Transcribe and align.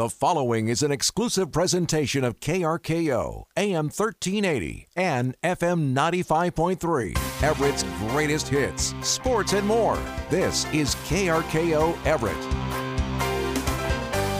The 0.00 0.08
following 0.08 0.68
is 0.68 0.82
an 0.82 0.90
exclusive 0.90 1.52
presentation 1.52 2.24
of 2.24 2.40
KRKO, 2.40 3.44
AM 3.54 3.90
1380, 3.90 4.88
and 4.96 5.36
FM 5.42 5.92
95.3, 5.92 7.42
Everett's 7.42 7.82
greatest 8.08 8.48
hits, 8.48 8.94
sports, 9.02 9.52
and 9.52 9.66
more. 9.66 9.98
This 10.30 10.64
is 10.72 10.94
KRKO 10.94 11.98
Everett. 12.06 12.34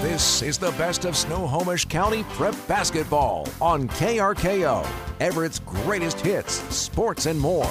This 0.03 0.41
is 0.41 0.57
the 0.57 0.71
best 0.79 1.05
of 1.05 1.15
Snohomish 1.15 1.85
County 1.85 2.25
prep 2.31 2.57
basketball 2.67 3.47
on 3.61 3.87
KRKO, 3.87 4.89
Everett's 5.21 5.59
greatest 5.59 6.21
hits, 6.21 6.55
sports, 6.75 7.27
and 7.27 7.39
more. 7.39 7.71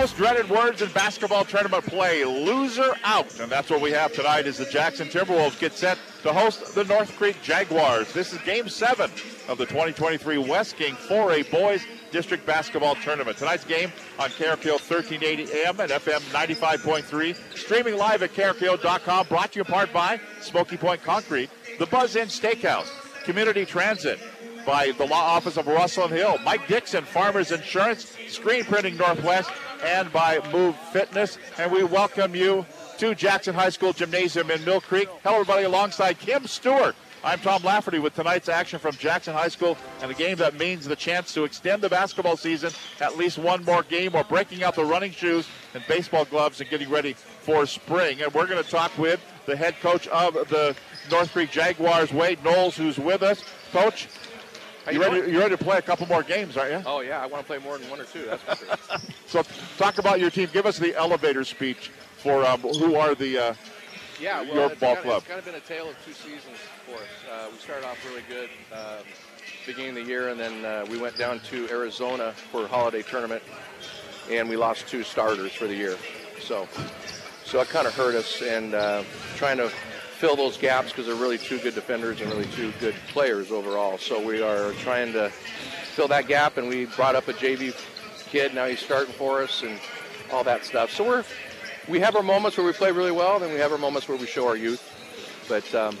Most 0.00 0.16
dreaded 0.16 0.48
words 0.48 0.80
in 0.80 0.88
basketball 0.90 1.44
tournament 1.44 1.84
play, 1.84 2.24
loser 2.24 2.94
out. 3.02 3.40
And 3.40 3.50
that's 3.50 3.68
what 3.68 3.80
we 3.80 3.90
have 3.90 4.12
tonight 4.12 4.46
as 4.46 4.58
the 4.58 4.64
Jackson 4.66 5.08
Timberwolves 5.08 5.58
get 5.58 5.72
set 5.72 5.98
to 6.22 6.32
host 6.32 6.76
the 6.76 6.84
North 6.84 7.16
Creek 7.16 7.42
Jaguars. 7.42 8.12
This 8.12 8.32
is 8.32 8.38
game 8.42 8.68
seven 8.68 9.10
of 9.48 9.58
the 9.58 9.66
2023 9.66 10.38
West 10.38 10.76
King 10.76 10.94
4A 10.94 11.50
Boys 11.50 11.84
District 12.12 12.46
Basketball 12.46 12.94
Tournament. 12.94 13.38
Tonight's 13.38 13.64
game 13.64 13.90
on 14.20 14.30
KRKO 14.30 14.78
1380 14.78 15.52
AM 15.62 15.80
and 15.80 15.90
FM 15.90 16.20
95.3. 16.30 17.56
Streaming 17.58 17.96
live 17.96 18.22
at 18.22 18.32
KRKO.com. 18.34 19.26
Brought 19.26 19.50
to 19.50 19.56
you 19.58 19.64
in 19.64 19.72
part 19.72 19.92
by 19.92 20.20
Smoky 20.40 20.76
Point 20.76 21.02
Concrete, 21.02 21.50
the 21.80 21.86
Buzz 21.86 22.14
Inn 22.14 22.28
Steakhouse, 22.28 22.88
Community 23.24 23.64
Transit, 23.64 24.20
by 24.64 24.92
the 24.98 25.06
law 25.06 25.34
office 25.34 25.56
of 25.56 25.66
Russell 25.66 26.04
and 26.04 26.12
Hill, 26.12 26.36
Mike 26.44 26.68
Dixon, 26.68 27.02
Farmers 27.02 27.50
Insurance, 27.50 28.14
Screen 28.28 28.64
Printing 28.64 28.96
Northwest, 28.96 29.50
and 29.82 30.12
by 30.12 30.40
Move 30.52 30.76
Fitness. 30.92 31.38
And 31.58 31.70
we 31.70 31.84
welcome 31.84 32.34
you 32.34 32.66
to 32.98 33.14
Jackson 33.14 33.54
High 33.54 33.70
School 33.70 33.92
Gymnasium 33.92 34.50
in 34.50 34.64
Mill 34.64 34.80
Creek. 34.80 35.08
Hello, 35.22 35.36
everybody, 35.36 35.64
alongside 35.64 36.18
Kim 36.18 36.46
Stewart. 36.46 36.96
I'm 37.24 37.40
Tom 37.40 37.64
Lafferty 37.64 37.98
with 37.98 38.14
tonight's 38.14 38.48
action 38.48 38.78
from 38.78 38.94
Jackson 38.94 39.34
High 39.34 39.48
School 39.48 39.76
and 40.02 40.10
a 40.10 40.14
game 40.14 40.36
that 40.36 40.54
means 40.54 40.84
the 40.84 40.94
chance 40.94 41.34
to 41.34 41.44
extend 41.44 41.82
the 41.82 41.88
basketball 41.88 42.36
season 42.36 42.70
at 43.00 43.16
least 43.16 43.38
one 43.38 43.64
more 43.64 43.82
game. 43.82 44.12
We're 44.12 44.22
breaking 44.22 44.62
out 44.62 44.76
the 44.76 44.84
running 44.84 45.10
shoes 45.10 45.48
and 45.74 45.82
baseball 45.88 46.24
gloves 46.24 46.60
and 46.60 46.70
getting 46.70 46.88
ready 46.88 47.14
for 47.14 47.66
spring. 47.66 48.22
And 48.22 48.32
we're 48.32 48.46
going 48.46 48.62
to 48.62 48.70
talk 48.70 48.96
with 48.96 49.20
the 49.46 49.56
head 49.56 49.74
coach 49.80 50.06
of 50.08 50.34
the 50.48 50.76
North 51.10 51.32
Creek 51.32 51.50
Jaguars, 51.50 52.12
Wade 52.12 52.42
Knowles, 52.44 52.76
who's 52.76 52.98
with 52.98 53.22
us. 53.22 53.42
Coach, 53.72 54.08
you 54.90 55.00
ready, 55.00 55.20
doing? 55.20 55.32
you 55.32 55.38
ready 55.38 55.56
to 55.56 55.62
play 55.62 55.78
a 55.78 55.82
couple 55.82 56.06
more 56.06 56.22
games, 56.22 56.56
aren't 56.56 56.72
you? 56.72 56.82
Oh 56.86 57.00
yeah, 57.00 57.22
I 57.22 57.26
want 57.26 57.42
to 57.42 57.46
play 57.46 57.58
more 57.58 57.78
than 57.78 57.88
one 57.90 58.00
or 58.00 58.04
two. 58.04 58.24
That's 58.24 58.42
for 58.42 58.66
sure. 58.66 58.76
So 59.26 59.42
talk 59.76 59.98
about 59.98 60.20
your 60.20 60.30
team. 60.30 60.48
Give 60.52 60.64
us 60.64 60.78
the 60.78 60.96
elevator 60.96 61.44
speech 61.44 61.90
for 62.16 62.46
um, 62.46 62.60
who 62.60 62.94
are 62.96 63.14
the. 63.14 63.38
Uh, 63.38 63.54
yeah, 64.20 64.42
well, 64.42 64.54
Your 64.54 64.72
it's 64.72 64.80
ball 64.80 64.94
kind 64.94 65.06
club. 65.06 65.16
Of, 65.18 65.22
it's 65.22 65.28
kind 65.28 65.38
of 65.38 65.44
been 65.44 65.54
a 65.54 65.60
tale 65.60 65.90
of 65.90 65.96
two 66.04 66.12
seasons 66.12 66.56
for 66.86 66.94
us. 66.94 67.00
Uh, 67.30 67.48
we 67.52 67.58
started 67.58 67.86
off 67.86 68.04
really 68.04 68.22
good 68.28 68.48
um, 68.72 69.04
beginning 69.66 69.90
of 69.90 69.94
the 69.96 70.04
year, 70.04 70.30
and 70.30 70.40
then 70.40 70.64
uh, 70.64 70.86
we 70.90 70.98
went 70.98 71.16
down 71.16 71.40
to 71.40 71.68
Arizona 71.68 72.32
for 72.32 72.64
a 72.64 72.66
holiday 72.66 73.02
tournament, 73.02 73.42
and 74.30 74.48
we 74.48 74.56
lost 74.56 74.88
two 74.88 75.04
starters 75.04 75.52
for 75.52 75.66
the 75.66 75.74
year. 75.74 75.96
So, 76.40 76.66
so 77.44 77.60
it 77.60 77.68
kind 77.68 77.86
of 77.86 77.94
hurt 77.94 78.14
us, 78.14 78.42
and 78.42 78.74
uh, 78.74 79.04
trying 79.36 79.58
to 79.58 79.70
fill 80.18 80.34
those 80.34 80.56
gaps 80.56 80.88
because 80.88 81.06
they're 81.06 81.14
really 81.14 81.38
two 81.38 81.60
good 81.60 81.76
defenders 81.76 82.20
and 82.20 82.28
really 82.30 82.46
two 82.46 82.72
good 82.80 82.94
players 83.08 83.52
overall. 83.52 83.98
So 83.98 84.20
we 84.20 84.42
are 84.42 84.72
trying 84.72 85.12
to 85.12 85.30
fill 85.30 86.08
that 86.08 86.26
gap, 86.26 86.56
and 86.56 86.68
we 86.68 86.86
brought 86.86 87.14
up 87.14 87.28
a 87.28 87.32
JV 87.32 87.72
kid. 88.28 88.52
Now 88.52 88.66
he's 88.66 88.80
starting 88.80 89.14
for 89.14 89.42
us, 89.42 89.62
and 89.62 89.78
all 90.32 90.42
that 90.42 90.64
stuff. 90.64 90.90
So 90.90 91.06
we're 91.06 91.24
we 91.86 92.00
have 92.00 92.16
our 92.16 92.22
moments 92.24 92.56
where 92.56 92.66
we 92.66 92.72
play 92.72 92.90
really 92.90 93.12
well, 93.12 93.38
then 93.38 93.52
we 93.52 93.60
have 93.60 93.70
our 93.70 93.78
moments 93.78 94.08
where 94.08 94.18
we 94.18 94.26
show 94.26 94.46
our 94.48 94.56
youth. 94.56 94.82
But 95.48 95.72
um, 95.74 95.96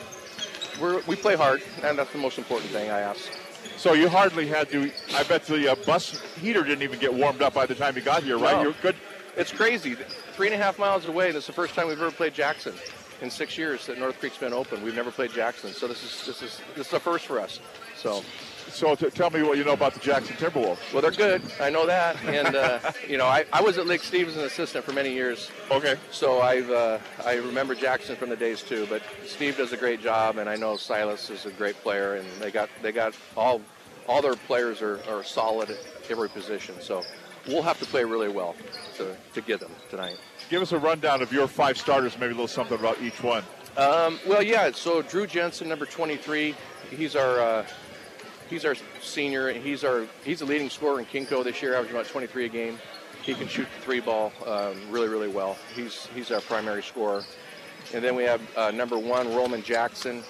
we're, 0.80 1.00
we 1.06 1.14
play 1.14 1.36
hard, 1.36 1.62
and 1.82 1.96
that's 1.96 2.12
the 2.12 2.18
most 2.18 2.38
important 2.38 2.70
thing 2.72 2.90
I 2.90 3.00
ask. 3.00 3.30
so 3.76 3.92
you 3.94 4.08
hardly 4.08 4.48
had 4.48 4.68
to. 4.70 4.90
I 5.14 5.22
bet 5.22 5.44
the 5.44 5.72
uh, 5.72 5.76
bus 5.86 6.20
heater 6.34 6.64
didn't 6.64 6.82
even 6.82 6.98
get 6.98 7.14
warmed 7.14 7.40
up 7.40 7.54
by 7.54 7.66
the 7.66 7.74
time 7.76 7.94
you 7.94 8.02
got 8.02 8.24
here, 8.24 8.36
right? 8.36 8.56
No. 8.56 8.62
You're 8.64 8.74
good. 8.82 8.96
It's 9.36 9.52
crazy. 9.52 9.94
Three 10.34 10.48
and 10.48 10.60
a 10.60 10.62
half 10.62 10.76
miles 10.76 11.06
away. 11.06 11.30
This 11.30 11.44
is 11.44 11.46
the 11.46 11.52
first 11.52 11.74
time 11.74 11.86
we've 11.86 12.00
ever 12.00 12.10
played 12.10 12.34
Jackson 12.34 12.74
in 13.20 13.30
six 13.30 13.58
years 13.58 13.86
that 13.86 13.98
North 13.98 14.18
Creek's 14.20 14.38
been 14.38 14.52
open. 14.52 14.82
We've 14.82 14.94
never 14.94 15.10
played 15.10 15.32
Jackson, 15.32 15.72
so 15.72 15.86
this 15.86 16.02
is 16.04 16.26
this 16.26 16.42
is 16.42 16.60
this 16.76 16.88
is 16.88 16.92
a 16.92 17.00
first 17.00 17.26
for 17.26 17.40
us. 17.40 17.60
So, 17.96 18.22
So 18.68 18.94
t- 18.94 19.10
tell 19.10 19.30
me 19.30 19.42
what 19.42 19.58
you 19.58 19.64
know 19.64 19.72
about 19.72 19.94
the 19.94 20.00
Jackson 20.00 20.36
Timberwolves. 20.36 20.92
well, 20.92 21.02
they're 21.02 21.10
good. 21.10 21.42
I 21.60 21.70
know 21.70 21.86
that, 21.86 22.16
and 22.24 22.54
uh, 22.54 22.78
you 23.08 23.16
know, 23.16 23.26
I, 23.26 23.44
I 23.52 23.60
was 23.60 23.78
at 23.78 23.86
Lake 23.86 24.02
Stevens 24.02 24.36
an 24.36 24.44
assistant 24.44 24.84
for 24.84 24.92
many 24.92 25.12
years, 25.12 25.50
Okay. 25.70 25.96
So 26.10 26.40
I've 26.40 26.70
uh, 26.70 26.98
I 27.24 27.34
remember 27.36 27.74
Jackson 27.74 28.14
from 28.16 28.30
the 28.30 28.36
days 28.36 28.62
too, 28.62 28.86
but 28.88 29.02
Steve 29.26 29.56
does 29.56 29.72
a 29.72 29.76
great 29.76 30.00
job, 30.00 30.38
and 30.38 30.48
I 30.48 30.56
know 30.56 30.76
Silas 30.76 31.30
is 31.30 31.46
a 31.46 31.50
great 31.50 31.76
player, 31.82 32.14
and 32.14 32.26
they 32.40 32.50
got 32.50 32.68
they 32.82 32.92
got 32.92 33.14
all 33.36 33.60
all 34.06 34.22
their 34.22 34.36
players 34.36 34.80
are, 34.80 35.00
are 35.08 35.22
solid 35.22 35.70
at 35.70 35.78
every 36.08 36.28
position. 36.30 36.74
So 36.80 37.02
we'll 37.46 37.62
have 37.62 37.78
to 37.80 37.86
play 37.86 38.04
really 38.04 38.28
well 38.28 38.54
to, 38.96 39.16
to 39.34 39.40
get 39.40 39.60
them 39.60 39.72
tonight. 39.90 40.18
Give 40.48 40.62
us 40.62 40.72
a 40.72 40.78
rundown 40.78 41.20
of 41.22 41.32
your 41.32 41.46
five 41.46 41.76
starters, 41.76 42.14
maybe 42.18 42.32
a 42.32 42.34
little 42.34 42.48
something 42.48 42.78
about 42.78 43.00
each 43.02 43.22
one. 43.22 43.42
Um, 43.76 44.18
well, 44.26 44.42
yeah. 44.42 44.70
So 44.72 45.02
Drew 45.02 45.26
Jensen, 45.26 45.68
number 45.68 45.84
23, 45.86 46.54
he's 46.90 47.14
our 47.16 47.38
uh, 47.40 47.66
he's 48.48 48.64
our 48.64 48.74
senior. 49.00 49.48
and 49.48 49.62
He's 49.62 49.84
our 49.84 50.06
he's 50.24 50.38
the 50.40 50.46
leading 50.46 50.70
scorer 50.70 51.00
in 51.00 51.06
KingCo 51.06 51.44
this 51.44 51.60
year, 51.62 51.74
averaging 51.74 51.94
about 51.96 52.08
23 52.08 52.46
a 52.46 52.48
game. 52.48 52.78
He 53.22 53.34
can 53.34 53.46
shoot 53.46 53.68
the 53.76 53.82
three 53.82 54.00
ball 54.00 54.32
um, 54.46 54.74
really, 54.90 55.08
really 55.08 55.28
well. 55.28 55.56
He's 55.76 56.06
he's 56.14 56.30
our 56.30 56.40
primary 56.40 56.82
scorer. 56.82 57.22
And 57.94 58.02
then 58.02 58.16
we 58.16 58.24
have 58.24 58.40
uh, 58.56 58.70
number 58.70 58.98
one, 58.98 59.34
Roman 59.34 59.62
Jackson, 59.62 60.22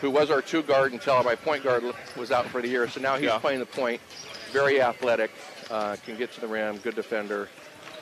who 0.00 0.10
was 0.10 0.30
our 0.30 0.42
two 0.42 0.62
guard 0.62 0.92
until 0.92 1.22
my 1.22 1.34
point 1.36 1.62
guard 1.64 1.84
was 2.16 2.30
out 2.32 2.46
for 2.46 2.60
the 2.60 2.68
year. 2.68 2.88
So 2.88 3.00
now 3.00 3.14
he's 3.16 3.26
Yeah. 3.26 3.38
playing 3.38 3.60
the 3.60 3.66
point. 3.66 4.00
Very 4.52 4.80
athletic, 4.80 5.30
uh, 5.70 5.96
can 6.04 6.16
get 6.16 6.32
to 6.32 6.40
the 6.40 6.46
rim, 6.46 6.78
good 6.78 6.94
defender, 6.94 7.48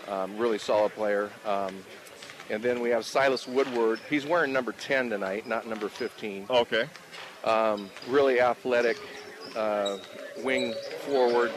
um, 0.08 0.36
really 0.38 0.58
solid 0.58 0.92
player. 0.92 1.30
Um, 1.46 1.74
and 2.50 2.62
then 2.62 2.80
we 2.80 2.90
have 2.90 3.06
Silas 3.06 3.46
Woodward. 3.46 4.00
He's 4.10 4.26
wearing 4.26 4.52
number 4.52 4.72
10 4.72 5.10
tonight, 5.10 5.46
not 5.46 5.66
number 5.66 5.88
15. 5.88 6.46
Okay. 6.50 6.84
Um, 7.44 7.90
really 8.08 8.40
athletic 8.40 8.98
uh, 9.56 9.98
wing 10.42 10.74
forward 11.06 11.52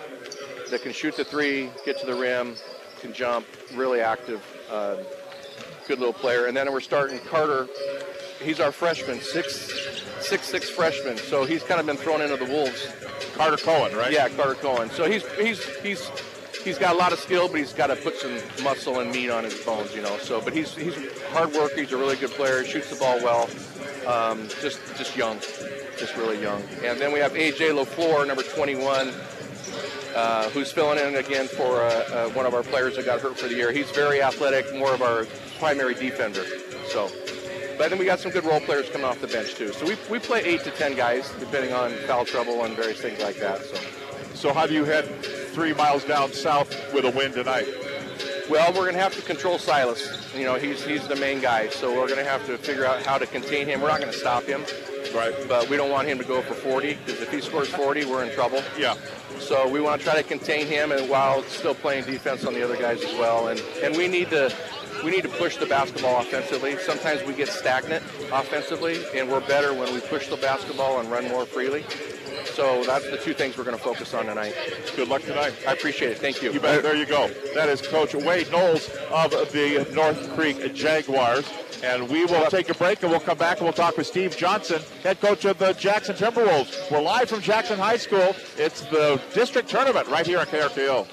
that 0.69 0.81
can 0.81 0.91
shoot 0.93 1.15
the 1.15 1.23
three, 1.23 1.69
get 1.85 1.99
to 1.99 2.05
the 2.05 2.15
rim, 2.15 2.55
can 3.01 3.13
jump. 3.13 3.45
Really 3.73 4.01
active, 4.01 4.43
uh, 4.71 4.97
good 5.87 5.99
little 5.99 6.13
player. 6.13 6.47
And 6.47 6.55
then 6.55 6.71
we're 6.71 6.79
starting 6.81 7.19
Carter. 7.19 7.67
He's 8.41 8.59
our 8.59 8.71
freshman, 8.71 9.19
six 9.19 9.93
six 10.21 10.47
six 10.47 10.69
freshman. 10.69 11.17
So 11.17 11.45
he's 11.45 11.63
kind 11.63 11.79
of 11.79 11.85
been 11.85 11.97
thrown 11.97 12.21
into 12.21 12.37
the 12.37 12.45
wolves. 12.45 12.87
Carter 13.35 13.57
Cohen, 13.57 13.95
right? 13.95 14.11
Yeah, 14.11 14.29
Carter 14.29 14.55
Cohen. 14.55 14.89
So 14.89 15.09
he's 15.09 15.25
he's 15.33 15.63
he's 15.77 16.11
he's 16.67 16.77
got 16.77 16.95
a 16.95 16.97
lot 16.97 17.13
of 17.13 17.19
skill, 17.19 17.47
but 17.47 17.57
he's 17.57 17.73
got 17.73 17.87
to 17.87 17.95
put 17.95 18.17
some 18.17 18.37
muscle 18.61 18.99
and 18.99 19.09
meat 19.11 19.29
on 19.29 19.45
his 19.45 19.55
bones, 19.63 19.95
you 19.95 20.01
know. 20.01 20.17
So, 20.17 20.41
but 20.41 20.53
he's 20.53 20.75
he's 20.75 20.95
hard 21.29 21.53
worker. 21.53 21.77
He's 21.77 21.93
a 21.93 21.97
really 21.97 22.17
good 22.17 22.31
player. 22.31 22.61
He 22.61 22.69
shoots 22.69 22.89
the 22.89 22.97
ball 22.97 23.17
well. 23.23 23.49
Um, 24.05 24.47
just 24.61 24.79
just 24.97 25.15
young, 25.15 25.39
just 25.97 26.15
really 26.17 26.41
young. 26.41 26.61
And 26.83 26.99
then 26.99 27.13
we 27.13 27.19
have 27.19 27.31
AJ 27.33 27.73
Lafleur, 27.73 28.27
number 28.27 28.43
21. 28.43 29.13
Uh, 30.15 30.49
who's 30.49 30.71
filling 30.71 30.97
in 30.97 31.15
again 31.15 31.47
for 31.47 31.79
uh, 31.79 31.89
uh, 31.89 32.29
one 32.29 32.47
of 32.47 32.55
our 32.55 32.63
players 32.63 32.95
that 32.95 33.05
got 33.05 33.21
hurt 33.21 33.37
for 33.37 33.47
the 33.47 33.53
year. 33.53 33.71
He's 33.71 33.91
very 33.91 34.19
athletic, 34.19 34.73
more 34.73 34.91
of 34.91 35.03
our 35.03 35.27
primary 35.59 35.93
defender. 35.93 36.43
So, 36.87 37.11
but 37.77 37.91
then 37.91 37.99
we 37.99 38.05
got 38.05 38.19
some 38.19 38.31
good 38.31 38.43
role 38.43 38.59
players 38.61 38.89
coming 38.89 39.05
off 39.05 39.21
the 39.21 39.27
bench 39.27 39.53
too. 39.53 39.71
So 39.73 39.85
we, 39.85 39.95
we 40.09 40.17
play 40.17 40.43
eight 40.43 40.63
to 40.63 40.71
ten 40.71 40.95
guys, 40.95 41.31
depending 41.39 41.71
on 41.71 41.91
foul 42.07 42.25
trouble 42.25 42.63
and 42.63 42.75
various 42.75 42.99
things 42.99 43.21
like 43.21 43.35
that. 43.35 43.61
So. 43.61 43.77
So 44.33 44.67
do 44.67 44.73
you 44.73 44.85
head 44.85 45.05
three 45.57 45.73
miles 45.73 46.03
down 46.03 46.31
south 46.31 46.69
with 46.93 47.03
a 47.03 47.09
win 47.09 47.31
tonight? 47.31 47.65
Well, 48.47 48.71
we're 48.73 48.83
going 48.83 48.93
to 48.93 49.01
have 49.01 49.15
to 49.15 49.23
control 49.23 49.57
Silas. 49.57 50.31
You 50.35 50.45
know, 50.45 50.53
he's 50.53 50.85
he's 50.85 51.07
the 51.07 51.15
main 51.15 51.41
guy, 51.41 51.69
so 51.69 51.89
we're 51.89 52.05
going 52.07 52.23
to 52.23 52.29
have 52.29 52.45
to 52.45 52.59
figure 52.59 52.85
out 52.85 53.01
how 53.01 53.17
to 53.17 53.25
contain 53.25 53.65
him. 53.65 53.81
We're 53.81 53.87
not 53.87 53.99
going 53.99 54.11
to 54.13 54.17
stop 54.19 54.43
him, 54.43 54.61
Right. 55.15 55.33
but 55.49 55.67
we 55.67 55.75
don't 55.75 55.89
want 55.89 56.07
him 56.07 56.19
to 56.19 56.23
go 56.23 56.43
for 56.43 56.53
40 56.53 56.93
because 57.03 57.19
if 57.23 57.31
he 57.31 57.41
scores 57.41 57.69
40, 57.69 58.05
we're 58.05 58.23
in 58.23 58.31
trouble. 58.35 58.61
Yeah. 58.77 58.93
So 59.39 59.67
we 59.67 59.81
want 59.81 59.99
to 59.99 60.05
try 60.07 60.15
to 60.15 60.21
contain 60.21 60.67
him, 60.67 60.91
and 60.91 61.09
while 61.09 61.41
still 61.43 61.73
playing 61.73 62.05
defense 62.05 62.45
on 62.45 62.53
the 62.53 62.63
other 62.63 62.77
guys 62.77 63.03
as 63.03 63.13
well. 63.15 63.47
And 63.47 63.59
and 63.81 63.97
we 63.97 64.07
need 64.07 64.29
to 64.29 64.53
we 65.03 65.09
need 65.09 65.23
to 65.23 65.29
push 65.29 65.57
the 65.57 65.65
basketball 65.65 66.21
offensively. 66.21 66.77
Sometimes 66.77 67.23
we 67.23 67.33
get 67.33 67.47
stagnant 67.47 68.03
offensively, 68.31 69.03
and 69.15 69.27
we're 69.27 69.41
better 69.47 69.73
when 69.73 69.91
we 69.91 70.01
push 70.01 70.27
the 70.27 70.37
basketball 70.37 70.99
and 70.99 71.09
run 71.09 71.27
more 71.27 71.47
freely. 71.47 71.83
So 72.57 72.83
that's 72.85 73.07
the 73.07 73.17
two 73.17 73.35
things 73.35 73.55
we're 73.55 73.65
going 73.65 73.77
to 73.77 73.83
focus 73.83 74.15
on 74.15 74.25
tonight. 74.25 74.55
Good 74.95 75.09
luck 75.09 75.21
tonight. 75.21 75.53
I 75.67 75.73
appreciate 75.73 76.13
it. 76.13 76.17
Thank 76.17 76.41
you. 76.41 76.51
You 76.51 76.59
bet. 76.59 76.81
There 76.81 76.95
you 76.95 77.05
go. 77.05 77.27
That 77.53 77.69
is 77.69 77.83
Coach 77.83 78.15
Wade 78.15 78.51
Knowles 78.51 78.89
of 79.11 79.29
the 79.51 79.87
North 79.93 80.33
Creek 80.33 80.73
Jaguars. 80.73 81.47
And 81.83 82.09
we 82.09 82.25
will 82.25 82.47
take 82.47 82.69
a 82.69 82.73
break 82.73 83.03
and 83.03 83.11
we'll 83.11 83.19
come 83.19 83.37
back 83.37 83.57
and 83.57 83.65
we'll 83.65 83.73
talk 83.73 83.95
with 83.95 84.07
Steve 84.07 84.35
Johnson, 84.35 84.81
head 85.03 85.21
coach 85.21 85.45
of 85.45 85.59
the 85.59 85.73
Jackson 85.73 86.15
Timberwolves. 86.15 86.91
We're 86.91 86.99
live 86.99 87.29
from 87.29 87.41
Jackson 87.41 87.77
High 87.77 87.97
School. 87.97 88.35
It's 88.57 88.81
the 88.81 89.21
district 89.35 89.69
tournament 89.69 90.07
right 90.07 90.25
here 90.25 90.39
on 90.39 90.47
KRKO. 90.47 91.05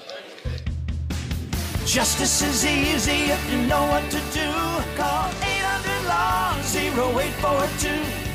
Justice 1.85 2.41
is 2.41 2.65
easy 2.65 3.29
if 3.31 3.51
you 3.51 3.61
know 3.67 3.85
what 3.85 4.03
to 4.09 4.17
do. 4.33 4.51
Call 4.97 5.29
800 5.29 6.07
Law 6.07 6.57
0842. 6.73 8.34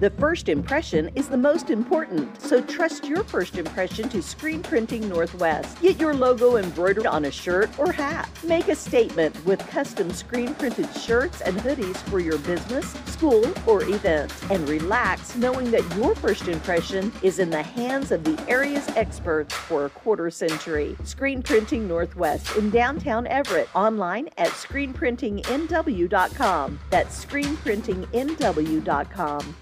The 0.00 0.10
first 0.10 0.48
impression 0.48 1.08
is 1.14 1.28
the 1.28 1.36
most 1.36 1.70
important, 1.70 2.42
so 2.42 2.60
trust 2.60 3.04
your 3.04 3.22
first 3.22 3.56
impression 3.56 4.08
to 4.08 4.20
Screen 4.22 4.60
Printing 4.60 5.08
Northwest. 5.08 5.80
Get 5.80 6.00
your 6.00 6.14
logo 6.14 6.56
embroidered 6.56 7.06
on 7.06 7.26
a 7.26 7.30
shirt 7.30 7.70
or 7.78 7.92
hat. 7.92 8.28
Make 8.42 8.66
a 8.66 8.74
statement 8.74 9.36
with 9.46 9.60
custom 9.68 10.10
screen 10.10 10.52
printed 10.56 10.92
shirts 10.96 11.42
and 11.42 11.56
hoodies 11.58 11.96
for 12.10 12.18
your 12.18 12.38
business, 12.38 12.90
school, 13.06 13.46
or 13.68 13.84
event. 13.84 14.34
And 14.50 14.68
relax 14.68 15.36
knowing 15.36 15.70
that 15.70 15.88
your 15.96 16.16
first 16.16 16.48
impression 16.48 17.12
is 17.22 17.38
in 17.38 17.50
the 17.50 17.62
hands 17.62 18.10
of 18.10 18.24
the 18.24 18.36
area's 18.48 18.88
experts 18.96 19.54
for 19.54 19.84
a 19.84 19.90
quarter 19.90 20.28
century. 20.28 20.96
Screen 21.04 21.40
Printing 21.40 21.86
Northwest 21.86 22.56
in 22.56 22.70
downtown 22.70 23.28
Everett. 23.28 23.68
Online 23.76 24.28
at 24.38 24.48
screenprintingnw.com. 24.48 26.80
That's 26.90 27.24
screenprintingnw.com. 27.24 29.54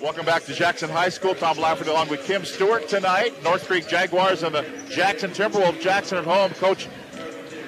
Welcome 0.00 0.24
back 0.24 0.44
to 0.44 0.54
Jackson 0.54 0.88
High 0.88 1.10
School. 1.10 1.34
Tom 1.34 1.58
Lafferty 1.58 1.90
along 1.90 2.08
with 2.08 2.24
Kim 2.24 2.46
Stewart 2.46 2.88
tonight. 2.88 3.34
North 3.44 3.66
Creek 3.66 3.86
Jaguars 3.86 4.42
and 4.42 4.54
the 4.54 4.64
Jackson 4.88 5.30
Timberwolves. 5.30 5.78
Jackson 5.82 6.16
at 6.16 6.24
home. 6.24 6.52
Coach 6.52 6.88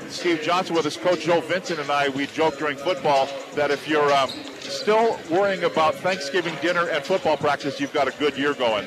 Steve 0.08 0.40
Johnson 0.40 0.75
with 0.75 0.87
us. 0.87 0.96
Coach 0.96 1.25
Joe 1.25 1.43
Vincent 1.43 1.79
and 1.79 1.90
I, 1.90 2.08
we 2.08 2.26
joke 2.29 2.56
during 2.56 2.79
football 2.79 3.29
that 3.55 3.70
if 3.70 3.87
you're 3.87 4.11
um, 4.14 4.31
still 4.61 5.19
worrying 5.31 5.64
about 5.64 5.94
Thanksgiving 5.96 6.55
dinner 6.62 6.88
and 6.88 7.05
football 7.05 7.37
practice, 7.37 7.79
you've 7.79 7.93
got 7.93 8.08
a 8.08 8.12
good 8.12 8.38
year 8.38 8.55
going. 8.55 8.87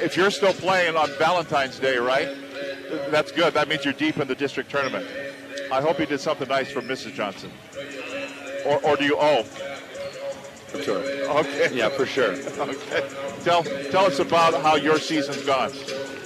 If 0.00 0.16
you're 0.16 0.30
still 0.30 0.54
playing 0.54 0.96
on 0.96 1.10
Valentine's 1.18 1.78
Day, 1.78 1.98
right? 1.98 2.34
That's 3.10 3.30
good. 3.30 3.52
That 3.52 3.68
means 3.68 3.84
you're 3.84 3.92
deep 3.92 4.16
in 4.16 4.26
the 4.26 4.34
district 4.34 4.70
tournament. 4.70 5.06
I 5.70 5.82
hope 5.82 6.00
you 6.00 6.06
did 6.06 6.20
something 6.20 6.48
nice 6.48 6.70
for 6.70 6.80
Mrs. 6.80 7.12
Johnson. 7.12 7.52
Or, 8.64 8.82
or 8.82 8.96
do 8.96 9.04
you 9.04 9.18
owe? 9.18 9.44
For 10.70 10.82
sure. 10.82 11.02
Okay. 11.38 11.70
Yeah, 11.72 11.88
for 11.88 12.06
sure. 12.06 12.32
Okay. 12.32 13.08
Tell 13.44 13.62
tell 13.62 14.06
us 14.06 14.18
about 14.18 14.54
how 14.62 14.76
your 14.76 14.98
season's 14.98 15.44
gone. 15.44 15.72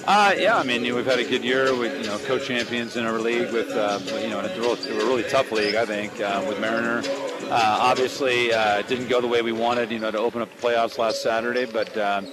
Uh, 0.07 0.35
yeah, 0.37 0.57
I 0.57 0.63
mean, 0.63 0.83
we've 0.93 1.05
had 1.05 1.17
a 1.17 1.27
good 1.27 1.43
year 1.43 1.75
with, 1.75 1.97
you 1.99 2.05
know, 2.05 2.19
co-champions 2.19 2.95
in 2.95 3.07
our 3.07 3.17
league 3.17 3.51
with, 3.51 3.71
uh, 3.71 3.99
you 4.21 4.29
know, 4.29 4.39
in 4.39 4.45
a, 4.45 4.55
really, 4.59 4.91
a 4.91 5.05
really 5.05 5.23
tough 5.23 5.51
league, 5.51 5.73
I 5.73 5.83
think, 5.87 6.21
uh, 6.21 6.45
with 6.47 6.59
Mariner. 6.61 7.01
Uh, 7.49 7.77
obviously, 7.81 8.53
uh, 8.53 8.79
it 8.79 8.87
didn't 8.87 9.07
go 9.07 9.19
the 9.19 9.27
way 9.27 9.41
we 9.41 9.51
wanted, 9.51 9.89
you 9.89 9.97
know, 9.97 10.11
to 10.11 10.19
open 10.19 10.43
up 10.43 10.55
the 10.55 10.61
playoffs 10.61 10.99
last 10.99 11.23
Saturday, 11.23 11.65
but, 11.65 11.97
um, 11.97 12.27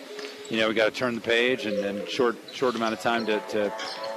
you 0.51 0.59
know, 0.59 0.69
we 0.69 0.75
got 0.75 0.85
to 0.85 0.91
turn 0.91 1.15
the 1.15 1.21
page 1.23 1.65
and, 1.65 1.79
and 1.79 2.07
short 2.07 2.37
short 2.53 2.75
amount 2.75 2.93
of 2.93 3.01
time 3.01 3.25
to, 3.25 3.41
to, 3.49 3.73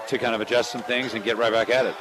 to 0.08 0.18
kind 0.18 0.36
of 0.36 0.42
adjust 0.42 0.72
some 0.72 0.84
things 0.84 1.14
and 1.14 1.24
get 1.24 1.38
right 1.38 1.54
back 1.54 1.70
at 1.70 1.86
it. 1.86 1.96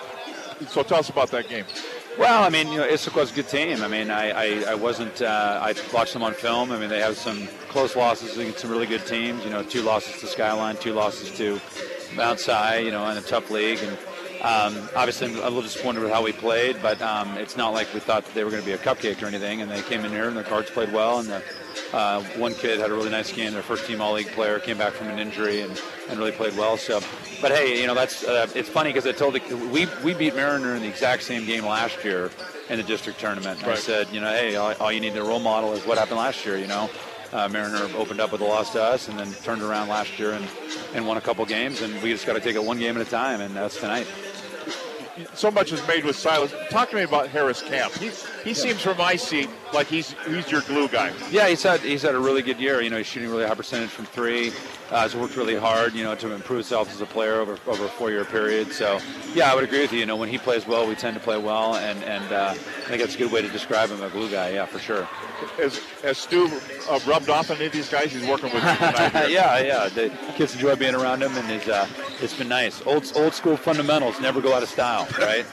So 0.68 0.82
tell 0.82 0.98
us 0.98 1.08
about 1.08 1.30
that 1.30 1.48
game. 1.48 1.66
Well, 2.16 2.44
I 2.44 2.48
mean, 2.48 2.68
you 2.70 2.78
know, 2.78 2.86
Issaquah's 2.86 3.32
a 3.32 3.34
good 3.34 3.48
team. 3.48 3.82
I 3.82 3.88
mean, 3.88 4.08
I, 4.08 4.30
I, 4.30 4.64
I 4.70 4.74
wasn't. 4.76 5.20
Uh, 5.20 5.58
I 5.60 5.74
watched 5.92 6.12
them 6.12 6.22
on 6.22 6.32
film. 6.32 6.70
I 6.70 6.78
mean, 6.78 6.88
they 6.88 7.00
have 7.00 7.16
some 7.16 7.48
close 7.68 7.96
losses 7.96 8.38
against 8.38 8.60
some 8.60 8.70
really 8.70 8.86
good 8.86 9.04
teams. 9.04 9.44
You 9.44 9.50
know, 9.50 9.64
two 9.64 9.82
losses 9.82 10.20
to 10.20 10.28
Skyline, 10.28 10.76
two 10.76 10.92
losses 10.92 11.36
to 11.38 11.60
Mount 12.14 12.38
Si. 12.38 12.84
You 12.84 12.92
know, 12.92 13.08
in 13.08 13.16
a 13.16 13.20
tough 13.20 13.50
league, 13.50 13.80
and 13.82 13.98
um, 14.44 14.88
obviously 14.94 15.28
I'm 15.28 15.36
a 15.38 15.42
little 15.42 15.62
disappointed 15.62 16.02
with 16.02 16.12
how 16.12 16.22
we 16.22 16.32
played. 16.32 16.80
But 16.82 17.00
um, 17.02 17.36
it's 17.38 17.56
not 17.56 17.70
like 17.70 17.92
we 17.94 18.00
thought 18.00 18.24
that 18.24 18.34
they 18.34 18.44
were 18.44 18.50
going 18.50 18.62
to 18.62 18.66
be 18.66 18.74
a 18.74 18.78
cupcake 18.78 19.22
or 19.22 19.26
anything. 19.26 19.62
And 19.62 19.70
they 19.70 19.82
came 19.82 20.04
in 20.04 20.10
here 20.12 20.28
and 20.28 20.36
their 20.36 20.44
cards 20.44 20.70
played 20.70 20.92
well. 20.92 21.18
And 21.18 21.28
the, 21.28 21.42
uh, 21.92 22.22
one 22.36 22.54
kid 22.54 22.80
had 22.80 22.90
a 22.90 22.94
really 22.94 23.10
nice 23.10 23.32
game. 23.32 23.52
Their 23.52 23.62
first 23.62 23.86
team 23.86 24.00
All 24.00 24.14
League 24.14 24.28
player 24.28 24.58
came 24.58 24.76
back 24.76 24.92
from 24.92 25.08
an 25.08 25.18
injury 25.18 25.60
and, 25.60 25.80
and 26.08 26.18
really 26.18 26.32
played 26.32 26.56
well. 26.56 26.76
So, 26.76 27.00
but 27.40 27.52
hey, 27.52 27.80
you 27.80 27.86
know 27.86 27.94
that's 27.94 28.24
uh, 28.24 28.48
it's 28.54 28.68
funny 28.68 28.90
because 28.92 29.06
I 29.06 29.12
told 29.12 29.34
the, 29.34 29.54
we 29.72 29.86
we 30.02 30.14
beat 30.14 30.34
Mariner 30.34 30.74
in 30.74 30.82
the 30.82 30.88
exact 30.88 31.22
same 31.22 31.46
game 31.46 31.64
last 31.64 32.04
year 32.04 32.30
in 32.68 32.78
the 32.78 32.82
district 32.82 33.20
tournament. 33.20 33.62
Right. 33.62 33.72
I 33.72 33.74
said, 33.76 34.08
you 34.10 34.20
know, 34.20 34.30
hey, 34.30 34.56
all, 34.56 34.74
all 34.80 34.90
you 34.90 35.00
need 35.00 35.14
to 35.14 35.22
role 35.22 35.38
model 35.38 35.72
is 35.72 35.86
what 35.86 35.98
happened 35.98 36.18
last 36.18 36.44
year. 36.44 36.58
You 36.58 36.66
know, 36.66 36.90
uh, 37.32 37.48
Mariner 37.48 37.88
opened 37.96 38.20
up 38.20 38.32
with 38.32 38.40
a 38.40 38.44
loss 38.44 38.72
to 38.72 38.82
us 38.82 39.08
and 39.08 39.18
then 39.18 39.32
turned 39.44 39.62
around 39.62 39.88
last 39.88 40.18
year 40.18 40.32
and, 40.32 40.46
and 40.94 41.06
won 41.06 41.16
a 41.16 41.20
couple 41.20 41.44
games. 41.44 41.80
And 41.82 41.94
we 42.02 42.10
just 42.10 42.26
got 42.26 42.34
to 42.34 42.40
take 42.40 42.56
it 42.56 42.64
one 42.64 42.78
game 42.78 42.96
at 42.96 43.06
a 43.06 43.10
time, 43.10 43.40
and 43.40 43.54
that's 43.54 43.78
tonight. 43.78 44.06
So 45.34 45.50
much 45.50 45.72
is 45.72 45.86
made 45.86 46.04
with 46.04 46.16
Silas. 46.16 46.52
Talk 46.70 46.90
to 46.90 46.96
me 46.96 47.02
about 47.02 47.28
Harris 47.28 47.62
Camp. 47.62 47.92
He 47.94 48.10
he 48.42 48.54
seems 48.54 48.80
from 48.80 48.96
my 48.98 49.16
seat 49.16 49.48
like 49.72 49.86
he's 49.86 50.14
he's 50.26 50.50
your 50.50 50.62
glue 50.62 50.88
guy. 50.88 51.12
Yeah, 51.30 51.48
he's 51.48 51.62
had 51.62 51.80
he's 51.80 52.02
had 52.02 52.14
a 52.14 52.18
really 52.18 52.42
good 52.42 52.58
year. 52.58 52.80
You 52.80 52.90
know, 52.90 52.98
he's 52.98 53.06
shooting 53.06 53.30
really 53.30 53.46
high 53.46 53.54
percentage 53.54 53.90
from 53.90 54.06
three. 54.06 54.52
Uh, 54.90 55.02
he's 55.02 55.16
worked 55.16 55.36
really 55.36 55.56
hard, 55.56 55.94
you 55.94 56.04
know, 56.04 56.14
to 56.14 56.32
improve 56.32 56.58
himself 56.58 56.92
as 56.92 57.00
a 57.00 57.06
player 57.06 57.40
over 57.40 57.58
over 57.66 57.86
a 57.86 57.88
four-year 57.88 58.24
period. 58.24 58.72
So, 58.72 59.00
yeah, 59.34 59.50
I 59.50 59.54
would 59.54 59.64
agree 59.64 59.80
with 59.80 59.92
you. 59.92 59.98
You 60.00 60.06
know, 60.06 60.16
when 60.16 60.28
he 60.28 60.38
plays 60.38 60.66
well, 60.66 60.86
we 60.86 60.94
tend 60.94 61.14
to 61.14 61.20
play 61.22 61.38
well, 61.38 61.76
and 61.76 62.02
and 62.04 62.32
uh, 62.32 62.50
I 62.50 62.54
think 62.54 63.00
that's 63.00 63.14
a 63.14 63.18
good 63.18 63.32
way 63.32 63.40
to 63.42 63.48
describe 63.48 63.90
him, 63.90 64.02
a 64.02 64.10
glue 64.10 64.30
guy. 64.30 64.50
Yeah, 64.50 64.66
for 64.66 64.78
sure. 64.78 65.04
Has, 65.56 65.78
has 66.02 66.18
Stu 66.18 66.48
uh, 66.88 67.00
rubbed 67.06 67.30
off 67.30 67.50
on 67.50 67.56
any 67.56 67.66
of 67.66 67.72
these 67.72 67.88
guys? 67.88 68.12
He's 68.12 68.26
working 68.26 68.52
with 68.52 68.54
you 68.54 68.60
tonight. 68.60 69.12
here. 69.12 69.28
yeah, 69.28 69.58
yeah. 69.58 69.88
The 69.88 70.10
kids 70.36 70.54
enjoy 70.54 70.76
being 70.76 70.94
around 70.94 71.22
him, 71.22 71.34
and 71.36 71.50
it's, 71.50 71.66
uh, 71.68 71.86
it's 72.20 72.34
been 72.34 72.48
nice. 72.48 72.84
Old 72.86 73.10
old 73.16 73.34
school 73.34 73.56
fundamentals 73.56 74.20
never 74.20 74.40
go 74.40 74.54
out 74.54 74.62
of 74.62 74.68
style, 74.68 75.08
right? 75.18 75.46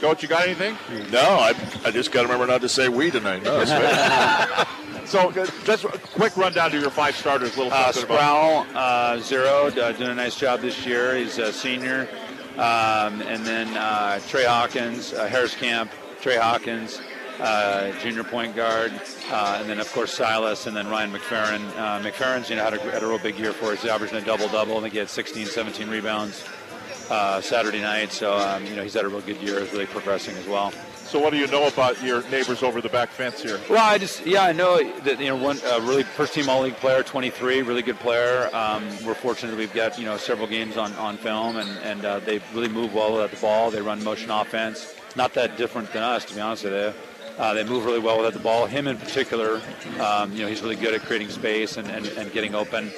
Coach, 0.00 0.22
you 0.22 0.28
got 0.28 0.42
anything? 0.46 0.76
No, 1.10 1.20
I, 1.20 1.54
I 1.84 1.90
just 1.90 2.12
got 2.12 2.22
to 2.22 2.26
remember 2.26 2.46
not 2.46 2.60
to 2.60 2.68
say 2.68 2.88
we 2.88 3.10
tonight. 3.10 3.42
No, 3.42 3.64
that's 3.64 3.70
right. 4.68 4.85
So 5.06 5.30
just 5.64 5.84
a 5.84 5.88
quick 5.88 6.36
rundown 6.36 6.70
to 6.72 6.80
your 6.80 6.90
five 6.90 7.16
starters. 7.16 7.56
Little 7.56 7.72
Uh. 7.72 7.92
Sproul, 7.92 8.66
uh, 8.74 9.18
zero, 9.20 9.66
uh, 9.68 9.92
doing 9.92 10.10
a 10.10 10.14
nice 10.14 10.36
job 10.36 10.60
this 10.60 10.84
year. 10.84 11.16
He's 11.16 11.38
a 11.38 11.52
senior. 11.52 12.08
Um, 12.54 13.20
and 13.22 13.44
then 13.44 13.68
uh, 13.76 14.18
Trey 14.28 14.44
Hawkins, 14.44 15.12
uh, 15.12 15.26
Harris 15.26 15.54
Camp, 15.54 15.90
Trey 16.22 16.36
Hawkins, 16.36 17.00
uh, 17.38 17.92
junior 18.00 18.24
point 18.24 18.56
guard, 18.56 18.92
uh, 19.30 19.58
and 19.60 19.68
then 19.68 19.78
of 19.78 19.92
course 19.92 20.14
Silas, 20.14 20.66
and 20.66 20.74
then 20.74 20.88
Ryan 20.88 21.12
McFerrin. 21.12 21.60
Uh, 21.76 22.00
McFerrin's 22.00 22.48
you 22.48 22.56
know 22.56 22.64
had 22.64 22.72
a, 22.74 22.80
had 22.90 23.02
a 23.02 23.06
real 23.06 23.18
big 23.18 23.38
year 23.38 23.52
for 23.52 23.72
us. 23.72 23.82
He's 23.82 23.90
averaging 23.90 24.16
a 24.16 24.22
double 24.24 24.48
double. 24.48 24.78
I 24.78 24.80
think 24.80 24.92
he 24.94 24.98
had 24.98 25.10
16, 25.10 25.46
17 25.46 25.90
rebounds 25.90 26.44
uh, 27.10 27.42
Saturday 27.42 27.82
night. 27.82 28.10
So 28.10 28.34
um, 28.36 28.64
you 28.64 28.74
know 28.74 28.82
he's 28.82 28.94
had 28.94 29.04
a 29.04 29.08
real 29.08 29.20
good 29.20 29.36
year. 29.42 29.60
He's 29.60 29.72
really 29.72 29.86
progressing 29.86 30.34
as 30.36 30.46
well. 30.46 30.72
So 31.06 31.20
what 31.20 31.30
do 31.30 31.36
you 31.36 31.46
know 31.46 31.68
about 31.68 32.02
your 32.02 32.28
neighbors 32.30 32.64
over 32.64 32.80
the 32.80 32.88
back 32.88 33.10
fence 33.10 33.40
here? 33.40 33.60
Well, 33.70 33.78
I 33.78 33.96
just 33.96 34.26
yeah, 34.26 34.42
I 34.42 34.50
know 34.50 34.82
that 35.02 35.20
you 35.20 35.28
know 35.28 35.36
one 35.36 35.56
uh, 35.64 35.80
really 35.82 36.02
first 36.02 36.34
team 36.34 36.48
all 36.48 36.62
league 36.62 36.74
player, 36.74 37.04
23, 37.04 37.62
really 37.62 37.82
good 37.82 37.98
player. 38.00 38.50
Um, 38.52 38.84
we're 39.06 39.14
fortunate 39.14 39.56
we've 39.56 39.72
got 39.72 40.00
you 40.00 40.04
know 40.04 40.16
several 40.16 40.48
games 40.48 40.76
on, 40.76 40.92
on 40.94 41.16
film, 41.16 41.58
and 41.58 41.70
and 41.84 42.04
uh, 42.04 42.18
they 42.18 42.40
really 42.52 42.68
move 42.68 42.92
well 42.92 43.12
without 43.12 43.30
the 43.30 43.36
ball. 43.36 43.70
They 43.70 43.80
run 43.80 44.02
motion 44.02 44.30
offense, 44.30 44.96
not 45.14 45.32
that 45.34 45.56
different 45.56 45.92
than 45.92 46.02
us, 46.02 46.24
to 46.24 46.34
be 46.34 46.40
honest 46.40 46.64
with 46.64 46.72
you. 46.72 46.92
Uh, 47.38 47.54
they 47.54 47.62
move 47.62 47.84
really 47.84 48.00
well 48.00 48.16
without 48.16 48.32
the 48.32 48.40
ball. 48.40 48.66
Him 48.66 48.88
in 48.88 48.96
particular, 48.96 49.60
um, 50.00 50.32
you 50.32 50.42
know, 50.42 50.48
he's 50.48 50.62
really 50.62 50.74
good 50.74 50.94
at 50.94 51.02
creating 51.02 51.28
space 51.28 51.76
and, 51.76 51.86
and, 51.88 52.06
and 52.06 52.32
getting 52.32 52.54
open. 52.54 52.90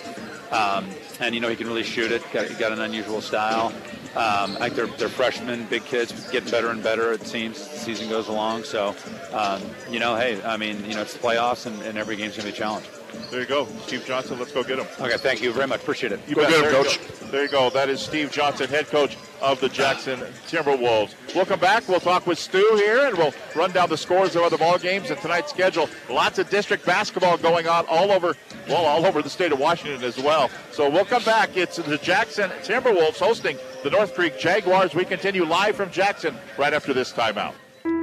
Um, 0.50 0.88
and 1.21 1.35
you 1.35 1.41
know 1.43 1.49
he 1.49 1.57
can 1.57 1.67
really 1.67 1.83
shoot 1.83 2.11
it. 2.11 2.23
Got, 2.33 2.59
got 2.59 2.73
an 2.73 2.81
unusual 2.81 3.21
style. 3.21 3.73
Um, 4.17 4.57
I 4.57 4.69
think 4.69 4.75
they're, 4.75 4.87
they're 4.87 5.09
freshmen, 5.09 5.67
big 5.67 5.85
kids, 5.85 6.12
getting 6.31 6.50
better 6.50 6.71
and 6.71 6.83
better. 6.83 7.12
It 7.12 7.27
seems 7.27 7.69
the 7.69 7.79
season 7.79 8.09
goes 8.09 8.29
along. 8.29 8.65
So, 8.65 8.95
um, 9.33 9.62
you 9.91 10.00
know, 10.00 10.17
hey, 10.17 10.43
I 10.43 10.57
mean, 10.57 10.85
you 10.85 10.95
know, 10.95 11.03
it's 11.03 11.12
the 11.12 11.21
playoffs, 11.21 11.67
and, 11.67 11.81
and 11.83 11.99
every 11.99 12.17
game's 12.17 12.37
gonna 12.37 12.49
be 12.49 12.55
a 12.55 12.57
challenge. 12.57 12.87
There 13.31 13.41
you 13.41 13.47
go, 13.47 13.67
Steve 13.87 14.05
Johnson. 14.07 14.38
Let's 14.38 14.53
go 14.53 14.62
get 14.62 14.79
him. 14.79 14.87
Okay, 15.00 15.17
thank 15.19 15.43
you 15.43 15.53
very 15.53 15.67
much. 15.67 15.81
Appreciate 15.83 16.12
it. 16.12 16.21
You 16.27 16.35
Go 16.35 16.43
bet. 16.43 16.50
get 16.50 16.65
him, 16.65 16.73
There 16.73 16.83
Coach. 16.85 16.99
go. 17.21 17.27
There 17.27 17.43
you 17.43 17.49
go. 17.50 17.71
That 17.71 17.88
is 17.91 18.00
Steve 18.00 18.33
Johnson, 18.33 18.69
head 18.69 18.87
coach 18.88 19.19
of 19.43 19.61
the 19.61 19.69
Jackson 19.69 20.19
Timberwolves. 20.49 21.15
We'll 21.35 21.45
come 21.45 21.61
back. 21.61 21.87
We'll 21.88 22.00
talk 22.00 22.27
with 22.27 22.38
Stu 22.38 22.65
here, 22.77 23.07
and 23.07 23.19
we'll 23.19 23.35
run 23.55 23.71
down 23.73 23.91
the 23.91 23.99
scores 23.99 24.35
of 24.35 24.43
other 24.43 24.57
ball 24.57 24.79
games 24.79 25.11
and 25.11 25.21
tonight's 25.21 25.50
schedule. 25.50 25.88
Lots 26.09 26.38
of 26.38 26.49
district 26.49 26.87
basketball 26.87 27.37
going 27.37 27.69
on 27.69 27.85
all 27.87 28.11
over, 28.12 28.35
well, 28.67 28.87
all 28.87 29.05
over 29.05 29.21
the 29.21 29.31
state 29.31 29.53
of 29.53 29.59
Washington 29.61 30.03
as 30.05 30.17
well. 30.19 30.50
So 30.73 30.88
we'll 30.88 31.05
come 31.05 31.23
back. 31.25 31.57
It's 31.57 31.77
the 31.77 31.99
Jackson 31.99 32.50
Timberwolves 32.62 33.19
hosting 33.19 33.59
the 33.85 33.91
North 33.91 34.15
Creek 34.15 34.38
Jaguars. 34.38 34.95
We 34.95 35.05
continue 35.05 35.45
live 35.45 35.77
from 35.77 35.91
Jackson 35.91 36.35
right 36.57 36.73
after 36.73 36.95
this 36.95 37.12
timeout. 37.12 37.53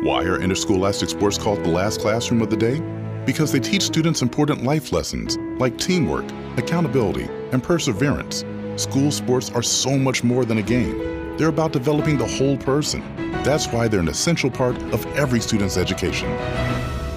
Why 0.04 0.24
are 0.24 0.40
interscholastic 0.40 1.10
sports 1.10 1.38
called 1.40 1.64
the 1.64 1.70
last 1.70 2.00
classroom 2.00 2.42
of 2.44 2.50
the 2.52 2.58
day? 2.58 2.80
Because 3.26 3.52
they 3.52 3.60
teach 3.60 3.84
students 3.84 4.22
important 4.22 4.64
life 4.64 4.92
lessons 4.92 5.38
like 5.60 5.78
teamwork, 5.78 6.26
accountability, 6.58 7.28
and 7.52 7.64
perseverance. 7.64 8.44
School 8.76 9.12
sports 9.12 9.50
are 9.52 9.64
so 9.64 9.98
much 9.98 10.24
more 10.24 10.46
than 10.46 10.58
a 10.58 10.62
game. 10.62 11.38
They're 11.38 11.50
about 11.50 11.74
developing 11.74 12.18
the 12.18 12.28
whole 12.28 12.58
person. 12.58 13.02
That's 13.44 13.68
why 13.68 13.88
they're 13.88 14.00
an 14.00 14.08
essential 14.08 14.50
part 14.50 14.78
of 14.94 15.06
every 15.18 15.40
student's 15.40 15.78
education. 15.78 16.30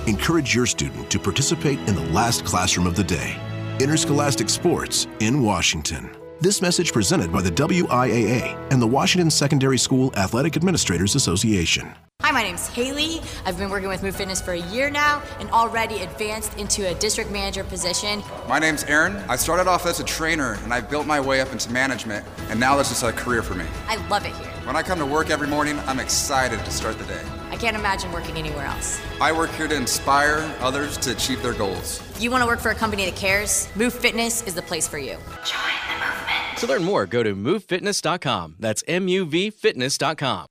Encourage 0.06 0.54
your 0.54 0.66
student 0.66 1.10
to 1.10 1.18
participate 1.18 1.78
in 1.80 1.94
the 1.94 2.06
last 2.12 2.44
classroom 2.44 2.86
of 2.86 2.96
the 2.96 3.04
day. 3.04 3.36
Interscholastic 3.80 4.48
Sports 4.48 5.06
in 5.20 5.42
Washington. 5.42 6.17
This 6.40 6.62
message 6.62 6.92
presented 6.92 7.33
by 7.33 7.42
the 7.42 7.50
WIAA 7.50 8.57
and 8.71 8.80
the 8.80 8.87
Washington 8.87 9.28
Secondary 9.28 9.76
School 9.76 10.12
Athletic 10.14 10.57
Administrators 10.57 11.16
Association. 11.16 11.92
Hi, 12.23 12.30
my 12.30 12.45
name's 12.45 12.68
Haley. 12.68 13.21
I've 13.45 13.59
been 13.59 13.68
working 13.68 13.88
with 13.88 14.02
Muv 14.02 14.14
Fitness 14.14 14.40
for 14.40 14.52
a 14.52 14.61
year 14.68 14.88
now 14.88 15.21
and 15.40 15.50
already 15.50 16.02
advanced 16.02 16.57
into 16.57 16.88
a 16.88 16.95
district 16.95 17.33
manager 17.33 17.64
position. 17.64 18.23
My 18.47 18.61
name's 18.61 18.85
Aaron. 18.85 19.16
I 19.28 19.35
started 19.35 19.66
off 19.66 19.85
as 19.85 19.99
a 19.99 20.04
trainer 20.04 20.61
and 20.62 20.73
I've 20.73 20.88
built 20.88 21.09
my 21.09 21.21
way 21.21 21.40
up 21.40 21.50
into 21.50 21.73
management, 21.73 22.25
and 22.50 22.61
now 22.61 22.76
this 22.76 22.92
is 22.92 23.02
a 23.02 23.11
career 23.11 23.42
for 23.42 23.57
me. 23.57 23.64
I 23.88 23.97
love 24.07 24.25
it 24.25 24.33
here. 24.37 24.52
When 24.62 24.76
I 24.76 24.85
come 24.85 25.00
to 25.00 25.07
work 25.07 25.30
every 25.30 25.49
morning, 25.49 25.76
I'm 25.87 25.99
excited 25.99 26.64
to 26.64 26.71
start 26.71 27.00
the 27.00 27.04
day. 27.07 27.23
I 27.50 27.57
can't 27.57 27.76
imagine 27.76 28.12
working 28.12 28.37
anywhere 28.37 28.67
else. 28.67 29.00
I 29.21 29.33
work 29.33 29.50
here 29.50 29.69
to 29.69 29.75
inspire 29.75 30.55
others 30.61 30.97
to 30.99 31.12
achieve 31.12 31.43
their 31.43 31.55
goals. 31.55 32.00
If 32.11 32.23
you 32.23 32.31
want 32.31 32.43
to 32.43 32.47
work 32.47 32.61
for 32.61 32.71
a 32.71 32.75
company 32.75 33.05
that 33.07 33.17
cares, 33.17 33.69
Muv 33.75 33.93
Fitness 33.93 34.43
is 34.47 34.55
the 34.55 34.62
place 34.62 34.87
for 34.87 34.99
you. 34.99 35.17
Join 35.45 35.78
the 35.88 36.07
movement. 36.07 36.59
To 36.59 36.67
learn 36.67 36.85
more, 36.85 37.07
go 37.07 37.23
to 37.23 37.35
muvfitness.com. 37.35 38.57
That's 38.59 38.83
M 38.87 39.09
U 39.09 39.25
V 39.25 39.50
fitness.com. 39.50 40.47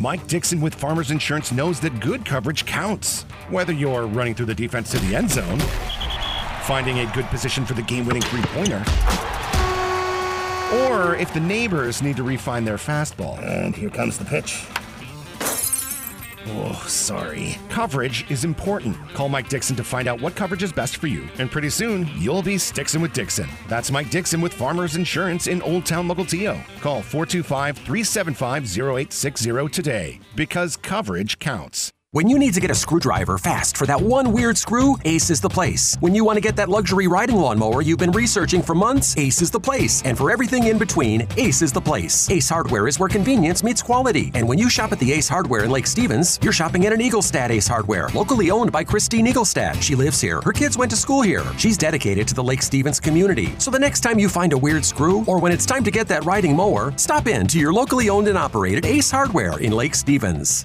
Mike 0.00 0.26
Dixon 0.28 0.60
with 0.60 0.74
Farmers 0.74 1.10
Insurance 1.10 1.50
knows 1.50 1.80
that 1.80 1.98
good 2.00 2.24
coverage 2.24 2.64
counts. 2.66 3.22
Whether 3.50 3.72
you're 3.72 4.06
running 4.06 4.34
through 4.34 4.46
the 4.46 4.54
defense 4.54 4.90
to 4.92 4.98
the 5.00 5.16
end 5.16 5.30
zone, 5.30 5.58
finding 6.62 7.00
a 7.00 7.12
good 7.12 7.24
position 7.26 7.64
for 7.64 7.74
the 7.74 7.82
game 7.82 8.06
winning 8.06 8.22
three 8.22 8.42
pointer, 8.42 8.84
or 10.72 11.16
if 11.16 11.32
the 11.34 11.40
neighbors 11.40 12.02
need 12.02 12.16
to 12.16 12.22
refine 12.22 12.64
their 12.64 12.76
fastball. 12.76 13.42
And 13.42 13.74
here 13.74 13.90
comes 13.90 14.18
the 14.18 14.24
pitch. 14.24 14.66
Oh, 16.50 16.84
sorry. 16.86 17.58
Coverage 17.68 18.30
is 18.30 18.44
important. 18.44 18.96
Call 19.14 19.28
Mike 19.28 19.48
Dixon 19.48 19.76
to 19.76 19.84
find 19.84 20.08
out 20.08 20.20
what 20.20 20.34
coverage 20.34 20.62
is 20.62 20.72
best 20.72 20.96
for 20.96 21.06
you. 21.06 21.28
And 21.38 21.50
pretty 21.50 21.70
soon, 21.70 22.08
you'll 22.16 22.42
be 22.42 22.56
Stixon 22.56 23.02
with 23.02 23.12
Dixon. 23.12 23.48
That's 23.68 23.90
Mike 23.90 24.10
Dixon 24.10 24.40
with 24.40 24.54
Farmers 24.54 24.96
Insurance 24.96 25.46
in 25.46 25.60
Old 25.62 25.84
Town 25.84 26.08
TO. 26.08 26.56
Call 26.80 27.02
425 27.02 27.76
375 27.78 28.64
0860 28.78 29.68
today 29.68 30.20
because 30.36 30.76
coverage 30.76 31.38
counts. 31.38 31.92
When 32.12 32.26
you 32.26 32.38
need 32.38 32.54
to 32.54 32.60
get 32.60 32.70
a 32.70 32.74
screwdriver 32.74 33.36
fast 33.36 33.76
for 33.76 33.84
that 33.84 34.00
one 34.00 34.32
weird 34.32 34.56
screw, 34.56 34.96
Ace 35.04 35.28
is 35.28 35.42
the 35.42 35.48
place. 35.50 35.94
When 36.00 36.14
you 36.14 36.24
want 36.24 36.38
to 36.38 36.40
get 36.40 36.56
that 36.56 36.70
luxury 36.70 37.06
riding 37.06 37.36
lawnmower 37.36 37.82
you've 37.82 37.98
been 37.98 38.12
researching 38.12 38.62
for 38.62 38.74
months, 38.74 39.14
Ace 39.18 39.42
is 39.42 39.50
the 39.50 39.60
place. 39.60 40.02
And 40.06 40.16
for 40.16 40.30
everything 40.30 40.68
in 40.68 40.78
between, 40.78 41.28
Ace 41.36 41.60
is 41.60 41.70
the 41.70 41.82
place. 41.82 42.30
Ace 42.30 42.48
Hardware 42.48 42.88
is 42.88 42.98
where 42.98 43.10
convenience 43.10 43.62
meets 43.62 43.82
quality. 43.82 44.30
And 44.32 44.48
when 44.48 44.56
you 44.56 44.70
shop 44.70 44.90
at 44.90 44.98
the 45.00 45.12
Ace 45.12 45.28
Hardware 45.28 45.64
in 45.64 45.70
Lake 45.70 45.86
Stevens, 45.86 46.38
you're 46.40 46.54
shopping 46.54 46.86
at 46.86 46.94
an 46.94 47.00
Eaglestad 47.00 47.50
Ace 47.50 47.68
Hardware, 47.68 48.08
locally 48.14 48.50
owned 48.50 48.72
by 48.72 48.84
Christine 48.84 49.26
Eaglestad. 49.26 49.82
She 49.82 49.94
lives 49.94 50.18
here. 50.18 50.40
Her 50.40 50.54
kids 50.54 50.78
went 50.78 50.90
to 50.92 50.96
school 50.96 51.20
here. 51.20 51.44
She's 51.58 51.76
dedicated 51.76 52.26
to 52.28 52.34
the 52.34 52.42
Lake 52.42 52.62
Stevens 52.62 53.00
community. 53.00 53.52
So 53.58 53.70
the 53.70 53.78
next 53.78 54.00
time 54.00 54.18
you 54.18 54.30
find 54.30 54.54
a 54.54 54.58
weird 54.58 54.86
screw, 54.86 55.26
or 55.26 55.38
when 55.38 55.52
it's 55.52 55.66
time 55.66 55.84
to 55.84 55.90
get 55.90 56.08
that 56.08 56.24
riding 56.24 56.56
mower, 56.56 56.94
stop 56.96 57.26
in 57.26 57.46
to 57.48 57.58
your 57.58 57.74
locally 57.74 58.08
owned 58.08 58.28
and 58.28 58.38
operated 58.38 58.86
Ace 58.86 59.10
Hardware 59.10 59.58
in 59.58 59.72
Lake 59.72 59.94
Stevens. 59.94 60.64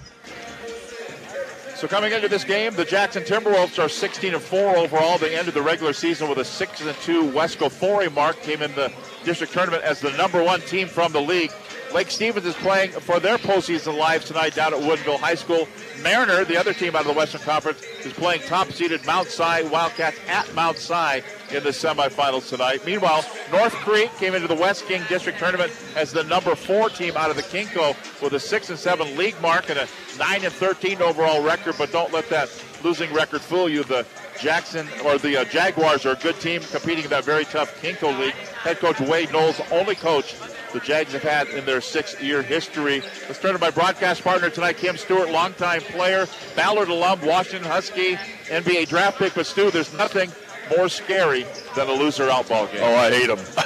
So 1.83 1.89
coming 1.89 2.13
into 2.13 2.29
this 2.29 2.45
game, 2.45 2.73
the 2.75 2.85
Jackson 2.85 3.23
Timberwolves 3.23 3.77
are 3.77 3.89
16 3.89 4.35
and 4.35 4.41
4 4.41 4.77
overall. 4.77 5.17
They 5.17 5.37
ended 5.37 5.53
the 5.53 5.61
regular 5.61 5.91
season 5.91 6.29
with 6.29 6.37
a 6.37 6.45
6 6.45 6.79
and 6.79 6.95
2 6.99 7.23
Wesco 7.31 7.69
4 7.69 8.09
mark. 8.11 8.41
Came 8.41 8.61
in 8.61 8.73
the 8.73 8.89
district 9.25 9.51
tournament 9.51 9.83
as 9.83 9.99
the 9.99 10.11
number 10.11 10.41
one 10.41 10.61
team 10.61 10.87
from 10.87 11.11
the 11.11 11.19
league. 11.19 11.51
Lake 11.93 12.09
Stevens 12.09 12.45
is 12.45 12.55
playing 12.55 12.91
for 12.91 13.19
their 13.19 13.37
postseason 13.37 13.97
lives 13.97 14.23
tonight 14.23 14.55
down 14.55 14.73
at 14.73 14.79
Woodville 14.79 15.17
High 15.17 15.35
School. 15.35 15.67
Mariner, 16.03 16.43
the 16.43 16.57
other 16.57 16.73
team 16.73 16.95
out 16.95 17.01
of 17.01 17.07
the 17.07 17.13
Western 17.13 17.41
Conference, 17.41 17.81
is 18.03 18.11
playing 18.13 18.41
top-seeded 18.41 19.05
Mount 19.05 19.29
Si 19.29 19.63
Wildcats 19.63 20.17
at 20.27 20.53
Mount 20.53 20.77
Si 20.77 21.23
in 21.51 21.63
the 21.63 21.69
semifinals 21.69 22.49
tonight. 22.49 22.85
Meanwhile, 22.85 23.25
North 23.51 23.73
Creek 23.75 24.13
came 24.17 24.35
into 24.35 24.47
the 24.47 24.55
West 24.55 24.85
King 24.85 25.01
District 25.07 25.39
Tournament 25.39 25.71
as 25.95 26.11
the 26.11 26.23
number 26.25 26.55
four 26.55 26.89
team 26.89 27.15
out 27.15 27.29
of 27.29 27.35
the 27.35 27.43
KingCo 27.43 27.95
with 28.21 28.33
a 28.33 28.39
six 28.39 28.69
and 28.69 28.77
seven 28.77 29.15
league 29.15 29.39
mark 29.41 29.69
and 29.69 29.79
a 29.79 29.87
nine 30.19 30.43
and 30.43 30.53
thirteen 30.53 31.01
overall 31.01 31.41
record. 31.43 31.75
But 31.77 31.91
don't 31.91 32.11
let 32.11 32.29
that 32.29 32.49
losing 32.83 33.13
record 33.13 33.41
fool 33.41 33.69
you. 33.69 33.83
The 33.83 34.05
Jackson 34.39 34.87
or 35.05 35.17
the 35.17 35.37
uh, 35.37 35.45
Jaguars 35.45 36.05
are 36.05 36.13
a 36.13 36.15
good 36.15 36.39
team 36.41 36.61
competing 36.61 37.05
in 37.05 37.09
that 37.11 37.23
very 37.23 37.45
tough 37.45 37.79
KingCo 37.81 38.19
league. 38.19 38.33
Head 38.33 38.79
coach 38.79 38.99
Wade 38.99 39.31
Knowles, 39.31 39.61
only 39.71 39.95
coach 39.95 40.35
the 40.73 40.79
Jags 40.79 41.13
have 41.13 41.23
had 41.23 41.47
in 41.49 41.65
their 41.65 41.79
six-year 41.81 42.41
history. 42.41 43.01
Let's 43.27 43.39
turn 43.39 43.53
to 43.53 43.59
my 43.59 43.69
broadcast 43.69 44.23
partner 44.23 44.49
tonight, 44.49 44.77
Kim 44.77 44.97
Stewart, 44.97 45.29
longtime 45.29 45.81
player, 45.81 46.27
Ballard 46.55 46.89
alum, 46.89 47.21
Washington 47.21 47.69
Husky, 47.69 48.15
NBA 48.47 48.87
draft 48.87 49.19
pick. 49.19 49.35
But 49.35 49.45
Stu, 49.45 49.71
there's 49.71 49.93
nothing 49.93 50.31
more 50.75 50.89
scary 50.89 51.45
than 51.75 51.87
a 51.87 51.93
loser 51.93 52.29
out 52.29 52.49
ball 52.49 52.67
game. 52.67 52.81
Oh, 52.81 52.95
I 52.95 53.11
hate 53.11 53.27
them. 53.27 53.39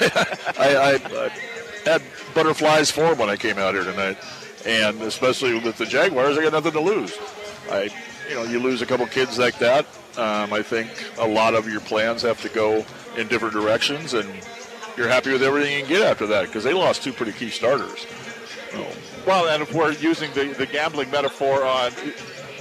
I, 0.60 0.76
I, 0.76 1.26
I 1.26 1.30
had 1.86 2.02
butterflies 2.36 2.92
form 2.92 3.18
when 3.18 3.30
I 3.30 3.38
came 3.38 3.58
out 3.58 3.74
here 3.74 3.84
tonight, 3.84 4.18
and 4.66 5.02
especially 5.02 5.60
with 5.60 5.78
the 5.78 5.86
Jaguars, 5.86 6.38
I 6.38 6.44
got 6.44 6.54
nothing 6.54 6.74
to 6.74 6.82
lose. 6.82 7.18
I, 7.72 7.90
you 8.30 8.36
know, 8.36 8.44
you 8.44 8.60
lose 8.60 8.82
a 8.82 8.86
couple 8.86 9.08
kids 9.08 9.40
like 9.40 9.58
that. 9.60 9.86
Um, 10.18 10.52
I 10.52 10.62
think 10.62 10.90
a 11.20 11.28
lot 11.28 11.54
of 11.54 11.70
your 11.70 11.80
plans 11.82 12.24
have 12.24 12.42
to 12.42 12.50
go 12.50 12.86
in 13.16 13.28
different 13.28 13.54
directions, 13.54 14.14
and 14.14 14.30
you're 14.98 15.08
happy 15.08 15.32
with 15.32 15.44
everything 15.44 15.74
you 15.74 15.80
can 15.82 15.90
get 15.90 16.02
after 16.02 16.28
that 16.28 16.48
because 16.48 16.64
they 16.64 16.74
lost 16.74 17.04
two 17.04 17.14
pretty 17.14 17.32
key 17.32 17.50
starters. 17.50 18.06
So, 18.72 18.88
Well, 19.26 19.48
and 19.50 19.62
if 19.64 19.74
we're 19.74 19.94
using 19.94 20.32
the, 20.34 20.54
the 20.58 20.66
gambling 20.66 21.12
metaphor 21.12 21.64
on, 21.64 21.92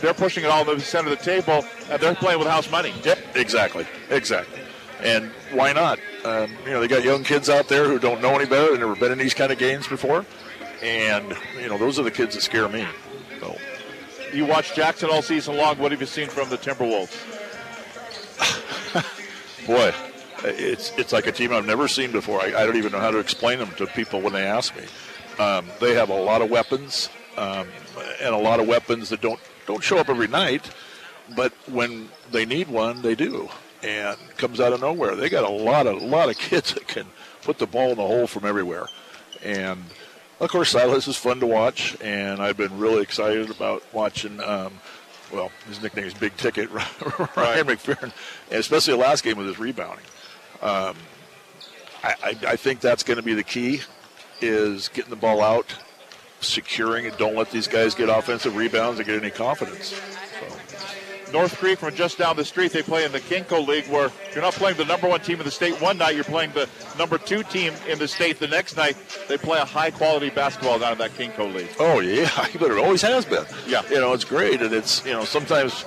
they're 0.00 0.14
pushing 0.14 0.44
it 0.44 0.50
all 0.50 0.64
to 0.64 0.74
the 0.74 0.80
center 0.80 1.10
of 1.12 1.18
the 1.18 1.24
table, 1.24 1.64
and 1.90 2.00
they're 2.00 2.14
playing 2.14 2.38
with 2.38 2.48
house 2.48 2.70
money. 2.70 2.92
Yep, 3.02 3.36
exactly, 3.36 3.86
exactly. 4.10 4.60
And 5.00 5.30
why 5.52 5.72
not? 5.72 5.98
Um, 6.24 6.50
you 6.64 6.70
know, 6.72 6.80
they 6.80 6.88
got 6.88 7.04
young 7.04 7.22
kids 7.24 7.48
out 7.48 7.68
there 7.68 7.86
who 7.88 7.98
don't 7.98 8.20
know 8.20 8.34
any 8.34 8.46
better. 8.46 8.70
They've 8.70 8.80
never 8.80 8.96
been 8.96 9.12
in 9.12 9.18
these 9.18 9.34
kind 9.34 9.52
of 9.52 9.58
games 9.58 9.86
before, 9.86 10.24
and 10.82 11.34
you 11.60 11.68
know, 11.68 11.78
those 11.78 11.98
are 11.98 12.02
the 12.02 12.10
kids 12.10 12.34
that 12.34 12.42
scare 12.42 12.68
me. 12.68 12.86
So, 13.40 13.56
You 14.32 14.44
watched 14.46 14.74
Jackson 14.74 15.08
all 15.10 15.22
season 15.22 15.56
long. 15.56 15.78
What 15.78 15.92
have 15.92 16.00
you 16.00 16.06
seen 16.06 16.28
from 16.28 16.48
the 16.50 16.58
Timberwolves? 16.58 17.14
boy, 19.66 19.92
it's 20.46 20.92
it's 20.96 21.12
like 21.12 21.26
a 21.26 21.32
team 21.32 21.52
I've 21.52 21.66
never 21.66 21.88
seen 21.88 22.12
before. 22.12 22.40
I, 22.40 22.46
I 22.46 22.66
don't 22.66 22.76
even 22.76 22.92
know 22.92 23.00
how 23.00 23.10
to 23.10 23.18
explain 23.18 23.58
them 23.58 23.70
to 23.76 23.86
people 23.86 24.20
when 24.20 24.32
they 24.32 24.44
ask 24.44 24.74
me. 24.76 24.84
Um, 25.38 25.66
they 25.80 25.94
have 25.94 26.08
a 26.08 26.14
lot 26.14 26.40
of 26.40 26.50
weapons, 26.50 27.10
um, 27.36 27.68
and 28.22 28.34
a 28.34 28.38
lot 28.38 28.60
of 28.60 28.66
weapons 28.66 29.08
that 29.10 29.20
don't 29.20 29.40
don't 29.66 29.82
show 29.82 29.98
up 29.98 30.08
every 30.08 30.28
night, 30.28 30.70
but 31.34 31.52
when 31.66 32.08
they 32.30 32.46
need 32.46 32.68
one, 32.68 33.02
they 33.02 33.14
do, 33.14 33.48
and 33.82 34.16
it 34.30 34.38
comes 34.38 34.60
out 34.60 34.72
of 34.72 34.80
nowhere. 34.80 35.16
They 35.16 35.28
got 35.28 35.44
a 35.44 35.52
lot 35.52 35.86
of 35.86 36.00
a 36.00 36.06
lot 36.06 36.28
of 36.28 36.38
kids 36.38 36.74
that 36.74 36.86
can 36.86 37.06
put 37.42 37.58
the 37.58 37.66
ball 37.66 37.90
in 37.90 37.96
the 37.96 38.06
hole 38.06 38.26
from 38.26 38.46
everywhere, 38.46 38.86
and 39.42 39.84
of 40.40 40.50
course 40.50 40.70
Silas 40.70 41.08
is 41.08 41.16
fun 41.16 41.40
to 41.40 41.46
watch, 41.46 41.96
and 42.00 42.40
I've 42.40 42.56
been 42.56 42.78
really 42.78 43.02
excited 43.02 43.50
about 43.50 43.82
watching. 43.92 44.40
Um, 44.40 44.74
well, 45.32 45.50
his 45.66 45.82
nickname 45.82 46.06
is 46.06 46.14
Big 46.14 46.36
Ticket, 46.36 46.70
Ryan 46.70 47.66
McFerrin, 47.66 48.12
and 48.50 48.60
especially 48.60 48.92
the 48.94 49.00
last 49.00 49.24
game 49.24 49.36
with 49.36 49.48
his 49.48 49.58
rebounding. 49.58 50.04
Um, 50.62 50.96
I, 52.02 52.36
I, 52.46 52.56
think 52.56 52.80
that's 52.80 53.02
going 53.02 53.16
to 53.16 53.22
be 53.22 53.34
the 53.34 53.42
key, 53.42 53.80
is 54.40 54.88
getting 54.88 55.10
the 55.10 55.16
ball 55.16 55.42
out, 55.42 55.74
securing 56.40 57.04
it. 57.04 57.18
Don't 57.18 57.34
let 57.34 57.50
these 57.50 57.66
guys 57.66 57.94
get 57.94 58.08
offensive 58.08 58.54
rebounds 58.54 58.98
and 59.00 59.06
get 59.06 59.20
any 59.20 59.30
confidence. 59.30 60.00
North 61.32 61.56
Creek 61.58 61.78
from 61.80 61.94
just 61.94 62.18
down 62.18 62.36
the 62.36 62.44
street, 62.44 62.72
they 62.72 62.82
play 62.82 63.04
in 63.04 63.12
the 63.12 63.20
KingCo 63.20 63.66
League 63.66 63.86
where 63.88 64.10
you're 64.32 64.42
not 64.42 64.54
playing 64.54 64.76
the 64.76 64.84
number 64.84 65.08
one 65.08 65.20
team 65.20 65.38
in 65.38 65.44
the 65.44 65.50
state 65.50 65.80
one 65.80 65.98
night, 65.98 66.14
you're 66.14 66.24
playing 66.24 66.52
the 66.52 66.68
number 66.96 67.18
two 67.18 67.42
team 67.42 67.72
in 67.88 67.98
the 67.98 68.06
state 68.06 68.38
the 68.38 68.46
next 68.46 68.76
night. 68.76 68.96
They 69.28 69.36
play 69.36 69.58
a 69.58 69.64
high 69.64 69.90
quality 69.90 70.30
basketball 70.30 70.78
down 70.78 70.92
in 70.92 70.98
that 70.98 71.10
KingCo 71.12 71.52
League. 71.52 71.74
Oh 71.80 72.00
yeah, 72.00 72.30
but 72.58 72.70
it 72.70 72.78
always 72.78 73.02
has 73.02 73.24
been. 73.24 73.44
Yeah, 73.66 73.82
you 73.90 74.00
know 74.00 74.12
it's 74.12 74.24
great, 74.24 74.62
and 74.62 74.72
it's 74.72 75.04
you 75.04 75.12
know 75.12 75.24
sometimes 75.24 75.84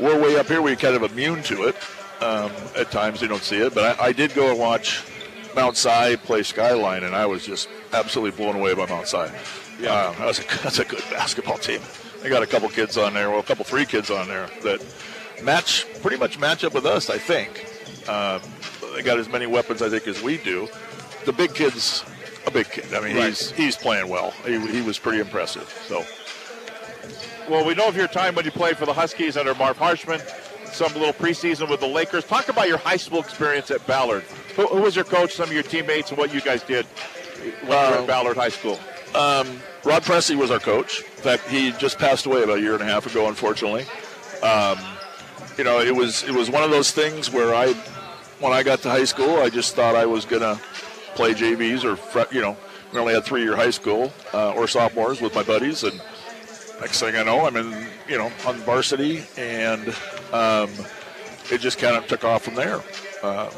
we're 0.00 0.18
way 0.18 0.38
up 0.38 0.46
here, 0.46 0.62
we're 0.62 0.76
kind 0.76 0.96
of 0.96 1.02
immune 1.02 1.42
to 1.44 1.64
it, 1.64 1.76
Um, 2.20 2.52
at 2.76 2.90
times, 2.90 3.22
you 3.22 3.28
don't 3.28 3.42
see 3.42 3.56
it, 3.58 3.74
but 3.74 3.98
I, 3.98 4.06
I 4.08 4.12
did 4.12 4.34
go 4.34 4.50
and 4.50 4.58
watch 4.58 5.04
Mount 5.56 5.76
Si 5.76 6.16
play 6.24 6.42
Skyline, 6.42 7.04
and 7.04 7.14
I 7.14 7.24
was 7.26 7.44
just 7.46 7.68
absolutely 7.92 8.36
blown 8.36 8.56
away 8.56 8.74
by 8.74 8.86
Mount 8.86 9.06
Si. 9.08 9.16
Yeah, 9.80 10.08
um, 10.08 10.16
that's, 10.18 10.38
a, 10.38 10.42
that's 10.62 10.78
a 10.78 10.84
good 10.84 11.02
basketball 11.10 11.56
team. 11.58 11.80
They 12.22 12.28
got 12.28 12.42
a 12.42 12.46
couple 12.46 12.68
kids 12.68 12.98
on 12.98 13.14
there, 13.14 13.30
well, 13.30 13.38
a 13.40 13.42
couple 13.42 13.64
three 13.64 13.86
kids 13.86 14.10
on 14.10 14.28
there 14.28 14.48
that 14.62 14.84
match 15.42 15.86
pretty 16.02 16.18
much 16.18 16.38
match 16.38 16.62
up 16.64 16.74
with 16.74 16.84
us. 16.84 17.08
I 17.08 17.16
think 17.16 17.66
um, 18.10 18.42
they 18.94 19.02
got 19.02 19.18
as 19.18 19.28
many 19.28 19.46
weapons 19.46 19.80
I 19.80 19.88
think 19.88 20.06
as 20.06 20.22
we 20.22 20.36
do. 20.36 20.68
The 21.24 21.32
big 21.32 21.54
kid's 21.54 22.04
a 22.46 22.50
big 22.50 22.68
kid. 22.70 22.92
I 22.92 23.00
mean, 23.00 23.16
Right. 23.16 23.28
he's 23.28 23.50
he's 23.52 23.76
playing 23.76 24.08
well. 24.08 24.32
He, 24.44 24.58
he 24.70 24.82
was 24.82 24.98
pretty 24.98 25.20
impressive. 25.20 25.66
So 25.88 26.04
Well, 27.50 27.64
we 27.66 27.74
know 27.74 27.88
of 27.88 27.96
your 27.96 28.08
time 28.08 28.34
when 28.34 28.44
you 28.44 28.50
played 28.50 28.76
for 28.76 28.84
the 28.84 28.92
Huskies 28.92 29.38
under 29.38 29.54
Marv 29.54 29.78
Harshman, 29.78 30.20
some 30.72 30.92
little 30.94 31.12
preseason 31.12 31.68
with 31.68 31.80
the 31.80 31.86
Lakers. 31.86 32.24
Talk 32.24 32.48
about 32.48 32.68
your 32.68 32.78
high 32.78 32.96
school 32.96 33.20
experience 33.20 33.70
at 33.70 33.86
Ballard. 33.86 34.22
Who, 34.56 34.66
who 34.66 34.80
was 34.82 34.94
your 34.96 35.04
coach, 35.04 35.34
some 35.34 35.48
of 35.48 35.52
your 35.52 35.62
teammates, 35.62 36.10
and 36.10 36.18
what 36.18 36.32
you 36.34 36.40
guys 36.40 36.62
did 36.62 36.86
when 36.86 37.46
you 37.62 37.68
were 37.68 37.74
Uh, 37.74 38.00
at 38.02 38.06
Ballard 38.06 38.36
High 38.36 38.48
School? 38.48 38.78
Um, 39.14 39.60
Rod 39.84 40.02
Presley 40.02 40.36
was 40.36 40.50
our 40.50 40.58
coach. 40.60 41.00
In 41.00 41.06
fact, 41.22 41.48
he 41.48 41.72
just 41.72 41.98
passed 41.98 42.26
away 42.26 42.42
about 42.42 42.58
a 42.58 42.60
year 42.60 42.74
and 42.74 42.82
a 42.82 42.86
half 42.86 43.06
ago, 43.06 43.28
unfortunately. 43.28 43.84
Um, 44.42 44.78
you 45.58 45.64
know, 45.64 45.80
it 45.80 45.94
was 45.94 46.22
it 46.22 46.32
was 46.32 46.48
one 46.50 46.62
of 46.62 46.70
those 46.70 46.90
things 46.92 47.30
where 47.30 47.54
I, 47.54 47.72
when 48.38 48.52
I 48.52 48.62
got 48.62 48.80
to 48.82 48.90
high 48.90 49.04
school, 49.04 49.36
I 49.40 49.50
just 49.50 49.74
thought 49.74 49.94
I 49.96 50.06
was 50.06 50.24
gonna 50.24 50.60
play 51.14 51.34
JVs 51.34 51.84
or 51.84 51.98
you 52.34 52.40
know, 52.40 52.56
we 52.92 52.98
only 53.00 53.14
had 53.14 53.24
three 53.24 53.42
year 53.42 53.56
high 53.56 53.70
school 53.70 54.12
uh, 54.32 54.52
or 54.52 54.66
sophomores 54.68 55.20
with 55.20 55.34
my 55.34 55.42
buddies, 55.42 55.82
and 55.82 56.00
next 56.80 57.00
thing 57.00 57.16
I 57.16 57.22
know, 57.24 57.46
I'm 57.46 57.56
in 57.56 57.86
you 58.08 58.16
know 58.16 58.30
on 58.46 58.56
varsity, 58.58 59.24
and 59.36 59.94
um, 60.32 60.70
it 61.50 61.58
just 61.60 61.78
kind 61.78 61.96
of 61.96 62.06
took 62.06 62.24
off 62.24 62.42
from 62.44 62.54
there. 62.54 62.80
Uh, 63.22 63.50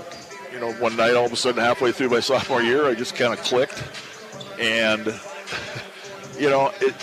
you 0.53 0.61
know, 0.61 0.73
one 0.75 0.97
night, 0.97 1.15
all 1.15 1.25
of 1.27 1.33
a 1.33 1.37
sudden, 1.37 1.63
halfway 1.63 1.93
through 1.93 2.11
my 2.11 2.21
sophomore 2.31 2.63
year, 2.63 2.87
I 2.87 2.95
just 2.95 3.15
kind 3.15 3.33
of 3.33 3.41
clicked, 3.43 3.83
and 4.59 5.07
you 6.39 6.51
know, 6.51 6.73
it, 6.81 6.95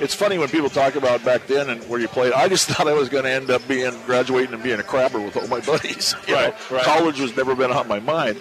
it's 0.00 0.14
funny 0.14 0.38
when 0.38 0.48
people 0.48 0.68
talk 0.70 0.96
about 0.96 1.24
back 1.24 1.46
then 1.46 1.70
and 1.70 1.82
where 1.88 2.00
you 2.00 2.08
played. 2.08 2.32
I 2.32 2.48
just 2.48 2.68
thought 2.70 2.88
I 2.88 2.94
was 2.94 3.08
going 3.08 3.24
to 3.24 3.30
end 3.30 3.50
up 3.50 3.66
being 3.68 3.92
graduating 4.06 4.54
and 4.54 4.62
being 4.62 4.80
a 4.80 4.82
crabber 4.82 5.20
with 5.20 5.36
all 5.36 5.46
my 5.48 5.60
buddies. 5.60 6.14
You 6.26 6.34
Right, 6.34 6.54
know, 6.70 6.76
right. 6.76 6.84
college 6.84 7.20
was 7.20 7.36
never 7.36 7.54
been 7.54 7.70
on 7.70 7.86
my 7.88 8.00
mind, 8.00 8.40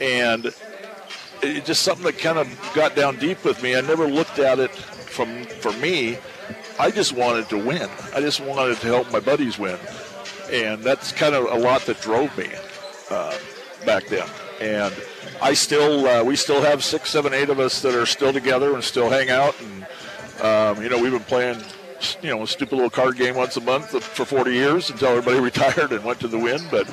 and 0.00 0.52
it 1.42 1.64
just 1.64 1.82
something 1.82 2.04
that 2.04 2.18
kind 2.18 2.38
of 2.38 2.72
got 2.74 2.94
down 2.94 3.16
deep 3.16 3.44
with 3.44 3.62
me. 3.62 3.76
I 3.76 3.80
never 3.80 4.06
looked 4.06 4.38
at 4.38 4.58
it 4.58 4.70
from 4.70 5.44
for 5.44 5.72
me. 5.74 6.18
I 6.80 6.90
just 6.90 7.12
wanted 7.12 7.50
to 7.50 7.58
win. 7.58 7.90
I 8.14 8.20
just 8.20 8.40
wanted 8.40 8.78
to 8.78 8.86
help 8.86 9.12
my 9.12 9.20
buddies 9.20 9.58
win, 9.58 9.78
and 10.50 10.82
that's 10.82 11.12
kind 11.12 11.34
of 11.34 11.44
a 11.44 11.58
lot 11.58 11.82
that 11.82 12.00
drove 12.00 12.36
me 12.38 12.48
uh, 13.10 13.36
back 13.84 14.06
then. 14.06 14.26
And 14.62 14.94
I 15.42 15.52
still, 15.52 16.06
uh, 16.06 16.24
we 16.24 16.36
still 16.36 16.62
have 16.62 16.82
six, 16.82 17.10
seven, 17.10 17.34
eight 17.34 17.50
of 17.50 17.60
us 17.60 17.82
that 17.82 17.94
are 17.94 18.06
still 18.06 18.32
together 18.32 18.72
and 18.72 18.82
still 18.82 19.10
hang 19.10 19.28
out. 19.28 19.54
And 19.60 19.86
um, 20.42 20.82
you 20.82 20.88
know, 20.88 20.98
we've 21.02 21.12
been 21.12 21.20
playing, 21.20 21.60
you 22.22 22.30
know, 22.30 22.44
a 22.44 22.46
stupid 22.46 22.76
little 22.76 22.88
card 22.88 23.16
game 23.16 23.36
once 23.36 23.58
a 23.58 23.60
month 23.60 24.02
for 24.02 24.24
40 24.24 24.50
years 24.50 24.88
until 24.88 25.08
everybody 25.08 25.38
retired 25.52 25.92
and 25.92 26.02
went 26.02 26.18
to 26.20 26.28
the 26.28 26.38
win. 26.38 26.62
But 26.70 26.88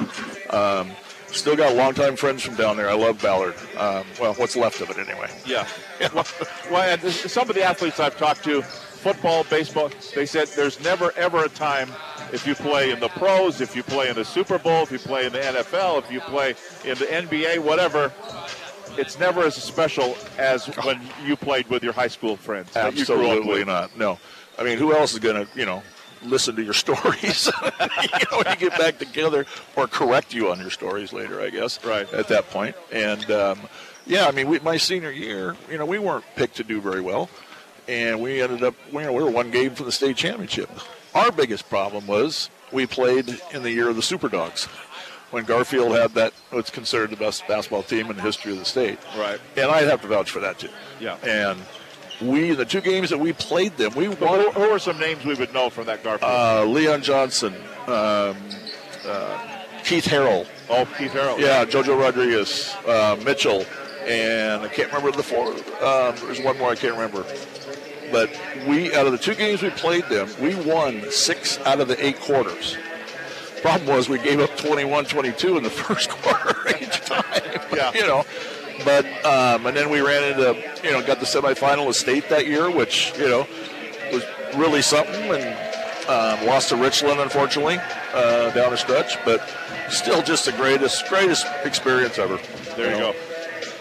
um, 0.54 0.92
still 1.28 1.56
got 1.56 1.76
longtime 1.76 2.18
friends 2.18 2.44
from 2.44 2.56
down 2.56 2.76
there. 2.76 2.90
I 2.90 2.94
love 2.94 3.22
Ballard. 3.22 3.56
Um, 3.78 4.06
well, 4.20 4.34
what's 4.34 4.58
left 4.58 4.82
of 4.82 4.90
it 4.90 4.98
anyway. 4.98 5.30
Yeah. 5.46 5.66
well, 6.14 6.28
well, 6.70 6.98
some 7.10 7.50
of 7.50 7.56
the 7.56 7.64
athletes 7.64 8.02
I've 8.02 8.18
talked 8.18 8.44
to, 8.44 8.64
football, 8.98 9.44
baseball, 9.46 9.90
they 10.16 10.26
said 10.26 10.48
there's 10.50 10.80
never 10.84 11.12
ever 11.18 11.44
a 11.44 11.50
time 11.50 11.90
if 12.34 12.46
you 12.46 12.56
play 12.56 12.92
in 12.92 13.00
the 13.00 13.10
pros, 13.10 13.62
if 13.62 13.76
you 13.76 13.84
play 13.84 14.10
in 14.10 14.16
the 14.16 14.26
Super 14.26 14.60
Bowl, 14.60 14.84
if 14.84 14.92
you 14.92 15.00
play 15.00 15.26
in 15.26 15.34
the 15.34 15.40
NFL, 15.40 16.00
if 16.00 16.12
you 16.12 16.20
play 16.22 16.56
in 16.84 16.98
the 16.98 17.06
NBA, 17.06 17.60
whatever. 17.60 18.12
It's 18.98 19.20
never 19.20 19.44
as 19.44 19.56
special 19.56 20.18
as 20.38 20.66
when 20.78 21.00
you 21.24 21.36
played 21.36 21.68
with 21.68 21.84
your 21.84 21.94
high 21.94 22.08
school 22.08 22.36
friends. 22.36 22.72
that 22.74 22.96
you 22.96 23.06
grew 23.06 23.16
up 23.16 23.38
Absolutely 23.38 23.66
not. 23.66 23.96
No. 23.98 24.18
I 24.58 24.64
mean, 24.64 24.80
who 24.80 24.94
else 24.94 25.14
is 25.14 25.20
going 25.20 25.46
to, 25.46 25.58
you 25.58 25.66
know, 25.66 25.84
listen 26.24 26.56
to 26.56 26.64
your 26.64 26.74
stories 26.86 27.46
you 27.64 28.26
know, 28.32 28.42
when 28.44 28.48
you 28.50 28.70
get 28.70 28.80
back 28.80 28.98
together 28.98 29.46
or 29.76 29.88
correct 29.88 30.34
you 30.34 30.50
on 30.52 30.60
your 30.60 30.72
stories 30.72 31.14
later, 31.14 31.40
I 31.40 31.50
guess. 31.50 31.84
Right. 31.86 32.12
At 32.12 32.28
that 32.30 32.50
point. 32.50 32.76
And, 32.92 33.30
um, 33.30 33.60
yeah, 34.08 34.28
I 34.28 34.32
mean, 34.32 34.48
we, 34.48 34.60
my 34.60 34.78
senior 34.78 35.12
year, 35.12 35.56
you 35.70 35.78
know, 35.78 35.86
we 35.86 36.00
weren't 36.00 36.26
picked 36.36 36.56
to 36.58 36.64
do 36.64 36.82
very 36.82 37.02
well. 37.02 37.30
And 37.88 38.22
we 38.22 38.42
ended 38.42 38.64
up, 38.64 38.76
we 38.92 39.08
were 39.08 39.30
one 39.30 39.50
game 39.52 39.74
from 39.76 39.86
the 39.86 39.92
state 39.92 40.18
championship. 40.18 40.70
Our 41.16 41.32
biggest 41.32 41.70
problem 41.70 42.06
was 42.08 42.50
we 42.72 42.86
played 42.86 43.40
in 43.54 43.64
the 43.64 43.72
year 43.72 43.90
of 43.90 43.96
the 43.96 44.02
Super 44.02 44.28
Dogs. 44.30 44.66
When 45.32 45.44
Garfield 45.46 45.92
had 45.94 46.14
that, 46.14 46.34
what's 46.52 46.70
considered 46.70 47.10
the 47.10 47.18
best 47.18 47.46
basketball 47.48 47.84
team 47.84 48.10
in 48.10 48.16
the 48.16 48.22
history 48.22 48.54
of 48.54 48.60
the 48.60 48.66
state. 48.66 49.00
Right. 49.18 49.40
And 49.58 49.70
I'd 49.72 49.86
have 49.88 50.02
to 50.02 50.08
vouch 50.08 50.32
for 50.32 50.40
that 50.40 50.60
too. 50.60 50.70
Yeah. 51.00 51.18
And 51.24 51.60
we, 52.22 52.52
the 52.52 52.66
two 52.66 52.82
games 52.82 53.10
that 53.10 53.18
we 53.20 53.34
played 53.34 53.76
them, 53.78 53.94
we 53.94 54.08
But 54.08 54.22
won. 54.22 54.40
who, 54.40 54.52
who 54.52 54.62
are 54.70 54.80
some 54.80 55.00
names 55.00 55.26
we 55.26 55.36
would 55.36 55.54
know 55.54 55.70
from 55.70 55.86
that 55.88 56.04
Garfield? 56.04 56.32
Uh, 56.32 56.66
Leon 56.66 57.02
Johnson, 57.04 57.54
um, 57.88 58.36
uh, 59.06 59.54
Keith 59.84 60.06
Harrell. 60.06 60.46
oh, 60.70 60.86
Keith 60.98 61.12
Harrell. 61.12 61.40
Yeah, 61.40 61.64
Jojo 61.66 62.00
Rodriguez, 62.00 62.74
uh, 62.88 63.18
Mitchell, 63.24 63.66
and 64.06 64.62
I 64.64 64.68
can't 64.70 64.92
remember 64.92 65.16
the 65.16 65.24
four. 65.24 65.48
Um, 65.48 66.16
there's 66.26 66.42
one 66.42 66.58
more 66.58 66.72
I 66.72 66.76
can't 66.76 66.94
remember. 66.94 67.24
But 68.12 68.30
we, 68.68 68.94
out 68.96 69.06
of 69.06 69.12
the 69.12 69.18
two 69.18 69.36
games 69.36 69.62
we 69.62 69.70
played 69.70 70.06
them, 70.06 70.30
we 70.42 70.56
won 70.56 71.10
six 71.12 71.60
out 71.60 71.80
of 71.80 71.88
the 71.88 72.06
eight 72.06 72.20
quarters. 72.20 72.78
Problem 73.62 73.96
was 73.96 74.08
we 74.08 74.18
gave 74.20 74.40
up 74.40 74.52
21-22 74.52 75.58
in 75.58 75.64
the 75.64 75.70
first 75.70 76.10
quarter 76.10 76.78
each 76.82 77.02
time. 77.02 77.24
Yeah. 77.74 77.94
you 77.94 78.02
know. 78.08 78.24
But 78.86 79.06
um, 79.26 79.66
and 79.66 79.76
then 79.76 79.90
we 79.90 80.02
ran 80.02 80.24
into 80.24 80.56
you 80.84 80.92
know 80.92 81.06
got 81.06 81.20
the 81.20 81.26
semifinal 81.26 81.88
of 81.88 81.96
state 81.96 82.30
that 82.30 82.46
year, 82.46 82.70
which 82.70 83.12
you 83.18 83.28
know 83.28 83.48
was 84.12 84.24
really 84.56 84.84
something, 84.84 85.32
and 85.32 86.08
um, 86.08 86.46
lost 86.46 86.70
to 86.70 86.76
Richland 86.76 87.20
unfortunately 87.20 87.80
uh, 88.14 88.52
down 88.52 88.74
a 88.74 88.78
stretch. 88.78 89.18
But 89.26 89.42
still, 89.90 90.22
just 90.22 90.46
the 90.46 90.52
greatest 90.52 91.08
greatest 91.08 91.46
experience 91.64 92.20
ever. 92.20 92.40
There 92.76 92.92
you 92.94 93.00
go. 93.00 93.16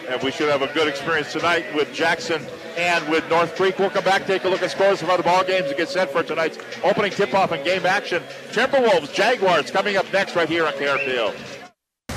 And 0.09 0.23
we 0.23 0.31
should 0.31 0.49
have 0.49 0.63
a 0.63 0.73
good 0.73 0.89
experience 0.89 1.33
tonight 1.33 1.67
with 1.75 1.93
Jackson 1.93 2.45
and 2.77 3.09
with 3.09 3.29
North 3.29 3.55
Creek. 3.57 3.79
We'll 3.79 3.91
come 3.91 4.05
back, 4.05 4.27
take 4.27 4.45
a 4.45 4.49
look 4.49 4.63
at 4.63 4.71
scores 4.71 5.01
from 5.01 5.11
other 5.11 5.23
ball 5.23 5.45
games, 5.45 5.69
and 5.69 5.77
get 5.77 5.89
set 5.89 6.11
for 6.11 6.23
tonight's 6.23 6.59
opening 6.85 7.13
tip-off 7.13 7.53
and 7.53 7.65
game 7.65 7.87
action. 7.87 8.23
Timberwolves, 8.51 9.13
Jaguars 9.13 9.71
coming 9.71 9.97
up 9.97 10.11
next 10.13 10.37
right 10.37 10.49
here 10.49 10.67
on 10.67 10.73
KRKO. 10.75 11.66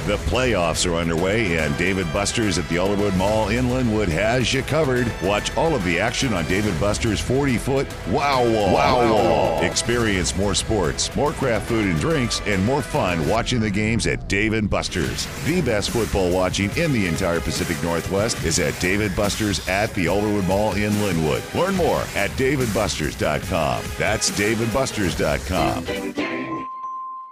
The 0.09 0.15
playoffs 0.15 0.89
are 0.91 0.95
underway, 0.95 1.59
and 1.59 1.77
Dave 1.77 1.97
& 2.13 2.13
Buster's 2.13 2.57
at 2.57 2.67
the 2.67 2.77
Alderwood 2.77 3.15
Mall 3.15 3.49
in 3.49 3.65
Lynnwood 3.65 4.07
has 4.07 4.51
you 4.51 4.63
covered. 4.63 5.05
Watch 5.21 5.55
all 5.55 5.75
of 5.75 5.83
the 5.83 5.99
action 5.99 6.33
on 6.33 6.47
Dave 6.47 6.65
& 6.79 6.81
Buster's 6.81 7.19
40 7.19 7.59
foot 7.59 7.87
Wow 8.07 8.43
Wall. 8.43 8.73
Wow 8.73 9.13
Wall. 9.13 9.61
Experience 9.61 10.35
more 10.35 10.55
sports, 10.55 11.15
more 11.15 11.31
craft 11.33 11.67
food 11.67 11.85
and 11.85 11.99
drinks, 11.99 12.41
and 12.47 12.65
more 12.65 12.81
fun 12.81 13.29
watching 13.29 13.59
the 13.59 13.69
games 13.69 14.07
at 14.07 14.27
Dave 14.27 14.67
& 14.69 14.71
Buster's. 14.71 15.27
The 15.45 15.61
best 15.61 15.91
football 15.91 16.31
watching 16.31 16.75
in 16.75 16.91
the 16.91 17.05
entire 17.05 17.39
Pacific 17.39 17.77
Northwest 17.83 18.43
is 18.43 18.57
at 18.57 18.79
Dave 18.79 19.15
& 19.15 19.15
Buster's 19.15 19.69
at 19.69 19.93
the 19.93 20.07
Alderwood 20.07 20.47
Mall 20.47 20.71
in 20.73 20.91
Lynnwood. 20.93 21.53
Learn 21.53 21.75
more 21.75 22.01
at 22.15 22.31
daveandbusters.com. 22.31 23.83
That's 23.99 24.31
daveandbusters.com. 24.31 26.08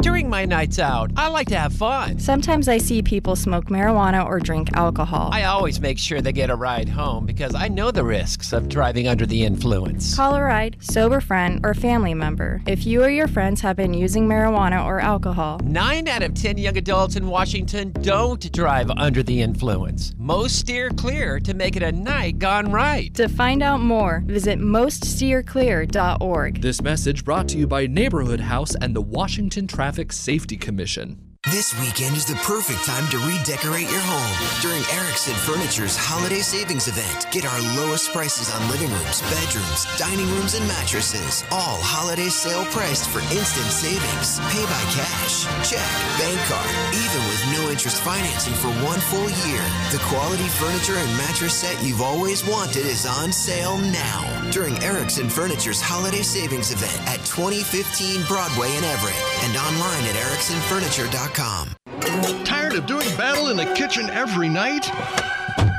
During 0.08 0.30
my 0.30 0.46
nights 0.46 0.80
out, 0.80 1.12
I 1.18 1.28
like 1.28 1.50
to 1.50 1.58
have 1.58 1.74
fun. 1.74 2.18
Sometimes 2.18 2.70
I 2.70 2.78
see 2.78 3.02
people 3.02 3.36
smoke 3.36 3.66
marijuana 3.66 4.26
or 4.26 4.40
drink 4.40 4.72
alcohol. 4.72 5.32
I 5.34 5.44
always 5.44 5.82
make 5.82 6.00
sure 6.00 6.22
they 6.22 6.32
get 6.32 6.50
a 6.50 6.56
ride 6.56 6.88
home 6.88 7.26
because 7.26 7.54
I 7.54 7.68
know 7.68 7.92
the 7.92 8.06
risks 8.06 8.54
of 8.54 8.70
driving 8.70 9.10
under 9.10 9.26
the 9.26 9.44
influence. 9.44 10.16
Call 10.16 10.36
a 10.36 10.42
ride, 10.42 10.78
sober 10.80 11.20
friend, 11.20 11.60
or 11.66 11.74
family 11.74 12.14
member 12.14 12.62
if 12.66 12.86
you 12.86 13.04
or 13.04 13.10
your 13.10 13.28
friends 13.28 13.60
have 13.60 13.76
been 13.76 13.94
using 13.94 14.30
marijuana 14.30 14.86
or 14.86 15.02
alcohol. 15.02 15.60
Nine 15.62 16.08
out 16.08 16.24
of 16.24 16.34
ten 16.34 16.58
young 16.58 16.78
adults 16.78 17.18
in 17.18 17.28
Washington 17.28 17.92
don't 18.02 18.50
drive 18.54 18.90
under 18.92 19.24
the 19.24 19.42
influence. 19.42 20.16
Most 20.18 20.56
steer 20.56 20.90
clear 20.90 21.42
to 21.42 21.54
make 21.54 21.76
it 21.76 21.84
a 21.84 21.92
night 21.92 22.40
gone 22.40 22.72
right. 22.72 23.14
To 23.16 23.28
find 23.28 23.62
out 23.62 23.82
more, 23.82 24.24
visit 24.26 24.58
moststeerclear.org. 24.58 26.62
This 26.62 26.82
message 26.82 27.26
brought 27.26 27.50
to 27.50 27.58
you 27.58 27.68
by 27.68 27.88
Neighborhood 27.88 28.40
House 28.40 28.74
and 28.76 28.96
the 28.96 29.02
Washington 29.02 29.68
Traffic 29.68 29.97
Safety 30.12 30.58
Commission. 30.58 31.27
This 31.50 31.72
weekend 31.80 32.18
is 32.18 32.26
the 32.26 32.36
perfect 32.44 32.84
time 32.84 33.08
to 33.08 33.18
redecorate 33.24 33.88
your 33.88 34.04
home 34.04 34.36
during 34.60 34.84
Erickson 34.92 35.32
Furniture's 35.48 35.96
Holiday 35.96 36.44
Savings 36.44 36.92
Event. 36.92 37.24
Get 37.32 37.48
our 37.48 37.62
lowest 37.80 38.12
prices 38.12 38.52
on 38.52 38.60
living 38.68 38.92
rooms, 38.92 39.24
bedrooms, 39.32 39.88
dining 39.96 40.28
rooms, 40.36 40.60
and 40.60 40.68
mattresses. 40.68 41.48
All 41.48 41.80
holiday 41.80 42.28
sale 42.28 42.68
priced 42.76 43.08
for 43.08 43.24
instant 43.32 43.72
savings. 43.72 44.44
Pay 44.52 44.66
by 44.68 44.84
cash, 44.92 45.48
check, 45.64 45.88
bank 46.20 46.36
card, 46.52 46.68
even 46.92 47.22
with 47.32 47.42
no 47.56 47.72
interest 47.72 48.04
financing 48.04 48.54
for 48.60 48.68
one 48.84 49.00
full 49.08 49.32
year. 49.48 49.64
The 49.96 50.04
quality 50.12 50.52
furniture 50.60 51.00
and 51.00 51.12
mattress 51.16 51.56
set 51.56 51.80
you've 51.80 52.04
always 52.04 52.44
wanted 52.44 52.84
is 52.84 53.08
on 53.08 53.32
sale 53.32 53.80
now 53.96 54.20
during 54.52 54.76
Erickson 54.84 55.32
Furniture's 55.32 55.80
Holiday 55.80 56.28
Savings 56.28 56.76
Event 56.76 57.00
at 57.08 57.24
2015 57.24 58.28
Broadway 58.28 58.68
in 58.76 58.84
Everett 58.84 59.16
and 59.48 59.56
online 59.56 60.04
at 60.12 60.20
ericksonfurniture.com. 60.20 61.37
Tired 61.38 62.74
of 62.74 62.88
doing 62.88 63.06
battle 63.16 63.50
in 63.50 63.58
the 63.58 63.72
kitchen 63.76 64.10
every 64.10 64.50
night? 64.50 64.86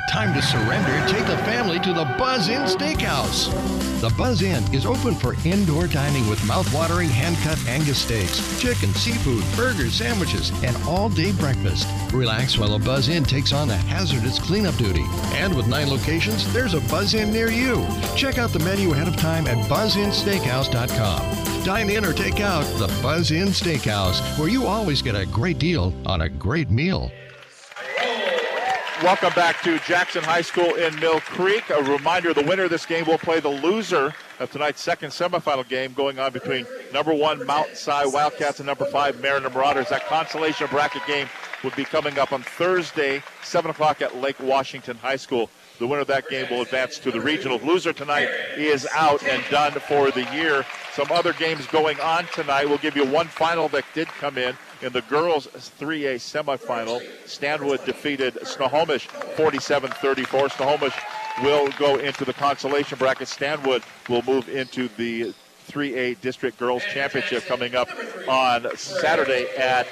Time 0.09 0.33
to 0.33 0.41
surrender. 0.41 1.05
Take 1.09 1.27
the 1.27 1.37
family 1.39 1.81
to 1.81 1.93
the 1.93 2.05
Buzz 2.17 2.49
Inn 2.49 2.63
Steakhouse. 2.63 3.51
The 4.01 4.11
Buzz 4.17 4.43
Inn 4.43 4.63
is 4.73 4.87
open 4.87 5.17
for 5.17 5.35
indoor 5.45 5.89
dining 5.89 6.29
with 6.29 6.47
mouth-watering 6.47 7.09
hand-cut 7.09 7.59
Angus 7.67 7.99
steaks, 7.99 8.39
chicken, 8.61 8.95
seafood, 8.95 9.43
burgers, 9.57 9.95
sandwiches, 9.95 10.53
and 10.63 10.77
all-day 10.87 11.33
breakfast. 11.33 11.89
Relax 12.13 12.57
while 12.57 12.79
the 12.79 12.85
Buzz 12.85 13.09
Inn 13.09 13.25
takes 13.25 13.53
on 13.53 13.67
the 13.67 13.77
hazardous 13.77 14.39
cleanup 14.39 14.77
duty. 14.77 15.07
And 15.33 15.57
with 15.57 15.67
nine 15.67 15.91
locations, 15.91 16.53
there's 16.53 16.75
a 16.75 16.81
Buzz 16.83 17.15
Inn 17.15 17.33
near 17.33 17.51
you. 17.51 17.85
Check 18.15 18.39
out 18.39 18.51
the 18.51 18.61
menu 18.61 18.93
ahead 18.93 19.09
of 19.09 19.17
time 19.17 19.49
at 19.49 19.59
buzzinsteakhouse.com. 19.69 21.58
Dine 21.69 21.91
in 21.91 22.03
or 22.07 22.15
take 22.15 22.41
out 22.41 22.65
the 22.79 22.87
Buzz 23.03 23.31
Inn 23.31 23.49
Steakhouse, 23.49 24.23
where 24.39 24.49
you 24.49 24.67
always 24.67 25.03
get 25.03 25.15
a 25.15 25.27
great 25.27 25.59
deal 25.59 25.93
on 26.07 26.23
a 26.23 26.29
great 26.31 26.71
meal. 26.71 27.13
Welcome 29.03 29.35
back 29.35 29.61
to 29.65 29.79
Jackson 29.81 30.25
High 30.25 30.41
School 30.41 30.77
in 30.77 30.99
Mill 30.99 31.21
Creek. 31.21 31.69
A 31.69 31.83
reminder 31.83 32.33
the 32.33 32.43
winner 32.43 32.63
of 32.63 32.71
this 32.71 32.87
game 32.87 33.05
will 33.05 33.19
play 33.19 33.41
the 33.41 33.51
loser 33.51 34.15
of 34.41 34.51
tonight's 34.51 34.81
second 34.81 35.11
semifinal 35.11 35.69
game 35.69 35.93
going 35.93 36.19
on 36.19 36.33
between 36.33 36.67
number 36.91 37.13
one 37.13 37.45
Mount 37.45 37.77
Si 37.77 37.93
Wildcats 38.07 38.61
and 38.61 38.67
number 38.67 38.87
five 38.87 39.21
Mariner 39.21 39.51
Marauders. 39.51 39.91
That 39.91 40.07
consolation 40.07 40.69
bracket 40.69 41.03
game 41.07 41.29
will 41.63 41.73
be 41.73 41.85
coming 41.85 42.19
up 42.19 42.33
on 42.33 42.43
Thursday, 42.43 43.23
7 43.43 43.71
o'clock 43.71 44.01
at 44.01 44.17
Lake 44.17 44.41
Washington 44.41 44.97
High 44.97 45.17
School. 45.17 45.51
The 45.79 45.87
winner 45.87 46.01
of 46.01 46.07
that 46.07 46.31
game 46.31 46.47
will 46.51 46.63
advance 46.63 46.99
to 47.01 47.11
the 47.11 47.21
regional. 47.21 47.59
Loser 47.59 47.93
tonight 47.93 48.31
is 48.57 48.89
out 48.95 49.23
and 49.23 49.45
done 49.51 49.73
for 49.73 50.11
the 50.11 50.25
year. 50.35 50.65
Some 50.99 51.13
other 51.13 51.33
games 51.33 51.65
going 51.69 52.01
on 52.01 52.27
tonight. 52.35 52.69
We'll 52.69 52.79
give 52.79 52.97
you 52.97 53.07
one 53.07 53.29
final 53.29 53.69
that 53.69 53.85
did 53.95 54.09
come 54.09 54.37
in. 54.37 54.57
In 54.83 54.93
the 54.93 55.03
girls 55.03 55.47
3A 55.47 56.17
semifinal, 56.17 57.01
Stanwood 57.25 57.85
defeated 57.85 58.37
Snohomish 58.45 59.07
47 59.07 59.93
34. 59.93 60.49
Snohomish 60.49 60.95
will 61.41 61.69
go 61.79 61.99
into 61.99 62.25
the 62.25 62.33
consolation 62.33 62.99
bracket. 62.99 63.29
Stanwood 63.29 63.85
will 64.09 64.23
move 64.23 64.49
into 64.49 64.89
the 64.97 65.33
3A 65.69 66.21
District 66.21 66.59
Girls 66.59 66.83
Championship 66.83 67.47
coming 67.47 67.77
up 67.77 67.89
on 68.27 68.67
Saturday 68.77 69.47
at 69.57 69.87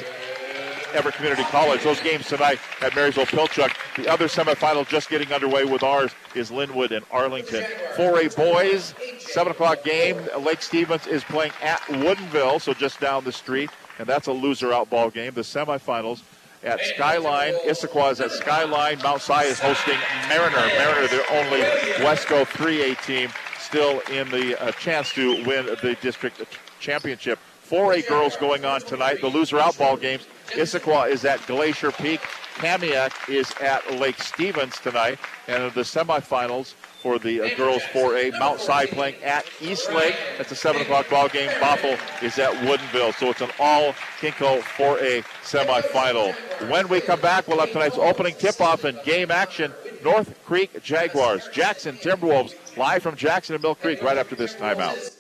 Everett 0.95 1.15
Community 1.15 1.43
College. 1.45 1.83
Those 1.83 2.01
games 2.01 2.27
tonight 2.27 2.59
at 2.81 2.95
Marysville 2.95 3.27
Pilchuck. 3.27 3.75
The 3.97 4.09
other 4.09 4.27
semifinal 4.27 4.87
just 4.87 5.09
getting 5.09 5.33
underway 5.33 5.65
with 5.65 5.83
ours 5.83 6.13
is 6.35 6.51
Lynnwood 6.51 6.91
and 6.91 7.05
Arlington. 7.11 7.65
4A 7.97 8.37
boys, 8.37 8.95
7 9.19 9.51
o'clock 9.53 9.83
game. 9.85 10.19
Lake 10.41 10.63
Stevens 10.63 11.07
is 11.07 11.25
playing 11.25 11.53
at 11.63 11.81
Woodinville, 11.83 12.61
so 12.61 12.75
just 12.75 13.01
down 13.01 13.25
the 13.25 13.33
street, 13.33 13.71
and 13.99 14.07
that's 14.07 14.27
a 14.29 14.33
loser 14.33 14.73
out 14.73 14.91
ball 14.91 15.11
game. 15.11 15.33
The 15.35 15.43
semifinals 15.43 16.23
at 16.63 16.81
Skyline. 16.81 17.55
Issaquah 17.67 18.13
is 18.13 18.21
at 18.21 18.31
Skyline. 18.31 18.99
Mount 19.03 19.23
Si 19.23 19.33
is 19.33 19.59
hosting 19.59 19.99
Mariner. 20.29 20.57
Mariner, 20.57 21.09
the 21.09 21.25
only 21.33 21.61
Wesco 22.05 22.45
3A 22.45 23.03
team 23.05 23.31
still 23.59 24.01
in 24.13 24.29
the 24.31 24.61
uh, 24.61 24.73
chance 24.73 25.13
to 25.13 25.45
win 25.45 25.67
the 25.67 25.97
district 26.01 26.43
championship. 26.81 27.39
4A 27.69 28.09
girls 28.09 28.37
going 28.37 28.65
on 28.65 28.81
tonight. 28.81 29.21
The 29.21 29.29
loser 29.29 29.59
out 29.59 29.77
ball 29.77 29.97
games. 29.97 30.27
Issaquah 30.53 31.11
is 31.11 31.25
at 31.25 31.45
Glacier 31.47 31.93
Peak. 31.93 32.21
Kamiak 32.57 33.13
is 33.29 33.53
at 33.61 33.99
Lake 33.99 34.21
Stevens 34.23 34.79
tonight. 34.81 35.19
And 35.47 35.73
the 35.73 35.83
semifinals 35.83 36.75
for 37.03 37.19
the 37.19 37.41
uh, 37.41 37.57
girls 37.57 37.83
4A, 37.93 38.39
Mount 38.39 38.61
Si 38.61 38.87
playing 38.89 39.23
at 39.23 39.45
East 39.61 39.93
Lake. 39.93 40.17
That's 40.39 40.51
a 40.51 40.57
7 40.57 40.83
o'clock 40.83 41.09
ball 41.11 41.29
game. 41.29 41.51
Bothell 41.61 41.99
is 42.23 42.39
at 42.39 42.53
Woodinville. 42.55 43.15
So 43.19 43.31
it's 43.31 43.43
an 43.43 43.51
all 43.61 43.93
KingCo 44.21 44.61
4A 44.61 45.23
semifinal. 45.45 46.35
When 46.71 46.89
we 46.89 47.01
come 47.01 47.21
back, 47.21 47.47
we'll 47.47 47.61
have 47.61 47.71
tonight's 47.73 47.99
opening 47.99 48.35
tip-off 48.35 48.85
and 48.85 49.01
game 49.05 49.31
action. 49.31 49.73
North 50.03 50.43
Creek 50.45 50.83
Jaguars, 50.83 51.49
Jackson 51.53 51.97
Timberwolves, 51.97 52.55
live 52.77 53.03
from 53.03 53.17
Jackson 53.17 53.55
and 53.55 53.63
Mill 53.63 53.75
Creek 53.75 54.03
right 54.03 54.17
after 54.17 54.35
this 54.35 54.55
timeout. 54.55 55.16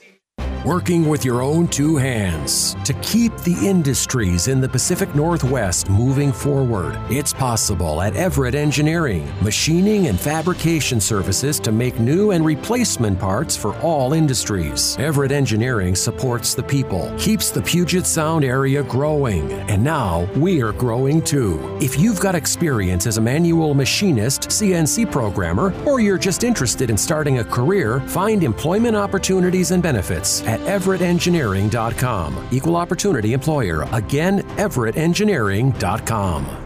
Working 0.66 1.08
with 1.08 1.24
your 1.24 1.42
own 1.42 1.68
two 1.68 1.96
hands 1.96 2.74
to 2.82 2.92
keep 2.94 3.32
the 3.36 3.56
industries 3.64 4.48
in 4.48 4.60
the 4.60 4.68
Pacific 4.68 5.14
Northwest 5.14 5.88
moving 5.88 6.32
forward. 6.32 6.98
It's 7.08 7.32
possible 7.32 8.02
at 8.02 8.16
Everett 8.16 8.56
Engineering, 8.56 9.32
machining 9.40 10.08
and 10.08 10.18
fabrication 10.18 11.00
services 11.00 11.60
to 11.60 11.70
make 11.70 12.00
new 12.00 12.32
and 12.32 12.44
replacement 12.44 13.20
parts 13.20 13.56
for 13.56 13.76
all 13.76 14.12
industries. 14.12 14.96
Everett 14.98 15.30
Engineering 15.30 15.94
supports 15.94 16.56
the 16.56 16.64
people, 16.64 17.14
keeps 17.16 17.52
the 17.52 17.62
Puget 17.62 18.04
Sound 18.04 18.44
area 18.44 18.82
growing, 18.82 19.52
and 19.70 19.84
now 19.84 20.28
we're 20.34 20.72
growing 20.72 21.22
too. 21.22 21.78
If 21.80 21.96
you've 21.96 22.18
got 22.18 22.34
experience 22.34 23.06
as 23.06 23.18
a 23.18 23.22
manual 23.22 23.72
machinist, 23.74 24.48
CNC 24.48 25.12
programmer, 25.12 25.72
or 25.84 26.00
you're 26.00 26.18
just 26.18 26.42
interested 26.42 26.90
in 26.90 26.96
starting 26.96 27.38
a 27.38 27.44
career, 27.44 28.00
find 28.08 28.42
employment 28.42 28.96
opportunities 28.96 29.70
and 29.70 29.80
benefits 29.80 30.42
at 30.42 30.55
everettengineering.com. 30.60 32.48
Equal 32.50 32.76
opportunity 32.76 33.32
employer. 33.32 33.88
Again, 33.92 34.42
everettengineering.com. 34.56 36.65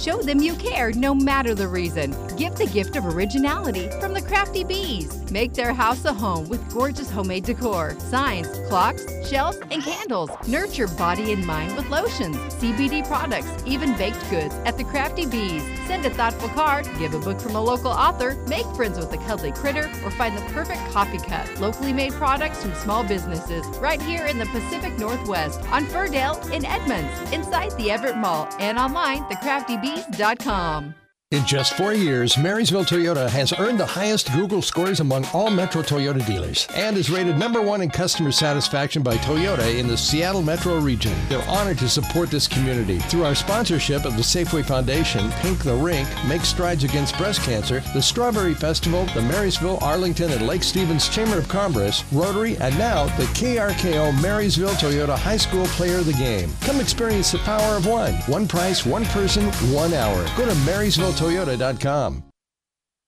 Show 0.00 0.22
them 0.22 0.40
you 0.40 0.54
care 0.54 0.92
no 0.92 1.14
matter 1.14 1.54
the 1.54 1.68
reason. 1.68 2.16
Give 2.38 2.54
the 2.54 2.64
gift 2.64 2.96
of 2.96 3.04
originality 3.04 3.90
from 4.00 4.14
the 4.14 4.22
Crafty 4.22 4.64
Bees. 4.64 5.30
Make 5.30 5.52
their 5.52 5.74
house 5.74 6.06
a 6.06 6.14
home 6.14 6.48
with 6.48 6.72
gorgeous 6.72 7.10
homemade 7.10 7.44
decor, 7.44 7.94
signs, 7.98 8.48
clocks, 8.66 9.04
shelves, 9.28 9.58
and 9.70 9.84
candles. 9.84 10.30
Nurture 10.48 10.88
body 10.88 11.32
and 11.32 11.46
mind 11.46 11.76
with 11.76 11.90
lotions, 11.90 12.38
CBD 12.54 13.06
products, 13.06 13.50
even 13.66 13.94
baked 13.98 14.28
goods 14.30 14.54
at 14.64 14.78
the 14.78 14.84
Crafty 14.84 15.26
Bees. 15.26 15.62
Send 15.86 16.06
a 16.06 16.10
thoughtful 16.10 16.48
card, 16.48 16.88
give 16.98 17.12
a 17.12 17.18
book 17.18 17.38
from 17.38 17.54
a 17.54 17.62
local 17.62 17.90
author, 17.90 18.36
make 18.48 18.64
friends 18.74 18.98
with 18.98 19.12
a 19.12 19.18
cuddly 19.18 19.52
critter, 19.52 19.90
or 20.02 20.10
find 20.12 20.34
the 20.34 20.52
perfect 20.54 20.80
coffee 20.92 21.18
cup. 21.18 21.60
Locally 21.60 21.92
made 21.92 22.14
products 22.14 22.62
from 22.62 22.74
small 22.76 23.04
businesses 23.04 23.66
right 23.78 24.00
here 24.00 24.24
in 24.24 24.38
the 24.38 24.46
Pacific 24.46 24.98
Northwest 24.98 25.60
on 25.64 25.84
Firdale 25.84 26.50
in 26.52 26.64
Edmonds, 26.64 27.12
inside 27.32 27.76
the 27.76 27.90
Everett 27.90 28.16
Mall, 28.16 28.48
and 28.58 28.78
online, 28.78 29.24
thecraftybees.com. 29.24 29.89
Indeed.com. 29.96 30.99
In 31.32 31.46
just 31.46 31.74
four 31.74 31.94
years, 31.94 32.36
Marysville 32.36 32.84
Toyota 32.84 33.30
has 33.30 33.52
earned 33.52 33.78
the 33.78 33.86
highest 33.86 34.32
Google 34.32 34.60
scores 34.60 34.98
among 34.98 35.24
all 35.26 35.48
Metro 35.48 35.80
Toyota 35.80 36.26
dealers 36.26 36.66
and 36.74 36.96
is 36.96 37.08
rated 37.08 37.38
number 37.38 37.62
one 37.62 37.82
in 37.82 37.88
customer 37.88 38.32
satisfaction 38.32 39.00
by 39.00 39.14
Toyota 39.18 39.78
in 39.78 39.86
the 39.86 39.96
Seattle 39.96 40.42
Metro 40.42 40.80
region. 40.80 41.16
They're 41.28 41.48
honored 41.48 41.78
to 41.78 41.88
support 41.88 42.32
this 42.32 42.48
community 42.48 42.98
through 42.98 43.22
our 43.22 43.36
sponsorship 43.36 44.06
of 44.06 44.16
the 44.16 44.24
Safeway 44.24 44.64
Foundation, 44.64 45.30
Pink 45.34 45.62
the 45.62 45.76
Rink, 45.76 46.08
Make 46.26 46.40
Strides 46.40 46.82
Against 46.82 47.16
Breast 47.16 47.42
Cancer, 47.42 47.78
the 47.94 48.02
Strawberry 48.02 48.54
Festival, 48.54 49.04
the 49.14 49.22
Marysville, 49.22 49.78
Arlington, 49.82 50.32
and 50.32 50.48
Lake 50.48 50.64
Stevens 50.64 51.08
Chamber 51.08 51.38
of 51.38 51.46
Commerce, 51.46 52.02
Rotary, 52.10 52.56
and 52.56 52.76
now 52.76 53.04
the 53.16 53.26
KRKO 53.38 54.20
Marysville 54.20 54.70
Toyota 54.70 55.16
High 55.16 55.36
School 55.36 55.66
Player 55.66 55.98
of 55.98 56.06
the 56.06 56.12
Game. 56.14 56.50
Come 56.62 56.80
experience 56.80 57.30
the 57.30 57.38
power 57.38 57.76
of 57.76 57.86
one. 57.86 58.14
One 58.26 58.48
price, 58.48 58.84
one 58.84 59.04
person, 59.04 59.44
one 59.72 59.94
hour. 59.94 60.26
Go 60.36 60.44
to 60.44 60.54
Marysville 60.66 61.19
Toyota.com. 61.20 62.24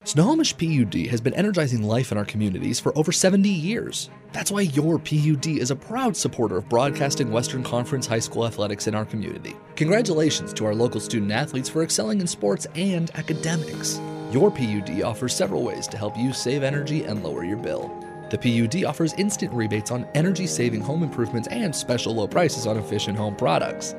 Snohomish 0.04 0.54
PUD 0.58 1.06
has 1.06 1.22
been 1.22 1.32
energizing 1.32 1.82
life 1.82 2.12
in 2.12 2.18
our 2.18 2.26
communities 2.26 2.78
for 2.78 2.96
over 2.98 3.10
70 3.10 3.48
years. 3.48 4.10
That's 4.32 4.50
why 4.50 4.62
your 4.62 4.98
PUD 4.98 5.46
is 5.46 5.70
a 5.70 5.76
proud 5.76 6.14
supporter 6.14 6.58
of 6.58 6.68
broadcasting 6.68 7.32
Western 7.32 7.62
Conference 7.62 8.06
high 8.06 8.18
school 8.18 8.44
athletics 8.44 8.86
in 8.86 8.94
our 8.94 9.06
community. 9.06 9.56
Congratulations 9.76 10.52
to 10.52 10.66
our 10.66 10.74
local 10.74 11.00
student 11.00 11.32
athletes 11.32 11.70
for 11.70 11.82
excelling 11.82 12.20
in 12.20 12.26
sports 12.26 12.66
and 12.74 13.10
academics. 13.14 13.98
Your 14.30 14.50
PUD 14.50 15.00
offers 15.00 15.34
several 15.34 15.62
ways 15.62 15.86
to 15.86 15.96
help 15.96 16.14
you 16.18 16.34
save 16.34 16.62
energy 16.62 17.04
and 17.04 17.24
lower 17.24 17.44
your 17.44 17.56
bill. 17.56 17.88
The 18.28 18.36
PUD 18.36 18.84
offers 18.84 19.14
instant 19.14 19.54
rebates 19.54 19.90
on 19.90 20.06
energy 20.14 20.46
saving 20.46 20.82
home 20.82 21.02
improvements 21.02 21.48
and 21.48 21.74
special 21.74 22.14
low 22.14 22.28
prices 22.28 22.66
on 22.66 22.76
efficient 22.76 23.16
home 23.16 23.36
products. 23.36 23.94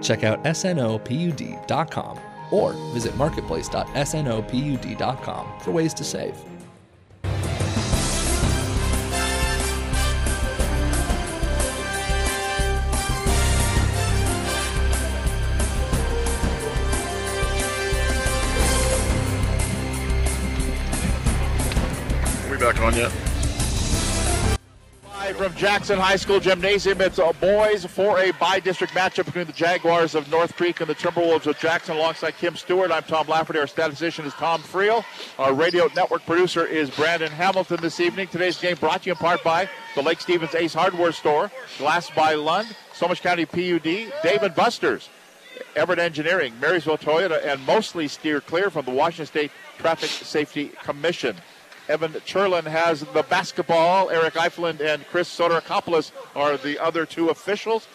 Check 0.00 0.24
out 0.24 0.42
snopud.com 0.44 2.18
or 2.50 2.72
visit 2.92 3.16
marketplace.snopud.com 3.16 5.60
for 5.60 5.70
ways 5.70 5.94
to 5.94 6.04
save. 6.04 6.36
We 22.50 22.56
back 22.56 22.80
on 22.80 22.94
yet? 22.94 23.27
From 25.38 25.54
Jackson 25.54 26.00
High 26.00 26.16
School 26.16 26.40
Gymnasium, 26.40 27.00
it's 27.00 27.18
a 27.18 27.32
boys 27.40 27.84
4A 27.84 28.36
by 28.40 28.58
district 28.58 28.92
matchup 28.92 29.26
between 29.26 29.46
the 29.46 29.52
Jaguars 29.52 30.16
of 30.16 30.28
North 30.32 30.56
Creek 30.56 30.80
and 30.80 30.90
the 30.90 30.96
Timberwolves 30.96 31.46
of 31.46 31.56
Jackson 31.60 31.96
alongside 31.96 32.36
Kim 32.38 32.56
Stewart. 32.56 32.90
I'm 32.90 33.04
Tom 33.04 33.28
Lafferty. 33.28 33.60
Our 33.60 33.68
statistician 33.68 34.24
is 34.24 34.32
Tom 34.32 34.60
Friel. 34.62 35.04
Our 35.38 35.54
radio 35.54 35.88
network 35.94 36.26
producer 36.26 36.66
is 36.66 36.90
Brandon 36.90 37.30
Hamilton 37.30 37.78
this 37.80 38.00
evening. 38.00 38.26
Today's 38.26 38.58
game 38.58 38.74
brought 38.80 39.02
to 39.02 39.10
you 39.10 39.12
in 39.12 39.18
part 39.18 39.44
by 39.44 39.70
the 39.94 40.02
Lake 40.02 40.20
Stevens 40.20 40.56
Ace 40.56 40.74
Hardware 40.74 41.12
Store, 41.12 41.52
Glass 41.78 42.10
by 42.10 42.34
Lund, 42.34 42.74
Snohomish 42.94 43.20
County 43.20 43.46
PUD, 43.46 43.84
Dave 44.24 44.54
& 44.54 44.56
Buster's. 44.56 45.08
Everett 45.76 46.00
Engineering, 46.00 46.54
Marysville 46.60 46.98
Toyota, 46.98 47.44
and 47.46 47.64
mostly 47.64 48.08
steer 48.08 48.40
clear 48.40 48.70
from 48.70 48.84
the 48.84 48.90
Washington 48.90 49.26
State 49.26 49.50
Traffic 49.78 50.10
Safety 50.10 50.72
Commission. 50.82 51.36
Evan 51.88 52.12
Cherlin 52.26 52.66
has 52.66 53.00
the 53.00 53.22
basketball. 53.22 54.10
Eric 54.10 54.34
Eifland 54.34 54.80
and 54.80 55.06
Chris 55.06 55.28
Soterakopoulos 55.28 56.12
are 56.36 56.58
the 56.58 56.78
other 56.78 57.06
two 57.06 57.30
officials. 57.30 57.88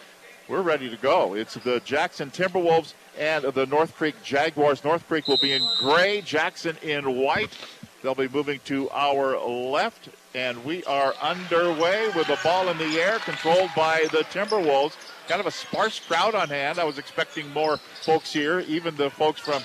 We're 0.48 0.62
ready 0.62 0.90
to 0.90 0.96
go. 0.96 1.34
It's 1.34 1.54
the 1.54 1.80
Jackson 1.80 2.30
Timberwolves 2.30 2.94
and 3.16 3.44
the 3.44 3.66
North 3.66 3.94
Creek 3.96 4.16
Jaguars. 4.24 4.82
North 4.82 5.06
Creek 5.06 5.28
will 5.28 5.38
be 5.38 5.52
in 5.52 5.62
gray, 5.78 6.22
Jackson 6.22 6.76
in 6.82 7.16
white. 7.16 7.56
They'll 8.02 8.16
be 8.16 8.28
moving 8.28 8.60
to 8.66 8.90
our 8.90 9.38
left, 9.38 10.08
and 10.34 10.62
we 10.64 10.84
are 10.84 11.14
underway 11.22 12.10
with 12.16 12.26
the 12.26 12.38
ball 12.42 12.68
in 12.68 12.76
the 12.76 13.00
air, 13.00 13.18
controlled 13.20 13.70
by 13.76 14.06
the 14.10 14.24
Timberwolves. 14.24 14.96
Kind 15.28 15.40
of 15.40 15.46
a 15.46 15.52
sparse 15.52 16.00
crowd 16.00 16.34
on 16.34 16.48
hand. 16.48 16.78
I 16.78 16.84
was 16.84 16.98
expecting 16.98 17.48
more 17.52 17.78
folks 18.02 18.32
here, 18.32 18.60
even 18.60 18.96
the 18.96 19.08
folks 19.08 19.40
from 19.40 19.62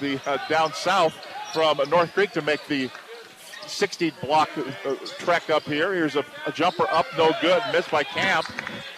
the 0.00 0.18
uh, 0.26 0.38
down 0.48 0.72
south 0.72 1.14
from 1.52 1.78
North 1.88 2.12
Creek 2.12 2.32
to 2.32 2.42
make 2.42 2.66
the 2.66 2.90
60 3.66 4.12
block 4.22 4.50
uh, 4.56 4.94
trek 5.18 5.50
up 5.50 5.62
here. 5.64 5.92
Here's 5.92 6.16
a, 6.16 6.24
a, 6.46 6.52
jumper 6.52 6.86
up, 6.90 7.06
no 7.16 7.32
good, 7.40 7.62
missed 7.72 7.90
by 7.90 8.02
Camp. 8.02 8.46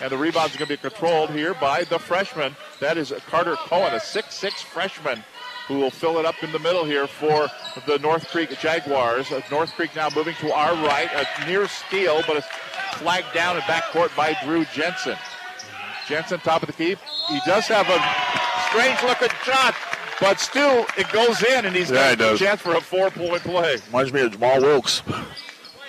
And 0.00 0.10
the 0.10 0.18
rebound's 0.18 0.56
going 0.56 0.68
to 0.68 0.74
be 0.74 0.76
controlled 0.76 1.30
here 1.30 1.54
by 1.54 1.84
the 1.84 1.98
freshman. 1.98 2.56
That 2.80 2.96
is 2.98 3.12
Carter 3.28 3.56
Cohen, 3.56 3.94
a 3.94 3.98
6'6 3.98 4.52
freshman 4.62 5.22
who 5.68 5.78
will 5.78 5.90
fill 5.90 6.18
it 6.18 6.24
up 6.24 6.42
in 6.42 6.50
the 6.50 6.58
middle 6.58 6.84
here 6.84 7.06
for 7.06 7.48
the 7.86 7.98
North 7.98 8.28
Creek 8.28 8.58
Jaguars. 8.58 9.30
Uh, 9.30 9.42
North 9.50 9.70
Creek 9.74 9.94
now 9.94 10.08
moving 10.16 10.34
to 10.36 10.52
our 10.52 10.72
right. 10.86 11.10
A 11.14 11.46
near 11.46 11.68
steal, 11.68 12.22
but 12.26 12.38
it's 12.38 12.46
flagged 12.94 13.32
down 13.34 13.56
in 13.56 13.62
backcourt 13.62 14.14
by 14.16 14.34
Drew 14.44 14.64
Jensen. 14.66 15.16
Jensen, 16.08 16.40
top 16.40 16.62
of 16.62 16.68
the 16.68 16.72
key. 16.72 16.96
He 17.28 17.40
does 17.44 17.66
have 17.66 17.86
a 17.90 18.00
strange 18.70 19.02
looking 19.02 19.28
shot, 19.44 19.74
but 20.20 20.40
still 20.40 20.86
it 20.96 21.10
goes 21.12 21.42
in, 21.44 21.66
and 21.66 21.74
he's 21.74 21.90
yeah, 21.90 22.14
got 22.14 22.34
a 22.34 22.38
chance 22.38 22.60
for 22.60 22.74
a 22.74 22.80
four 22.80 23.10
point 23.10 23.42
play. 23.42 23.76
Reminds 23.86 24.12
me 24.12 24.22
of 24.22 24.32
Jamal 24.32 24.60
Wilkes. 24.60 25.02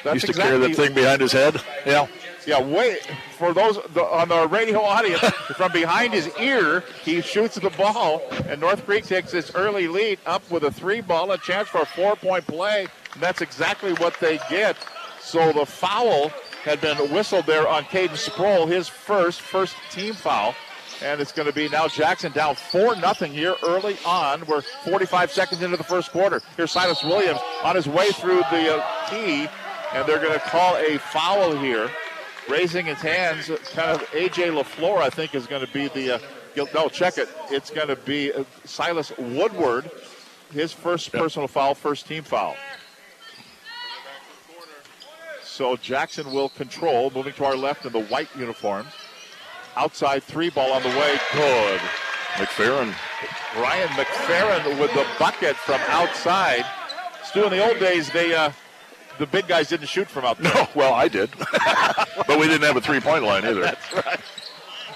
That's 0.03 0.15
Used 0.15 0.25
to 0.27 0.31
exactly, 0.31 0.43
carry 0.43 0.67
that 0.67 0.75
thing 0.75 0.93
behind 0.95 1.21
his 1.21 1.31
head. 1.31 1.61
Yeah. 1.85 2.07
Yeah, 2.45 2.61
wait 2.61 2.99
for 3.39 3.53
those 3.53 3.79
the, 3.93 4.03
on 4.03 4.27
the 4.29 4.47
radio 4.47 4.81
audience 4.81 5.21
from 5.55 5.71
behind 5.71 6.13
his 6.13 6.29
ear, 6.39 6.83
he 7.03 7.21
shoots 7.21 7.55
the 7.55 7.69
ball, 7.71 8.21
and 8.47 8.59
North 8.59 8.85
Creek 8.85 9.05
takes 9.05 9.31
this 9.31 9.51
early 9.55 9.87
lead 9.87 10.19
up 10.25 10.49
with 10.51 10.63
a 10.63 10.71
three 10.71 11.01
ball, 11.01 11.31
a 11.31 11.37
chance 11.37 11.69
for 11.69 11.81
a 11.81 11.85
four 11.85 12.15
point 12.17 12.45
play, 12.45 12.87
and 13.13 13.23
that's 13.23 13.41
exactly 13.41 13.93
what 13.93 14.19
they 14.19 14.39
get. 14.49 14.75
So 15.21 15.53
the 15.53 15.65
foul 15.65 16.29
had 16.63 16.81
been 16.81 16.97
whistled 17.13 17.45
there 17.45 17.67
on 17.67 17.83
Caden 17.85 18.17
Sproul, 18.17 18.67
his 18.67 18.87
first 18.89 19.41
first 19.41 19.75
team 19.91 20.13
foul. 20.13 20.53
And 21.01 21.21
it's 21.21 21.31
going 21.31 21.47
to 21.47 21.53
be 21.53 21.69
now 21.69 21.87
Jackson 21.87 22.31
down 22.31 22.55
4 22.55 22.97
nothing 22.97 23.31
here 23.31 23.55
early 23.63 23.97
on. 24.05 24.45
We're 24.45 24.61
45 24.61 25.31
seconds 25.31 25.61
into 25.61 25.77
the 25.77 25.83
first 25.83 26.11
quarter. 26.11 26.41
Here's 26.57 26.71
Silas 26.71 27.03
Williams 27.03 27.39
on 27.63 27.75
his 27.75 27.87
way 27.87 28.09
through 28.09 28.39
the 28.51 28.77
uh, 28.77 29.09
key, 29.09 29.47
and 29.93 30.07
they're 30.07 30.19
going 30.19 30.33
to 30.33 30.39
call 30.39 30.75
a 30.75 30.97
foul 30.97 31.55
here 31.55 31.89
raising 32.49 32.85
his 32.85 32.97
hands. 32.97 33.47
Kind 33.73 33.91
of 33.91 34.01
AJ 34.11 34.61
LaFleur, 34.61 34.97
I 34.97 35.09
think, 35.09 35.35
is 35.35 35.47
going 35.47 35.65
to 35.65 35.71
be 35.71 35.87
the. 35.87 36.15
Uh, 36.15 36.19
no, 36.73 36.89
check 36.89 37.17
it. 37.17 37.29
It's 37.49 37.69
going 37.69 37.87
to 37.87 37.95
be 37.95 38.33
uh, 38.33 38.43
Silas 38.65 39.13
Woodward, 39.17 39.89
his 40.51 40.73
first 40.73 41.13
yep. 41.13 41.23
personal 41.23 41.47
foul, 41.47 41.75
first 41.75 42.07
team 42.07 42.23
foul. 42.23 42.55
So 45.41 45.77
Jackson 45.77 46.31
will 46.33 46.49
control, 46.49 47.11
moving 47.11 47.33
to 47.33 47.45
our 47.45 47.55
left 47.55 47.85
in 47.85 47.93
the 47.93 48.03
white 48.03 48.29
uniforms. 48.35 48.89
Outside 49.79 50.23
three 50.23 50.49
ball 50.49 50.73
on 50.73 50.83
the 50.83 50.89
way. 50.89 51.15
Good. 51.31 51.79
McFerrin. 52.33 52.93
Ryan 53.55 53.87
McFerrin 53.89 54.77
with 54.77 54.93
the 54.93 55.07
bucket 55.17 55.55
from 55.55 55.79
outside. 55.87 56.65
Stu, 57.23 57.45
in 57.45 57.51
the 57.51 57.65
old 57.65 57.79
days, 57.79 58.11
they 58.11 58.35
uh, 58.35 58.51
the 59.19 59.25
big 59.25 59.47
guys 59.47 59.69
didn't 59.69 59.87
shoot 59.87 60.09
from 60.09 60.25
out 60.25 60.37
there. 60.37 60.53
No, 60.53 60.67
well, 60.75 60.93
I 60.93 61.07
did. 61.07 61.29
but 62.27 62.37
we 62.37 62.47
didn't 62.47 62.63
have 62.63 62.75
a 62.75 62.81
three 62.81 62.99
point 62.99 63.23
line 63.23 63.45
either. 63.45 63.61
That's 63.61 63.93
right. 63.93 64.19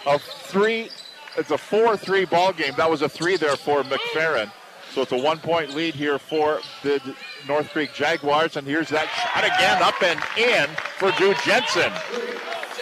A 0.05 0.19
three, 0.19 0.89
it's 1.37 1.51
a 1.51 1.57
4 1.57 1.95
3 1.95 2.25
ball 2.25 2.51
game. 2.51 2.73
That 2.75 2.89
was 2.89 3.01
a 3.01 3.07
three 3.07 3.37
there 3.37 3.55
for 3.55 3.83
McFerrin. 3.83 4.51
So 4.91 5.01
it's 5.01 5.13
a 5.13 5.17
one 5.17 5.39
point 5.39 5.73
lead 5.73 5.95
here 5.95 6.19
for 6.19 6.59
the 6.83 7.15
North 7.47 7.69
Creek 7.69 7.93
Jaguars. 7.93 8.57
And 8.57 8.67
here's 8.67 8.89
that 8.89 9.07
shot 9.07 9.45
again 9.45 9.81
up 9.81 10.03
and 10.03 10.19
in 10.37 10.75
for 10.97 11.11
Drew 11.11 11.33
Jensen 11.45 11.91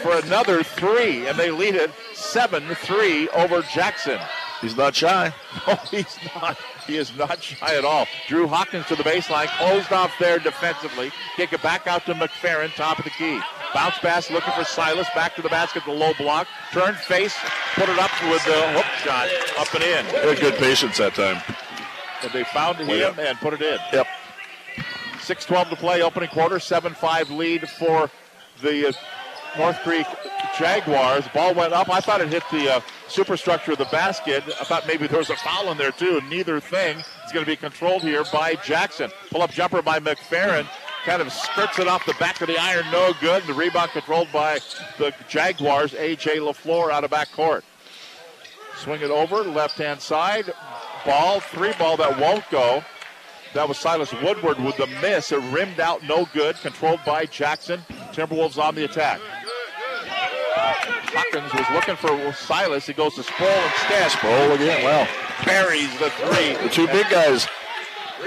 for 0.02 0.18
another 0.18 0.64
three. 0.64 1.28
And 1.28 1.38
they 1.38 1.52
lead 1.52 1.76
it 1.76 1.92
7 2.14 2.64
3 2.76 3.30
over 3.30 3.62
Jackson. 3.62 4.20
He's 4.62 4.78
not 4.78 4.96
shy. 4.96 5.34
No, 5.68 5.76
he's 5.90 6.18
not. 6.36 6.58
He 6.88 6.98
is 6.98 7.16
not 7.16 7.44
shy 7.44 7.76
at 7.76 7.86
all. 7.86 8.08
Drew 8.28 8.48
Hawkins 8.48 8.86
to 8.88 8.96
the 8.96 9.04
baseline, 9.04 9.48
closed 9.58 9.92
off 9.92 10.12
there 10.20 10.40
defensively. 10.40 11.12
Kick 11.36 11.54
it 11.54 11.62
back 11.62 11.88
out 11.88 12.06
to 12.06 12.14
McFerrin, 12.14 12.74
top 12.76 12.98
of 12.98 13.06
the 13.06 13.12
key. 13.12 13.40
Bounce 13.74 13.98
pass 14.00 14.32
looking 14.32 14.52
for 14.54 14.64
Silas. 14.64 15.08
Back 15.14 15.36
to 15.36 15.42
the 15.42 15.50
basket, 15.50 15.84
the 15.86 15.92
low 15.92 16.14
block. 16.18 16.48
Turn 16.72 16.96
face, 16.96 17.36
put 17.76 17.90
it 17.90 18.00
up 18.00 18.12
with 18.24 18.44
the 18.46 18.62
hook 18.74 18.86
shot, 19.04 19.30
up 19.60 19.74
and 19.74 19.84
in. 19.84 20.06
They 20.08 20.30
had 20.34 20.40
good 20.40 20.56
patience 20.56 20.98
that 20.98 21.14
time. 21.14 21.42
And 22.24 22.32
they 22.32 22.44
found 22.46 22.78
him 22.78 22.90
yep. 22.90 23.18
and 23.20 23.38
put 23.40 23.54
it 23.54 23.62
in. 23.62 23.80
Yep. 23.94 24.08
6-12 25.20 25.70
to 25.70 25.76
play, 25.76 26.02
opening 26.02 26.30
quarter, 26.30 26.58
7-5 26.58 27.38
lead 27.38 27.70
for 27.70 28.10
the 28.62 28.96
North 29.58 29.80
Creek 29.82 30.08
Jaguars. 30.58 31.28
Ball 31.30 31.54
went 31.54 31.74
up. 31.74 31.90
I 31.90 32.00
thought 32.00 32.22
it 32.22 32.30
hit 32.30 32.44
the 32.52 32.76
uh, 32.76 32.82
superstructure 33.08 33.74
of 33.74 33.78
the 33.78 33.86
basket. 33.86 34.44
I 34.48 34.64
thought 34.64 34.88
maybe 34.88 35.08
there 35.08 35.20
was 35.20 35.30
a 35.30 35.36
foul 35.36 35.72
in 35.72 35.78
there 35.78 35.92
too. 35.92 36.22
Neither 36.30 36.60
thing 36.60 37.00
is 37.00 37.32
going 37.34 37.46
to 37.46 37.52
be 37.52 37.56
controlled 37.56 38.02
here 38.02 38.24
by 38.32 38.56
Jackson. 38.56 39.12
Pull 39.30 39.42
up 39.42 39.52
jumper 39.52 39.82
by 39.82 40.00
McFerrin. 40.00 40.68
Kind 41.06 41.22
of 41.22 41.32
skirts 41.34 41.80
it 41.80 41.88
off 41.88 42.06
the 42.06 42.14
back 42.20 42.42
of 42.42 42.48
the 42.48 42.58
iron. 42.60 42.86
No 42.92 43.14
good. 43.20 43.44
The 43.44 43.54
rebound 43.54 43.92
controlled 43.92 44.32
by 44.32 44.60
the 45.00 45.14
Jaguars. 45.28 45.96
A.J. 45.96 46.38
LaFleur 46.38 46.92
out 46.92 47.04
of 47.04 47.10
back 47.10 47.32
court. 47.32 47.64
Swing 48.78 49.02
it 49.02 49.10
over, 49.10 49.38
left 49.38 49.78
hand 49.78 50.00
side. 50.00 50.52
Ball, 51.06 51.40
three 51.40 51.74
ball 51.80 51.98
that 51.98 52.20
won't 52.20 52.48
go. 52.52 52.84
That 53.54 53.68
was 53.68 53.78
Silas 53.78 54.14
Woodward 54.14 54.64
with 54.64 54.78
the 54.78 54.88
miss. 55.02 55.32
It 55.32 55.42
rimmed 55.52 55.80
out, 55.80 56.04
no 56.04 56.28
good. 56.34 56.56
Controlled 56.58 57.02
by 57.06 57.26
Jackson. 57.26 57.82
Timberwolves 58.14 58.58
on 58.58 58.76
the 58.76 58.86
attack. 58.86 59.20
Hawkins 60.54 61.54
was 61.54 61.70
looking 61.74 61.96
for 61.96 62.34
Silas. 62.34 62.86
He 62.86 62.94
goes 62.94 63.16
to 63.16 63.24
Sproul 63.24 63.50
instead. 63.50 64.12
Sproul 64.12 64.52
again. 64.52 64.84
Well, 64.84 65.08
Carries 65.42 65.90
the 65.98 66.10
three. 66.12 66.54
The 66.64 66.70
two 66.70 66.88
big 66.88 67.10
guys. 67.10 67.48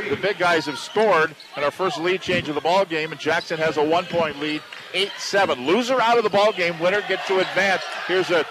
The 0.09 0.17
big 0.17 0.39
guys 0.39 0.67
have 0.67 0.79
scored, 0.79 1.37
and 1.55 1.65
our 1.65 1.71
first 1.71 2.01
lead 2.01 2.21
change 2.21 2.49
of 2.49 2.57
the 2.57 2.61
ball 2.61 2.85
game. 2.85 3.13
And 3.13 3.21
Jackson 3.21 3.59
has 3.59 3.77
a 3.77 3.85
one-point 3.85 4.41
lead, 4.41 4.61
eight-seven. 4.93 5.67
Loser 5.67 6.01
out 6.01 6.19
of 6.19 6.25
the 6.25 6.31
ball 6.31 6.53
game. 6.53 6.81
Winner 6.81 7.01
gets 7.03 7.29
to 7.29 7.39
advance. 7.39 7.83
Here's 8.09 8.31
a, 8.31 8.45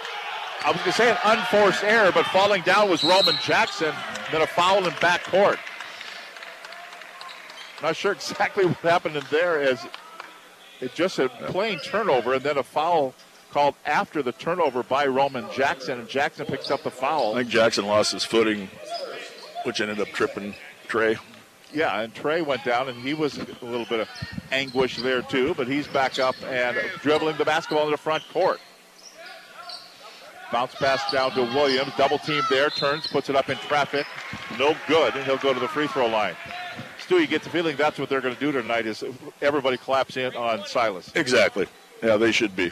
I 0.63 0.71
was 0.71 0.77
going 0.77 0.86
to 0.86 0.91
say 0.93 1.12
an 1.12 1.17
unforced 1.25 1.83
error, 1.83 2.12
but 2.13 2.25
falling 2.27 2.62
down 2.62 2.89
was 2.89 3.03
Roman 3.03 3.36
Jackson. 3.41 3.93
Then 4.31 4.41
a 4.41 4.47
foul 4.47 4.88
in 4.88 4.93
back 5.01 5.23
court. 5.25 5.59
Not 7.81 7.97
sure 7.97 8.13
exactly 8.13 8.65
what 8.65 8.77
happened 8.77 9.17
in 9.17 9.23
there 9.29 9.59
as 9.59 9.86
it 10.79 10.93
just 10.93 11.19
a 11.19 11.27
plain 11.27 11.79
turnover 11.79 12.36
and 12.36 12.43
then 12.43 12.57
a 12.57 12.63
foul 12.63 13.13
called 13.54 13.76
after 13.86 14.24
the 14.24 14.32
turnover 14.32 14.82
by 14.82 15.06
Roman 15.06 15.46
Jackson, 15.54 16.00
and 16.00 16.10
Jackson 16.10 16.46
picks 16.48 16.72
up 16.72 16.82
the 16.82 16.89
foul. 16.89 17.34
I 17.36 17.42
think 17.42 17.50
Jackson 17.50 17.86
lost 17.86 18.12
his 18.12 18.24
footing, 18.24 18.68
which 19.63 19.80
ended 19.80 20.00
up 20.00 20.08
tripping 20.08 20.56
Trey. 20.88 21.18
Yeah, 21.72 22.02
and 22.02 22.13
Trey 22.13 22.42
went 22.42 22.63
down, 22.63 22.89
and 22.89 22.98
he 22.98 23.13
was 23.13 23.38
a 23.38 23.46
little 23.62 23.86
bit 23.86 24.00
of 24.00 24.10
anguish 24.52 24.98
there 24.98 25.22
too, 25.22 25.54
but 25.56 25.68
he's 25.68 25.88
back 25.88 26.18
up 26.20 26.36
and 26.46 26.78
dribbling 27.02 27.38
the 27.38 27.46
basketball 27.46 27.86
in 27.86 27.92
the 27.92 27.98
front 27.98 28.24
court. 28.34 28.60
Bounce 30.52 30.76
pass 30.76 31.12
down 31.12 31.32
to 31.32 31.42
Williams, 31.42 31.92
double 31.98 32.20
team 32.20 32.44
there, 32.50 32.70
turns, 32.70 33.08
puts 33.08 33.30
it 33.30 33.36
up 33.36 33.50
in 33.50 33.58
traffic. 33.58 34.06
No 34.60 34.76
good, 34.88 35.16
and 35.16 35.26
he'll 35.26 35.38
go 35.38 35.54
to 35.54 35.60
the 35.60 35.68
free 35.68 35.88
throw 35.88 36.08
line. 36.08 36.36
Stu, 37.00 37.20
you 37.20 37.28
get 37.28 37.44
the 37.44 37.50
feeling 37.50 37.76
that's 37.76 38.00
what 38.00 38.08
they're 38.10 38.22
going 38.22 38.36
to 38.36 38.39
do 38.39 38.52
tonight 38.52 38.86
is 38.86 39.04
everybody 39.42 39.78
claps 39.78 40.16
in 40.16 40.36
on 40.36 40.66
Silas. 40.66 41.12
Exactly. 41.16 41.68
Yeah, 42.04 42.18
they 42.18 42.32
should 42.32 42.56
be 42.56 42.72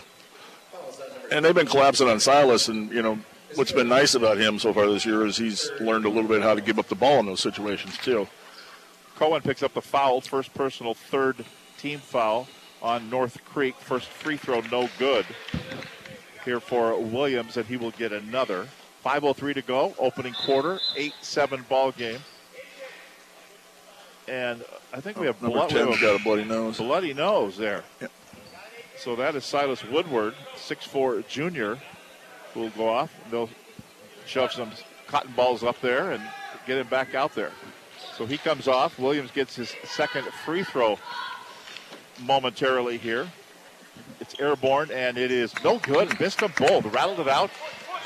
and 1.32 1.44
they've 1.44 1.56
been 1.56 1.68
collapsing 1.68 2.08
on 2.08 2.20
Silas. 2.20 2.68
And 2.68 2.92
you 2.92 3.02
know 3.02 3.18
what's 3.56 3.72
been 3.72 3.88
nice 3.88 4.14
about 4.14 4.38
him 4.38 4.60
so 4.60 4.74
far 4.74 4.88
this 4.88 5.06
year 5.06 5.26
is 5.26 5.38
he's 5.38 5.72
learned 5.80 6.06
a 6.06 6.10
little 6.10 6.30
bit 6.30 6.42
how 6.44 6.54
to 6.54 6.62
give 6.62 6.78
up 6.78 6.88
the 6.88 6.96
ball 6.96 7.20
in 7.20 7.26
those 7.26 7.40
situations 7.40 7.98
too. 7.98 8.28
Cohen 9.16 9.42
picks 9.42 9.64
up 9.64 9.74
the 9.74 9.82
foul, 9.82 10.22
first 10.22 10.54
personal, 10.54 10.94
third 10.94 11.46
team 11.78 12.00
foul 12.00 12.48
on 12.82 13.10
North 13.10 13.44
Creek. 13.46 13.76
First 13.76 14.08
free 14.08 14.38
throw, 14.38 14.62
no 14.72 14.90
good. 14.98 15.26
Here 16.44 16.60
for 16.60 17.00
Williams, 17.00 17.56
and 17.58 17.66
he 17.66 17.78
will 17.78 17.92
get 17.92 18.12
another. 18.12 18.68
5:03 19.06 19.54
to 19.56 19.62
go, 19.62 19.96
opening 19.98 20.34
quarter, 20.34 20.80
eight-seven 20.96 21.66
ball 21.70 21.92
game. 21.92 22.20
And 24.28 24.64
I 24.94 25.02
think 25.02 25.20
we 25.20 25.26
have 25.26 25.42
Number 25.42 25.58
blood. 25.58 25.72
10's 25.72 26.00
got 26.00 26.20
a 26.20 26.24
bloody 26.24 26.46
nose. 26.46 26.78
Bloody 26.78 27.14
nose 27.14 27.58
there. 27.58 27.84
Yep. 28.00 28.12
So 29.04 29.16
that 29.16 29.36
is 29.36 29.44
Silas 29.44 29.84
Woodward, 29.84 30.36
6'4 30.56 31.28
junior, 31.28 31.80
who 32.54 32.60
will 32.60 32.70
go 32.70 32.88
off. 32.88 33.12
They'll 33.32 33.50
shove 34.28 34.52
some 34.52 34.70
cotton 35.08 35.34
balls 35.36 35.64
up 35.64 35.82
there 35.82 36.12
and 36.12 36.22
get 36.68 36.78
him 36.78 36.86
back 36.86 37.16
out 37.16 37.34
there. 37.34 37.52
So 38.16 38.28
he 38.28 38.38
comes 38.38 38.68
off. 38.68 39.00
Williams 39.00 39.32
gets 39.32 39.56
his 39.56 39.74
second 39.86 40.26
free 40.46 40.64
throw 40.64 41.00
momentarily 42.22 43.00
here. 43.00 43.28
It's 44.20 44.40
airborne 44.40 44.92
and 44.92 45.18
it 45.18 45.32
is 45.32 45.52
no 45.64 45.80
good. 45.80 46.20
Missed 46.20 46.42
them 46.42 46.54
both. 46.56 46.86
Rattled 46.86 47.22
it 47.22 47.28
out. 47.28 47.50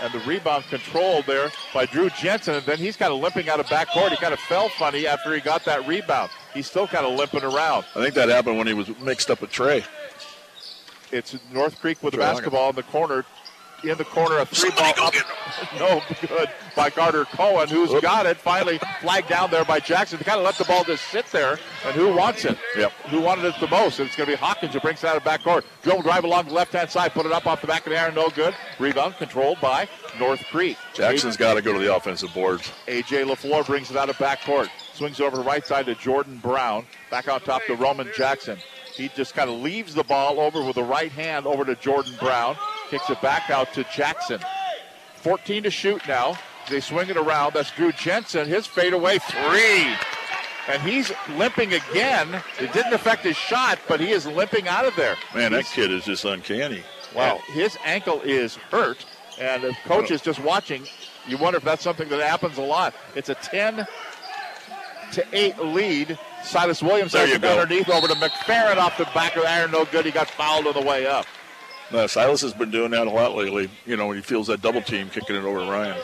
And 0.01 0.13
the 0.13 0.19
rebound 0.19 0.63
controlled 0.69 1.25
there 1.25 1.51
by 1.73 1.88
Drew 1.88 2.10
Jensen. 2.10 2.55
And 2.55 2.65
then 2.65 2.77
he's 2.77 2.95
kind 2.95 3.12
of 3.12 3.19
limping 3.19 3.49
out 3.49 3.60
of 3.60 3.65
backcourt. 3.65 4.12
He 4.12 4.17
kind 4.17 4.34
of 4.34 4.39
fell 4.39 4.69
funny 4.69 5.08
after 5.08 5.34
he 5.34 5.41
got 5.41 5.65
that 5.65 5.86
rebound. 5.88 6.31
He's 6.53 6.67
still 6.67 6.88
kind 6.88 7.05
of 7.05 7.17
limping 7.17 7.43
around. 7.43 7.84
I 7.95 8.01
think 8.01 8.13
that 8.15 8.29
happened 8.29 8.58
when 8.58 8.67
he 8.67 8.73
was 8.73 8.88
mixed 8.99 9.29
up 9.29 9.41
with 9.41 9.51
Trey. 9.51 9.84
It's 11.15 11.38
North 11.54 11.80
Creek 11.80 12.04
with 12.04 12.12
the 12.12 12.17
basketball 12.19 12.71
in 12.71 12.75
the 12.75 12.84
corner. 12.84 13.23
In 13.86 13.97
the 13.97 14.04
corner, 14.04 14.39
a 14.39 14.45
three 14.45 14.71
ball 14.71 14.93
up. 14.97 15.13
No 15.80 16.01
good 16.28 16.49
by 16.75 16.89
Carter 16.89 17.23
Cohen, 17.25 17.69
who's 17.69 18.01
got 18.01 18.25
it. 18.25 18.36
Finally 18.36 18.80
flagged 18.99 19.30
down 19.30 19.51
there 19.51 19.63
by 19.63 19.80
Jackson. 19.80 20.17
They 20.17 20.25
kind 20.25 20.39
of 20.39 20.43
let 20.43 20.56
the 20.56 20.65
ball 20.65 20.84
just 20.84 21.08
sit 21.10 21.25
there. 21.28 21.60
And 21.86 21.95
who 21.95 22.13
wants 22.13 22.43
it? 22.45 22.58
Yep. 22.75 22.91
Who 23.10 23.21
wanted 23.21 23.45
it 23.45 23.56
the 23.62 23.67
most? 23.67 23.99
And 23.99 24.08
it's 24.08 24.17
going 24.17 24.28
to 24.30 24.36
be 24.36 24.38
Hawkins 24.38 24.73
who 24.73 24.80
brings 24.82 25.04
it 25.04 25.08
out 25.08 25.15
of 25.15 25.23
backcourt. 25.23 25.63
Dribble 25.84 26.01
drive 26.01 26.23
along 26.23 26.47
the 26.47 26.54
left 26.54 26.73
hand 26.73 26.89
side, 26.89 27.13
put 27.13 27.25
it 27.25 27.32
up 27.32 27.45
off 27.45 27.62
the 27.62 27.67
back 27.67 27.86
of 27.86 27.91
the 27.91 27.99
iron, 27.99 28.15
no 28.15 28.30
good. 28.30 28.56
Rebound 28.80 29.15
controlled 29.17 29.62
by 29.62 29.88
North 30.19 30.43
Creek. 30.45 30.78
Jackson's 30.93 31.38
got 31.38 31.54
to 31.54 31.62
go 31.62 31.71
to 31.71 31.80
the 31.80 31.95
offensive 31.95 32.34
boards. 32.34 32.71
AJ 32.88 33.32
LaFleur 33.32 33.65
brings 33.65 33.91
it 33.91 33.97
out 33.97 34.10
of 34.10 34.17
backcourt. 34.17 34.69
Swings 34.93 35.21
over 35.21 35.38
the 35.38 35.43
right 35.43 35.65
side 35.65 35.86
to 35.86 35.95
Jordan 35.95 36.38
Brown. 36.38 36.86
Back 37.12 37.30
on 37.30 37.39
top 37.41 37.63
to 37.67 37.75
Roman 37.75 38.10
Jackson. 38.15 38.58
He 38.95 39.10
just 39.10 39.34
kind 39.34 39.49
of 39.49 39.58
leaves 39.58 39.93
the 39.93 40.03
ball 40.03 40.39
over 40.39 40.63
with 40.63 40.75
the 40.75 40.84
right 40.84 41.12
hand 41.12 41.45
over 41.45 41.65
to 41.65 41.75
Jordan 41.75 42.13
Brown. 42.19 42.55
Kicks 42.89 43.10
it 43.10 43.21
back 43.21 43.49
out 43.49 43.73
to 43.73 43.84
Jackson. 43.95 44.39
14 45.17 45.63
to 45.63 45.71
shoot 45.71 46.01
now. 46.08 46.38
They 46.69 46.79
swing 46.79 47.10
it 47.10 47.17
around. 47.17 47.53
That's 47.53 47.71
Drew 47.71 47.91
Jensen. 47.91 48.47
His 48.47 48.65
fadeaway 48.65 49.19
three. 49.19 49.93
And 50.67 50.81
he's 50.81 51.12
limping 51.38 51.73
again. 51.73 52.41
It 52.60 52.73
didn't 52.73 52.93
affect 52.93 53.23
his 53.23 53.36
shot, 53.36 53.79
but 53.88 53.99
he 53.99 54.12
is 54.12 54.25
limping 54.25 54.67
out 54.67 54.86
of 54.86 54.95
there. 54.95 55.15
Man, 55.36 55.51
that 55.51 55.65
kid 55.65 55.91
is 55.91 56.05
just 56.05 56.25
uncanny. 56.25 56.81
Wow. 57.13 57.39
His 57.47 57.77
ankle 57.86 58.21
is 58.21 58.55
hurt, 58.55 59.05
and 59.39 59.63
the 59.63 59.75
coach 59.86 60.10
is 60.10 60.21
just 60.21 60.39
watching. 60.39 60.84
You 61.27 61.38
wonder 61.38 61.58
if 61.58 61.63
that's 61.63 61.84
something 61.84 62.10
that 62.10 62.19
happens 62.19 62.58
a 62.58 62.63
lot. 62.63 62.95
It's 63.15 63.29
a 63.29 63.36
10 63.36 63.86
to 65.13 65.26
8 65.34 65.60
lead. 65.60 66.18
Silas 66.44 66.82
Williams 66.84 67.12
There 67.13 67.26
has 67.26 67.36
it 67.36 67.41
go. 67.41 67.60
underneath 67.60 67.89
over 67.89 68.08
to 68.08 68.13
McFerrin 68.15 68.78
off 68.78 68.98
the 68.98 69.06
back 69.15 69.36
of 69.36 69.44
the 69.44 69.50
iron. 69.50 69.72
No 69.72 69.86
good. 69.86 70.06
He 70.06 70.12
got 70.12 70.30
fouled 70.30 70.68
on 70.68 70.74
the 70.74 70.82
way 70.82 71.08
up. 71.08 71.26
No, 71.91 72.08
Silas 72.08 72.41
has 72.41 72.54
been 72.54 72.72
doing 72.72 72.91
that 72.91 73.08
a 73.08 73.10
lot 73.10 73.36
lately. 73.36 73.70
You 73.86 73.96
know, 73.98 74.08
when 74.08 74.18
he 74.18 74.24
feels 74.24 74.48
that 74.48 74.62
double 74.62 74.82
team 74.82 75.10
kicking 75.10 75.36
it 75.36 75.44
over 75.44 75.60
Ryan. 75.60 75.98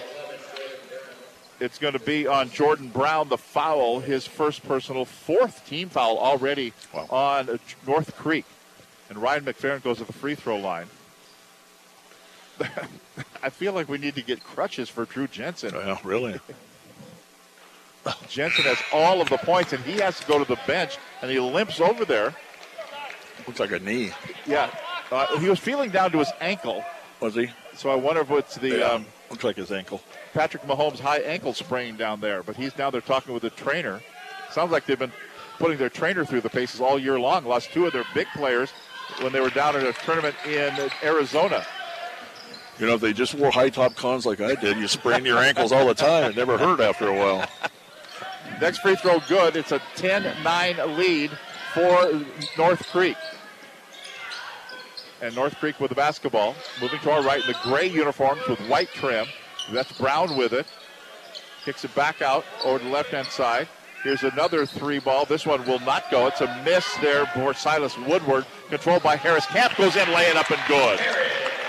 It's 1.59 1.77
going 1.77 1.93
to 1.93 1.99
be 1.99 2.25
on 2.25 2.49
Jordan 2.49 2.87
Brown, 2.89 3.29
the 3.29 3.37
foul, 3.37 3.99
his 3.99 4.25
first 4.25 4.67
personal, 4.67 5.05
fourth 5.05 5.63
team 5.67 5.89
foul 5.89 6.17
already 6.17 6.73
on 7.09 7.49
uh, 7.49 7.57
North 7.85 8.15
Creek. 8.15 8.45
And 9.09 9.19
Ryan 9.19 9.43
McFerrin 9.45 9.83
goes 9.83 9.97
to 9.99 10.05
the 10.05 10.13
free 10.13 10.33
throw 10.35 10.57
line. 10.57 10.87
I 13.43 13.49
feel 13.49 13.73
like 13.73 13.89
we 13.89 13.97
need 13.97 14.15
to 14.15 14.21
get 14.23 14.43
crutches 14.43 14.89
for 14.89 15.05
Drew 15.05 15.27
Jensen. 15.27 15.73
Well, 15.75 15.99
really? 16.03 16.39
Jensen 18.27 18.63
has 18.65 18.77
all 18.93 19.21
of 19.21 19.29
the 19.29 19.37
points, 19.37 19.73
and 19.73 19.83
he 19.83 19.99
has 19.99 20.19
to 20.19 20.27
go 20.27 20.39
to 20.39 20.45
the 20.45 20.59
bench, 20.65 20.97
and 21.21 21.29
he 21.29 21.39
limps 21.39 21.79
over 21.79 22.05
there. 22.05 22.33
Looks 23.47 23.59
like 23.59 23.71
a 23.71 23.79
knee. 23.79 24.11
Yeah, 24.45 24.69
uh, 25.11 25.37
he 25.39 25.49
was 25.49 25.59
feeling 25.59 25.89
down 25.89 26.11
to 26.11 26.19
his 26.19 26.31
ankle. 26.39 26.83
Was 27.19 27.35
he? 27.35 27.49
So 27.75 27.89
I 27.89 27.95
wonder 27.95 28.21
if 28.21 28.31
it's 28.31 28.55
the 28.55 28.79
Yeah, 28.79 28.85
um, 28.85 29.05
looks 29.29 29.43
like 29.43 29.55
his 29.55 29.71
ankle. 29.71 30.01
Patrick 30.33 30.63
Mahomes 30.63 30.99
high 30.99 31.19
ankle 31.19 31.53
sprain 31.53 31.97
down 31.97 32.19
there. 32.21 32.43
But 32.43 32.55
he's 32.55 32.73
down 32.73 32.91
there 32.91 33.01
talking 33.01 33.33
with 33.33 33.43
the 33.43 33.49
trainer. 33.49 34.01
Sounds 34.51 34.71
like 34.71 34.85
they've 34.85 34.99
been 34.99 35.11
putting 35.59 35.77
their 35.77 35.89
trainer 35.89 36.25
through 36.25 36.41
the 36.41 36.49
paces 36.49 36.81
all 36.81 36.97
year 36.97 37.19
long. 37.19 37.45
Lost 37.45 37.71
two 37.71 37.85
of 37.85 37.93
their 37.93 38.05
big 38.13 38.27
players 38.35 38.71
when 39.21 39.31
they 39.31 39.39
were 39.39 39.49
down 39.49 39.75
at 39.75 39.83
a 39.83 39.93
tournament 39.93 40.35
in 40.47 40.73
Arizona. 41.03 41.65
You 42.79 42.87
know, 42.87 42.95
if 42.95 43.01
they 43.01 43.13
just 43.13 43.35
wore 43.35 43.51
high 43.51 43.69
top 43.69 43.95
cons 43.95 44.25
like 44.25 44.41
I 44.41 44.55
did, 44.55 44.77
you 44.77 44.87
sprain 44.87 45.25
your 45.25 45.37
ankles 45.37 45.71
all 45.71 45.85
the 45.87 45.93
time. 45.93 46.31
It 46.31 46.35
never 46.35 46.57
hurt 46.57 46.79
after 46.79 47.07
a 47.07 47.13
while. 47.13 47.47
Next 48.61 48.77
free 48.79 48.95
throw 48.95 49.19
good. 49.27 49.55
It's 49.55 49.71
a 49.71 49.79
10-9 49.95 50.95
lead 50.95 51.31
for 51.73 52.23
North 52.59 52.87
Creek. 52.91 53.17
And 55.19 55.35
North 55.35 55.55
Creek 55.55 55.79
with 55.79 55.89
the 55.89 55.95
basketball. 55.95 56.55
Moving 56.79 56.99
to 56.99 57.11
our 57.11 57.23
right 57.23 57.41
in 57.41 57.47
the 57.47 57.57
gray 57.63 57.87
uniforms 57.87 58.47
with 58.47 58.59
white 58.69 58.89
trim. 58.89 59.25
That's 59.71 59.91
Brown 59.93 60.37
with 60.37 60.53
it. 60.53 60.67
Kicks 61.65 61.83
it 61.85 61.95
back 61.95 62.21
out 62.21 62.45
over 62.63 62.83
the 62.83 62.89
left-hand 62.91 63.27
side. 63.27 63.67
Here's 64.03 64.21
another 64.23 64.67
three 64.67 64.99
ball. 64.99 65.25
This 65.25 65.45
one 65.45 65.65
will 65.65 65.79
not 65.79 66.09
go. 66.11 66.27
It's 66.27 66.41
a 66.41 66.63
miss 66.63 66.85
there 66.97 67.25
for 67.27 67.55
Silas 67.55 67.97
Woodward. 67.97 68.45
Controlled 68.69 69.01
by 69.01 69.15
Harris. 69.15 69.45
Camp 69.47 69.75
goes 69.75 69.95
in, 69.95 70.07
lay 70.11 70.25
it 70.25 70.37
up 70.37 70.51
and 70.51 70.61
good. 70.67 70.99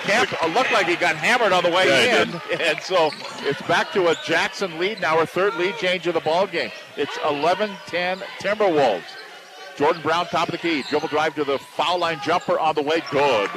Camp 0.03 0.31
looked 0.55 0.73
like 0.73 0.87
he 0.87 0.97
got 0.97 1.17
hammered 1.17 1.53
on 1.53 1.62
the 1.62 1.71
way 1.71 1.87
Yeah, 1.87 2.23
in. 2.23 2.61
And 2.61 2.81
so 2.81 3.11
it's 3.41 3.62
back 3.62 3.93
to 3.93 4.09
a 4.09 4.17
Jackson 4.27 4.79
lead 4.79 5.01
now, 5.01 5.19
our 5.19 5.27
third 5.27 5.55
lead 5.55 5.77
change 5.77 6.07
of 6.07 6.15
the 6.15 6.21
ball 6.21 6.47
game. 6.47 6.71
It's 6.97 7.17
11-10 7.19 8.23
Timberwolves. 8.41 9.03
Jordan 9.77 10.03
Brown, 10.03 10.27
top 10.27 10.49
of 10.49 10.53
the 10.53 10.59
key. 10.59 10.83
Dribble 10.88 11.09
drive 11.09 11.35
to 11.37 11.45
the 11.45 11.59
foul 11.59 11.99
line 11.99 12.21
jumper 12.23 12.59
on 12.59 12.75
the 12.75 12.83
way. 12.83 13.03
Good. 13.11 13.51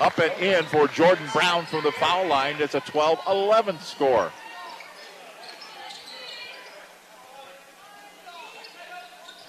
Up 0.00 0.18
and 0.18 0.32
in 0.42 0.64
for 0.64 0.88
Jordan 0.88 1.26
Brown 1.32 1.64
from 1.64 1.82
the 1.82 1.92
foul 1.92 2.26
line. 2.26 2.56
It's 2.58 2.74
a 2.74 2.80
12-11 2.82 3.80
score. 3.80 4.30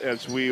As 0.02 0.30
we 0.30 0.52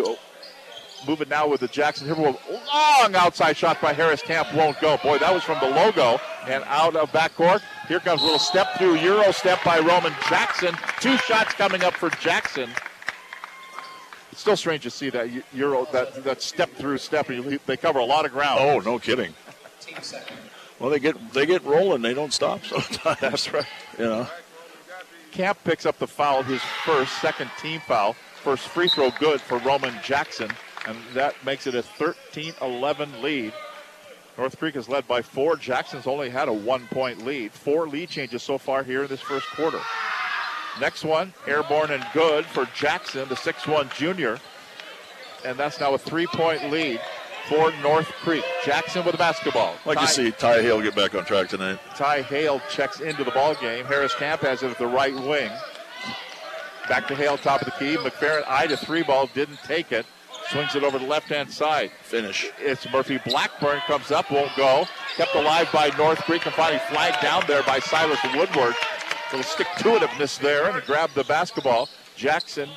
move 1.07 1.21
it 1.21 1.29
now 1.29 1.47
with 1.47 1.61
the 1.61 1.67
Jackson 1.67 2.07
Timberwolves. 2.07 2.39
Long 2.49 3.15
outside 3.15 3.57
shot 3.57 3.81
by 3.81 3.93
Harris 3.93 4.21
Camp 4.21 4.53
won't 4.53 4.79
go. 4.79 4.97
Boy, 4.97 5.17
that 5.19 5.33
was 5.33 5.43
from 5.43 5.59
the 5.59 5.69
logo 5.69 6.19
and 6.47 6.63
out 6.65 6.95
of 6.95 7.11
backcourt. 7.11 7.61
Here 7.87 7.99
comes 7.99 8.21
a 8.21 8.25
little 8.25 8.39
step 8.39 8.77
through 8.77 8.95
Euro 8.95 9.31
step 9.31 9.63
by 9.63 9.79
Roman 9.79 10.13
Jackson. 10.29 10.75
Two 10.99 11.17
shots 11.17 11.53
coming 11.53 11.83
up 11.83 11.93
for 11.93 12.09
Jackson. 12.21 12.69
It's 14.31 14.41
still 14.41 14.57
strange 14.57 14.83
to 14.83 14.89
see 14.89 15.09
that 15.11 15.29
Euro 15.53 15.87
that 15.93 16.23
that 16.23 16.41
step 16.41 16.69
through 16.71 16.97
step. 16.97 17.27
They 17.27 17.77
cover 17.77 17.99
a 17.99 18.05
lot 18.05 18.25
of 18.25 18.31
ground. 18.31 18.59
Oh, 18.61 18.79
no 18.79 18.99
kidding. 18.99 19.33
Well, 20.79 20.89
they 20.89 20.99
get 20.99 21.33
they 21.33 21.45
get 21.45 21.63
rolling. 21.63 22.01
They 22.01 22.13
don't 22.13 22.33
stop 22.33 22.65
sometimes. 22.65 23.19
That's 23.19 23.53
right. 23.53 23.65
You 23.97 24.05
know. 24.05 24.27
Camp 25.31 25.57
picks 25.63 25.85
up 25.85 25.97
the 25.99 26.07
foul, 26.07 26.43
his 26.43 26.61
first, 26.85 27.13
second 27.21 27.49
team 27.61 27.81
foul. 27.87 28.13
First 28.41 28.67
free 28.67 28.89
throw 28.89 29.09
good 29.19 29.39
for 29.41 29.57
Roman 29.59 29.93
Jackson, 30.03 30.49
and 30.87 30.97
that 31.13 31.35
makes 31.45 31.67
it 31.67 31.75
a 31.75 31.81
13-11 31.81 33.21
lead. 33.21 33.53
North 34.37 34.57
Creek 34.59 34.75
is 34.75 34.89
led 34.89 35.07
by 35.07 35.21
four. 35.21 35.55
Jackson's 35.55 36.07
only 36.07 36.29
had 36.29 36.47
a 36.49 36.53
one-point 36.53 37.25
lead. 37.25 37.51
Four 37.53 37.87
lead 37.87 38.09
changes 38.09 38.43
so 38.43 38.57
far 38.57 38.83
here 38.83 39.03
in 39.03 39.07
this 39.07 39.21
first 39.21 39.47
quarter. 39.51 39.79
Next 40.79 41.05
one, 41.05 41.33
airborne 41.47 41.91
and 41.91 42.05
good 42.13 42.45
for 42.45 42.65
Jackson, 42.75 43.29
the 43.29 43.35
6-1 43.35 43.95
junior. 43.95 44.39
And 45.45 45.57
that's 45.57 45.79
now 45.79 45.93
a 45.93 45.97
three-point 45.97 46.69
lead 46.69 46.99
for 47.47 47.71
North 47.81 48.07
Creek. 48.23 48.43
Jackson 48.65 49.05
with 49.05 49.13
the 49.13 49.17
basketball. 49.17 49.75
I'd 49.81 49.85
like 49.85 49.97
Ty- 49.99 50.05
to 50.05 50.11
see 50.11 50.31
Ty 50.31 50.61
Hale 50.63 50.81
get 50.81 50.95
back 50.95 51.15
on 51.15 51.23
track 51.23 51.47
tonight. 51.47 51.79
Ty 51.95 52.23
Hale 52.23 52.61
checks 52.69 52.99
into 52.99 53.23
the 53.23 53.31
ball 53.31 53.55
game. 53.55 53.85
Harris 53.85 54.13
Camp 54.15 54.41
has 54.41 54.63
it 54.63 54.71
at 54.71 54.77
the 54.77 54.87
right 54.87 55.13
wing. 55.13 55.51
Back 56.89 57.07
to 57.07 57.15
Hale, 57.15 57.37
top 57.37 57.61
of 57.61 57.65
the 57.65 57.71
key. 57.71 57.95
McFerrin 57.97 58.45
eyed 58.47 58.71
a 58.71 58.77
three 58.77 59.03
ball, 59.03 59.27
didn't 59.33 59.59
take 59.63 59.91
it. 59.91 60.05
Swings 60.55 60.73
it 60.73 60.85
over 60.85 60.97
the 60.97 61.05
left 61.05 61.27
hand 61.27 61.51
side. 61.51 61.91
Finish. 62.01 62.49
It's 62.59 62.89
Murphy 62.89 63.19
Blackburn 63.25 63.81
comes 63.87 64.09
up, 64.09 64.31
won't 64.31 64.55
go. 64.55 64.85
Kept 65.17 65.35
alive 65.35 65.67
by 65.73 65.89
North 65.97 66.19
Creek 66.19 66.45
and 66.45 66.55
finally 66.55 66.79
flagged 66.87 67.21
down 67.21 67.43
there 67.45 67.61
by 67.63 67.79
Silas 67.79 68.19
Woodward. 68.33 68.73
Little 69.33 69.43
stick 69.43 69.67
to 69.79 69.83
itiveness 69.83 70.39
there 70.39 70.69
and 70.69 70.81
grabbed 70.85 71.13
the 71.13 71.25
basketball. 71.25 71.89
Jackson 72.15 72.69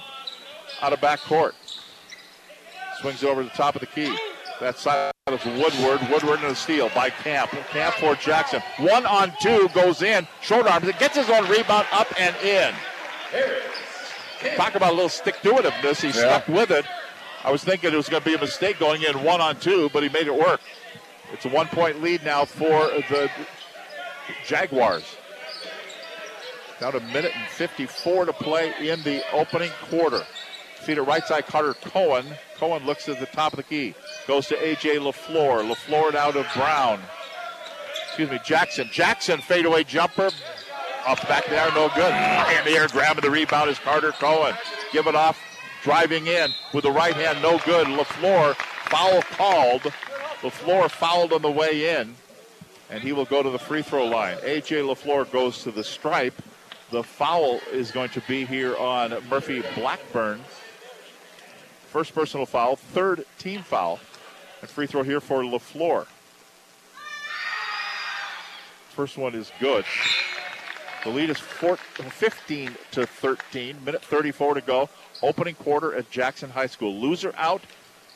out 0.82 0.92
of 0.92 1.00
back 1.00 1.20
court. 1.20 1.54
Swings 3.00 3.22
it 3.22 3.28
over 3.28 3.44
the 3.44 3.50
top 3.50 3.76
of 3.76 3.80
the 3.80 3.86
key. 3.86 4.12
That's 4.58 4.80
Silas 4.82 5.12
Woodward. 5.28 6.00
Woodward 6.10 6.40
and 6.40 6.50
a 6.50 6.56
steal 6.56 6.88
by 6.96 7.10
Camp. 7.10 7.52
Camp 7.70 7.94
for 7.94 8.16
Jackson. 8.16 8.60
One 8.78 9.06
on 9.06 9.32
two 9.40 9.68
goes 9.72 10.02
in. 10.02 10.26
Short 10.40 10.66
arms. 10.66 10.88
It 10.88 10.98
gets 10.98 11.16
his 11.16 11.30
own 11.30 11.48
rebound 11.48 11.86
up 11.92 12.08
and 12.18 12.34
in. 12.38 12.74
Talk 14.56 14.74
about 14.74 14.90
a 14.90 14.94
little 14.96 15.08
stick 15.08 15.40
to 15.42 15.50
itiveness. 15.52 16.00
He 16.00 16.08
Yeah. 16.08 16.40
stuck 16.40 16.48
with 16.48 16.72
it. 16.72 16.84
I 17.44 17.52
was 17.52 17.62
thinking 17.62 17.92
it 17.92 17.96
was 17.96 18.08
going 18.08 18.22
to 18.22 18.28
be 18.28 18.34
a 18.34 18.40
mistake 18.40 18.78
going 18.78 19.02
in 19.02 19.22
one 19.22 19.40
on 19.40 19.58
two, 19.60 19.90
but 19.92 20.02
he 20.02 20.08
made 20.08 20.26
it 20.26 20.34
work. 20.34 20.60
It's 21.32 21.44
a 21.44 21.48
one 21.48 21.66
point 21.68 22.02
lead 22.02 22.24
now 22.24 22.44
for 22.44 22.88
the 23.08 23.30
Jaguars. 24.46 25.16
Down 26.80 26.94
a 26.94 27.00
minute 27.00 27.32
and 27.34 27.48
54 27.48 28.26
to 28.26 28.32
play 28.32 28.72
in 28.80 29.02
the 29.02 29.22
opening 29.32 29.70
quarter. 29.88 30.24
See 30.82 30.94
the 30.94 31.02
right 31.02 31.24
side, 31.24 31.46
Carter 31.46 31.74
Cohen. 31.74 32.26
Cohen 32.56 32.86
looks 32.86 33.08
at 33.08 33.18
the 33.18 33.26
top 33.26 33.52
of 33.52 33.56
the 33.56 33.62
key. 33.64 33.94
Goes 34.26 34.46
to 34.48 34.64
A.J. 34.64 34.96
LaFleur. 34.98 35.68
LaFleur 35.68 36.14
out 36.14 36.36
of 36.36 36.46
Brown. 36.54 37.00
Excuse 38.06 38.30
me, 38.30 38.40
Jackson. 38.44 38.88
Jackson 38.92 39.40
fadeaway 39.40 39.84
jumper 39.84 40.30
Up 41.06 41.20
back 41.28 41.46
there, 41.46 41.70
no 41.72 41.88
good. 41.94 42.12
In 42.58 42.64
the 42.64 42.78
air, 42.78 42.88
grabbing 42.88 43.22
the 43.22 43.30
rebound 43.30 43.70
is 43.70 43.78
Carter 43.78 44.12
Cohen. 44.12 44.54
Give 44.92 45.06
it 45.06 45.14
off, 45.14 45.38
driving 45.88 46.26
in 46.26 46.50
with 46.74 46.84
the 46.84 46.90
right 46.90 47.14
hand, 47.14 47.40
no 47.40 47.56
good. 47.60 47.86
LaFleur, 47.86 48.54
foul 48.90 49.22
called. 49.22 49.80
LaFleur 50.42 50.90
fouled 50.90 51.32
on 51.32 51.40
the 51.40 51.50
way 51.50 51.98
in, 51.98 52.14
and 52.90 53.02
he 53.02 53.14
will 53.14 53.24
go 53.24 53.42
to 53.42 53.48
the 53.48 53.58
free 53.58 53.80
throw 53.80 54.04
line. 54.04 54.36
A.J. 54.42 54.82
LaFleur 54.82 55.32
goes 55.32 55.62
to 55.62 55.70
the 55.70 55.82
stripe. 55.82 56.34
The 56.90 57.02
foul 57.02 57.60
is 57.72 57.90
going 57.90 58.10
to 58.10 58.20
be 58.28 58.44
here 58.44 58.76
on 58.76 59.16
Murphy 59.30 59.62
Blackburn. 59.76 60.40
First 61.86 62.14
personal 62.14 62.44
foul, 62.44 62.76
third 62.76 63.24
team 63.38 63.62
foul. 63.62 63.98
And 64.60 64.68
free 64.68 64.86
throw 64.86 65.02
here 65.02 65.22
for 65.22 65.42
LaFleur. 65.42 66.06
First 68.90 69.16
one 69.16 69.34
is 69.34 69.50
good. 69.58 69.86
The 71.04 71.10
lead 71.10 71.30
is 71.30 71.38
15 71.38 72.76
to 72.90 73.06
13. 73.06 73.84
Minute 73.86 74.02
34 74.02 74.54
to 74.54 74.60
go. 74.60 74.90
Opening 75.22 75.54
quarter 75.54 75.94
at 75.94 76.10
Jackson 76.10 76.50
High 76.50 76.66
School. 76.66 76.94
Loser 76.94 77.34
out, 77.36 77.62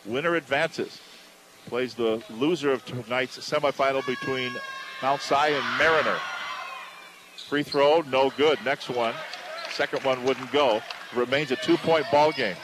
winner 0.04 0.34
advances. 0.34 1.00
Plays 1.66 1.94
the 1.94 2.22
loser 2.30 2.70
of 2.72 2.84
tonight's 2.84 3.38
semifinal 3.38 4.04
between 4.06 4.52
Mount 5.02 5.20
Si 5.20 5.34
and 5.34 5.78
Mariner. 5.78 6.18
Free 7.48 7.62
throw, 7.62 8.02
no 8.02 8.30
good. 8.30 8.58
Next 8.64 8.88
one, 8.88 9.14
second 9.70 10.04
one 10.04 10.24
wouldn't 10.24 10.50
go. 10.52 10.80
Remains 11.14 11.50
a 11.50 11.56
two-point 11.56 12.06
ball 12.10 12.32
game. 12.32 12.56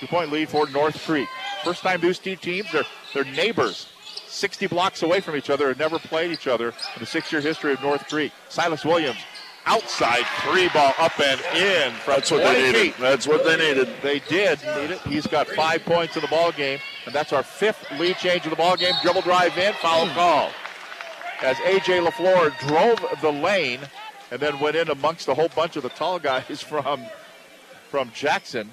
Two-point 0.00 0.32
lead 0.32 0.48
for 0.48 0.68
North 0.70 1.00
Creek. 1.04 1.28
First 1.62 1.82
time 1.82 2.00
these 2.00 2.18
two 2.18 2.36
teams, 2.36 2.72
they're, 2.72 2.82
they're 3.14 3.24
neighbors. 3.24 3.88
60 4.26 4.66
blocks 4.66 5.02
away 5.02 5.20
from 5.20 5.36
each 5.36 5.50
other 5.50 5.68
and 5.70 5.78
never 5.78 5.98
played 5.98 6.32
each 6.32 6.48
other 6.48 6.68
in 6.68 7.00
the 7.00 7.06
six-year 7.06 7.40
history 7.40 7.74
of 7.74 7.82
North 7.82 8.08
Creek. 8.08 8.32
Silas 8.48 8.84
Williams, 8.84 9.18
outside 9.66 10.24
three 10.42 10.68
ball 10.68 10.92
up 10.98 11.18
and 11.20 11.40
in 11.56 11.92
from 11.92 12.14
That's 12.14 12.30
what 12.30 12.42
they 12.42 12.66
needed. 12.66 12.80
feet. 12.80 12.94
That's 12.98 13.26
what 13.26 13.44
they 13.44 13.56
needed. 13.56 13.88
They 14.02 14.18
did 14.20 14.58
need 14.76 14.90
it. 14.90 15.00
He's 15.00 15.26
got 15.26 15.48
five 15.48 15.84
points 15.84 16.16
in 16.16 16.22
the 16.22 16.28
ball 16.28 16.52
game, 16.52 16.80
and 17.06 17.14
that's 17.14 17.32
our 17.32 17.42
fifth 17.42 17.90
lead 17.98 18.16
change 18.16 18.44
of 18.44 18.50
the 18.50 18.56
ball 18.56 18.76
game. 18.76 18.94
Dribble 19.02 19.22
drive 19.22 19.56
in, 19.58 19.72
foul 19.74 20.06
hmm. 20.06 20.14
call. 20.14 20.50
As 21.42 21.56
AJ 21.58 22.06
LaFleur 22.06 22.56
drove 22.68 23.20
the 23.20 23.32
lane 23.32 23.80
and 24.30 24.40
then 24.40 24.60
went 24.60 24.76
in 24.76 24.88
amongst 24.88 25.28
a 25.28 25.34
whole 25.34 25.48
bunch 25.48 25.76
of 25.76 25.82
the 25.82 25.88
tall 25.90 26.18
guys 26.18 26.62
from 26.62 27.04
from 27.90 28.10
Jackson. 28.12 28.70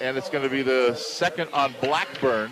And 0.00 0.16
it's 0.16 0.30
going 0.30 0.44
to 0.44 0.50
be 0.50 0.62
the 0.62 0.94
second 0.94 1.48
on 1.52 1.74
Blackburn. 1.80 2.50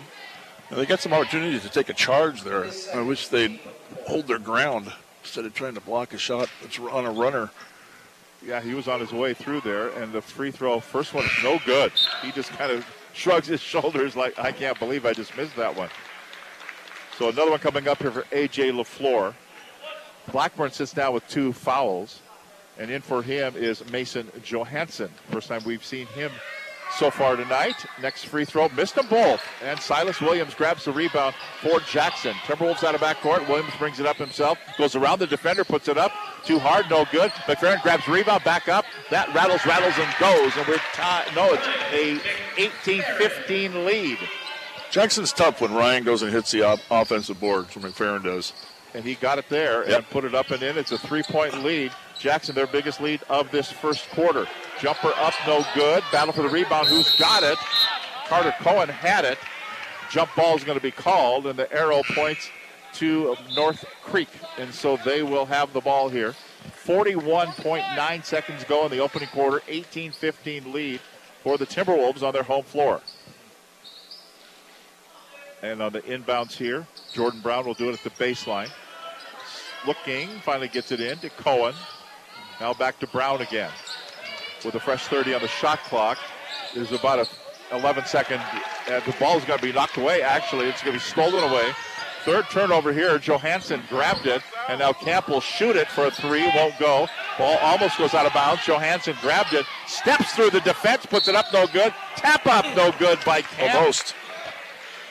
And 0.69 0.77
they 0.77 0.85
got 0.85 0.99
some 0.99 1.13
opportunities 1.13 1.63
to 1.63 1.69
take 1.69 1.89
a 1.89 1.93
charge 1.93 2.43
there. 2.43 2.69
I 2.93 3.01
wish 3.01 3.27
they'd 3.27 3.59
hold 4.05 4.27
their 4.27 4.39
ground 4.39 4.91
instead 5.23 5.45
of 5.45 5.53
trying 5.53 5.75
to 5.75 5.81
block 5.81 6.13
a 6.13 6.17
shot 6.17 6.49
that's 6.61 6.79
on 6.79 7.05
a 7.05 7.11
runner. 7.11 7.49
Yeah, 8.45 8.61
he 8.61 8.73
was 8.73 8.87
on 8.87 8.99
his 8.99 9.11
way 9.11 9.33
through 9.33 9.61
there, 9.61 9.89
and 9.89 10.13
the 10.13 10.21
free 10.21 10.51
throw, 10.51 10.79
first 10.79 11.13
one 11.13 11.25
no 11.43 11.59
good. 11.65 11.91
He 12.21 12.31
just 12.31 12.49
kind 12.51 12.71
of 12.71 12.85
shrugs 13.13 13.47
his 13.47 13.59
shoulders 13.73 14.15
like, 14.15 14.39
I 14.39 14.51
can't 14.51 14.79
believe 14.79 15.05
I 15.05 15.13
just 15.13 15.35
missed 15.35 15.55
that 15.57 15.75
one. 15.75 15.89
So 17.17 17.27
another 17.29 17.51
one 17.51 17.59
coming 17.59 17.87
up 17.87 17.97
here 17.97 18.11
for 18.11 18.25
A.J. 18.31 18.71
LaFleur. 18.71 19.33
Blackburn 20.31 20.71
sits 20.71 20.93
down 20.93 21.13
with 21.13 21.27
two 21.27 21.51
fouls, 21.51 22.21
and 22.77 22.89
in 22.89 23.01
for 23.01 23.21
him 23.21 23.55
is 23.57 23.89
Mason 23.91 24.31
Johansson. 24.43 25.09
First 25.31 25.49
time 25.49 25.61
we've 25.65 25.83
seen 25.83 26.05
him 26.07 26.31
so 26.97 27.11
far 27.11 27.35
tonight. 27.35 27.75
Next 28.01 28.25
free 28.25 28.45
throw, 28.45 28.67
missed 28.69 28.95
them 28.95 29.07
both. 29.07 29.41
And 29.63 29.79
Silas 29.79 30.19
Williams 30.21 30.53
grabs 30.53 30.85
the 30.85 30.91
rebound 30.91 31.35
for 31.61 31.79
Jackson. 31.81 32.33
Timberwolves 32.45 32.83
out 32.83 32.95
of 32.95 33.01
backcourt. 33.01 33.47
Williams 33.47 33.73
brings 33.77 33.99
it 33.99 34.05
up 34.05 34.17
himself, 34.17 34.57
goes 34.77 34.95
around 34.95 35.19
the 35.19 35.27
defender, 35.27 35.63
puts 35.63 35.87
it 35.87 35.97
up. 35.97 36.11
Too 36.45 36.57
hard, 36.59 36.89
no 36.89 37.05
good. 37.11 37.31
McFerrin 37.47 37.81
grabs 37.83 38.07
rebound, 38.07 38.43
back 38.43 38.67
up. 38.69 38.85
That 39.11 39.33
rattles, 39.33 39.65
rattles, 39.65 39.93
and 39.97 40.13
goes. 40.19 40.55
And 40.57 40.67
we're 40.67 40.77
tied. 40.93 41.27
No, 41.35 41.49
it's 41.53 41.67
a 41.93 42.19
18-15 42.57 43.85
lead. 43.85 44.17
Jackson's 44.91 45.31
tough 45.31 45.61
when 45.61 45.73
Ryan 45.73 46.03
goes 46.03 46.21
and 46.23 46.31
hits 46.31 46.51
the 46.51 46.63
op- 46.63 46.79
offensive 46.89 47.39
board, 47.39 47.71
so 47.71 47.79
McFerrin 47.79 48.23
does. 48.23 48.53
And 48.95 49.05
he 49.05 49.13
got 49.15 49.37
it 49.37 49.47
there 49.49 49.87
Yep. 49.87 49.97
and 49.97 50.09
put 50.09 50.25
it 50.25 50.33
up 50.33 50.49
and 50.49 50.63
in. 50.63 50.77
It's 50.77 50.91
a 50.91 50.97
three-point 50.97 51.63
lead. 51.63 51.91
Jackson, 52.19 52.53
their 52.53 52.67
biggest 52.67 53.01
lead 53.01 53.21
of 53.29 53.49
this 53.49 53.71
first 53.71 54.09
quarter. 54.09 54.45
Jumper 54.79 55.13
up, 55.15 55.33
no 55.47 55.65
good. 55.73 56.03
Battle 56.11 56.33
for 56.33 56.41
the 56.41 56.49
rebound. 56.49 56.87
Who's 56.87 57.17
got 57.17 57.43
it? 57.43 57.57
Carter 58.27 58.53
Cohen 58.59 58.89
had 58.89 59.25
it. 59.25 59.37
Jump 60.11 60.29
ball 60.35 60.55
is 60.57 60.63
going 60.63 60.77
to 60.77 60.83
be 60.83 60.91
called, 60.91 61.47
and 61.47 61.57
the 61.57 61.71
arrow 61.71 62.01
points 62.13 62.49
to 62.93 63.35
North 63.55 63.85
Creek. 64.03 64.29
And 64.57 64.73
so 64.73 64.97
they 64.97 65.23
will 65.23 65.45
have 65.45 65.71
the 65.73 65.81
ball 65.81 66.09
here. 66.09 66.35
41.9 66.85 68.25
seconds 68.25 68.63
go 68.65 68.85
in 68.85 68.91
the 68.91 68.99
opening 68.99 69.29
quarter. 69.29 69.61
18-15 69.67 70.73
lead 70.73 70.99
for 71.43 71.57
the 71.57 71.65
Timberwolves 71.65 72.21
on 72.21 72.33
their 72.33 72.43
home 72.43 72.63
floor. 72.63 73.01
And 75.61 75.81
on 75.81 75.93
the 75.93 76.01
inbounds 76.01 76.53
here, 76.53 76.87
Jordan 77.13 77.41
Brown 77.41 77.65
will 77.65 77.73
do 77.73 77.89
it 77.89 77.93
at 77.93 78.03
the 78.03 78.09
baseline. 78.11 78.69
Looking, 79.85 80.27
finally 80.43 80.67
gets 80.67 80.91
it 80.91 80.99
in 80.99 81.17
to 81.19 81.29
Cohen. 81.29 81.75
Now 82.59 82.73
back 82.73 82.99
to 82.99 83.07
Brown 83.07 83.41
again. 83.41 83.71
With 84.65 84.75
a 84.75 84.79
fresh 84.79 85.07
30 85.07 85.35
on 85.35 85.41
the 85.41 85.47
shot 85.47 85.79
clock. 85.83 86.17
There's 86.75 86.91
about 86.91 87.19
a 87.19 87.75
11 87.75 88.05
second, 88.05 88.41
and 88.89 89.03
the 89.03 89.11
ball 89.19 89.37
is 89.37 89.45
going 89.45 89.59
to 89.59 89.65
be 89.65 89.71
knocked 89.71 89.97
away, 89.97 90.21
actually. 90.21 90.67
It's 90.67 90.81
going 90.81 90.97
to 90.97 91.03
be 91.03 91.09
stolen 91.09 91.43
away. 91.49 91.71
Third 92.25 92.45
turnover 92.49 92.91
here. 92.91 93.17
Johansson 93.17 93.81
grabbed 93.89 94.25
it, 94.25 94.41
and 94.67 94.79
now 94.79 94.91
Camp 94.91 95.29
will 95.29 95.39
shoot 95.39 95.75
it 95.75 95.87
for 95.87 96.07
a 96.07 96.11
three. 96.11 96.45
Won't 96.55 96.77
go. 96.77 97.07
Ball 97.37 97.57
almost 97.61 97.97
goes 97.97 98.13
out 98.13 98.25
of 98.25 98.33
bounds. 98.33 98.65
Johansson 98.65 99.15
grabbed 99.21 99.53
it, 99.53 99.65
steps 99.87 100.33
through 100.33 100.49
the 100.49 100.59
defense, 100.61 101.05
puts 101.05 101.27
it 101.29 101.35
up, 101.35 101.45
no 101.53 101.65
good. 101.67 101.93
Tap 102.17 102.45
up, 102.45 102.65
no 102.75 102.91
good 102.99 103.19
by 103.25 103.41
Camp. 103.41 103.75
Almost. 103.75 104.13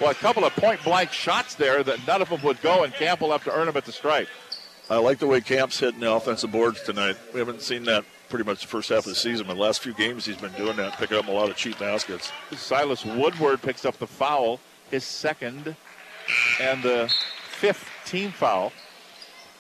Well, 0.01 0.11
a 0.11 0.15
couple 0.15 0.45
of 0.45 0.55
point 0.55 0.85
blank 0.85 1.11
shots 1.11 1.55
there 1.55 1.83
that 1.83 2.07
none 2.07 2.21
of 2.21 2.29
them 2.29 2.43
would 2.43 2.61
go, 2.61 2.85
and 2.85 2.93
Camp'll 2.93 3.33
have 3.33 3.45
to 3.45 3.53
earn 3.53 3.67
them 3.67 3.77
at 3.77 3.85
the 3.85 3.93
stripe. 3.93 4.29
I 4.91 4.97
like 4.97 5.19
the 5.19 5.27
way 5.27 5.43
Camp's 5.43 5.79
hitting 5.79 6.01
the 6.01 6.11
offensive 6.11 6.51
boards 6.51 6.83
tonight. 6.83 7.17
We 7.35 7.41
haven't 7.41 7.61
seen 7.61 7.85
that 7.85 8.07
pretty 8.31 8.45
much 8.45 8.63
the 8.63 8.69
first 8.69 8.89
half 8.89 9.01
of 9.01 9.05
the 9.05 9.15
season. 9.15 9.47
But 9.47 9.55
the 9.55 9.61
last 9.61 9.83
few 9.83 9.93
games, 9.93 10.25
he's 10.25 10.39
been 10.39 10.53
doing 10.53 10.77
that, 10.77 10.95
picking 10.95 11.19
up 11.19 11.29
a 11.29 11.31
lot 11.31 11.51
of 11.51 11.57
cheap 11.57 11.79
baskets. 11.79 12.33
Silas 12.57 13.05
Woodward 13.05 13.61
picks 13.61 13.85
up 13.85 13.99
the 13.99 14.07
foul, 14.07 14.61
his 14.91 15.05
second, 15.05 15.77
and 16.59 16.83
the 16.83 17.13
fifth 17.51 17.87
team 18.07 18.31
foul. 18.31 18.73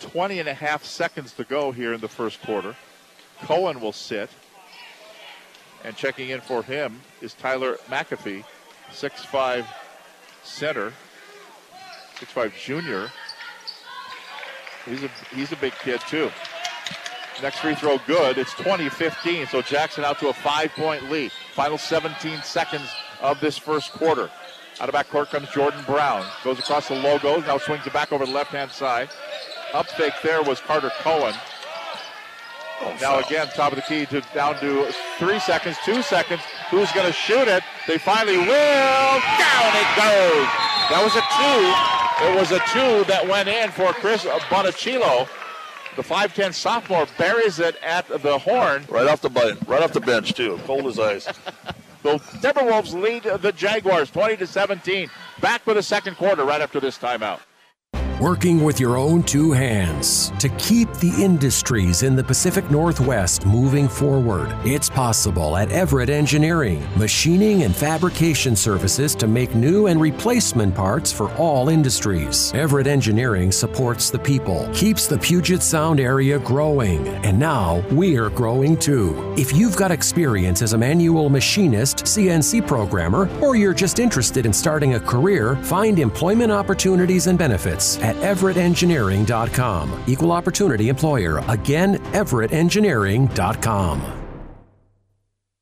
20 0.00 0.38
and 0.38 0.48
a 0.48 0.54
half 0.54 0.82
seconds 0.82 1.32
to 1.34 1.44
go 1.44 1.72
here 1.72 1.92
in 1.92 2.00
the 2.00 2.08
first 2.08 2.40
quarter. 2.42 2.74
Cohen 3.42 3.80
will 3.80 3.92
sit. 3.92 4.30
And 5.84 5.94
checking 5.94 6.30
in 6.30 6.40
for 6.40 6.62
him 6.62 7.02
is 7.20 7.34
Tyler 7.34 7.76
McAfee, 7.88 8.44
6'5 8.92 9.66
center, 10.42 10.92
6'5 12.16 12.58
junior. 12.58 13.10
He's 14.88 15.04
a, 15.04 15.10
he's 15.34 15.52
a 15.52 15.56
big 15.56 15.72
kid, 15.74 16.00
too. 16.08 16.30
Next 17.42 17.58
free 17.58 17.74
throw 17.74 17.98
good. 18.06 18.36
It's 18.36 18.52
20-15, 18.54 19.48
so 19.48 19.62
Jackson 19.62 20.04
out 20.04 20.18
to 20.20 20.28
a 20.28 20.32
five-point 20.32 21.10
lead. 21.10 21.30
Final 21.54 21.78
17 21.78 22.42
seconds 22.42 22.88
of 23.20 23.40
this 23.40 23.56
first 23.56 23.92
quarter. 23.92 24.30
Out 24.80 24.88
of 24.88 24.92
back 24.92 25.08
court 25.08 25.30
comes 25.30 25.48
Jordan 25.50 25.82
Brown. 25.86 26.24
Goes 26.42 26.58
across 26.58 26.88
the 26.88 26.94
logo, 26.94 27.40
now 27.40 27.58
swings 27.58 27.86
it 27.86 27.92
back 27.92 28.12
over 28.12 28.24
the 28.24 28.32
left-hand 28.32 28.70
side. 28.70 29.08
Up 29.72 29.86
fake 29.90 30.14
there 30.22 30.42
was 30.42 30.60
Carter 30.60 30.90
Cohen. 31.00 31.34
now 33.00 33.18
again, 33.18 33.48
top 33.48 33.72
of 33.72 33.76
the 33.76 33.82
key 33.82 34.06
to 34.06 34.20
down 34.34 34.58
to 34.60 34.90
three 35.18 35.38
seconds, 35.40 35.76
two 35.84 36.02
seconds. 36.02 36.40
Who's 36.70 36.90
going 36.92 37.06
to 37.06 37.12
shoot 37.12 37.48
it? 37.48 37.62
They 37.86 37.98
finally 37.98 38.38
will. 38.38 38.46
Down 38.46 39.72
it 39.74 39.90
goes. 39.94 40.48
That 40.90 41.00
was 41.02 41.14
a 41.16 41.92
two. 41.92 41.97
It 42.20 42.36
was 42.38 42.50
a 42.50 42.58
two 42.72 43.04
that 43.04 43.26
went 43.28 43.48
in 43.48 43.70
for 43.70 43.92
Chris 43.92 44.24
Bonacillo. 44.24 45.28
The 45.96 46.02
5'10 46.02 46.52
sophomore 46.54 47.06
buries 47.16 47.58
it 47.58 47.76
at 47.82 48.06
the 48.08 48.38
horn. 48.38 48.84
Right 48.88 49.06
off 49.08 49.20
the 49.20 49.30
bu- 49.30 49.56
right 49.66 49.82
off 49.82 49.92
the 49.92 50.00
bench 50.00 50.34
too, 50.34 50.60
cold 50.64 50.86
as 50.86 50.98
ice. 50.98 51.28
The 52.00 52.18
Timberwolves 52.40 52.94
lead 52.94 53.24
the 53.24 53.50
Jaguars 53.50 54.08
20 54.12 54.36
to 54.36 54.46
17. 54.46 55.10
Back 55.40 55.62
for 55.62 55.74
the 55.74 55.82
second 55.82 56.16
quarter 56.16 56.44
right 56.44 56.60
after 56.60 56.78
this 56.78 56.96
timeout. 56.96 57.40
Working 58.20 58.64
with 58.64 58.80
your 58.80 58.96
own 58.96 59.22
two 59.22 59.52
hands 59.52 60.32
to 60.40 60.48
keep 60.48 60.92
the 60.94 61.12
industries 61.22 62.02
in 62.02 62.16
the 62.16 62.24
Pacific 62.24 62.68
Northwest 62.68 63.46
moving 63.46 63.86
forward. 63.88 64.52
It's 64.64 64.90
possible 64.90 65.56
at 65.56 65.70
Everett 65.70 66.10
Engineering, 66.10 66.84
machining 66.96 67.62
and 67.62 67.76
fabrication 67.76 68.56
services 68.56 69.14
to 69.14 69.28
make 69.28 69.54
new 69.54 69.86
and 69.86 70.00
replacement 70.00 70.74
parts 70.74 71.12
for 71.12 71.32
all 71.36 71.68
industries. 71.68 72.52
Everett 72.54 72.88
Engineering 72.88 73.52
supports 73.52 74.10
the 74.10 74.18
people, 74.18 74.68
keeps 74.74 75.06
the 75.06 75.18
Puget 75.18 75.62
Sound 75.62 76.00
area 76.00 76.40
growing, 76.40 77.06
and 77.06 77.38
now 77.38 77.84
we're 77.92 78.30
growing 78.30 78.76
too. 78.76 79.32
If 79.38 79.54
you've 79.54 79.76
got 79.76 79.92
experience 79.92 80.60
as 80.60 80.72
a 80.72 80.78
manual 80.78 81.30
machinist, 81.30 81.98
CNC 81.98 82.66
programmer, 82.66 83.28
or 83.40 83.54
you're 83.54 83.72
just 83.72 84.00
interested 84.00 84.44
in 84.44 84.52
starting 84.52 84.94
a 84.94 85.00
career, 85.00 85.54
find 85.62 86.00
employment 86.00 86.50
opportunities 86.50 87.28
and 87.28 87.38
benefits 87.38 87.96
at 88.08 88.16
everettengineering.com. 88.16 90.04
Equal 90.06 90.32
opportunity 90.32 90.88
employer. 90.88 91.44
Again, 91.48 91.98
everettengineering.com. 92.12 94.14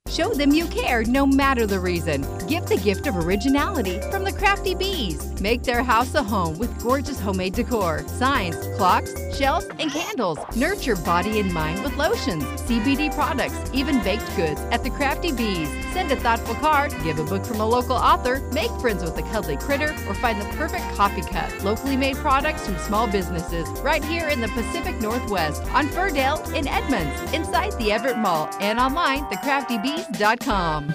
Show 0.09 0.33
them 0.33 0.53
you 0.53 0.67
care 0.69 1.03
no 1.05 1.27
matter 1.27 1.67
the 1.67 1.81
reason. 1.81 2.25
Give 2.47 2.65
the 2.65 2.77
gift 2.77 3.09
of 3.09 3.17
originality 3.17 4.01
from 4.11 4.23
the 4.23 4.33
Crafty 4.33 4.75
Bees. 4.75 5.36
Make 5.47 5.63
their 5.63 5.85
house 5.85 6.13
a 6.17 6.25
home 6.25 6.59
with 6.59 6.77
gorgeous 6.83 7.21
homemade 7.21 7.55
decor, 7.55 8.03
signs, 8.09 8.57
clocks, 8.77 9.15
shelves, 9.37 9.69
and 9.79 9.93
candles. 9.93 10.41
Nurture 10.57 10.97
body 10.97 11.39
and 11.39 11.55
mind 11.55 11.85
with 11.85 11.97
lotions, 11.97 12.43
CBD 12.63 13.15
products, 13.15 13.55
even 13.73 14.03
baked 14.03 14.27
goods 14.35 14.61
at 14.73 14.83
the 14.83 14.91
Crafty 14.91 15.31
Bees. 15.31 15.69
Send 15.93 16.11
a 16.11 16.17
thoughtful 16.17 16.57
card, 16.57 16.93
give 17.05 17.21
a 17.21 17.25
book 17.25 17.45
from 17.47 17.61
a 17.61 17.65
local 17.65 17.95
author, 17.95 18.41
make 18.51 18.73
friends 18.81 19.05
with 19.05 19.17
a 19.19 19.23
cuddly 19.23 19.57
critter, 19.57 19.95
or 20.09 20.15
find 20.15 20.41
the 20.41 20.57
perfect 20.57 20.83
coffee 20.97 21.23
cup. 21.23 21.63
Locally 21.63 21.97
made 21.97 22.17
products 22.17 22.67
from 22.67 22.77
small 22.79 23.07
businesses 23.07 23.69
right 23.83 24.05
here 24.05 24.27
in 24.27 24.41
the 24.41 24.49
Pacific 24.49 25.01
Northwest 25.01 25.63
on 25.67 25.87
Firdale 25.91 26.43
in 26.57 26.67
Edmonds, 26.67 27.33
inside 27.33 27.71
the 27.79 27.93
Everett 27.93 28.19
Mall, 28.19 28.51
and 28.59 28.81
online, 28.81 29.23
thecraftybees.com. 29.27 30.93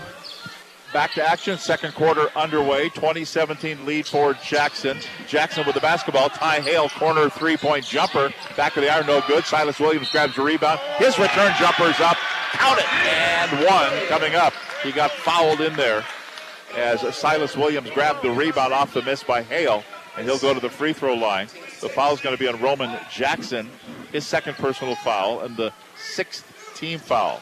Back 0.94 1.14
to 1.14 1.26
action, 1.26 1.58
second 1.58 1.94
quarter 1.94 2.30
underway. 2.36 2.90
2017 2.90 3.86
lead 3.86 4.06
for 4.06 4.34
Jackson. 4.34 4.98
Jackson 5.26 5.66
with 5.66 5.76
the 5.76 5.82
basketball. 5.82 6.28
Ty 6.30 6.60
Hale, 6.60 6.90
corner 6.90 7.30
three 7.30 7.56
point 7.56 7.86
jumper. 7.86 8.34
Back 8.58 8.76
of 8.76 8.84
the 8.84 8.90
iron, 8.90 9.08
no 9.08 9.22
good. 9.26 9.46
Silas 9.46 9.80
Williams 9.80 10.10
grabs 10.10 10.36
the 10.36 10.42
rebound. 10.42 10.82
His 10.98 11.18
return 11.18 11.54
jumper 11.58 11.86
is 11.86 12.00
up. 12.02 12.18
Count 12.52 12.80
it. 12.80 12.94
And 12.94 13.66
one 13.66 14.08
coming 14.08 14.36
up. 14.36 14.52
He 14.84 14.92
got 14.92 15.12
fouled 15.12 15.62
in 15.62 15.74
there 15.78 16.04
as 16.76 17.02
Silas 17.16 17.56
Williams 17.56 17.90
grabbed 17.92 18.22
the 18.22 18.32
rebound 18.32 18.74
off 18.74 18.94
the 18.94 19.02
miss 19.02 19.24
by 19.24 19.44
Hale. 19.44 19.84
And 20.18 20.26
he'll 20.26 20.40
go 20.40 20.54
to 20.54 20.60
the 20.60 20.70
free 20.70 20.92
throw 20.92 21.14
line. 21.14 21.48
The 21.80 21.88
foul 21.88 22.14
is 22.14 22.20
going 22.20 22.36
to 22.36 22.40
be 22.40 22.50
on 22.50 22.60
Roman 22.62 23.00
Jackson, 23.10 23.70
his 24.12 24.28
second 24.28 24.56
personal 24.56 24.96
foul, 24.96 25.40
and 25.40 25.56
the 25.56 25.72
sixth 25.96 26.74
team 26.76 27.00
foul. 27.00 27.40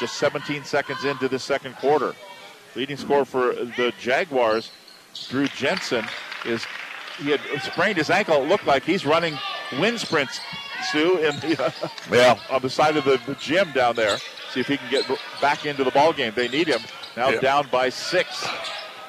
Just 0.00 0.16
17 0.16 0.64
seconds 0.64 1.04
into 1.04 1.28
the 1.28 1.38
second 1.38 1.76
quarter. 1.76 2.12
Leading 2.76 2.96
scorer 2.98 3.24
for 3.24 3.54
the 3.54 3.92
Jaguars, 3.98 4.70
Drew 5.28 5.48
Jensen, 5.48 6.04
is 6.44 6.64
he 7.18 7.30
had 7.30 7.40
sprained 7.62 7.96
his 7.96 8.10
ankle. 8.10 8.42
It 8.42 8.48
looked 8.48 8.66
like 8.66 8.84
he's 8.84 9.06
running 9.06 9.38
wind 9.80 9.98
sprints, 9.98 10.38
Sue, 10.92 11.16
in 11.18 11.34
the, 11.40 11.72
yeah. 12.12 12.38
on 12.50 12.60
the 12.60 12.68
side 12.68 12.98
of 12.98 13.04
the, 13.04 13.18
the 13.26 13.34
gym 13.36 13.72
down 13.72 13.96
there. 13.96 14.18
See 14.52 14.60
if 14.60 14.68
he 14.68 14.76
can 14.76 14.90
get 14.90 15.04
back 15.40 15.64
into 15.64 15.84
the 15.84 15.90
ball 15.90 16.12
game. 16.12 16.34
They 16.36 16.48
need 16.48 16.68
him. 16.68 16.80
Now 17.16 17.30
Yeah. 17.30 17.40
down 17.40 17.68
by 17.72 17.88
six. 17.88 18.46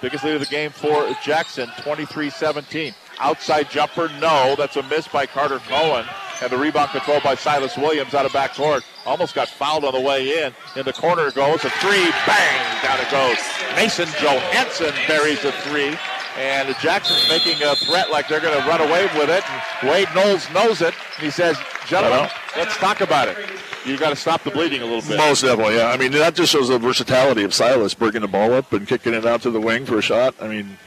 Biggest 0.02 0.24
lead 0.24 0.36
of 0.36 0.40
the 0.40 0.46
game 0.48 0.72
for 0.72 1.10
Jackson, 1.24 1.68
23-17. 1.80 2.94
Outside 3.20 3.70
jumper, 3.70 4.10
no. 4.22 4.56
That's 4.56 4.78
a 4.78 4.84
miss 4.84 5.08
by 5.08 5.26
Carter 5.26 5.60
Cohen. 5.60 6.06
And 6.42 6.52
the 6.52 6.58
rebound 6.58 6.92
controlled 6.92 7.24
by 7.24 7.36
Silas 7.36 7.76
Williams 7.76 8.14
out 8.14 8.26
of 8.26 8.32
backcourt. 8.32 8.84
Almost 9.08 9.34
got 9.34 9.48
fouled 9.48 9.86
on 9.86 9.94
the 9.94 10.02
way 10.02 10.44
in. 10.44 10.54
In 10.76 10.84
the 10.86 10.92
corner 10.92 11.32
goes 11.32 11.64
a 11.64 11.70
three. 11.70 12.12
Bang! 12.28 12.84
Down 12.84 13.00
it 13.00 13.10
goes. 13.10 13.38
Mason 13.76 14.08
Johansson 14.22 14.94
buries 15.08 15.44
a 15.46 15.52
three. 15.64 15.96
And 16.38 16.76
Jackson's 16.82 17.28
making 17.30 17.64
a 17.64 17.76
threat 17.76 18.12
like 18.12 18.28
they're 18.28 18.42
going 18.42 18.62
to 18.62 18.68
run 18.68 18.82
away 18.82 19.06
with 19.18 19.30
it. 19.30 19.50
And 19.50 19.90
Wade 19.90 20.10
Knowles 20.14 20.52
knows 20.52 20.82
it. 20.82 20.94
He 21.20 21.32
says, 21.32 21.58
gentlemen, 21.88 22.30
let's 22.56 22.76
talk 22.78 23.02
about 23.02 23.30
it. 23.30 23.38
You've 23.86 24.00
got 24.00 24.10
to 24.10 24.16
stop 24.16 24.44
the 24.44 24.52
bleeding 24.52 24.82
a 24.82 24.86
little 24.86 25.08
bit. 25.08 25.18
Most 25.18 25.42
definitely, 25.42 25.78
yeah. 25.78 25.88
I 25.88 25.98
mean, 25.98 26.12
that 26.12 26.36
just 26.36 26.52
shows 26.52 26.68
the 26.68 26.78
versatility 26.78 27.44
of 27.44 27.54
Silas, 27.54 27.94
bringing 27.94 28.22
the 28.22 28.28
ball 28.28 28.54
up 28.54 28.74
and 28.74 28.86
kicking 28.86 29.14
it 29.14 29.26
out 29.26 29.42
to 29.44 29.52
the 29.52 29.62
wing 29.62 29.86
for 29.86 29.98
a 29.98 30.02
shot. 30.02 30.36
I 30.42 30.50
mean, 30.50 30.78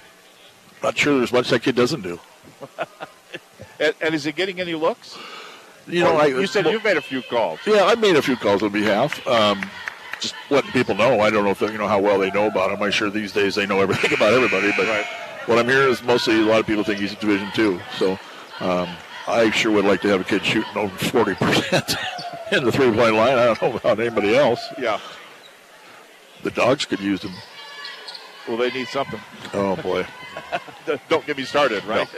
not 0.83 0.97
sure 0.99 1.17
there's 1.17 1.33
much 1.33 1.49
that 1.51 1.63
kid 1.63 1.75
doesn't 1.75 2.03
do. 2.03 2.21
And, 3.81 3.95
and 4.03 4.15
is 4.15 4.25
he 4.25 4.33
getting 4.33 4.61
any 4.61 4.75
looks? 4.75 5.17
You 5.91 6.05
know, 6.05 6.17
Or 6.17 6.23
I- 6.23 6.27
you 6.27 6.47
said 6.47 6.67
you've 6.67 6.85
made 6.85 6.97
a 6.97 7.01
few 7.03 7.23
calls. 7.23 7.61
Yeah, 7.67 7.85
I've 7.85 7.99
made 8.01 8.17
a 8.17 8.23
few 8.23 8.37
calls 8.37 8.63
on 8.63 8.71
behalf. 8.71 9.27
Um, 9.27 9.69
just 10.21 10.35
letting 10.51 10.71
people 10.73 10.95
know. 10.95 11.21
I 11.21 11.31
don't 11.31 11.45
know 11.45 11.51
if 11.51 11.59
they, 11.61 11.73
you 11.73 11.79
know 11.79 11.89
how 11.89 11.99
well 12.01 12.19
they 12.19 12.31
know 12.31 12.47
about 12.47 12.71
him. 12.71 12.83
I'm 12.83 12.91
sure 12.91 13.09
these 13.11 13.33
days 13.33 13.55
they 13.55 13.67
know 13.67 13.81
everything 13.81 14.13
about 14.17 14.33
everybody. 14.33 14.73
But 14.77 15.07
what 15.47 15.59
I'm 15.59 15.67
hearing 15.69 15.89
is 15.91 16.03
mostly 16.03 16.37
a 16.41 16.45
lot 16.45 16.61
of 16.61 16.67
people 16.67 16.85
think 16.85 17.01
he's 17.01 17.13
a 17.13 17.17
Division 17.17 17.51
Two. 17.55 17.81
So 17.99 18.19
um, 18.61 18.89
I 19.27 19.51
sure 19.51 19.73
would 19.73 19.85
like 19.87 20.01
to 20.03 20.09
have 20.09 20.21
a 20.21 20.25
kid 20.25 20.45
shooting 20.45 20.77
over 20.77 20.97
40 20.97 21.35
percent 21.37 21.95
in 22.53 22.65
the 22.65 22.73
three 22.73 22.93
point 22.93 23.15
line. 23.15 23.39
I 23.39 23.55
don't 23.55 23.63
know 23.63 23.77
about 23.77 23.99
anybody 24.01 24.37
else. 24.37 24.61
Yeah. 24.79 25.01
The 26.43 26.51
dogs 26.51 26.85
could 26.85 27.01
use 27.01 27.23
him. 27.23 27.33
Well, 28.49 28.57
they 28.57 28.71
need 28.71 28.89
something. 28.89 29.21
Oh 29.55 29.77
boy. 29.77 30.07
Don't 31.09 31.25
get 31.27 31.37
me 31.37 31.45
started, 31.45 31.85
right? 31.85 32.09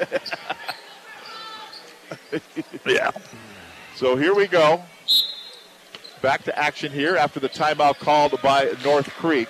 yeah. 2.87 3.11
So 4.03 4.17
here 4.17 4.35
we 4.35 4.49
go. 4.49 4.83
Back 6.23 6.43
to 6.47 6.59
action 6.59 6.91
here 6.91 7.17
after 7.17 7.39
the 7.39 7.49
timeout 7.49 8.01
called 8.01 8.35
by 8.43 8.73
North 8.85 9.09
Creek. 9.11 9.47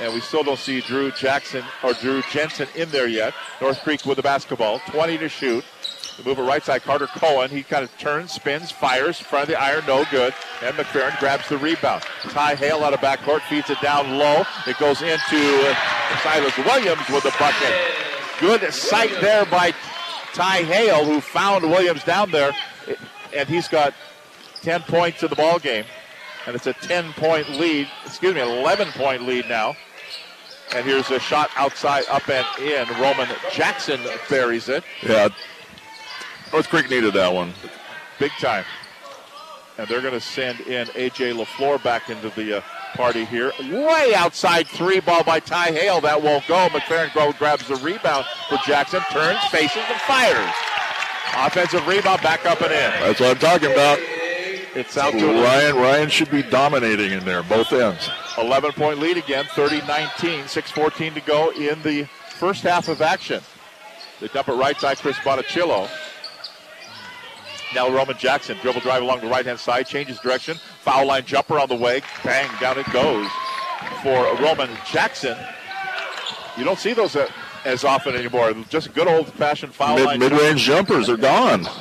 And 0.00 0.14
we 0.14 0.20
still 0.20 0.44
don't 0.44 0.60
see 0.60 0.80
Drew 0.80 1.10
Jackson 1.10 1.64
or 1.82 1.92
Drew 1.94 2.22
Jensen 2.30 2.68
in 2.76 2.88
there 2.90 3.08
yet. 3.08 3.34
North 3.60 3.80
Creek 3.80 4.06
with 4.06 4.14
the 4.14 4.22
basketball, 4.22 4.78
20 4.90 5.18
to 5.18 5.28
shoot. 5.28 5.64
The 6.18 6.22
mover 6.22 6.44
right 6.44 6.62
side, 6.62 6.82
Carter 6.82 7.08
Cohen. 7.08 7.50
He 7.50 7.64
kind 7.64 7.82
of 7.82 7.90
turns, 7.98 8.30
spins, 8.30 8.70
fires, 8.70 9.18
front 9.18 9.42
of 9.42 9.48
the 9.48 9.60
iron, 9.60 9.82
no 9.88 10.04
good. 10.12 10.32
And 10.62 10.76
McFerrin 10.76 11.18
grabs 11.18 11.48
the 11.48 11.58
rebound. 11.58 12.04
Ty 12.28 12.54
Hale 12.54 12.84
out 12.84 12.94
of 12.94 13.00
backcourt, 13.00 13.40
feeds 13.48 13.70
it 13.70 13.80
down 13.80 14.18
low. 14.18 14.44
It 14.68 14.78
goes 14.78 15.02
into 15.02 15.74
Silas 16.22 16.56
Williams 16.58 17.08
with 17.08 17.24
the 17.24 17.34
bucket. 17.40 17.74
Good 18.38 18.72
sight 18.72 19.20
there 19.20 19.46
by 19.46 19.74
Ty 20.32 20.62
Hale, 20.62 21.04
who 21.04 21.20
found 21.20 21.64
Williams 21.68 22.04
down 22.04 22.30
there. 22.30 22.52
And 23.36 23.48
he's 23.48 23.68
got 23.68 23.94
10 24.62 24.82
points 24.82 25.22
in 25.22 25.30
the 25.30 25.36
ball 25.36 25.58
game. 25.58 25.84
And 26.46 26.56
it's 26.56 26.66
a 26.66 26.72
10 26.72 27.12
point 27.14 27.48
lead, 27.50 27.88
excuse 28.04 28.34
me, 28.34 28.40
11 28.40 28.88
point 28.92 29.22
lead 29.22 29.48
now. 29.48 29.76
And 30.74 30.86
here's 30.86 31.10
a 31.10 31.18
shot 31.18 31.50
outside, 31.56 32.04
up 32.08 32.28
and 32.28 32.46
in. 32.60 32.88
Roman 33.00 33.28
Jackson 33.52 34.00
buries 34.28 34.68
it. 34.68 34.84
Yeah. 35.02 35.28
North 36.52 36.68
Creek 36.68 36.88
needed 36.90 37.14
that 37.14 37.32
one. 37.32 37.52
Big 38.18 38.30
time. 38.40 38.64
And 39.78 39.88
they're 39.88 40.00
going 40.00 40.14
to 40.14 40.20
send 40.20 40.60
in 40.60 40.88
A.J. 40.94 41.32
LaFleur 41.32 41.82
back 41.82 42.08
into 42.08 42.30
the 42.30 42.58
uh, 42.58 42.60
party 42.94 43.24
here. 43.24 43.52
Way 43.60 44.12
outside 44.14 44.68
three 44.68 45.00
ball 45.00 45.24
by 45.24 45.40
Ty 45.40 45.72
Hale. 45.72 46.00
That 46.00 46.22
won't 46.22 46.46
go. 46.46 46.68
McFerrin 46.68 47.12
Grove 47.12 47.36
grabs 47.38 47.66
the 47.66 47.76
rebound 47.76 48.26
for 48.48 48.58
Jackson, 48.66 49.00
turns, 49.10 49.42
faces, 49.46 49.82
and 49.88 50.00
fires. 50.02 50.54
Offensive 51.36 51.86
rebound 51.86 52.22
back 52.22 52.44
up 52.46 52.60
and 52.60 52.72
in. 52.72 52.90
That's 53.00 53.20
what 53.20 53.30
I'm 53.30 53.38
talking 53.38 53.72
about. 53.72 53.98
It's 54.74 54.96
out 54.96 55.12
to 55.12 55.26
Ryan. 55.26 55.76
Ryan 55.76 56.08
should 56.08 56.30
be 56.30 56.42
dominating 56.42 57.12
in 57.12 57.24
there, 57.24 57.42
both 57.42 57.72
ends. 57.72 58.08
11 58.38 58.72
point 58.72 58.98
lead 58.98 59.16
again, 59.16 59.44
30 59.46 59.80
19, 59.86 60.48
6 60.48 60.70
14 60.70 61.14
to 61.14 61.20
go 61.20 61.50
in 61.50 61.82
the 61.82 62.04
first 62.28 62.62
half 62.62 62.88
of 62.88 63.00
action. 63.00 63.40
They 64.20 64.28
dump 64.28 64.48
it 64.48 64.52
right 64.52 64.78
side, 64.78 64.98
Chris 64.98 65.16
Botticillo. 65.18 65.88
Now 67.74 67.88
Roman 67.88 68.16
Jackson, 68.16 68.58
dribble 68.58 68.80
drive 68.80 69.02
along 69.02 69.20
the 69.20 69.28
right 69.28 69.46
hand 69.46 69.58
side, 69.58 69.86
changes 69.86 70.18
direction, 70.18 70.56
foul 70.82 71.06
line 71.06 71.24
jumper 71.24 71.58
on 71.58 71.68
the 71.68 71.76
way, 71.76 72.02
bang, 72.24 72.50
down 72.60 72.78
it 72.78 72.90
goes 72.92 73.28
for 74.02 74.34
Roman 74.42 74.70
Jackson. 74.90 75.36
You 76.56 76.64
don't 76.64 76.78
see 76.78 76.92
those 76.92 77.16
uh, 77.16 77.28
as 77.64 77.84
often 77.84 78.14
anymore. 78.14 78.52
Just 78.68 78.92
good 78.94 79.08
old 79.08 79.32
fashioned 79.34 79.74
foul 79.74 79.96
Mid, 79.96 80.06
line 80.06 80.20
mid-range 80.20 80.62
jumpers 80.62 81.08
are 81.08 81.16
gone. 81.16 81.66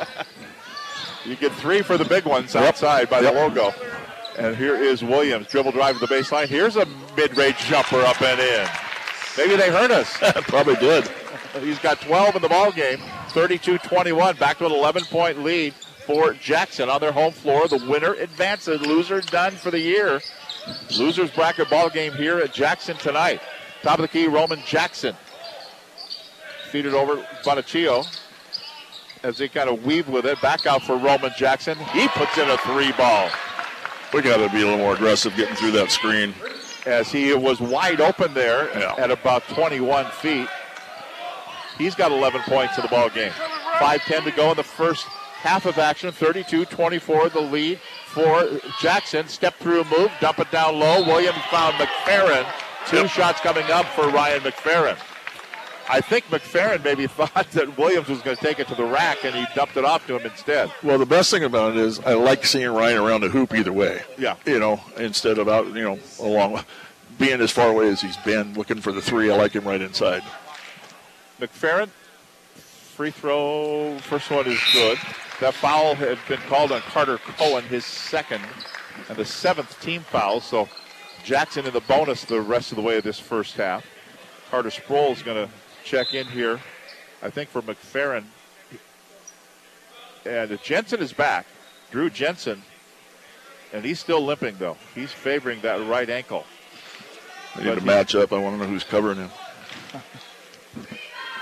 You 1.26 1.36
get 1.36 1.52
three 1.54 1.82
for 1.82 1.98
the 1.98 2.06
big 2.06 2.26
ones 2.26 2.56
outside 2.56 3.10
by 3.10 3.22
the 3.22 3.32
logo. 3.32 3.72
And 4.38 4.56
here 4.56 4.76
is 4.76 5.04
Williams. 5.04 5.48
Dribble 5.48 5.74
drive 5.74 6.00
to 6.00 6.08
the 6.08 6.08
baseline. 6.08 6.48
Here's 6.48 6.76
a 6.78 6.88
mid 7.16 7.38
range 7.38 7.58
jumper 7.58 8.00
up 8.00 8.22
and 8.22 8.40
in. 8.40 8.68
Maybe 9.38 9.56
they 9.56 9.70
hurt 9.70 9.92
us. 9.92 10.18
Probably 10.48 10.76
did. 10.78 11.08
He's 11.62 11.78
got 11.80 12.02
12 12.02 12.38
in 12.38 12.42
the 12.42 12.50
ball 12.50 12.72
game. 12.72 13.00
32-21. 13.30 14.40
Back 14.40 14.58
to 14.60 14.66
an 14.66 14.72
11-point 14.72 15.44
lead 15.44 15.74
for 15.74 16.34
Jackson 16.34 16.90
on 16.90 17.02
their 17.02 17.12
home 17.12 17.34
floor. 17.34 17.68
The 17.68 17.86
winner 17.86 18.14
advances. 18.14 18.82
Loser 18.82 19.22
done 19.22 19.52
for 19.52 19.72
the 19.72 19.80
year. 19.80 20.22
Losers 20.98 21.32
bracket 21.32 21.70
ball 21.70 21.90
game 21.90 22.14
here 22.14 22.40
at 22.40 22.54
Jackson 22.54 22.96
tonight. 22.98 23.42
Top 23.84 24.00
of 24.00 24.04
the 24.04 24.08
key, 24.08 24.28
Roman 24.28 24.62
Jackson. 24.66 25.16
Feed 26.70 26.86
it 26.86 26.94
over 26.94 27.16
Bonaccio 27.44 28.06
as 29.24 29.38
they 29.38 29.48
kind 29.48 29.70
of 29.70 29.86
weave 29.86 30.08
with 30.08 30.26
it. 30.26 30.40
Back 30.42 30.66
out 30.66 30.84
for 30.84 30.96
Roman 30.98 31.32
Jackson. 31.38 31.78
He 31.94 32.08
puts 32.10 32.38
in 32.38 32.50
a 32.50 32.58
three 32.58 32.92
ball. 32.94 33.30
We 34.14 34.22
got 34.22 34.38
to 34.38 34.50
be 34.50 34.62
a 34.62 34.66
little 34.66 34.78
more 34.78 34.94
aggressive 34.94 35.36
getting 35.36 35.56
through 35.56 35.72
that 35.72 35.92
screen. 35.92 36.34
As 36.86 37.12
he 37.12 37.34
was 37.34 37.60
wide 37.60 38.02
open 38.02 38.34
there 38.34 38.72
at 39.00 39.12
about 39.12 39.48
21 39.50 40.06
feet. 40.12 40.48
He's 41.78 41.96
got 41.96 42.12
11 42.12 42.42
points 42.42 42.78
in 42.78 42.84
the 42.84 42.88
ball 42.88 43.10
game. 43.10 43.32
5-10 43.32 44.26
to 44.26 44.32
go 44.32 44.52
in 44.52 44.58
the 44.58 44.64
first 44.64 45.06
half 45.06 45.66
of 45.66 45.78
action. 45.78 46.12
32-24 46.12 47.32
the 47.32 47.42
lead 47.42 47.80
for 48.06 48.48
Jackson. 48.82 49.28
Step 49.28 49.56
through 49.56 49.84
move, 49.86 50.12
dump 50.20 50.40
it 50.40 50.52
down 50.52 50.78
low. 50.80 51.04
Williams 51.04 51.38
found 51.50 51.76
McFerrin. 51.76 52.46
Two 52.88 53.08
shots 53.08 53.40
coming 53.42 53.66
up 53.72 53.86
for 53.88 54.10
Ryan 54.10 54.42
McFerrin. 54.42 54.98
I 55.90 56.02
think 56.02 56.26
McFerrin 56.26 56.84
maybe 56.84 57.08
thought 57.08 57.50
that 57.52 57.78
Williams 57.78 58.08
was 58.08 58.22
going 58.22 58.38
to 58.38 58.44
take 58.44 58.60
it 58.60 58.68
to 58.68 58.76
the 58.76 58.86
rack, 58.86 59.24
and 59.24 59.36
he 59.36 59.46
dumped 59.56 59.76
it 59.76 59.84
off 59.84 60.06
to 60.08 60.18
him 60.18 60.26
instead. 60.26 60.72
Well, 60.84 61.00
the 61.00 61.06
best 61.06 61.32
thing 61.32 61.44
about 61.44 61.72
it 61.72 61.78
is 61.78 62.00
I 62.00 62.14
like 62.14 62.46
seeing 62.46 62.70
Ryan 62.70 63.00
around 63.00 63.22
the 63.22 63.30
hoop 63.30 63.54
either 63.54 63.74
way. 63.74 64.04
Yeah. 64.18 64.36
You 64.46 64.60
know, 64.60 64.80
instead 64.98 65.40
of 65.40 65.50
out, 65.50 65.66
you 65.68 65.84
know, 65.84 66.00
along, 66.20 66.64
being 67.18 67.42
as 67.42 67.52
far 67.52 67.70
away 67.70 67.90
as 67.90 68.02
he's 68.02 68.18
been, 68.18 68.54
looking 68.54 68.82
for 68.82 68.92
the 68.92 69.02
three. 69.02 69.32
I 69.32 69.36
like 69.36 69.54
him 69.54 69.66
right 69.66 69.82
inside. 69.82 70.24
McFerrin, 71.40 71.90
free 72.58 73.12
throw, 73.12 73.98
first 74.00 74.30
one 74.30 74.46
is 74.46 74.60
good. 74.74 74.98
That 75.40 75.54
foul 75.54 75.96
had 75.96 76.20
been 76.28 76.40
called 76.42 76.72
on 76.72 76.82
Carter 76.82 77.18
Cohen, 77.18 77.64
his 77.64 77.86
second, 77.86 78.42
and 79.08 79.18
the 79.18 79.26
seventh 79.26 79.82
team 79.82 80.02
foul. 80.02 80.42
So 80.42 80.68
Jackson 81.24 81.66
in 81.66 81.74
the 81.74 81.82
bonus 81.82 82.26
the 82.26 82.42
rest 82.42 82.72
of 82.72 82.76
the 82.76 82.82
way 82.82 82.98
of 82.98 83.04
this 83.04 83.20
first 83.20 83.56
half. 83.56 83.86
Carter 84.52 84.72
Sproul 84.72 85.12
is 85.12 85.22
going 85.22 85.48
to 85.48 85.54
check 85.84 86.14
in 86.14 86.28
here, 86.28 86.60
I 87.22 87.30
think, 87.30 87.50
for 87.50 87.62
McFerrin. 87.62 88.26
And 90.26 90.62
Jensen 90.62 91.00
is 91.00 91.14
back. 91.14 91.46
Drew 91.92 92.10
Jensen. 92.10 92.62
And 93.74 93.86
he's 93.86 94.00
still 94.00 94.22
limping, 94.22 94.56
though. 94.58 94.78
He's 94.96 95.12
favoring 95.12 95.62
that 95.62 95.86
right 95.88 96.10
ankle. 96.10 96.46
They 97.56 97.66
need 97.66 97.76
to 97.80 97.86
match 97.86 98.16
up. 98.16 98.32
I 98.34 98.38
want 98.38 98.60
to 98.60 98.64
know 98.64 98.70
who's 98.70 98.84
covering 98.84 99.18
him. 99.18 99.30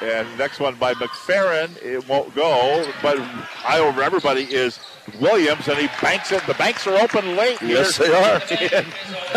And 0.02 0.28
next 0.38 0.60
one 0.60 0.76
by 0.76 0.94
McFerrin, 0.94 1.82
it 1.84 2.08
won't 2.08 2.34
go. 2.36 2.86
But 3.02 3.18
I 3.66 3.80
over 3.80 4.04
everybody 4.04 4.44
is 4.44 4.80
Williams, 5.20 5.68
and 5.68 5.78
he 5.78 5.88
banks 6.02 6.32
it. 6.32 6.44
The 6.46 6.54
banks 6.54 6.86
are 6.86 6.96
open 6.98 7.36
late. 7.36 7.60
Yes, 7.62 7.98
here 7.98 8.10
they 8.10 8.14
are. 8.14 8.42
In 8.80 8.86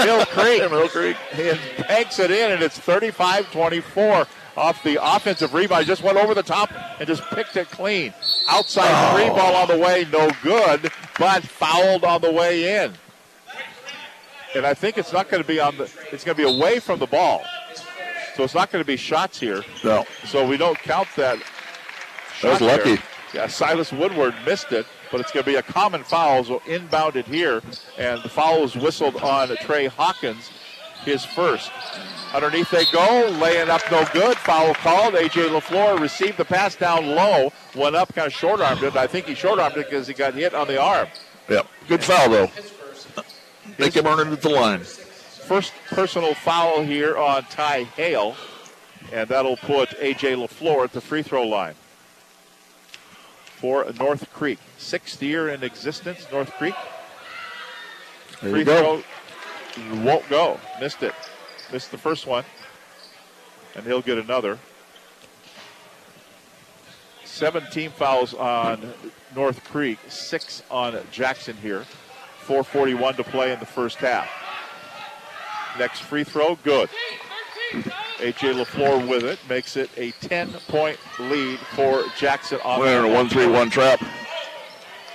Mill 0.05 0.27
Creek. 0.27 0.61
Mill 0.71 0.89
Creek. 0.89 1.17
And 1.33 1.59
banks 1.89 2.19
it 2.19 2.31
in, 2.31 2.53
and 2.53 2.63
it's 2.63 2.79
35-24 2.79 4.27
off 4.61 4.83
the 4.85 4.99
offensive 5.03 5.55
rebound. 5.55 5.83
He 5.85 5.87
just 5.87 6.03
went 6.03 6.19
over 6.19 6.35
the 6.35 6.43
top 6.43 6.71
and 6.99 7.07
just 7.09 7.23
picked 7.31 7.57
it 7.57 7.71
clean. 7.71 8.13
Outside 8.49 8.91
Oh. 8.91 9.15
three 9.17 9.29
ball 9.29 9.57
on 9.57 9.69
the 9.69 9.79
way, 9.79 10.07
no 10.13 10.31
good, 10.43 10.93
but 11.19 11.43
fouled 11.43 12.05
on 12.05 12.21
the 12.21 12.31
way 12.31 12.85
in. 12.85 12.93
And 14.55 14.67
I 14.67 14.75
think 14.75 14.99
it's 14.99 15.13
not 15.13 15.29
going 15.31 15.43
to 15.43 15.47
be 15.47 15.61
on 15.61 15.77
the. 15.77 15.85
It's 16.13 16.25
going 16.25 16.37
to 16.37 16.43
be 16.43 16.49
away 16.59 16.81
from 16.81 16.99
the 16.99 17.07
ball. 17.07 17.43
So 18.37 18.45
it's 18.45 18.55
not 18.55 18.71
going 18.71 18.83
to 18.83 18.87
be 18.87 18.97
shots 18.97 19.39
here. 19.39 19.63
No. 19.85 20.05
So 20.27 20.47
we 20.47 20.57
don't 20.57 20.79
count 20.79 21.09
that. 21.17 21.39
That 22.43 22.51
was 22.51 22.59
shot 22.59 22.61
there. 22.61 22.77
lucky. 22.97 23.03
Yeah, 23.33 23.47
Silas 23.47 23.93
Woodward 23.93 24.35
missed 24.45 24.73
it, 24.73 24.87
but 25.13 25.21
it's 25.21 25.31
going 25.31 25.45
to 25.45 25.51
be 25.51 25.57
a 25.57 25.63
common 25.63 26.03
foul. 26.03 26.43
So 26.45 26.59
inbounded 26.61 27.27
here, 27.27 27.63
and 27.97 28.21
the 28.23 28.29
foul 28.29 28.63
was 28.63 28.75
whistled 28.75 29.17
on 29.17 29.55
Trey 29.59 29.87
Hawkins, 29.87 30.51
his 31.05 31.25
first. 31.25 31.71
Underneath 32.33 32.71
they 32.71 32.85
go, 32.87 33.29
laying 33.41 33.69
up 33.69 33.83
no 33.91 34.07
good. 34.13 34.37
Foul 34.37 34.75
called. 34.75 35.15
AJ 35.15 35.49
LaFleur 35.49 35.99
received 35.99 36.37
the 36.37 36.45
pass 36.45 36.77
down 36.77 37.07
low, 37.07 37.53
went 37.75 37.97
up, 37.97 38.15
kind 38.15 38.27
of 38.27 38.33
short 38.33 38.61
armed 38.61 38.83
it. 38.85 38.97
I 38.97 39.09
think 39.09 39.27
he 39.27 39.35
short 39.35 39.59
armed 39.59 39.77
it 39.77 39.87
because 39.87 40.07
he 40.07 40.15
got 40.15 40.35
hit 40.35 40.55
on 40.55 40.69
the 40.69 40.81
arm. 40.81 41.09
Yep. 41.49 41.67
Good 41.89 42.05
foul, 42.05 42.31
though. 42.31 42.51
Make 43.79 43.95
him 43.95 44.07
earn 44.07 44.29
it 44.29 44.33
at 44.33 44.43
the 44.43 44.49
line. 44.49 44.81
First 44.81 45.73
personal 45.89 46.35
foul 46.35 46.83
here 46.83 47.19
on 47.19 47.43
Ty 47.45 47.83
Hale, 47.83 48.37
and 49.13 49.29
that'll 49.29 49.57
put 49.57 49.89
AJ 49.91 50.47
LaFleur 50.47 50.85
at 50.85 50.93
the 50.93 51.01
free 51.01 51.23
throw 51.23 51.43
line 51.43 51.75
for 53.57 53.93
North 53.99 54.33
Creek. 54.33 54.61
Sixth 54.79 55.21
year 55.21 55.49
in 55.49 55.65
existence, 55.65 56.27
North 56.31 56.53
Creek. 56.53 56.75
There 58.41 58.53
free 58.53 58.65
throw 58.65 59.03
won't 60.05 60.29
go. 60.29 60.61
Missed 60.81 61.03
it. 61.03 61.15
Missed 61.73 61.91
the 61.91 61.99
first 61.99 62.27
one, 62.27 62.45
and 63.75 63.85
he'll 63.85 64.03
get 64.03 64.19
another. 64.19 64.59
17 67.25 67.91
fouls 67.91 68.35
on 68.35 68.93
North 69.35 69.63
Creek, 69.65 69.99
six 70.09 70.63
on 70.71 70.99
Jackson 71.13 71.57
here. 71.57 71.85
441 72.41 73.15
to 73.15 73.25
play 73.25 73.53
in 73.53 73.61
the 73.61 73.67
first 73.67 73.99
half. 73.99 74.29
Next 75.79 76.01
free 76.01 76.25
throw, 76.25 76.57
good. 76.57 76.91
AJ 78.19 78.63
LaFleur 78.65 79.09
with 79.09 79.23
it 79.23 79.39
makes 79.49 79.77
it 79.77 79.89
a 79.97 80.11
10 80.21 80.53
point 80.69 80.99
lead 81.21 81.59
for 81.77 82.03
Jackson 82.19 82.59
on 82.65 82.83
a 82.83 83.09
1 83.09 83.29
3 83.29 83.47
1 83.47 83.71
trap. 83.71 84.03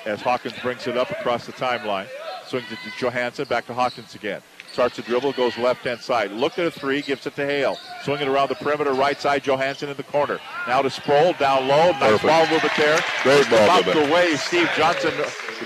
as 0.05 0.21
Hawkins 0.21 0.57
brings 0.61 0.87
it 0.87 0.97
up 0.97 1.11
across 1.11 1.45
the 1.45 1.51
timeline. 1.51 2.07
Swings 2.47 2.65
it 2.71 2.79
to 2.85 2.91
Johansson, 2.97 3.45
back 3.45 3.65
to 3.67 3.73
Hawkins 3.73 4.15
again. 4.15 4.41
Starts 4.75 4.97
to 4.97 5.01
dribble, 5.03 5.31
goes 5.31 5.57
left 5.57 5.85
hand 5.85 6.01
side. 6.01 6.31
Looked 6.31 6.59
at 6.59 6.65
a 6.67 6.71
three, 6.71 7.01
gives 7.01 7.25
it 7.25 7.33
to 7.37 7.45
Hale. 7.45 7.77
Swinging 8.03 8.27
it 8.27 8.29
around 8.29 8.49
the 8.49 8.55
perimeter, 8.55 8.91
right 8.91 9.17
side, 9.17 9.41
Johansson 9.47 9.87
in 9.87 9.95
the 9.95 10.03
corner. 10.03 10.37
Now 10.67 10.81
to 10.81 10.89
Sproul, 10.89 11.31
down 11.39 11.69
low. 11.69 11.91
Nice 11.91 12.19
Perfect. 12.19 12.23
ball 12.25 12.47
movement 12.49 12.73
there. 12.75 12.99
Great 13.23 13.49
ball 13.49 13.63
About 13.63 13.85
movement. 13.85 14.07
the 14.07 14.13
way 14.13 14.35
Steve 14.35 14.69
Johnson 14.75 15.13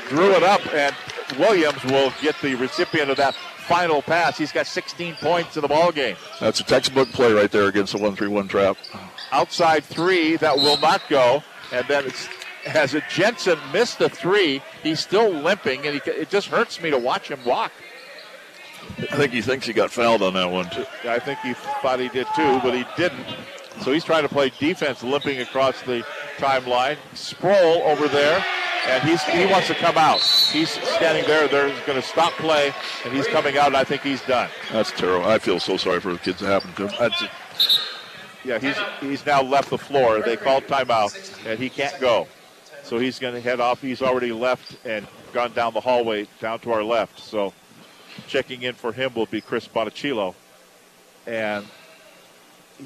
drew 0.10 0.30
it 0.36 0.43
up, 0.43 0.62
and 0.76 0.95
Williams 1.39 1.84
will 1.86 2.14
get 2.22 2.36
the 2.43 2.53
recipient 2.53 3.10
of 3.10 3.18
that 3.18 3.34
final 3.34 4.03
pass. 4.03 4.38
He's 4.38 4.51
got 4.51 4.68
16 4.68 5.16
points 5.16 5.55
in 5.57 5.64
the 5.64 5.68
ball 5.68 5.91
game. 5.91 6.16
That's 6.39 6.60
a 6.60 6.64
textbook 6.64 7.10
play 7.10 7.34
right 7.34 7.49
there 7.51 7.66
against 7.68 7.93
the 7.93 7.97
1 7.99 8.16
3 8.16 8.28
1 8.28 8.47
trap. 8.47 8.78
outside 9.32 9.84
three 9.86 10.36
that 10.38 10.55
will 10.55 10.78
not 10.78 11.01
go. 11.10 11.41
And 11.72 11.84
then 11.88 12.05
it's, 12.05 12.30
as 12.68 12.93
a 12.93 13.01
Jensen 13.10 13.57
missed 13.74 13.97
the 13.97 14.07
three, 14.10 14.62
he's 14.84 14.99
still 14.99 15.32
limping, 15.32 15.88
and 15.88 15.99
he, 15.99 16.12
it 16.12 16.30
just 16.30 16.49
hurts 16.49 16.80
me 16.80 16.91
to 16.91 16.97
watch 16.99 17.30
him 17.32 17.39
walk. 17.43 17.72
I 18.97 19.15
think 19.15 19.31
he 19.31 19.41
thinks 19.41 19.65
he 19.65 19.73
got 19.73 19.91
fouled 19.91 20.21
on 20.21 20.33
that 20.33 20.49
one. 20.51 20.69
Too. 20.69 20.85
I 21.05 21.19
think 21.19 21.39
he 21.39 21.53
thought 21.53 21.99
he 21.99 22.09
did 22.09 22.27
too, 22.35 22.59
but 22.61 22.73
he 22.73 22.85
didn't. 22.97 23.25
So 23.81 23.91
he's 23.93 24.03
trying 24.03 24.23
to 24.23 24.29
play 24.29 24.51
defense, 24.59 25.03
limping 25.03 25.39
across 25.39 25.81
the 25.83 26.05
timeline. 26.37 26.97
Sproul 27.13 27.81
over 27.83 28.07
there, 28.09 28.43
and 28.87 29.03
he's 29.07 29.23
he 29.23 29.45
wants 29.45 29.67
to 29.67 29.75
come 29.75 29.97
out. 29.97 30.19
He's 30.19 30.69
standing 30.69 31.25
there. 31.25 31.47
They're 31.47 31.69
going 31.85 32.01
to 32.01 32.07
stop 32.07 32.33
play, 32.33 32.73
and 33.05 33.13
he's 33.13 33.27
coming 33.27 33.57
out. 33.57 33.67
And 33.67 33.77
I 33.77 33.83
think 33.85 34.01
he's 34.01 34.21
done. 34.23 34.49
That's 34.71 34.91
terrible. 34.91 35.27
I 35.27 35.39
feel 35.39 35.59
so 35.59 35.77
sorry 35.77 36.01
for 36.01 36.11
the 36.11 36.19
kids 36.19 36.41
that 36.41 36.47
happened 36.47 36.75
to 36.75 36.87
him. 36.87 36.95
That's, 36.99 37.79
Yeah, 38.43 38.59
he's 38.59 38.77
he's 38.99 39.25
now 39.25 39.41
left 39.41 39.69
the 39.69 39.77
floor. 39.77 40.21
They 40.21 40.35
called 40.35 40.65
timeout, 40.65 41.45
and 41.45 41.57
he 41.57 41.69
can't 41.69 41.97
go. 42.01 42.27
So 42.83 42.97
he's 42.97 43.19
going 43.19 43.35
to 43.35 43.41
head 43.41 43.59
off. 43.59 43.81
He's 43.81 44.01
already 44.01 44.31
left 44.31 44.75
and 44.85 45.07
gone 45.31 45.53
down 45.53 45.73
the 45.73 45.79
hallway 45.81 46.27
down 46.41 46.59
to 46.61 46.71
our 46.71 46.83
left. 46.83 47.19
So 47.19 47.53
checking 48.30 48.61
in 48.61 48.75
for 48.75 48.93
him 48.93 49.13
will 49.15 49.25
be 49.25 49.41
Chris 49.41 49.67
Bonacillo, 49.67 50.36
and 51.27 51.65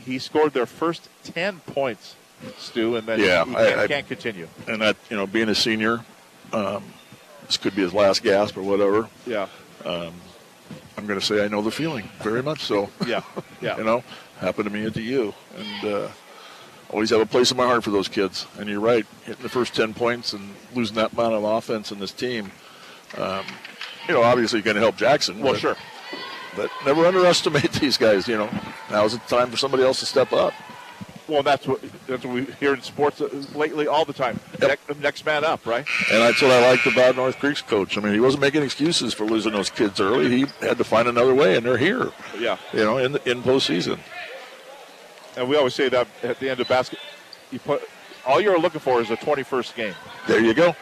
he 0.05 0.17
scored 0.17 0.53
their 0.53 0.65
first 0.65 1.07
ten 1.23 1.59
points, 1.67 2.15
Stu, 2.57 2.95
and 2.95 3.05
then 3.07 3.19
Yeah, 3.19 3.45
he 3.45 3.51
I- 3.55 3.65
can't, 3.69 3.79
I- 3.79 3.87
can't 3.87 4.07
continue. 4.07 4.47
and 4.67 4.81
that, 4.81 4.95
you 5.09 5.17
know, 5.17 5.27
being 5.27 5.49
a 5.49 5.55
senior, 5.55 6.01
um, 6.51 6.83
this 7.45 7.57
could 7.57 7.75
be 7.75 7.83
his 7.83 7.93
last 7.93 8.23
gasp 8.23 8.57
or 8.57 8.63
whatever. 8.63 9.07
Yeah, 9.27 9.47
Um, 9.85 10.13
I'm 10.97 11.05
going 11.07 11.19
to 11.19 11.25
say 11.25 11.43
I 11.43 11.47
know 11.49 11.61
the 11.61 11.71
feeling 11.71 12.09
very 12.21 12.41
much 12.41 12.61
so. 12.63 12.89
yeah, 13.05 13.21
yeah. 13.61 13.77
you 13.79 13.83
know, 13.83 14.03
happened 14.39 14.65
to 14.65 14.73
me 14.73 14.85
at 14.85 14.93
the 14.93 15.01
U, 15.01 15.33
and 15.57 15.93
uh, 15.93 16.07
always 16.89 17.09
have 17.09 17.19
a 17.21 17.25
place 17.25 17.51
in 17.51 17.57
my 17.57 17.65
heart 17.65 17.83
for 17.83 17.91
those 17.91 18.07
kids. 18.07 18.45
And 18.57 18.69
you're 18.69 18.79
right, 18.79 19.05
hitting 19.25 19.43
the 19.43 19.49
first 19.49 19.75
ten 19.75 19.93
points 19.93 20.31
and 20.33 20.55
losing 20.73 20.95
that 20.95 21.11
amount 21.13 21.33
of 21.33 21.43
offense 21.43 21.91
in 21.91 21.99
this 21.99 22.11
team. 22.13 22.51
Um, 23.17 23.45
you 24.07 24.13
know, 24.13 24.23
obviously 24.23 24.61
going 24.61 24.75
to 24.75 24.81
help 24.81 24.95
Jackson. 24.95 25.39
Well, 25.39 25.53
but- 25.53 25.59
sure. 25.61 25.77
But 26.55 26.69
never 26.85 27.05
underestimate 27.07 27.71
these 27.81 27.97
guys. 27.97 28.27
You 28.27 28.37
know, 28.37 28.49
now's 28.91 29.13
the 29.13 29.19
time 29.27 29.49
for 29.49 29.57
somebody 29.57 29.81
else 29.83 29.99
to 30.01 30.05
step 30.05 30.31
up. 30.33 30.53
Well, 31.27 31.41
that's 31.41 31.65
what 31.65 31.81
that's 32.05 32.23
what 32.25 32.33
we 32.35 32.43
hear 32.59 32.75
in 32.75 32.81
sports 32.81 33.21
uh, 33.21 33.29
lately 33.55 33.87
all 33.87 34.05
the 34.05 34.13
time. 34.13 34.39
Next, 34.59 34.99
next 34.99 35.25
man 35.25 35.43
up, 35.43 35.65
right? 35.65 35.83
And 36.11 36.21
that's 36.21 36.41
what 36.43 36.51
I 36.51 36.61
liked 36.69 36.85
about 36.85 37.15
North 37.15 37.39
Creek's 37.39 37.61
coach. 37.63 37.97
I 37.97 38.01
mean, 38.01 38.13
he 38.13 38.19
wasn't 38.19 38.41
making 38.41 38.61
excuses 38.61 39.13
for 39.15 39.25
losing 39.25 39.53
those 39.53 39.69
kids 39.71 39.99
early. 39.99 40.29
He 40.29 40.45
had 40.61 40.77
to 40.77 40.83
find 40.83 41.07
another 41.07 41.33
way, 41.33 41.55
and 41.55 41.65
they're 41.65 41.77
here. 41.77 42.11
Yeah. 42.37 42.57
You 42.73 42.83
know, 42.83 42.97
in 42.97 43.13
the, 43.13 43.31
in 43.31 43.41
postseason. 43.41 43.99
And 45.37 45.49
we 45.49 45.55
always 45.55 45.73
say 45.73 45.89
that 45.89 46.07
at 46.21 46.39
the 46.39 46.49
end 46.49 46.59
of 46.59 46.67
basketball, 46.67 47.07
you 47.51 47.59
put 47.59 47.81
all 48.27 48.39
you're 48.39 48.59
looking 48.59 48.79
for 48.81 49.01
is 49.01 49.09
a 49.09 49.17
21st 49.17 49.75
game. 49.75 49.95
There 50.27 50.39
you 50.41 50.53
go. 50.53 50.75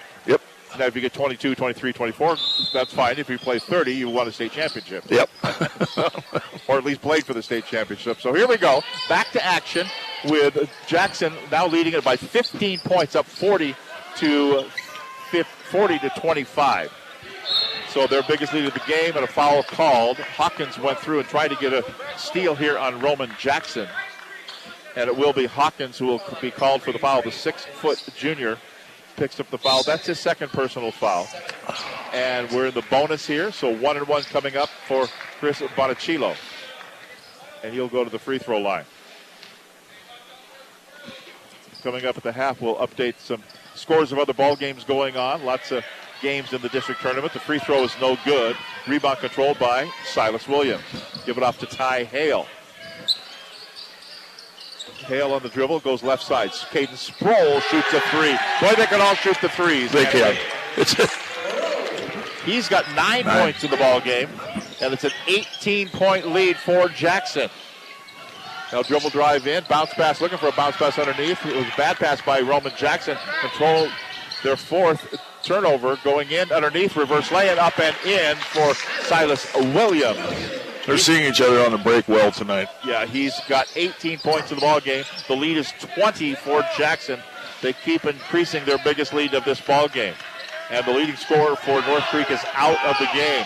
Now, 0.77 0.85
if 0.85 0.95
you 0.95 1.01
get 1.01 1.13
22, 1.13 1.55
23, 1.55 1.93
24, 1.93 2.37
that's 2.73 2.93
fine. 2.93 3.17
If 3.17 3.29
you 3.29 3.37
play 3.37 3.59
30, 3.59 3.93
you 3.93 4.09
won 4.09 4.27
a 4.27 4.31
state 4.31 4.53
championship. 4.53 5.03
Yep. 5.09 5.29
or 6.67 6.77
at 6.77 6.85
least 6.85 7.01
played 7.01 7.25
for 7.25 7.33
the 7.33 7.43
state 7.43 7.65
championship. 7.65 8.21
So 8.21 8.33
here 8.33 8.47
we 8.47 8.57
go. 8.57 8.81
Back 9.09 9.31
to 9.31 9.45
action 9.45 9.87
with 10.25 10.69
Jackson 10.87 11.33
now 11.51 11.67
leading 11.67 11.93
it 11.93 12.03
by 12.03 12.15
15 12.15 12.79
points, 12.79 13.15
up 13.15 13.25
40 13.25 13.75
to 14.17 14.63
50, 15.31 15.51
40 15.71 15.99
to 15.99 16.09
25. 16.09 16.91
So 17.89 18.07
their 18.07 18.23
biggest 18.23 18.53
lead 18.53 18.65
of 18.65 18.73
the 18.73 18.81
game 18.87 19.15
and 19.15 19.25
a 19.25 19.27
foul 19.27 19.63
called. 19.63 20.17
Hawkins 20.17 20.79
went 20.79 20.99
through 20.99 21.19
and 21.19 21.27
tried 21.27 21.49
to 21.49 21.57
get 21.57 21.73
a 21.73 21.83
steal 22.15 22.55
here 22.55 22.77
on 22.77 23.01
Roman 23.01 23.29
Jackson. 23.37 23.87
And 24.95 25.09
it 25.09 25.17
will 25.17 25.33
be 25.33 25.45
Hawkins 25.45 25.97
who 25.97 26.05
will 26.07 26.21
be 26.41 26.51
called 26.51 26.81
for 26.81 26.93
the 26.93 26.99
foul. 26.99 27.21
The 27.21 27.31
six 27.31 27.65
foot 27.65 28.01
junior 28.15 28.57
picks 29.21 29.39
up 29.39 29.51
the 29.51 29.57
foul. 29.59 29.83
That's 29.83 30.07
his 30.07 30.19
second 30.19 30.49
personal 30.49 30.91
foul. 30.91 31.27
And 32.11 32.49
we're 32.49 32.65
in 32.65 32.73
the 32.73 32.81
bonus 32.89 33.27
here, 33.27 33.51
so 33.51 33.71
one 33.71 33.95
and 33.95 34.07
one 34.07 34.23
coming 34.23 34.57
up 34.57 34.69
for 34.87 35.05
Chris 35.39 35.59
Bonacillo. 35.59 36.35
And 37.63 37.71
he'll 37.71 37.87
go 37.87 38.03
to 38.03 38.09
the 38.09 38.17
free 38.17 38.39
throw 38.39 38.57
line. 38.57 38.85
Coming 41.83 42.03
up 42.03 42.17
at 42.17 42.23
the 42.23 42.31
half, 42.31 42.61
we'll 42.61 42.77
update 42.77 43.19
some 43.19 43.43
scores 43.75 44.11
of 44.11 44.17
other 44.17 44.33
ball 44.33 44.55
games 44.55 44.83
going 44.83 45.15
on. 45.15 45.45
Lots 45.45 45.71
of 45.71 45.85
games 46.23 46.51
in 46.51 46.63
the 46.63 46.69
district 46.69 47.01
tournament. 47.01 47.31
The 47.31 47.39
free 47.39 47.59
throw 47.59 47.83
is 47.83 47.95
no 48.01 48.17
good. 48.25 48.55
Rebound 48.87 49.19
controlled 49.19 49.59
by 49.59 49.87
Silas 50.03 50.47
Williams. 50.47 50.83
Give 51.27 51.37
it 51.37 51.43
off 51.43 51.59
to 51.59 51.67
Ty 51.67 52.05
Hale. 52.05 52.47
Hale 55.03 55.33
on 55.33 55.43
the 55.43 55.49
dribble 55.49 55.79
goes 55.81 56.03
left 56.03 56.23
side. 56.23 56.51
Caden 56.51 56.95
Sproul 56.95 57.59
shoots 57.61 57.93
a 57.93 58.01
three. 58.09 58.37
Boy, 58.61 58.75
they 58.75 58.85
can 58.87 59.01
all 59.01 59.15
shoot 59.15 59.37
the 59.41 59.49
threes. 59.49 59.91
They 59.91 60.05
can. 60.05 60.35
It's 60.77 60.95
He's 62.45 62.67
got 62.67 62.85
nine, 62.95 63.25
Nine. 63.25 63.39
points 63.43 63.63
in 63.63 63.69
the 63.69 63.77
ball 63.77 64.01
game, 64.01 64.27
and 64.81 64.93
it's 64.93 65.03
an 65.03 65.11
18-point 65.27 66.27
lead 66.29 66.57
for 66.57 66.87
Jackson. 66.89 67.49
Now 68.71 68.81
dribble 68.81 69.11
drive 69.11 69.45
in, 69.45 69.63
bounce 69.69 69.93
pass, 69.93 70.21
looking 70.21 70.39
for 70.39 70.47
a 70.47 70.51
bounce 70.53 70.75
pass 70.77 70.97
underneath. 70.97 71.45
It 71.45 71.55
was 71.55 71.65
a 71.67 71.77
bad 71.77 71.97
pass 71.97 72.19
by 72.21 72.39
Roman 72.39 72.71
Jackson. 72.75 73.15
Control 73.41 73.89
their 74.43 74.55
fourth 74.55 75.13
turnover, 75.43 75.97
going 76.03 76.31
in 76.31 76.51
underneath, 76.51 76.95
reverse 76.95 77.31
laying 77.31 77.59
up 77.59 77.77
and 77.79 77.95
in 78.05 78.35
for 78.37 78.73
Silas 79.03 79.45
Williams. 79.55 80.17
They're 80.91 80.97
seeing 80.97 81.31
each 81.31 81.39
other 81.39 81.61
on 81.61 81.71
the 81.71 81.77
break 81.77 82.05
well 82.09 82.33
tonight. 82.33 82.67
Yeah, 82.85 83.05
he's 83.05 83.39
got 83.47 83.71
18 83.77 84.19
points 84.19 84.51
in 84.51 84.57
the 84.57 84.61
ball 84.61 84.81
game. 84.81 85.05
The 85.29 85.37
lead 85.37 85.55
is 85.55 85.71
20 85.95 86.35
for 86.35 86.65
Jackson. 86.77 87.17
They 87.61 87.71
keep 87.71 88.03
increasing 88.03 88.65
their 88.65 88.77
biggest 88.83 89.13
lead 89.13 89.33
of 89.33 89.45
this 89.45 89.61
ball 89.61 89.87
game. 89.87 90.15
And 90.69 90.85
the 90.85 90.91
leading 90.91 91.15
scorer 91.15 91.55
for 91.55 91.81
North 91.83 92.03
Creek 92.09 92.29
is 92.29 92.43
out 92.55 92.75
of 92.83 92.97
the 92.99 93.07
game, 93.13 93.45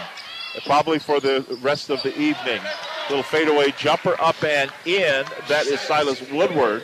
probably 0.66 0.98
for 0.98 1.20
the 1.20 1.46
rest 1.62 1.91
of 1.91 2.02
the 2.02 2.20
evening. 2.20 2.62
Little 3.10 3.22
fadeaway 3.22 3.76
jumper 3.78 4.20
up 4.20 4.43
and 4.43 4.72
in. 4.86 5.24
That 5.48 5.68
is 5.68 5.80
Silas 5.82 6.28
Woodward. 6.32 6.84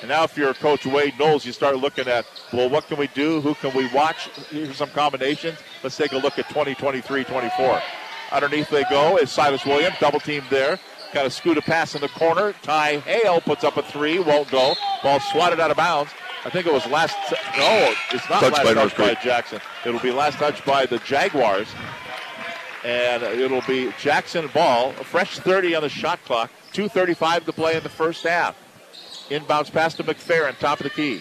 And 0.00 0.08
now, 0.08 0.24
if 0.24 0.34
you're 0.34 0.54
Coach 0.54 0.86
Wade 0.86 1.12
Knowles, 1.18 1.44
you 1.44 1.52
start 1.52 1.76
looking 1.76 2.08
at, 2.08 2.24
well, 2.54 2.70
what 2.70 2.86
can 2.86 2.96
we 2.96 3.08
do? 3.08 3.42
Who 3.42 3.54
can 3.54 3.76
we 3.76 3.86
watch? 3.92 4.30
Here's 4.48 4.78
some 4.78 4.88
combinations. 4.88 5.58
Let's 5.82 5.98
take 5.98 6.12
a 6.12 6.16
look 6.16 6.38
at 6.38 6.48
2023 6.48 7.24
24. 7.24 7.82
Underneath 8.32 8.70
they 8.70 8.84
go 8.84 9.16
is 9.16 9.30
Silas 9.30 9.64
Williams, 9.64 9.96
double 10.00 10.20
team 10.20 10.44
there. 10.50 10.78
Kind 11.12 11.26
of 11.26 11.32
scoot 11.32 11.58
a 11.58 11.62
pass 11.62 11.94
in 11.94 12.00
the 12.00 12.08
corner. 12.08 12.54
Ty 12.62 12.98
Hale 13.00 13.40
puts 13.40 13.64
up 13.64 13.76
a 13.76 13.82
three, 13.82 14.18
won't 14.20 14.50
go. 14.50 14.74
Ball 15.02 15.18
swatted 15.18 15.58
out 15.58 15.70
of 15.70 15.76
bounds. 15.76 16.12
I 16.44 16.50
think 16.50 16.66
it 16.66 16.72
was 16.72 16.86
last. 16.86 17.16
No, 17.58 17.94
it's 18.12 18.28
not 18.30 18.40
Touched 18.40 18.56
last 18.56 18.64
by 18.64 18.74
touch 18.74 18.96
by 18.96 19.14
Jackson. 19.14 19.60
It'll 19.84 20.00
be 20.00 20.12
last 20.12 20.38
touch 20.38 20.64
by 20.64 20.86
the 20.86 20.98
Jaguars. 21.00 21.68
And 22.84 23.22
it'll 23.22 23.60
be 23.62 23.92
Jackson 24.00 24.48
ball. 24.54 24.90
A 25.00 25.04
fresh 25.04 25.38
30 25.38 25.74
on 25.74 25.82
the 25.82 25.88
shot 25.88 26.24
clock. 26.24 26.50
2.35 26.72 27.44
to 27.46 27.52
play 27.52 27.76
in 27.76 27.82
the 27.82 27.88
first 27.88 28.24
half. 28.24 28.56
Inbounds 29.28 29.70
pass 29.70 29.94
to 29.94 30.04
McFerrin, 30.04 30.58
top 30.58 30.80
of 30.80 30.84
the 30.84 30.90
key. 30.90 31.20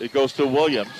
It 0.00 0.12
goes 0.12 0.32
to 0.34 0.46
Williams. 0.46 0.90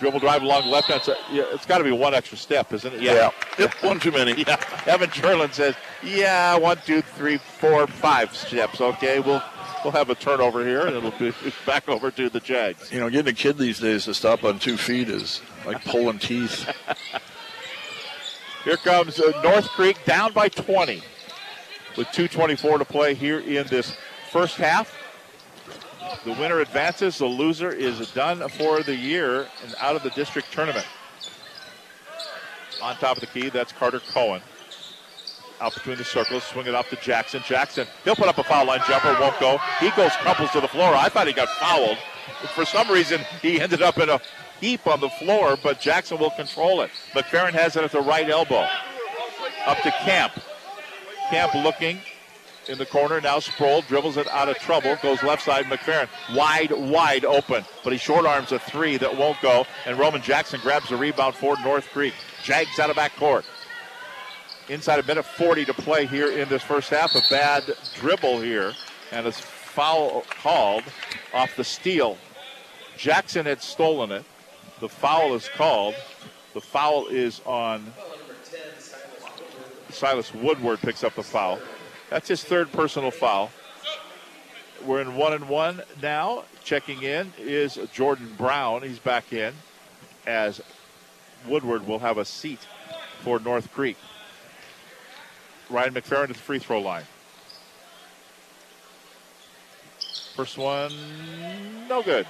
Dribble 0.00 0.18
drive 0.20 0.42
along 0.42 0.66
left 0.66 0.88
hand 0.88 1.02
side. 1.02 1.16
Yeah, 1.30 1.44
it's 1.52 1.66
got 1.66 1.78
to 1.78 1.84
be 1.84 1.92
one 1.92 2.14
extra 2.14 2.36
step, 2.38 2.72
isn't 2.72 2.94
it? 2.94 3.02
Yeah. 3.02 3.30
Yep, 3.58 3.74
one 3.82 4.00
too 4.00 4.10
many. 4.10 4.32
yeah. 4.42 4.58
Evan 4.86 5.10
Cherlin 5.10 5.52
says, 5.52 5.74
"Yeah, 6.02 6.56
one, 6.56 6.78
two, 6.86 7.02
three, 7.02 7.36
four, 7.36 7.86
five 7.86 8.34
steps. 8.34 8.80
Okay, 8.80 9.20
we'll 9.20 9.42
we'll 9.84 9.92
have 9.92 10.08
a 10.08 10.14
turnover 10.14 10.64
here, 10.64 10.86
and 10.86 10.96
it'll 10.96 11.10
be 11.10 11.34
back 11.66 11.86
over 11.86 12.10
to 12.12 12.30
the 12.30 12.40
Jags." 12.40 12.90
You 12.90 13.00
know, 13.00 13.10
getting 13.10 13.30
a 13.30 13.36
kid 13.36 13.58
these 13.58 13.78
days 13.78 14.06
to 14.06 14.14
stop 14.14 14.44
on 14.44 14.58
two 14.58 14.78
feet 14.78 15.10
is 15.10 15.42
like 15.66 15.84
pulling 15.84 16.18
teeth. 16.18 16.70
Here 18.64 18.76
comes 18.78 19.18
uh, 19.20 19.40
North 19.42 19.68
Creek 19.68 20.02
down 20.04 20.32
by 20.32 20.48
20 20.48 21.02
with 21.96 22.06
2.24 22.08 22.78
to 22.78 22.84
play 22.84 23.14
here 23.14 23.40
in 23.40 23.66
this 23.68 23.96
first 24.30 24.56
half. 24.56 24.94
The 26.24 26.32
winner 26.32 26.60
advances. 26.60 27.18
The 27.18 27.26
loser 27.26 27.70
is 27.70 28.10
done 28.12 28.46
for 28.50 28.82
the 28.82 28.94
year 28.94 29.46
and 29.64 29.74
out 29.80 29.96
of 29.96 30.02
the 30.02 30.10
district 30.10 30.52
tournament. 30.52 30.86
On 32.82 32.94
top 32.96 33.16
of 33.16 33.20
the 33.20 33.26
key, 33.26 33.48
that's 33.50 33.72
Carter 33.72 34.00
Cohen. 34.00 34.42
Out 35.60 35.74
between 35.74 35.98
the 35.98 36.04
circles, 36.04 36.42
swing 36.44 36.66
it 36.66 36.74
off 36.74 36.88
to 36.88 36.96
Jackson. 36.96 37.42
Jackson, 37.46 37.86
he'll 38.04 38.16
put 38.16 38.28
up 38.28 38.38
a 38.38 38.42
foul 38.42 38.66
line 38.66 38.80
jumper, 38.86 39.14
won't 39.20 39.38
go. 39.38 39.58
He 39.78 39.90
goes 39.90 40.12
crumples 40.16 40.50
to 40.52 40.60
the 40.60 40.68
floor. 40.68 40.94
I 40.94 41.10
thought 41.10 41.26
he 41.26 41.34
got 41.34 41.48
fouled. 41.50 41.98
For 42.54 42.64
some 42.64 42.90
reason, 42.90 43.20
he 43.42 43.60
ended 43.60 43.82
up 43.82 43.98
in 43.98 44.08
a 44.08 44.20
heap 44.60 44.86
on 44.86 45.00
the 45.00 45.10
floor, 45.10 45.58
but 45.62 45.80
Jackson 45.80 46.18
will 46.18 46.30
control 46.30 46.80
it. 46.80 46.90
McFerrin 47.12 47.52
has 47.52 47.76
it 47.76 47.84
at 47.84 47.92
the 47.92 48.00
right 48.00 48.28
elbow. 48.28 48.66
Up 49.66 49.78
to 49.82 49.90
Camp. 49.90 50.32
Camp 51.28 51.54
looking 51.54 52.00
in 52.68 52.78
the 52.78 52.86
corner. 52.86 53.20
Now 53.20 53.38
Sproul 53.38 53.82
dribbles 53.82 54.16
it 54.16 54.28
out 54.28 54.48
of 54.48 54.56
trouble. 54.58 54.96
Goes 55.02 55.22
left 55.22 55.42
side. 55.42 55.66
McFerrin 55.66 56.08
wide, 56.34 56.72
wide 56.72 57.24
open. 57.24 57.64
But 57.82 57.92
he 57.92 57.98
short 57.98 58.26
arms 58.26 58.52
a 58.52 58.58
three 58.58 58.96
that 58.98 59.16
won't 59.16 59.40
go. 59.40 59.66
And 59.86 59.98
Roman 59.98 60.22
Jackson 60.22 60.60
grabs 60.62 60.88
the 60.88 60.96
rebound 60.96 61.34
for 61.34 61.56
North 61.62 61.88
Creek. 61.90 62.14
Jags 62.42 62.78
out 62.78 62.90
of 62.90 62.96
back 62.96 63.14
court. 63.16 63.44
Inside 64.68 65.00
a 65.00 65.02
minute 65.02 65.24
40 65.24 65.64
to 65.64 65.74
play 65.74 66.06
here 66.06 66.30
in 66.30 66.48
this 66.48 66.62
first 66.62 66.90
half. 66.90 67.14
A 67.14 67.22
bad 67.30 67.64
dribble 67.96 68.40
here. 68.40 68.72
And 69.12 69.26
a 69.26 69.32
foul 69.32 70.24
called 70.42 70.84
off 71.34 71.56
the 71.56 71.64
steal. 71.64 72.18
Jackson 72.96 73.46
had 73.46 73.62
stolen 73.62 74.12
it. 74.12 74.24
The 74.80 74.88
foul 74.88 75.34
is 75.34 75.48
called. 75.48 75.94
The 76.54 76.60
foul 76.60 77.06
is 77.06 77.40
on 77.46 77.92
Silas 79.90 80.32
Woodward 80.34 80.80
picks 80.80 81.04
up 81.04 81.14
the 81.14 81.22
foul. 81.22 81.58
That's 82.10 82.26
his 82.26 82.42
third 82.42 82.72
personal 82.72 83.12
foul. 83.12 83.52
We're 84.84 85.00
in 85.00 85.14
one 85.14 85.32
and 85.32 85.48
one 85.48 85.82
now. 86.02 86.44
Checking 86.64 87.02
in 87.02 87.32
is 87.38 87.78
Jordan 87.92 88.34
Brown. 88.36 88.82
He's 88.82 88.98
back 88.98 89.32
in 89.32 89.54
as 90.26 90.60
Woodward 91.46 91.86
will 91.86 92.00
have 92.00 92.18
a 92.18 92.24
seat 92.24 92.60
for 93.22 93.38
North 93.38 93.72
Creek. 93.72 93.96
Ryan 95.70 95.94
McFerrin 95.94 96.24
at 96.24 96.28
the 96.28 96.34
free 96.34 96.58
throw 96.58 96.80
line. 96.80 97.04
First 100.34 100.58
one, 100.58 100.92
no 101.88 102.02
good. 102.02 102.26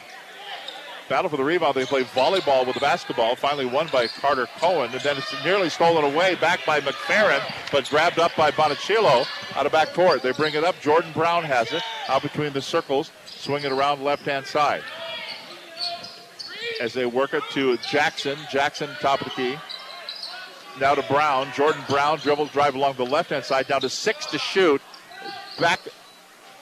Battle 1.11 1.29
for 1.29 1.37
the 1.37 1.43
rebound. 1.43 1.75
They 1.75 1.85
play 1.85 2.05
volleyball 2.05 2.65
with 2.65 2.75
the 2.75 2.81
basketball. 2.81 3.35
Finally 3.35 3.67
won 3.67 3.89
by 3.89 4.07
Carter 4.07 4.47
Cohen. 4.59 4.93
And 4.93 5.01
then 5.01 5.17
it's 5.17 5.35
nearly 5.45 5.69
stolen 5.69 6.05
away 6.05 6.37
back 6.37 6.65
by 6.65 6.81
McFerrin, 6.81 7.43
but 7.73 7.91
grabbed 7.91 8.21
up 8.21 8.31
by 8.37 8.53
Bonacillo 8.53 9.27
out 9.57 9.67
of 9.67 9.73
back 9.73 9.93
court. 9.93 10.23
They 10.23 10.31
bring 10.31 10.55
it 10.55 10.63
up. 10.63 10.81
Jordan 10.81 11.11
Brown 11.13 11.43
has 11.43 11.73
it 11.73 11.83
out 12.09 12.23
between 12.23 12.53
the 12.53 12.63
circles. 12.63 13.11
Swing 13.27 13.65
it 13.65 13.73
around 13.73 14.05
left 14.05 14.23
hand 14.23 14.47
side. 14.47 14.85
As 16.81 16.93
they 16.93 17.07
work 17.07 17.35
it 17.35 17.43
to 17.51 17.77
Jackson. 17.79 18.39
Jackson, 18.49 18.89
top 19.01 19.21
of 19.21 19.25
the 19.25 19.33
key. 19.33 19.57
Now 20.81 20.95
to 20.95 21.03
Brown. 21.13 21.49
Jordan 21.57 21.83
Brown 21.89 22.19
dribbles, 22.19 22.53
drive 22.53 22.77
along 22.77 22.95
the 22.95 23.05
left 23.05 23.31
hand 23.31 23.45
side. 23.45 23.67
Down 23.67 23.81
to 23.81 23.89
six 23.91 24.27
to 24.27 24.39
shoot. 24.39 24.81
Back 25.59 25.81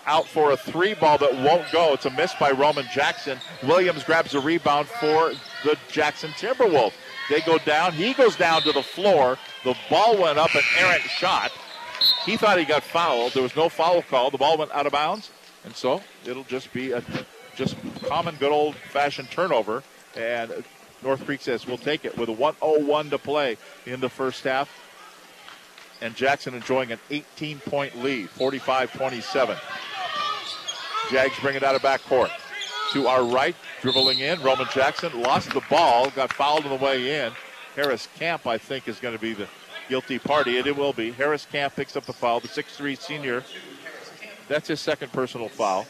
out 0.09 0.27
for 0.27 0.51
a 0.51 0.57
three 0.57 0.95
ball 0.95 1.19
that 1.19 1.35
won't 1.35 1.71
go. 1.71 1.93
It's 1.93 2.07
a 2.07 2.11
miss 2.11 2.35
by 2.35 2.51
Roman 2.51 2.87
Jackson. 2.93 3.39
Williams 3.63 4.03
grabs 4.03 4.35
a 4.35 4.41
rebound 4.41 4.89
for 4.89 5.33
the 5.65 5.77
Jackson 5.89 6.31
Timberwolves. 6.31 6.95
They 7.29 7.41
go 7.43 7.59
down. 7.59 7.93
He 7.93 8.15
goes 8.15 8.35
down 8.35 8.63
to 8.63 8.73
the 8.73 8.83
floor. 8.83 9.39
The 9.65 9.77
ball 9.91 10.21
went 10.21 10.39
up, 10.39 10.55
an 10.55 10.63
errant 10.79 11.03
shot. 11.03 11.53
He 12.25 12.37
thought 12.37 12.59
he 12.59 12.65
got 12.65 12.83
fouled. 12.83 13.33
There 13.33 13.43
was 13.43 13.55
no 13.55 13.69
foul 13.69 14.03
call. 14.03 14.31
The 14.31 14.39
ball 14.39 14.57
went 14.57 14.73
out 14.73 14.87
of 14.87 14.93
bounds, 14.93 15.31
and 15.65 15.77
so 15.77 16.03
it'll 16.25 16.45
just 16.45 16.73
be 16.73 16.93
a 16.93 17.03
just 17.55 17.77
common, 18.07 18.37
good 18.37 18.53
old 18.53 18.77
fashioned 18.77 19.31
turnover. 19.31 19.83
And 20.17 20.65
North 21.03 21.25
Creek 21.27 21.43
says 21.43 21.67
we'll 21.67 21.77
take 21.77 22.05
it 22.05 22.17
with 22.17 22.29
a 22.29 22.33
101 22.33 23.11
to 23.11 23.19
play 23.19 23.59
in 23.85 24.01
the 24.01 24.09
first 24.09 24.45
half. 24.45 24.71
And 26.01 26.15
Jackson 26.15 26.55
enjoying 26.55 26.93
an 26.93 27.01
18 27.11 27.59
point 27.59 28.01
lead, 28.03 28.31
45 28.31 28.93
27. 28.93 29.57
Jags 31.11 31.39
bring 31.41 31.57
it 31.57 31.63
out 31.63 31.75
of 31.75 31.83
back 31.83 32.03
court. 32.03 32.31
To 32.93 33.07
our 33.07 33.25
right, 33.25 33.55
dribbling 33.83 34.21
in, 34.21 34.41
Roman 34.43 34.67
Jackson 34.73 35.21
lost 35.21 35.51
the 35.51 35.63
ball, 35.69 36.11
got 36.11 36.33
fouled 36.33 36.65
on 36.65 36.71
the 36.79 36.85
way 36.85 37.23
in. 37.23 37.33
Harris 37.77 38.09
Camp, 38.19 38.47
I 38.47 38.59
think, 38.59 38.89
is 38.89 38.99
going 38.99 39.15
to 39.15 39.21
be 39.21 39.35
the 39.35 39.47
guilty 39.89 40.19
party, 40.19 40.59
and 40.59 40.67
it 40.67 40.77
will 40.77 40.93
be. 40.93 41.13
Harris 41.13 41.47
Camp 41.51 41.77
picks 41.77 41.97
up 41.97 42.05
the 42.05 42.13
foul, 42.13 42.41
the 42.41 42.49
6'3 42.49 42.99
senior. 42.99 43.43
That's 44.49 44.69
his 44.69 44.81
second 44.81 45.13
personal 45.13 45.49
foul. 45.49 45.87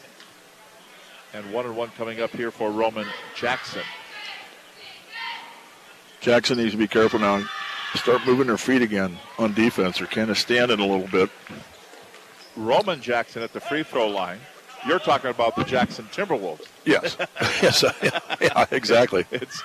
And 1.33 1.53
one 1.53 1.65
and 1.65 1.77
one 1.77 1.89
coming 1.91 2.21
up 2.21 2.31
here 2.31 2.51
for 2.51 2.71
Roman 2.71 3.07
Jackson. 3.35 3.83
Jackson 6.21 6.57
needs 6.57 6.71
to 6.71 6.77
be 6.77 6.87
careful 6.87 7.19
now. 7.19 7.47
Start 7.95 8.25
moving 8.25 8.47
their 8.47 8.57
feet 8.57 8.81
again 8.81 9.17
on 9.37 9.53
defense. 9.53 9.99
They're 9.99 10.07
kind 10.07 10.29
of 10.29 10.37
standing 10.37 10.79
a 10.79 10.85
little 10.85 11.07
bit. 11.07 11.29
Roman 12.55 13.01
Jackson 13.01 13.41
at 13.41 13.53
the 13.53 13.59
free 13.59 13.83
throw 13.83 14.09
line. 14.09 14.39
You're 14.87 14.99
talking 14.99 15.29
about 15.29 15.55
the 15.55 15.63
Jackson 15.63 16.05
Timberwolves. 16.11 16.65
Yes. 16.85 17.17
yes. 17.61 17.83
Uh, 17.83 17.93
yeah, 18.41 18.65
exactly. 18.71 19.25
It's 19.31 19.61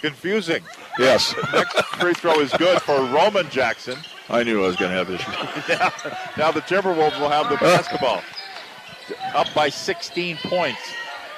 confusing. 0.00 0.62
Yes. 0.98 1.34
Next 1.52 1.82
free 1.96 2.14
throw 2.14 2.38
is 2.38 2.52
good 2.52 2.80
for 2.82 2.96
Roman 3.06 3.50
Jackson. 3.50 3.98
I 4.28 4.44
knew 4.44 4.62
I 4.62 4.66
was 4.68 4.76
going 4.76 4.92
to 4.92 4.96
have 4.96 5.10
issues. 5.10 5.34
Yeah. 5.68 5.90
Now 6.36 6.52
the 6.52 6.60
Timberwolves 6.60 7.18
will 7.18 7.30
have 7.30 7.50
the 7.50 7.56
basketball. 7.56 8.22
Up 9.34 9.52
by 9.54 9.68
16 9.70 10.36
points. 10.36 10.78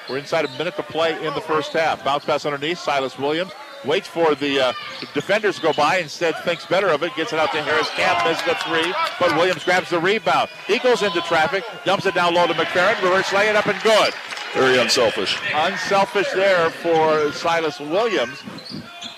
We're 0.09 0.19
inside 0.19 0.45
a 0.45 0.51
minute 0.59 0.77
to 0.77 0.83
play 0.83 1.13
in 1.25 1.33
the 1.35 1.41
first 1.41 1.73
half. 1.73 2.05
Bounce 2.05 2.25
pass 2.25 2.45
underneath. 2.45 2.79
Silas 2.79 3.19
Williams 3.19 3.53
waits 3.85 4.09
for 4.09 4.35
the, 4.35 4.61
uh, 4.61 4.73
defenders 5.15 5.57
to 5.57 5.63
go 5.63 5.73
by. 5.73 5.99
Instead, 5.99 6.37
thinks 6.45 6.67
better 6.67 6.89
of 6.89 7.03
it. 7.03 7.15
Gets 7.17 7.33
it 7.33 7.39
out 7.39 7.53
to 7.53 7.63
Harris 7.63 7.89
Camp. 7.91 8.25
Misses 8.25 8.45
the 8.45 8.55
three, 8.57 8.95
but 9.19 9.35
Williams 9.37 9.65
grabs 9.65 9.91
the 9.91 9.99
rebound. 9.99 10.49
He 10.67 10.79
goes 10.79 11.03
into 11.03 11.21
traffic, 11.23 11.65
dumps 11.85 12.07
it 12.07 12.15
down 12.15 12.35
low 12.35 12.47
to 12.47 12.55
McFerrin. 12.55 13.01
Reverse 13.03 13.33
lay 13.33 13.49
it 13.49 13.57
up 13.57 13.67
and 13.67 13.81
good. 13.83 14.15
Very 14.55 14.79
unselfish. 14.79 15.39
Unselfish 15.55 16.29
there 16.33 16.71
for 16.71 17.31
Silas 17.33 17.79
Williams. 17.79 18.43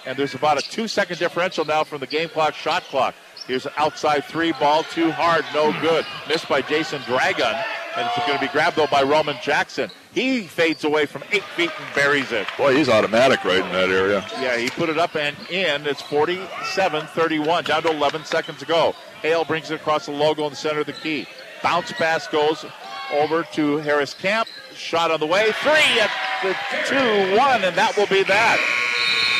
And 0.04 0.18
there's 0.18 0.34
about 0.34 0.58
a 0.58 0.62
two 0.62 0.88
second 0.88 1.18
differential 1.18 1.64
now 1.64 1.84
from 1.84 2.00
the 2.00 2.06
game 2.06 2.28
clock, 2.28 2.54
shot 2.54 2.82
clock. 2.84 3.14
Here's 3.46 3.66
an 3.66 3.72
outside 3.76 4.24
three 4.24 4.52
ball, 4.52 4.84
too 4.84 5.10
hard, 5.10 5.44
no 5.54 5.72
good. 5.80 6.04
Missed 6.28 6.48
by 6.48 6.62
Jason 6.62 7.00
Dragon. 7.02 7.54
And 7.96 8.06
it's 8.06 8.26
going 8.26 8.38
to 8.38 8.44
be 8.44 8.50
grabbed, 8.52 8.76
though, 8.76 8.86
by 8.86 9.02
Roman 9.02 9.36
Jackson. 9.42 9.90
He 10.14 10.42
fades 10.42 10.84
away 10.84 11.06
from 11.06 11.22
eight 11.32 11.42
feet 11.42 11.70
and 11.78 11.94
buries 11.94 12.32
it. 12.32 12.46
Boy, 12.58 12.76
he's 12.76 12.88
automatic 12.88 13.44
right 13.44 13.64
in 13.64 13.72
that 13.72 13.88
area. 13.88 14.24
Yeah, 14.40 14.58
he 14.58 14.68
put 14.68 14.90
it 14.90 14.98
up 14.98 15.16
and 15.16 15.36
in. 15.48 15.86
It's 15.86 16.02
47 16.02 17.06
31, 17.06 17.64
down 17.64 17.82
to 17.82 17.90
11 17.90 18.24
seconds 18.26 18.58
to 18.58 18.66
go. 18.66 18.94
Hale 19.22 19.44
brings 19.44 19.70
it 19.70 19.76
across 19.76 20.06
the 20.06 20.12
logo 20.12 20.44
in 20.44 20.50
the 20.50 20.56
center 20.56 20.80
of 20.80 20.86
the 20.86 20.92
key. 20.92 21.26
Bounce 21.62 21.92
pass 21.92 22.26
goes 22.28 22.66
over 23.14 23.44
to 23.54 23.76
Harris 23.78 24.12
Camp. 24.12 24.48
Shot 24.74 25.10
on 25.10 25.20
the 25.20 25.26
way. 25.26 25.52
Three 25.62 26.00
at 26.00 26.10
the 26.42 26.54
2 26.88 27.36
1, 27.38 27.64
and 27.64 27.76
that 27.76 27.96
will 27.96 28.06
be 28.08 28.22
that. 28.24 28.58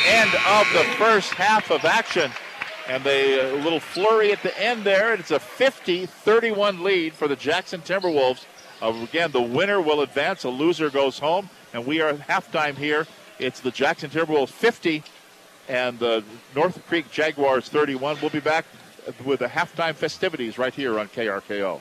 End 0.06 0.30
of 0.48 0.66
the 0.72 0.84
first 0.96 1.34
half 1.34 1.70
of 1.70 1.84
action. 1.84 2.30
And 2.88 3.06
a 3.06 3.52
uh, 3.52 3.62
little 3.62 3.78
flurry 3.78 4.32
at 4.32 4.42
the 4.42 4.58
end 4.60 4.84
there. 4.84 5.14
It's 5.14 5.30
a 5.30 5.38
50 5.38 6.06
31 6.06 6.82
lead 6.82 7.12
for 7.12 7.28
the 7.28 7.36
Jackson 7.36 7.80
Timberwolves. 7.80 8.44
Uh, 8.83 8.93
again, 9.05 9.30
the 9.30 9.41
winner 9.41 9.80
will 9.80 10.01
advance, 10.01 10.43
a 10.45 10.49
loser 10.49 10.91
goes 10.91 11.18
home. 11.18 11.49
And 11.72 11.87
we 11.87 12.01
are 12.01 12.09
at 12.11 12.18
halftime 12.18 12.76
here. 12.76 13.07
It's 13.39 13.61
the 13.61 13.70
Jackson 13.70 14.11
Timberwolves 14.11 14.51
50 14.51 15.03
and 15.68 15.99
the 15.99 16.24
North 16.55 16.85
Creek 16.87 17.11
Jaguars 17.11 17.68
31. 17.68 18.18
We'll 18.20 18.30
be 18.30 18.41
back 18.41 18.66
with 19.24 19.41
the 19.41 19.47
halftime 19.47 19.95
festivities 19.95 20.59
right 20.59 20.74
here 20.74 20.99
on 20.99 21.09
KRKO. 21.09 21.80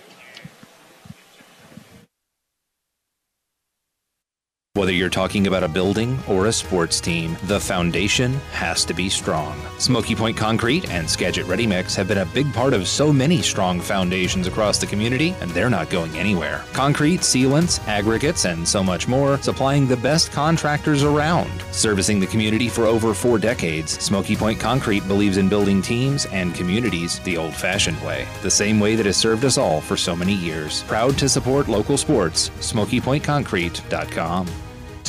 Whether 4.74 4.94
you're 4.94 5.10
talking 5.10 5.48
about 5.48 5.66
a 5.66 5.68
building 5.68 6.18
or 6.30 6.46
a 6.46 6.54
sports 6.54 7.02
team, 7.02 7.36
the 7.44 7.60
foundation 7.60 8.36
has 8.54 8.86
to 8.86 8.94
be 8.94 9.10
strong. 9.10 9.60
Smoky 9.80 10.16
Point 10.16 10.38
Concrete 10.38 10.90
and 10.90 11.10
Skagit 11.10 11.46
Ready 11.46 11.68
Mix 11.68 11.94
have 11.96 12.08
been 12.08 12.20
a 12.20 12.26
big 12.28 12.54
part 12.54 12.74
of 12.74 12.88
so 12.88 13.12
many 13.12 13.42
strong 13.42 13.82
foundations 13.82 14.48
across 14.48 14.78
the 14.78 14.86
community, 14.86 15.36
and 15.42 15.52
they're 15.52 15.70
not 15.70 15.90
going 15.90 16.18
anywhere. 16.18 16.64
Concrete, 16.72 17.20
sealants, 17.20 17.86
aggregates, 17.86 18.46
and 18.46 18.66
so 18.66 18.82
much 18.82 19.10
more, 19.10 19.38
supplying 19.40 19.88
the 19.88 19.98
best 19.98 20.32
contractors 20.32 21.04
around. 21.04 21.52
Servicing 21.74 22.22
the 22.22 22.28
community 22.28 22.70
for 22.70 22.86
over 22.86 23.14
four 23.14 23.38
decades, 23.38 24.00
Smoky 24.00 24.38
Point 24.38 24.58
Concrete 24.58 25.06
believes 25.06 25.36
in 25.36 25.50
building 25.50 25.82
teams 25.82 26.28
and 26.28 26.56
communities 26.56 27.20
the 27.20 27.36
old 27.36 27.54
fashioned 27.54 28.02
way, 28.04 28.26
the 28.42 28.50
same 28.50 28.80
way 28.80 28.96
that 28.96 29.06
has 29.06 29.18
served 29.18 29.44
us 29.44 29.58
all 29.58 29.82
for 29.82 29.98
so 29.98 30.16
many 30.16 30.34
years. 30.34 30.84
Proud 30.84 31.18
to 31.18 31.28
support 31.28 31.68
local 31.68 31.98
sports, 31.98 32.52
SmokyPointConcrete.com. 32.62 34.61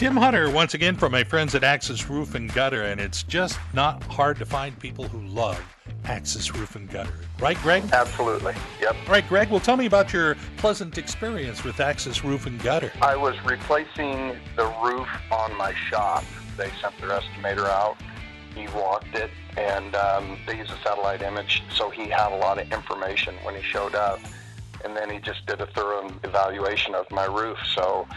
Tim 0.03 0.16
Hunter, 0.16 0.50
once 0.50 0.74
again 0.74 0.96
from 0.96 1.12
my 1.12 1.22
friends 1.22 1.55
at 1.55 1.62
Axis 1.62 2.11
Roof 2.11 2.34
and 2.34 2.53
Gutter, 2.53 2.82
and 2.82 3.00
it's 3.00 3.22
just 3.22 3.57
not 3.72 4.03
hard 4.03 4.36
to 4.38 4.44
find 4.44 4.76
people 4.80 5.07
who 5.07 5.20
love 5.28 5.64
Axis 6.07 6.53
Roof 6.53 6.74
and 6.74 6.90
Gutter. 6.90 7.14
Right, 7.38 7.57
Greg? 7.59 7.84
Absolutely. 7.92 8.53
Yep. 8.80 8.96
All 9.07 9.12
right, 9.12 9.28
Greg, 9.28 9.48
well, 9.48 9.61
tell 9.61 9.76
me 9.76 9.86
about 9.86 10.12
your 10.12 10.36
pleasant 10.57 10.98
experience 10.98 11.62
with 11.62 11.78
Axis 11.78 12.24
Roof 12.24 12.46
and 12.46 12.61
Gutter. 12.64 12.90
I 13.00 13.14
was 13.14 13.36
replacing 13.44 14.36
the 14.57 14.74
roof 14.82 15.07
on 15.30 15.57
my 15.57 15.72
shop. 15.88 16.24
They 16.57 16.72
sent 16.80 16.98
their 16.98 17.11
estimator 17.11 17.66
out. 17.66 17.96
He 18.57 18.66
walked 18.76 19.14
it, 19.14 19.30
and 19.57 19.94
um, 19.94 20.36
they 20.48 20.59
used 20.59 20.72
a 20.72 20.82
satellite 20.82 21.22
image, 21.22 21.62
so 21.70 21.90
he 21.90 22.09
had 22.09 22.32
a 22.32 22.38
lot 22.38 22.61
of 22.61 22.72
information 22.72 23.36
when 23.44 23.55
he 23.55 23.62
showed 23.62 23.94
up. 23.94 24.18
And 24.84 24.96
then 24.96 25.09
he 25.11 25.20
just 25.20 25.46
did 25.46 25.61
a 25.61 25.66
thorough 25.66 26.12
evaluation 26.24 26.96
of 26.96 27.09
my 27.12 27.26
roof. 27.26 27.59
So 27.76 28.09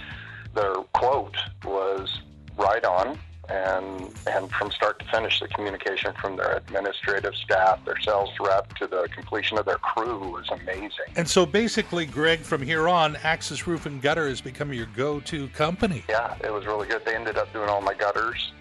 their 0.56 0.74
quote 0.94 1.36
was 1.64 2.22
right 2.58 2.84
on 2.86 3.18
and 3.48 4.10
and 4.28 4.50
from 4.50 4.72
start 4.72 4.98
to 4.98 5.06
finish 5.12 5.40
the 5.40 5.48
communication 5.50 6.12
from 6.20 6.36
their 6.36 6.58
administrative 6.58 7.36
staff 7.36 7.84
their 7.86 8.00
sales 8.00 8.32
rep 8.40 8.74
to 8.76 8.88
the 8.88 9.08
completion 9.14 9.56
of 9.60 9.66
their 9.66 9.78
crew 9.78 10.18
was 10.32 10.50
amazing 10.50 10.90
And 11.16 11.28
so 11.30 11.46
basically, 11.46 12.08
Greg, 12.08 12.40
from 12.40 12.62
here 12.64 12.90
on, 12.90 13.18
Axis 13.18 13.68
Roof 13.68 13.86
and 13.86 14.02
Gutter 14.02 14.28
has 14.30 14.42
become 14.42 14.74
your 14.74 14.88
go 14.96 15.20
to 15.22 15.48
company. 15.50 16.04
yeah 16.10 16.36
it 16.44 16.52
was 16.52 16.66
really 16.66 16.88
good 16.88 17.06
they 17.06 17.16
ended 17.16 17.38
up 17.38 17.52
doing 17.54 17.70
all 17.70 17.82
my 17.82 17.94
gutters 17.94 18.52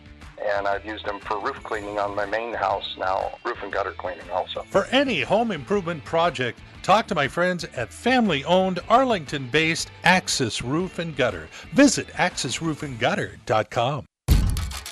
and 0.42 0.66
i've 0.66 0.84
used 0.84 1.04
them 1.06 1.20
for 1.20 1.38
roof 1.40 1.62
cleaning 1.62 1.98
on 1.98 2.14
my 2.14 2.26
main 2.26 2.54
house 2.54 2.94
now 2.98 3.30
roof 3.44 3.62
and 3.62 3.72
gutter 3.72 3.92
cleaning 3.92 4.28
also 4.30 4.62
For 4.62 4.86
any 4.86 5.20
home 5.22 5.50
improvement 5.52 6.04
project, 6.04 6.58
talk 6.82 7.06
to 7.08 7.14
my 7.14 7.28
friends 7.28 7.64
at 7.76 7.92
family 7.92 8.44
owned, 8.44 8.80
Arlington 8.88 9.48
based 9.48 9.90
Axis 10.04 10.62
Roof 10.62 10.98
and 10.98 11.16
Gutter. 11.16 11.48
Visit 11.72 12.08
axisroofandgutter.com. 12.08 14.06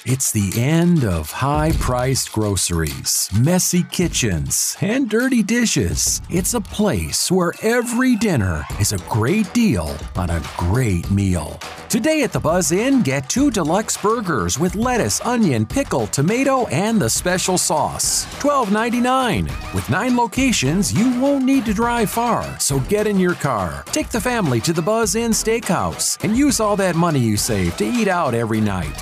It's 0.05 0.33
the 0.33 0.51
end 0.61 1.05
of 1.05 1.31
high 1.31 1.71
priced 1.79 2.33
groceries, 2.33 3.31
messy 3.39 3.85
kitchens, 3.85 4.77
and 4.81 5.09
dirty 5.09 5.45
dishes. 5.45 6.21
It's 6.29 6.55
a 6.55 6.61
place 6.61 7.31
where 7.31 7.53
every 7.63 8.17
dinner 8.17 8.65
is 8.81 8.93
a 8.93 8.99
great 9.09 9.55
deal 9.55 9.97
on 10.17 10.29
a 10.29 10.43
great 10.57 11.09
meal. 11.13 11.61
Today 11.89 12.25
at 12.25 12.33
the 12.33 12.41
Buzz 12.41 12.73
Inn, 12.73 13.03
get 13.03 13.29
two 13.29 13.49
deluxe 13.49 13.97
burgers 13.97 14.59
with 14.59 14.75
lettuce, 14.75 15.21
onion, 15.21 15.65
pickle, 15.65 16.09
tomato, 16.09 16.67
and 16.67 17.01
the 17.01 17.09
special 17.09 17.57
sauce. 17.57 18.27
$12.99. 18.41 19.45
With 19.73 19.89
nine 19.89 20.17
locations, 20.17 20.93
you 20.93 21.21
won't 21.21 21.45
need 21.45 21.65
to 21.67 21.73
drive 21.73 22.11
far, 22.11 22.59
so 22.59 22.81
get 22.81 23.07
in 23.07 23.21
your 23.21 23.35
car. 23.35 23.85
Take 23.93 24.09
the 24.09 24.21
family 24.21 24.61
to 24.63 24.73
the 24.73 24.83
Buzz 24.83 25.15
Inn 25.15 25.31
Steakhouse 25.31 26.19
and 26.25 26.37
use 26.37 26.59
all 26.59 26.75
that 26.75 26.97
money 26.97 27.21
you 27.21 27.37
save 27.37 27.77
to 27.77 27.85
eat 27.85 28.09
out 28.09 28.35
every 28.35 28.61
night. 28.61 29.01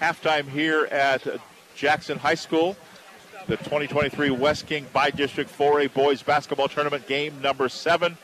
Halftime 0.00 0.48
here 0.48 0.86
at 0.86 1.26
Jackson 1.76 2.18
High 2.18 2.34
School. 2.34 2.76
The 3.46 3.56
2023 3.56 4.30
West 4.30 4.66
King 4.66 4.86
by 4.92 5.10
District 5.10 5.50
4A 5.50 5.92
Boys 5.92 6.22
Basketball 6.22 6.68
Tournament 6.68 7.06
game 7.06 7.40
number 7.40 7.68
seven. 7.68 8.16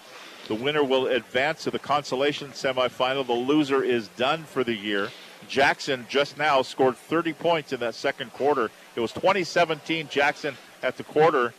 The 0.48 0.54
winner 0.54 0.84
will 0.84 1.08
advance 1.08 1.64
to 1.64 1.70
the 1.70 1.78
consolation 1.78 2.48
semifinal. 2.50 3.26
The 3.26 3.32
loser 3.32 3.82
is 3.82 4.08
done 4.08 4.44
for 4.44 4.62
the 4.62 4.74
year. 4.74 5.10
Jackson 5.48 6.06
just 6.08 6.38
now 6.38 6.62
scored 6.62 6.96
30 6.96 7.32
points 7.32 7.72
in 7.72 7.80
that 7.80 7.94
second 7.94 8.32
quarter. 8.32 8.70
It 8.94 9.00
was 9.00 9.12
2017 9.12 10.08
Jackson 10.08 10.56
at 10.82 10.96
the 10.96 11.04
quarter. 11.04 11.52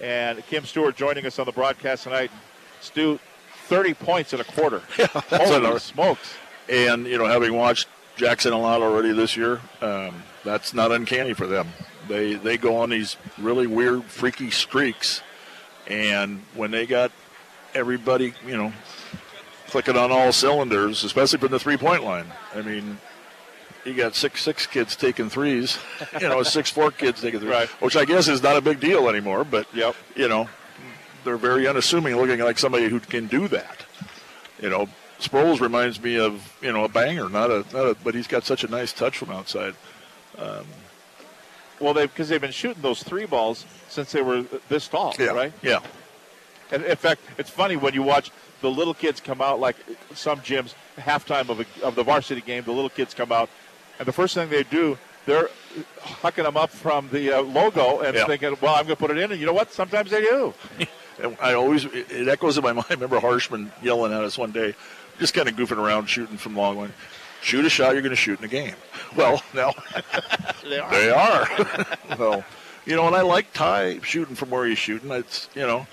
And 0.00 0.44
Kim 0.46 0.64
Stewart 0.64 0.96
joining 0.96 1.24
us 1.24 1.38
on 1.38 1.46
the 1.46 1.52
broadcast 1.52 2.04
tonight. 2.04 2.30
Stu, 2.80 3.18
30 3.66 3.94
points 3.94 4.32
in 4.32 4.40
a 4.40 4.44
quarter. 4.44 4.82
Yeah, 4.98 5.06
That's 5.30 5.50
Holy 5.50 5.78
smokes. 5.78 6.34
And 6.68 7.06
you 7.06 7.16
know, 7.16 7.26
having 7.26 7.54
watched 7.54 7.88
Jackson 8.16 8.52
a 8.52 8.58
lot 8.58 8.82
already 8.82 9.12
this 9.12 9.36
year, 9.36 9.60
um, 9.80 10.22
that's 10.44 10.72
not 10.72 10.92
uncanny 10.92 11.34
for 11.34 11.46
them. 11.46 11.68
They 12.08 12.34
they 12.34 12.56
go 12.56 12.76
on 12.76 12.90
these 12.90 13.16
really 13.38 13.66
weird, 13.66 14.04
freaky 14.04 14.50
streaks, 14.50 15.22
and 15.86 16.42
when 16.54 16.70
they 16.70 16.86
got 16.86 17.10
everybody, 17.74 18.34
you 18.46 18.56
know, 18.56 18.72
clicking 19.68 19.96
on 19.96 20.12
all 20.12 20.32
cylinders, 20.32 21.02
especially 21.02 21.38
from 21.38 21.50
the 21.50 21.58
three 21.58 21.76
point 21.76 22.04
line. 22.04 22.26
I 22.54 22.62
mean, 22.62 22.98
you 23.84 23.94
got 23.94 24.14
six 24.14 24.42
six 24.42 24.66
kids 24.66 24.96
taking 24.96 25.28
threes, 25.28 25.78
you 26.20 26.28
know, 26.28 26.42
six 26.42 26.70
four 26.70 26.90
kids 26.90 27.20
taking 27.20 27.40
threes, 27.40 27.52
right. 27.52 27.68
which 27.80 27.96
I 27.96 28.04
guess 28.04 28.28
is 28.28 28.42
not 28.42 28.56
a 28.56 28.60
big 28.60 28.80
deal 28.80 29.08
anymore. 29.08 29.44
But 29.44 29.66
yep. 29.74 29.96
you 30.14 30.28
know, 30.28 30.48
they're 31.24 31.36
very 31.36 31.66
unassuming, 31.66 32.16
looking 32.16 32.38
like 32.40 32.58
somebody 32.58 32.88
who 32.88 33.00
can 33.00 33.26
do 33.26 33.48
that. 33.48 33.84
You 34.60 34.70
know, 34.70 34.88
Sproles 35.20 35.60
reminds 35.60 36.02
me 36.02 36.18
of 36.18 36.56
you 36.60 36.72
know 36.72 36.84
a 36.84 36.88
banger, 36.88 37.28
not 37.28 37.50
a, 37.50 37.64
not 37.72 37.86
a 37.86 37.96
but 38.02 38.14
he's 38.14 38.26
got 38.26 38.44
such 38.44 38.64
a 38.64 38.68
nice 38.68 38.92
touch 38.92 39.16
from 39.16 39.30
outside. 39.30 39.74
Um, 40.38 40.66
Well, 41.80 41.94
they 41.94 42.06
because 42.06 42.28
they've 42.28 42.40
been 42.40 42.50
shooting 42.52 42.82
those 42.82 43.02
three 43.02 43.26
balls 43.26 43.64
since 43.88 44.12
they 44.12 44.22
were 44.22 44.44
this 44.68 44.88
tall, 44.88 45.14
Yeah, 45.18 45.26
right? 45.28 45.52
yeah. 45.62 45.80
And 46.72 46.84
in 46.84 46.96
fact, 46.96 47.20
it's 47.38 47.50
funny 47.50 47.76
when 47.76 47.94
you 47.94 48.02
watch 48.02 48.30
the 48.60 48.70
little 48.70 48.94
kids 48.94 49.20
come 49.20 49.40
out, 49.40 49.60
like 49.60 49.76
some 50.14 50.40
gyms, 50.40 50.74
halftime 50.98 51.48
of, 51.50 51.60
a, 51.60 51.66
of 51.86 51.94
the 51.94 52.02
varsity 52.02 52.40
game, 52.40 52.64
the 52.64 52.72
little 52.72 52.90
kids 52.90 53.12
come 53.14 53.30
out, 53.30 53.48
and 53.98 54.08
the 54.08 54.12
first 54.12 54.34
thing 54.34 54.48
they 54.48 54.62
do, 54.64 54.96
they're 55.26 55.48
hucking 56.00 56.44
them 56.44 56.56
up 56.56 56.70
from 56.70 57.08
the 57.10 57.32
uh, 57.38 57.42
logo 57.42 58.00
and 58.00 58.16
Yeah. 58.16 58.26
thinking, 58.26 58.56
well, 58.60 58.74
I'm 58.74 58.84
going 58.86 58.96
to 58.96 59.00
put 59.00 59.10
it 59.10 59.18
in. 59.18 59.30
And 59.32 59.40
you 59.40 59.46
know 59.46 59.52
what? 59.52 59.72
Sometimes 59.72 60.10
they 60.10 60.22
do. 60.22 60.54
I 61.40 61.52
always 61.54 61.84
it, 61.84 62.10
it 62.10 62.28
echoes 62.28 62.56
in 62.56 62.64
my 62.64 62.72
mind. 62.80 62.86
I 62.90 62.94
remember 62.94 63.20
Harshman 63.20 63.70
yelling 63.82 64.12
at 64.12 64.22
us 64.24 64.36
one 64.38 64.50
day, 64.50 64.74
just 65.18 65.34
kind 65.34 65.48
of 65.48 65.56
goofing 65.56 65.78
around, 65.78 66.06
shooting 66.06 66.36
from 66.36 66.56
long 66.56 66.76
one. 66.76 66.92
Shoot 67.42 67.64
a 67.64 67.68
shot 67.68 67.92
you're 67.92 68.02
going 68.02 68.10
to 68.10 68.16
shoot 68.16 68.38
in 68.38 68.44
a 68.44 68.48
game. 68.48 68.74
Well, 69.16 69.42
now 69.52 69.72
they 70.62 70.78
are. 70.78 70.90
They 70.90 71.10
are. 71.10 71.46
so, 72.16 72.44
you 72.86 72.96
know, 72.96 73.06
and 73.06 73.14
I 73.14 73.20
like 73.20 73.52
Ty 73.52 74.00
shooting 74.00 74.34
from 74.34 74.50
where 74.50 74.66
he's 74.66 74.78
shooting. 74.78 75.10
It's 75.10 75.48
you 75.54 75.66
know, 75.66 75.86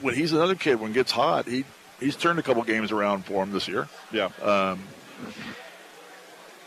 when 0.00 0.14
he's 0.14 0.32
another 0.32 0.54
kid 0.54 0.80
when 0.80 0.90
it 0.90 0.94
gets 0.94 1.12
hot, 1.12 1.46
he 1.46 1.64
he's 2.00 2.16
turned 2.16 2.38
a 2.38 2.42
couple 2.42 2.62
games 2.64 2.92
around 2.92 3.24
for 3.24 3.42
him 3.42 3.52
this 3.52 3.68
year. 3.68 3.88
Yeah. 4.10 4.30
Um, 4.42 4.80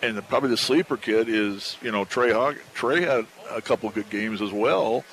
and 0.02 0.18
the, 0.18 0.22
probably 0.22 0.50
the 0.50 0.58
sleeper 0.58 0.98
kid 0.98 1.28
is 1.30 1.78
you 1.82 1.92
know 1.92 2.06
Trey 2.06 2.32
Hog. 2.32 2.58
Trey 2.74 3.02
had 3.02 3.26
a 3.52 3.62
couple 3.62 3.90
good 3.90 4.10
games 4.10 4.42
as 4.42 4.52
well, 4.52 5.04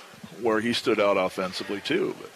where 0.40 0.60
he 0.60 0.72
stood 0.72 1.00
out 1.00 1.16
offensively 1.16 1.80
too. 1.80 2.14
But 2.20 2.30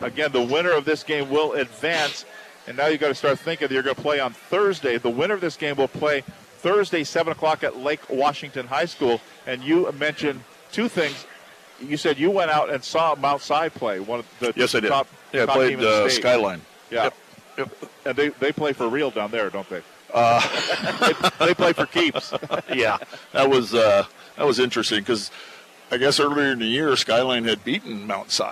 Again, 0.00 0.32
the 0.32 0.42
winner 0.42 0.72
of 0.72 0.84
this 0.84 1.02
game 1.02 1.30
will 1.30 1.52
advance. 1.52 2.24
And 2.66 2.76
now 2.76 2.86
you've 2.86 3.00
got 3.00 3.08
to 3.08 3.14
start 3.14 3.38
thinking 3.38 3.70
you're 3.70 3.82
going 3.82 3.96
to 3.96 4.02
play 4.02 4.20
on 4.20 4.32
Thursday. 4.32 4.98
The 4.98 5.10
winner 5.10 5.34
of 5.34 5.40
this 5.40 5.56
game 5.56 5.76
will 5.76 5.88
play 5.88 6.22
Thursday, 6.58 7.04
7 7.04 7.32
o'clock 7.32 7.62
at 7.62 7.76
Lake 7.76 8.00
Washington 8.08 8.66
High 8.66 8.86
School. 8.86 9.20
And 9.46 9.62
you 9.62 9.90
mentioned 9.92 10.42
two 10.72 10.88
things. 10.88 11.26
You 11.80 11.96
said 11.96 12.18
you 12.18 12.30
went 12.30 12.50
out 12.50 12.70
and 12.70 12.82
saw 12.82 13.14
Mount 13.14 13.42
Si 13.42 13.68
play, 13.70 14.00
one 14.00 14.20
of 14.20 14.26
the 14.40 14.52
yes, 14.56 14.74
I 14.74 14.80
did. 14.80 14.88
top, 14.88 15.08
yeah, 15.32 15.42
I 15.42 15.46
top 15.46 15.56
played 15.56 15.70
team 15.70 15.78
in 15.80 15.84
the 15.84 16.04
uh, 16.04 16.08
state. 16.08 16.22
Skyline. 16.22 16.60
Yeah. 16.90 17.10
Yep. 17.58 17.74
And 18.06 18.16
they, 18.16 18.28
they 18.28 18.52
play 18.52 18.72
for 18.72 18.88
real 18.88 19.10
down 19.10 19.30
there, 19.30 19.50
don't 19.50 19.68
they? 19.68 19.82
Uh, 20.14 20.40
they, 21.38 21.46
they 21.46 21.54
play 21.54 21.72
for 21.72 21.86
keeps. 21.86 22.32
yeah, 22.72 22.98
that 23.32 23.50
was 23.50 23.74
uh, 23.74 24.06
that 24.36 24.46
was 24.46 24.60
interesting 24.60 25.00
because 25.00 25.30
I 25.90 25.96
guess 25.96 26.20
earlier 26.20 26.52
in 26.52 26.60
the 26.60 26.66
year 26.66 26.94
Skyline 26.96 27.44
had 27.44 27.64
beaten 27.64 28.06
Mount 28.06 28.30
Si, 28.30 28.44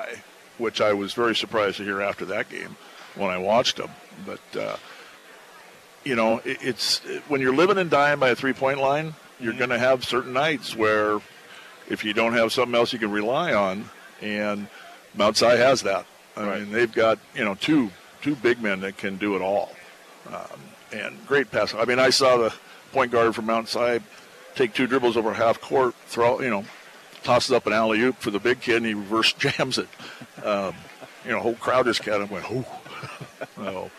which 0.62 0.80
I 0.80 0.92
was 0.92 1.12
very 1.12 1.34
surprised 1.34 1.76
to 1.78 1.84
hear 1.84 2.00
after 2.00 2.24
that 2.26 2.48
game 2.48 2.76
when 3.16 3.30
I 3.30 3.38
watched 3.38 3.76
them. 3.76 3.90
But 4.24 4.58
uh, 4.58 4.76
you 6.04 6.14
know, 6.14 6.38
it, 6.44 6.58
it's 6.62 6.98
when 7.28 7.40
you're 7.40 7.54
living 7.54 7.78
and 7.78 7.90
dying 7.90 8.18
by 8.18 8.30
a 8.30 8.34
three 8.34 8.52
point 8.52 8.78
line, 8.78 9.14
you're 9.40 9.52
going 9.52 9.70
to 9.70 9.78
have 9.78 10.04
certain 10.04 10.32
nights 10.32 10.76
where 10.76 11.20
if 11.88 12.04
you 12.04 12.12
don't 12.12 12.32
have 12.32 12.52
something 12.52 12.74
else 12.74 12.92
you 12.92 12.98
can 12.98 13.10
rely 13.10 13.52
on, 13.52 13.90
and 14.20 14.68
Mount 15.14 15.36
Si 15.36 15.46
has 15.46 15.82
that. 15.82 16.06
I 16.36 16.58
mean, 16.58 16.72
they've 16.72 16.92
got 16.92 17.18
you 17.34 17.44
know 17.44 17.54
two 17.56 17.90
two 18.22 18.36
big 18.36 18.62
men 18.62 18.80
that 18.80 18.96
can 18.96 19.16
do 19.16 19.36
it 19.36 19.42
all, 19.42 19.72
um, 20.28 20.60
and 20.92 21.26
great 21.26 21.50
pass. 21.50 21.74
I 21.74 21.84
mean, 21.84 21.98
I 21.98 22.10
saw 22.10 22.38
the 22.38 22.54
point 22.92 23.10
guard 23.10 23.34
from 23.34 23.46
Mount 23.46 23.68
Si 23.68 23.98
take 24.54 24.74
two 24.74 24.86
dribbles 24.86 25.16
over 25.16 25.32
half 25.32 25.60
court, 25.60 25.94
throw 26.06 26.40
you 26.40 26.50
know, 26.50 26.64
tosses 27.22 27.52
up 27.52 27.66
an 27.66 27.72
alley 27.72 28.00
oop 28.00 28.16
for 28.16 28.30
the 28.30 28.38
big 28.38 28.60
kid, 28.60 28.76
and 28.78 28.86
he 28.86 28.94
reverse 28.94 29.32
jams 29.32 29.78
it. 29.78 29.88
Um, 30.44 30.74
you 31.24 31.30
know, 31.30 31.40
whole 31.40 31.54
crowd 31.54 31.86
just 31.86 32.02
kind 32.02 32.22
of 32.22 32.30
went, 32.30 32.46
"Oh." 32.50 32.64
oh. 33.58 33.90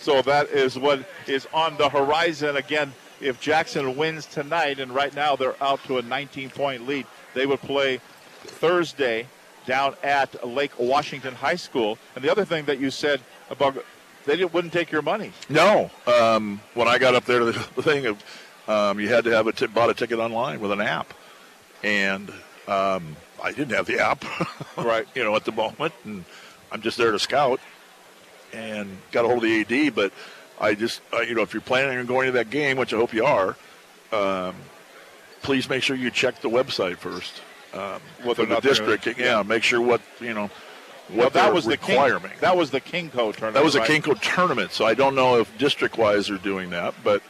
So 0.00 0.22
that 0.22 0.48
is 0.50 0.78
what 0.78 1.06
is 1.26 1.46
on 1.52 1.76
the 1.76 1.88
horizon. 1.88 2.56
Again, 2.56 2.92
if 3.20 3.40
Jackson 3.40 3.96
wins 3.96 4.26
tonight, 4.26 4.78
and 4.78 4.94
right 4.94 5.14
now 5.14 5.36
they're 5.36 5.60
out 5.62 5.82
to 5.84 5.98
a 5.98 6.02
19 6.02 6.50
point 6.50 6.86
lead, 6.86 7.06
they 7.34 7.46
would 7.46 7.60
play 7.60 8.00
Thursday 8.42 9.26
down 9.66 9.94
at 10.02 10.46
Lake 10.46 10.72
Washington 10.78 11.34
High 11.34 11.56
School. 11.56 11.98
And 12.14 12.24
the 12.24 12.30
other 12.30 12.44
thing 12.44 12.64
that 12.66 12.78
you 12.78 12.90
said 12.90 13.20
about 13.50 13.84
they 14.24 14.36
didn't, 14.36 14.52
wouldn't 14.52 14.72
take 14.72 14.90
your 14.92 15.02
money. 15.02 15.32
No, 15.48 15.90
um, 16.06 16.60
when 16.74 16.86
I 16.88 16.98
got 16.98 17.14
up 17.14 17.24
there 17.24 17.40
to 17.40 17.46
the 17.46 17.68
the 17.76 17.82
thing 17.90 18.06
of 18.06 18.22
um, 18.68 19.00
you 19.00 19.08
had 19.08 19.24
to 19.24 19.30
have 19.30 19.46
a 19.46 19.52
t- 19.52 19.66
bought 19.66 19.90
a 19.90 19.94
ticket 19.94 20.18
online 20.18 20.60
with 20.60 20.70
an 20.70 20.80
app, 20.80 21.12
and 21.82 22.30
um, 22.66 23.16
I 23.42 23.52
didn't 23.52 23.74
have 23.74 23.86
the 23.86 23.98
app, 24.00 24.24
right? 24.76 25.06
You 25.14 25.24
know, 25.24 25.36
at 25.36 25.44
the 25.44 25.52
moment, 25.52 25.94
and 26.04 26.24
I'm 26.72 26.82
just 26.82 26.98
there 26.98 27.12
to 27.12 27.18
scout, 27.18 27.60
and 28.52 28.98
got 29.12 29.24
a 29.24 29.28
hold 29.28 29.44
of 29.44 29.50
the 29.66 29.86
AD. 29.86 29.94
But 29.94 30.12
I 30.60 30.74
just, 30.74 31.00
uh, 31.12 31.20
you 31.20 31.34
know, 31.34 31.42
if 31.42 31.52
you're 31.54 31.60
planning 31.60 31.98
on 31.98 32.06
going 32.06 32.26
to 32.26 32.32
that 32.32 32.50
game, 32.50 32.76
which 32.76 32.92
I 32.92 32.96
hope 32.96 33.12
you 33.12 33.24
are, 33.24 33.56
um, 34.12 34.54
please 35.42 35.68
make 35.68 35.82
sure 35.82 35.96
you 35.96 36.10
check 36.10 36.40
the 36.40 36.50
website 36.50 36.96
first. 36.96 37.42
Um, 37.74 38.00
Whether 38.24 38.46
the 38.46 38.60
district, 38.60 39.04
gonna- 39.04 39.16
yeah, 39.18 39.42
make 39.42 39.62
sure 39.62 39.80
what 39.80 40.00
you 40.20 40.32
know 40.32 40.50
what 41.08 41.16
Well, 41.16 41.30
that 41.30 41.54
was 41.54 41.64
the 41.64 41.76
King, 41.76 42.18
that 42.40 42.56
was 42.56 42.70
the 42.70 42.80
KingCo 42.80 43.12
tournament. 43.12 43.54
That 43.54 43.64
was 43.64 43.74
a 43.74 43.80
right? 43.80 44.02
KingCo 44.02 44.20
tournament, 44.20 44.72
so 44.72 44.84
I 44.84 44.94
don't 44.94 45.14
know 45.14 45.38
if 45.38 45.56
district-wise 45.58 46.28
they're 46.28 46.36
doing 46.38 46.70
that, 46.70 46.94
but 47.04 47.22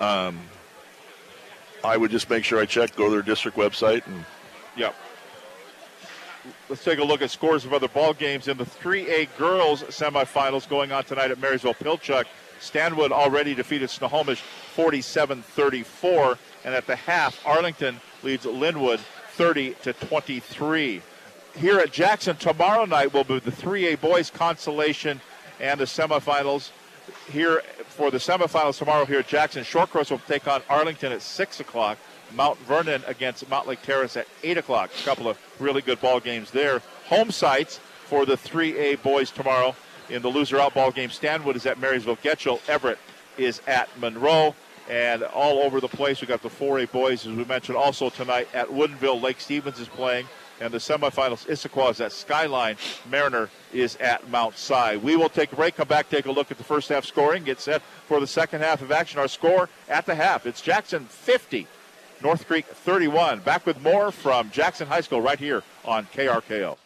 um, 0.00 0.40
I 1.84 1.96
would 1.96 2.10
just 2.10 2.30
make 2.30 2.44
sure 2.44 2.60
I 2.60 2.66
check, 2.66 2.96
go 2.96 3.04
to 3.04 3.10
their 3.10 3.22
district 3.22 3.56
website, 3.56 4.06
and 4.06 4.24
Yep. 4.76 4.94
Let's 6.68 6.84
take 6.84 6.98
a 6.98 7.04
look 7.04 7.22
at 7.22 7.30
scores 7.30 7.64
of 7.64 7.72
other 7.72 7.88
ball 7.88 8.12
games 8.12 8.48
in 8.48 8.56
the 8.56 8.64
3A 8.64 9.28
girls 9.38 9.82
semifinals 9.84 10.68
going 10.68 10.92
on 10.92 11.04
tonight 11.04 11.30
at 11.30 11.38
Marysville 11.38 11.74
Pilchuck. 11.74 12.24
Stanwood 12.60 13.12
already 13.12 13.54
defeated 13.54 13.90
Snohomish 13.90 14.42
47-34, 14.74 16.38
and 16.64 16.74
at 16.74 16.86
the 16.86 16.96
half, 16.96 17.40
Arlington 17.46 18.00
leads 18.22 18.46
Lynnwood 18.46 18.98
30 19.32 19.74
to 19.82 19.92
23. 19.92 21.02
Here 21.56 21.78
at 21.78 21.92
Jackson 21.92 22.36
tomorrow 22.36 22.84
night 22.84 23.12
will 23.12 23.24
be 23.24 23.38
the 23.38 23.52
3A 23.52 24.00
boys 24.00 24.30
consolation 24.30 25.20
and 25.60 25.78
the 25.78 25.84
semifinals. 25.84 26.70
Here 27.30 27.62
for 27.94 28.10
the 28.10 28.18
semifinals 28.18 28.76
tomorrow 28.76 29.04
here 29.04 29.22
Jackson, 29.22 29.62
Shorecrest 29.62 30.10
will 30.10 30.18
take 30.26 30.48
on 30.48 30.62
Arlington 30.68 31.12
at 31.12 31.22
six 31.22 31.60
o'clock. 31.60 31.96
Mount 32.34 32.58
Vernon 32.60 33.02
against 33.06 33.48
Mountlake 33.48 33.82
Terrace 33.82 34.16
at 34.16 34.26
8 34.42 34.58
o'clock. 34.58 34.90
A 34.98 35.04
couple 35.04 35.28
of 35.28 35.38
really 35.60 35.82
good 35.82 36.00
ball 36.00 36.18
games 36.18 36.50
there. 36.50 36.82
Home 37.06 37.30
sites 37.30 37.78
for 38.06 38.26
the 38.26 38.34
3A 38.34 39.00
boys 39.02 39.30
tomorrow 39.30 39.76
in 40.10 40.22
the 40.22 40.28
loser 40.28 40.58
out 40.58 40.74
ball 40.74 40.90
game. 40.90 41.10
Stanwood 41.10 41.54
is 41.54 41.66
at 41.66 41.78
Marysville 41.78 42.16
Getchell. 42.16 42.60
Everett 42.68 42.98
is 43.38 43.60
at 43.66 43.88
Monroe. 44.00 44.54
And 44.88 45.22
all 45.22 45.60
over 45.60 45.80
the 45.80 45.88
place, 45.88 46.20
we 46.20 46.26
got 46.26 46.42
the 46.42 46.50
4A 46.50 46.90
boys, 46.90 47.26
as 47.26 47.32
we 47.32 47.44
mentioned, 47.44 47.78
also 47.78 48.10
tonight 48.10 48.48
at 48.52 48.68
Woodinville. 48.68 49.22
Lake 49.22 49.40
Stevens 49.40 49.78
is 49.78 49.88
playing. 49.88 50.26
And 50.60 50.72
the 50.72 50.78
semifinals, 50.78 51.46
Issaquah 51.46 51.90
is 51.90 52.00
at 52.00 52.12
Skyline. 52.12 52.76
Mariner 53.10 53.50
is 53.72 53.96
at 53.96 54.28
Mount 54.30 54.56
Si. 54.56 54.96
We 54.98 55.16
will 55.16 55.28
take 55.28 55.52
a 55.52 55.56
break, 55.56 55.76
come 55.76 55.88
back, 55.88 56.08
take 56.08 56.26
a 56.26 56.32
look 56.32 56.50
at 56.50 56.58
the 56.58 56.64
first 56.64 56.88
half 56.88 57.04
scoring, 57.04 57.44
get 57.44 57.60
set 57.60 57.82
for 58.06 58.20
the 58.20 58.26
second 58.26 58.60
half 58.60 58.80
of 58.80 58.92
action. 58.92 59.18
Our 59.18 59.28
score 59.28 59.68
at 59.88 60.06
the 60.06 60.14
half, 60.14 60.46
it's 60.46 60.60
Jackson 60.60 61.06
50, 61.06 61.66
North 62.22 62.46
Creek 62.46 62.66
31. 62.66 63.40
Back 63.40 63.66
with 63.66 63.80
more 63.82 64.12
from 64.12 64.50
Jackson 64.50 64.86
High 64.86 65.00
School 65.00 65.20
right 65.20 65.38
here 65.38 65.62
on 65.84 66.06
KRKO. 66.06 66.76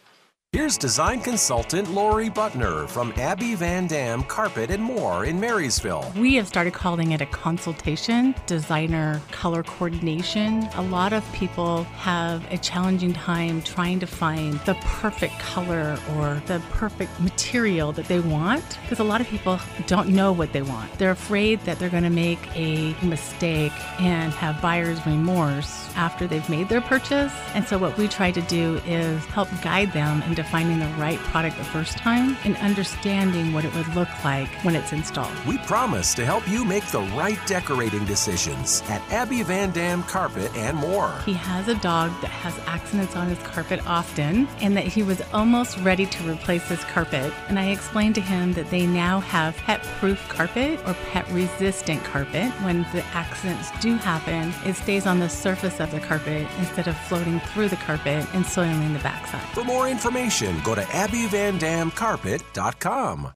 Here's 0.51 0.79
design 0.79 1.21
consultant 1.21 1.91
Lori 1.91 2.27
Butner 2.27 2.89
from 2.89 3.13
Abby 3.17 3.53
Van 3.53 3.85
Dam 3.85 4.23
Carpet 4.23 4.71
and 4.71 4.81
More 4.81 5.25
in 5.25 5.39
Marysville. 5.39 6.11
We 6.17 6.33
have 6.37 6.47
started 6.47 6.73
calling 6.73 7.11
it 7.11 7.21
a 7.21 7.27
consultation, 7.27 8.33
designer 8.47 9.21
color 9.29 9.61
coordination. 9.61 10.63
A 10.73 10.81
lot 10.81 11.13
of 11.13 11.23
people 11.33 11.83
have 11.83 12.51
a 12.51 12.57
challenging 12.57 13.13
time 13.13 13.61
trying 13.61 13.99
to 13.99 14.07
find 14.07 14.53
the 14.61 14.73
perfect 14.81 15.37
color 15.37 15.99
or 16.15 16.41
the 16.47 16.59
perfect 16.71 17.19
material 17.19 17.91
that 17.91 18.07
they 18.07 18.19
want 18.19 18.79
because 18.81 18.97
a 18.97 19.03
lot 19.03 19.21
of 19.21 19.27
people 19.27 19.59
don't 19.85 20.09
know 20.09 20.31
what 20.31 20.51
they 20.51 20.63
want. 20.63 20.91
They're 20.97 21.11
afraid 21.11 21.59
that 21.65 21.77
they're 21.77 21.91
going 21.91 22.01
to 22.01 22.09
make 22.09 22.39
a 22.55 22.95
mistake 23.03 23.73
and 24.01 24.33
have 24.33 24.59
buyer's 24.63 25.05
remorse 25.05 25.95
after 25.95 26.25
they've 26.25 26.49
made 26.49 26.69
their 26.69 26.81
purchase. 26.81 27.33
And 27.53 27.67
so, 27.67 27.77
what 27.77 27.95
we 27.99 28.07
try 28.07 28.31
to 28.31 28.41
do 28.41 28.81
is 28.87 29.23
help 29.25 29.47
guide 29.61 29.93
them 29.93 30.23
into 30.39 30.49
finding 30.49 30.79
the 30.79 30.87
right 30.95 31.19
product 31.19 31.57
the 31.57 31.63
first 31.63 31.97
time 31.97 32.37
and 32.45 32.55
understanding 32.57 33.51
what 33.51 33.65
it 33.65 33.75
would 33.75 33.87
look 33.93 34.09
like 34.23 34.47
when 34.63 34.75
it's 34.75 34.93
installed. 34.93 35.33
We 35.45 35.57
promise 35.59 36.13
to 36.15 36.25
help 36.25 36.47
you 36.47 36.63
make 36.63 36.85
the 36.87 37.01
right 37.01 37.39
decorating 37.45 38.05
decisions 38.05 38.81
at 38.87 39.01
Abby 39.11 39.43
Van 39.43 39.71
Dam 39.71 40.03
Carpet 40.03 40.55
and 40.55 40.77
More. 40.77 41.13
He 41.25 41.33
has 41.33 41.67
a 41.67 41.75
dog 41.75 42.11
that 42.21 42.31
has 42.31 42.57
accidents 42.67 43.15
on 43.15 43.27
his 43.27 43.39
carpet 43.39 43.85
often, 43.85 44.47
and 44.61 44.75
that 44.77 44.85
he 44.85 45.03
was 45.03 45.21
almost 45.33 45.77
ready 45.79 46.05
to 46.05 46.29
replace 46.29 46.67
his 46.67 46.83
carpet. 46.85 47.33
And 47.49 47.59
I 47.59 47.67
explained 47.67 48.15
to 48.15 48.21
him 48.21 48.53
that 48.53 48.69
they 48.69 48.85
now 48.85 49.19
have 49.19 49.55
pet 49.57 49.83
proof 49.99 50.25
carpet 50.29 50.79
or 50.87 50.93
pet 51.11 51.29
resistant 51.31 52.03
carpet. 52.03 52.51
When 52.63 52.83
the 52.93 53.03
accidents 53.13 53.71
do 53.81 53.95
happen, 53.95 54.53
it 54.65 54.75
stays 54.75 55.05
on 55.05 55.19
the 55.19 55.29
surface 55.29 55.79
of 55.79 55.91
the 55.91 55.99
carpet 55.99 56.47
instead 56.59 56.87
of 56.87 56.97
floating 56.97 57.39
through 57.39 57.69
the 57.69 57.75
carpet 57.77 58.25
and 58.33 58.45
soiling 58.45 58.93
the 58.93 58.99
backside. 58.99 59.41
For 59.53 59.63
more 59.63 59.89
information, 59.89 60.28
go 60.63 60.75
to 60.75 60.81
abbyvandamcarpet.com. 60.81 63.33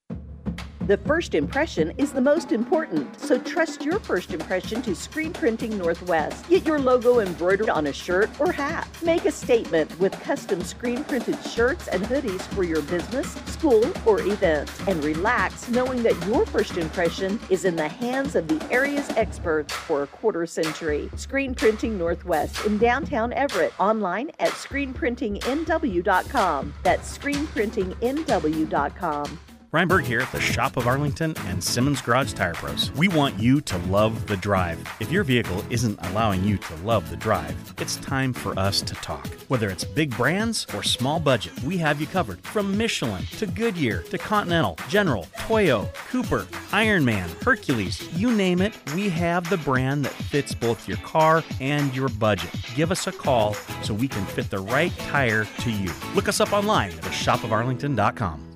The 0.86 0.98
first 0.98 1.34
impression 1.34 1.94
is 1.98 2.12
the 2.12 2.20
most 2.20 2.52
important, 2.52 3.18
so 3.18 3.40
trust 3.40 3.86
your 3.86 4.00
first 4.00 4.34
impression 4.34 4.82
to 4.82 4.94
Screen 4.94 5.32
Printing 5.32 5.78
Northwest. 5.78 6.50
Get 6.50 6.66
your 6.66 6.78
logo 6.78 7.22
embroidered 7.22 7.70
on 7.70 7.88
a 7.88 7.94
shirt 7.94 8.30
or 8.38 8.52
hat. 8.52 8.86
Make 9.02 9.24
a 9.24 9.32
statement 9.32 9.98
with 9.98 10.12
custom 10.24 10.62
screen 10.62 11.06
printed 11.06 11.42
shirts 11.46 11.88
and 11.88 12.04
hoodies 12.04 12.42
for 12.54 12.66
your 12.66 12.82
business, 12.82 13.32
school, 13.46 13.86
or 14.06 14.20
event. 14.24 14.70
And 14.86 15.02
relax 15.06 15.70
knowing 15.70 16.04
that 16.04 16.22
your 16.28 16.46
first 16.46 16.76
impression 16.76 17.40
is 17.50 17.64
in 17.64 17.78
the 17.78 17.88
hands 17.88 18.36
of 18.36 18.50
the 18.50 18.62
area's 18.70 19.10
experts 19.12 19.74
for 19.74 20.04
a 20.04 20.08
quarter 20.08 20.46
century. 20.46 21.10
Screen 21.16 21.56
Printing 21.56 21.98
Northwest 21.98 22.66
in 22.66 22.78
downtown 22.78 23.32
Everett. 23.32 23.72
Online 23.80 24.32
at 24.40 24.50
screenprintingnw.com. 24.50 26.74
That's 26.84 27.18
screenprintingnw.com. 27.18 29.40
Ryan 29.74 29.88
Berg 29.88 30.06
here 30.06 30.20
at 30.20 30.32
the 30.32 30.40
Shop 30.40 30.78
of 30.78 30.86
Arlington 30.86 31.36
and 31.48 31.64
Simmons 31.64 32.00
Garage 32.00 32.34
Tire 32.34 32.54
Pros. 32.54 32.92
We 32.92 33.08
want 33.08 33.40
you 33.40 33.60
to 33.62 33.78
love 33.90 34.28
the 34.28 34.38
drive. 34.38 34.80
If 35.00 35.12
your 35.12 35.24
vehicle 35.24 35.66
isn't 35.72 35.98
allowing 36.06 36.44
you 36.44 36.60
to 36.60 36.76
love 36.86 37.10
the 37.10 37.18
drive, 37.18 37.74
it's 37.80 37.96
time 37.96 38.34
for 38.34 38.58
us 38.60 38.84
to 38.84 38.94
talk. 38.94 39.26
Whether 39.48 39.72
it's 39.72 39.84
big 39.84 40.16
brands 40.16 40.68
or 40.76 40.84
small 40.84 41.20
budget, 41.20 41.60
we 41.64 41.76
have 41.78 42.00
you 42.00 42.06
covered. 42.06 42.40
From 42.42 42.78
Michelin 42.78 43.26
to 43.40 43.48
Goodyear 43.48 44.04
to 44.12 44.18
Continental, 44.20 44.78
General, 44.90 45.26
Toyo, 45.40 45.90
Cooper, 46.12 46.42
Ironman, 46.70 47.44
Hercules, 47.44 48.08
you 48.14 48.32
name 48.32 48.62
it, 48.62 48.76
we 48.94 49.10
have 49.10 49.50
the 49.50 49.58
brand 49.58 50.06
that 50.06 50.14
fits 50.14 50.54
both 50.54 50.88
your 50.88 50.98
car 50.98 51.44
and 51.60 51.96
your 51.96 52.10
budget. 52.10 52.52
Give 52.76 52.92
us 52.92 53.08
a 53.08 53.12
call 53.12 53.56
so 53.82 53.96
we 53.96 54.08
can 54.08 54.24
fit 54.28 54.52
the 54.52 54.60
right 54.60 54.96
tire 55.00 55.46
to 55.62 55.72
you. 55.72 55.92
Look 56.14 56.28
us 56.28 56.40
up 56.40 56.54
online 56.54 56.92
at 56.92 57.06
shopofarlington.com. 57.06 58.53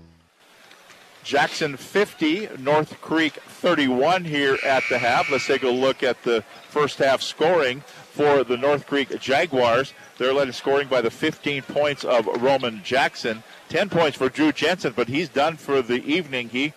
Jackson 1.27 1.75
50, 1.75 2.51
North 2.57 3.01
Creek 3.01 3.33
31 3.33 4.23
here 4.23 4.57
at 4.65 4.81
the 4.89 4.97
half. 4.97 5.29
Let's 5.29 5.45
take 5.45 5.63
a 5.63 5.67
look 5.67 6.01
at 6.01 6.23
the 6.23 6.41
first 6.69 6.99
half 6.99 7.21
scoring 7.21 7.81
for 7.81 8.45
the 8.45 8.55
North 8.55 8.87
Creek 8.87 9.19
Jaguars. 9.19 9.93
They're 10.17 10.31
led 10.31 10.47
in 10.47 10.53
scoring 10.53 10.87
by 10.87 11.01
the 11.01 11.11
15 11.11 11.63
points 11.63 12.05
of 12.05 12.27
Roman 12.41 12.81
Jackson. 12.81 13.43
10 13.67 13.89
points 13.89 14.17
for 14.17 14.29
Drew 14.29 14.53
Jensen, 14.53 14.93
but 14.95 15.09
he's 15.09 15.27
done 15.27 15.57
for 15.57 15.81
the 15.81 16.01
evening. 16.05 16.47
He 16.47 16.71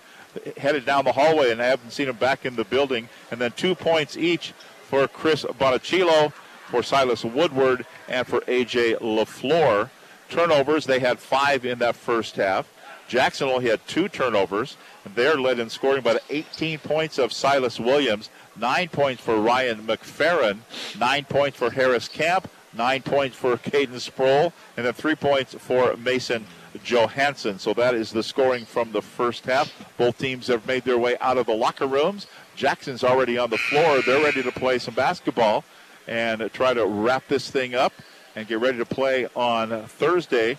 headed 0.56 0.84
down 0.84 1.04
the 1.04 1.12
hallway, 1.12 1.52
and 1.52 1.62
I 1.62 1.66
haven't 1.66 1.92
seen 1.92 2.08
him 2.08 2.16
back 2.16 2.44
in 2.44 2.56
the 2.56 2.64
building. 2.64 3.08
And 3.30 3.40
then 3.40 3.52
two 3.52 3.76
points 3.76 4.16
each 4.16 4.52
for 4.82 5.06
Chris 5.06 5.44
Bonacillo, 5.44 6.32
for 6.66 6.82
Silas 6.82 7.24
Woodward, 7.24 7.86
and 8.08 8.26
for 8.26 8.42
A.J. 8.48 8.94
LaFleur. 8.94 9.90
Turnovers, 10.28 10.86
they 10.86 10.98
had 10.98 11.20
five 11.20 11.64
in 11.64 11.78
that 11.78 11.94
first 11.94 12.34
half. 12.34 12.68
Jackson 13.10 13.48
only 13.48 13.68
had 13.68 13.84
two 13.88 14.08
turnovers, 14.08 14.76
they're 15.16 15.36
led 15.36 15.58
in 15.58 15.68
scoring 15.68 16.00
by 16.00 16.12
the 16.12 16.22
18 16.30 16.78
points 16.78 17.18
of 17.18 17.32
Silas 17.32 17.80
Williams, 17.80 18.30
nine 18.54 18.88
points 18.88 19.20
for 19.20 19.36
Ryan 19.36 19.78
McFerrin, 19.78 20.58
nine 20.96 21.24
points 21.24 21.58
for 21.58 21.70
Harris 21.70 22.06
Camp, 22.06 22.48
nine 22.72 23.02
points 23.02 23.36
for 23.36 23.56
Caden 23.56 23.98
Sproul, 23.98 24.52
and 24.76 24.86
then 24.86 24.92
three 24.92 25.16
points 25.16 25.54
for 25.54 25.96
Mason 25.96 26.46
Johansson. 26.84 27.58
So 27.58 27.74
that 27.74 27.96
is 27.96 28.12
the 28.12 28.22
scoring 28.22 28.64
from 28.64 28.92
the 28.92 29.02
first 29.02 29.44
half. 29.44 29.72
Both 29.96 30.18
teams 30.18 30.46
have 30.46 30.64
made 30.68 30.84
their 30.84 30.98
way 30.98 31.18
out 31.20 31.36
of 31.36 31.46
the 31.46 31.56
locker 31.56 31.88
rooms. 31.88 32.28
Jackson's 32.54 33.02
already 33.02 33.36
on 33.36 33.50
the 33.50 33.58
floor. 33.58 34.02
They're 34.02 34.22
ready 34.22 34.44
to 34.44 34.52
play 34.52 34.78
some 34.78 34.94
basketball 34.94 35.64
and 36.06 36.48
try 36.52 36.74
to 36.74 36.86
wrap 36.86 37.26
this 37.26 37.50
thing 37.50 37.74
up 37.74 37.92
and 38.36 38.46
get 38.46 38.60
ready 38.60 38.78
to 38.78 38.86
play 38.86 39.26
on 39.34 39.82
Thursday 39.88 40.58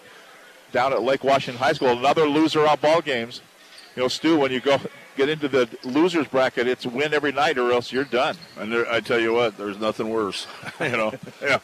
down 0.72 0.94
at 0.94 1.02
Lake 1.02 1.24
Washington 1.24 1.60
High 1.60 1.74
School. 1.74 1.90
Another 1.90 2.28
loser 2.28 2.66
out 2.66 2.82
ball 2.82 3.02
games. 3.02 3.42
You 3.96 4.04
know, 4.04 4.08
Stu, 4.08 4.38
when 4.38 4.52
you 4.52 4.60
go 4.60 4.80
get 5.18 5.30
into 5.30 5.48
the 5.48 5.70
losers 5.84 6.28
bracket, 6.28 6.68
it's 6.68 6.86
win 6.86 7.14
every 7.14 7.32
night 7.32 7.58
or 7.58 7.72
else 7.72 7.92
you're 7.92 8.04
done. 8.04 8.38
And 8.58 8.72
there, 8.72 8.92
I 8.92 9.02
tell 9.02 9.20
you 9.20 9.34
what, 9.34 9.58
there's 9.58 9.80
nothing 9.80 10.10
worse. 10.10 10.48
you 10.80 10.90
know, 10.90 11.14
yeah. 11.42 11.60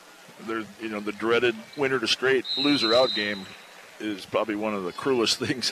There's, 0.46 0.66
you 0.80 0.90
know, 0.90 1.00
the 1.00 1.14
dreaded 1.14 1.56
winner 1.78 2.00
to 2.00 2.08
straight 2.08 2.46
loser 2.58 2.94
out 2.94 3.14
game 3.16 3.46
is 4.00 4.26
probably 4.26 4.56
one 4.56 4.76
of 4.76 4.84
the 4.84 4.92
cruelest 4.92 5.40
things 5.40 5.72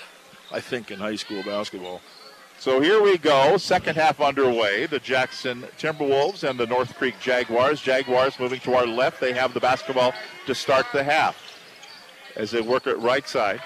I 0.51 0.59
think 0.59 0.89
in 0.89 0.97
high 0.97 1.17
school 1.17 1.43
basketball. 1.43 2.01
So 2.57 2.79
here 2.79 3.01
we 3.03 3.17
go, 3.17 3.57
second 3.57 3.95
half 3.95 4.19
underway. 4.21 4.85
The 4.87 4.97
Jackson 4.97 5.65
Timberwolves 5.77 6.47
and 6.49 6.59
the 6.59 6.65
North 6.65 6.95
Creek 6.95 7.15
Jaguars. 7.19 7.81
Jaguars 7.81 8.39
moving 8.39 8.59
to 8.61 8.73
our 8.73 8.87
left. 8.87 9.19
They 9.19 9.33
have 9.33 9.53
the 9.53 9.59
basketball 9.59 10.13
to 10.47 10.55
start 10.55 10.87
the 10.93 11.03
half 11.03 11.44
as 12.35 12.51
they 12.51 12.61
work 12.61 12.87
it 12.87 12.97
right 12.99 13.27
side 13.27 13.61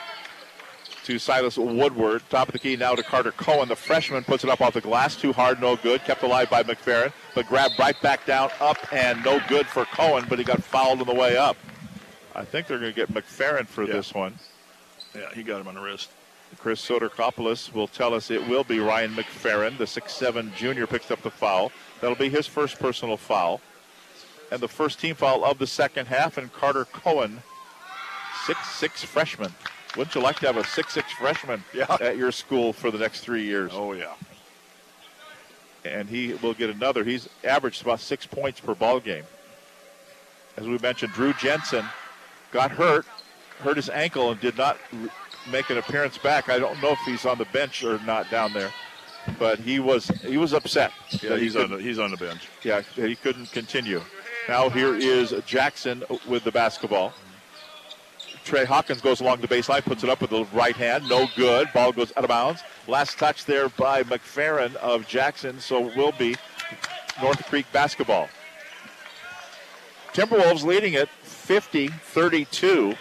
to 1.05 1.17
Silas 1.17 1.57
Woodward. 1.57 2.21
Top 2.29 2.49
of 2.49 2.53
the 2.53 2.59
key 2.59 2.75
now 2.75 2.93
to 2.95 3.03
Carter 3.03 3.31
Cohen. 3.31 3.67
The 3.67 3.75
freshman 3.75 4.23
puts 4.23 4.43
it 4.43 4.49
up 4.49 4.61
off 4.61 4.73
the 4.73 4.81
glass. 4.81 5.15
Too 5.15 5.33
hard, 5.33 5.59
no 5.61 5.75
good. 5.75 6.03
Kept 6.03 6.23
alive 6.23 6.49
by 6.49 6.63
McFerrin, 6.63 7.11
but 7.33 7.47
grabbed 7.47 7.79
right 7.79 7.99
back 8.01 8.25
down, 8.25 8.49
up, 8.59 8.77
and 8.93 9.23
no 9.23 9.39
good 9.47 9.65
for 9.65 9.85
Cohen, 9.85 10.25
but 10.29 10.37
he 10.39 10.45
got 10.45 10.63
fouled 10.63 10.99
on 11.01 11.07
the 11.07 11.13
way 11.15 11.35
up. 11.37 11.57
I 12.35 12.45
think 12.45 12.67
they're 12.67 12.79
going 12.79 12.93
to 12.93 12.95
get 12.95 13.11
McFerrin 13.13 13.65
for 13.67 13.83
Yeah. 13.85 13.93
this 13.93 14.13
one. 14.13 14.37
Yeah, 15.15 15.33
he 15.33 15.41
got 15.41 15.61
him 15.61 15.67
on 15.67 15.75
the 15.75 15.81
wrist. 15.81 16.09
Chris 16.57 16.83
Soderkopoulos 16.87 17.73
will 17.73 17.87
tell 17.87 18.13
us 18.13 18.29
it 18.31 18.47
will 18.47 18.63
be 18.63 18.79
Ryan 18.79 19.13
McFerrin. 19.15 19.77
The 19.77 19.85
6'7 19.87 20.55
junior 20.55 20.87
picks 20.87 21.09
up 21.11 21.21
the 21.21 21.29
foul. 21.31 21.71
That'll 22.01 22.15
be 22.15 22.29
his 22.29 22.47
first 22.47 22.79
personal 22.79 23.17
foul. 23.17 23.61
And 24.51 24.59
the 24.61 24.67
first 24.67 24.99
team 24.99 25.13
foul 25.15 25.43
of 25.45 25.59
the 25.59 25.67
second 25.67 26.07
half, 26.07 26.37
and 26.37 26.51
Carter 26.51 26.85
Cohen, 26.85 27.43
6'6 28.53 29.05
freshman. 29.05 29.51
Wouldn't 29.97 30.13
you 30.13 30.21
like 30.21 30.39
to 30.39 30.47
have 30.47 30.57
a 30.57 30.63
six-six 30.63 31.11
freshman 31.13 31.63
at 31.99 32.15
your 32.15 32.31
school 32.31 32.73
for 32.73 32.91
the 32.91 32.97
next 32.97 33.21
three 33.21 33.43
years? 33.43 33.71
Oh, 33.73 33.93
yeah. 33.93 34.13
And 35.83 36.07
he 36.07 36.33
will 36.35 36.53
get 36.53 36.69
another. 36.69 37.03
He's 37.03 37.27
averaged 37.43 37.81
about 37.81 37.99
six 37.99 38.25
points 38.25 38.59
per 38.59 38.75
ball 38.75 38.99
game. 38.99 39.23
As 40.57 40.67
we 40.67 40.77
mentioned, 40.77 41.13
Drew 41.13 41.33
Jensen 41.33 41.85
got 42.51 42.69
hurt, 42.69 43.05
hurt 43.59 43.77
his 43.77 43.89
ankle, 43.89 44.31
and 44.31 44.39
did 44.39 44.57
not 44.57 44.77
make 45.49 45.69
an 45.69 45.77
appearance 45.77 46.17
back. 46.17 46.49
I 46.49 46.59
don't 46.59 46.79
know 46.81 46.91
if 46.91 46.99
he's 47.05 47.25
on 47.25 47.37
the 47.37 47.45
bench 47.45 47.83
or 47.83 47.99
not 48.03 48.29
down 48.29 48.53
there, 48.53 48.71
but 49.39 49.57
he 49.57 49.79
was 49.79 50.07
he 50.21 50.37
was 50.37 50.53
upset. 50.53 50.91
Yeah, 51.09 51.29
that 51.29 51.39
he 51.39 51.45
he's 51.45 51.55
on 51.55 51.71
the, 51.71 51.77
he's 51.77 51.97
on 51.97 52.11
the 52.11 52.17
bench. 52.17 52.47
yeah, 52.63 52.81
he 52.95 53.15
couldn't 53.15 53.51
continue. 53.51 54.01
Now 54.47 54.69
here 54.69 54.95
is 54.95 55.33
Jackson 55.45 56.03
with 56.27 56.43
the 56.43 56.51
basketball. 56.51 57.13
Trey 58.49 58.65
Hawkins 58.65 58.99
goes 58.99 59.21
along 59.21 59.41
the 59.41 59.47
baseline, 59.47 59.83
puts 59.83 60.03
it 60.03 60.09
up 60.09 60.21
with 60.21 60.31
the 60.31 60.43
right 60.45 60.75
hand. 60.75 61.07
No 61.07 61.27
good. 61.35 61.71
Ball 61.71 61.91
goes 61.91 62.11
out 62.17 62.23
of 62.23 62.29
bounds. 62.29 62.63
Last 62.87 63.19
touch 63.19 63.45
there 63.45 63.69
by 63.69 64.01
McFerrin 64.01 64.75
of 64.77 65.07
Jackson, 65.07 65.59
so 65.59 65.87
it 65.87 65.95
will 65.95 66.13
be 66.13 66.35
North 67.21 67.45
Creek 67.45 67.67
basketball. 67.71 68.27
Timberwolves 70.13 70.63
leading 70.63 70.93
it 70.93 71.09
50 71.21 71.89
32. 71.89 72.95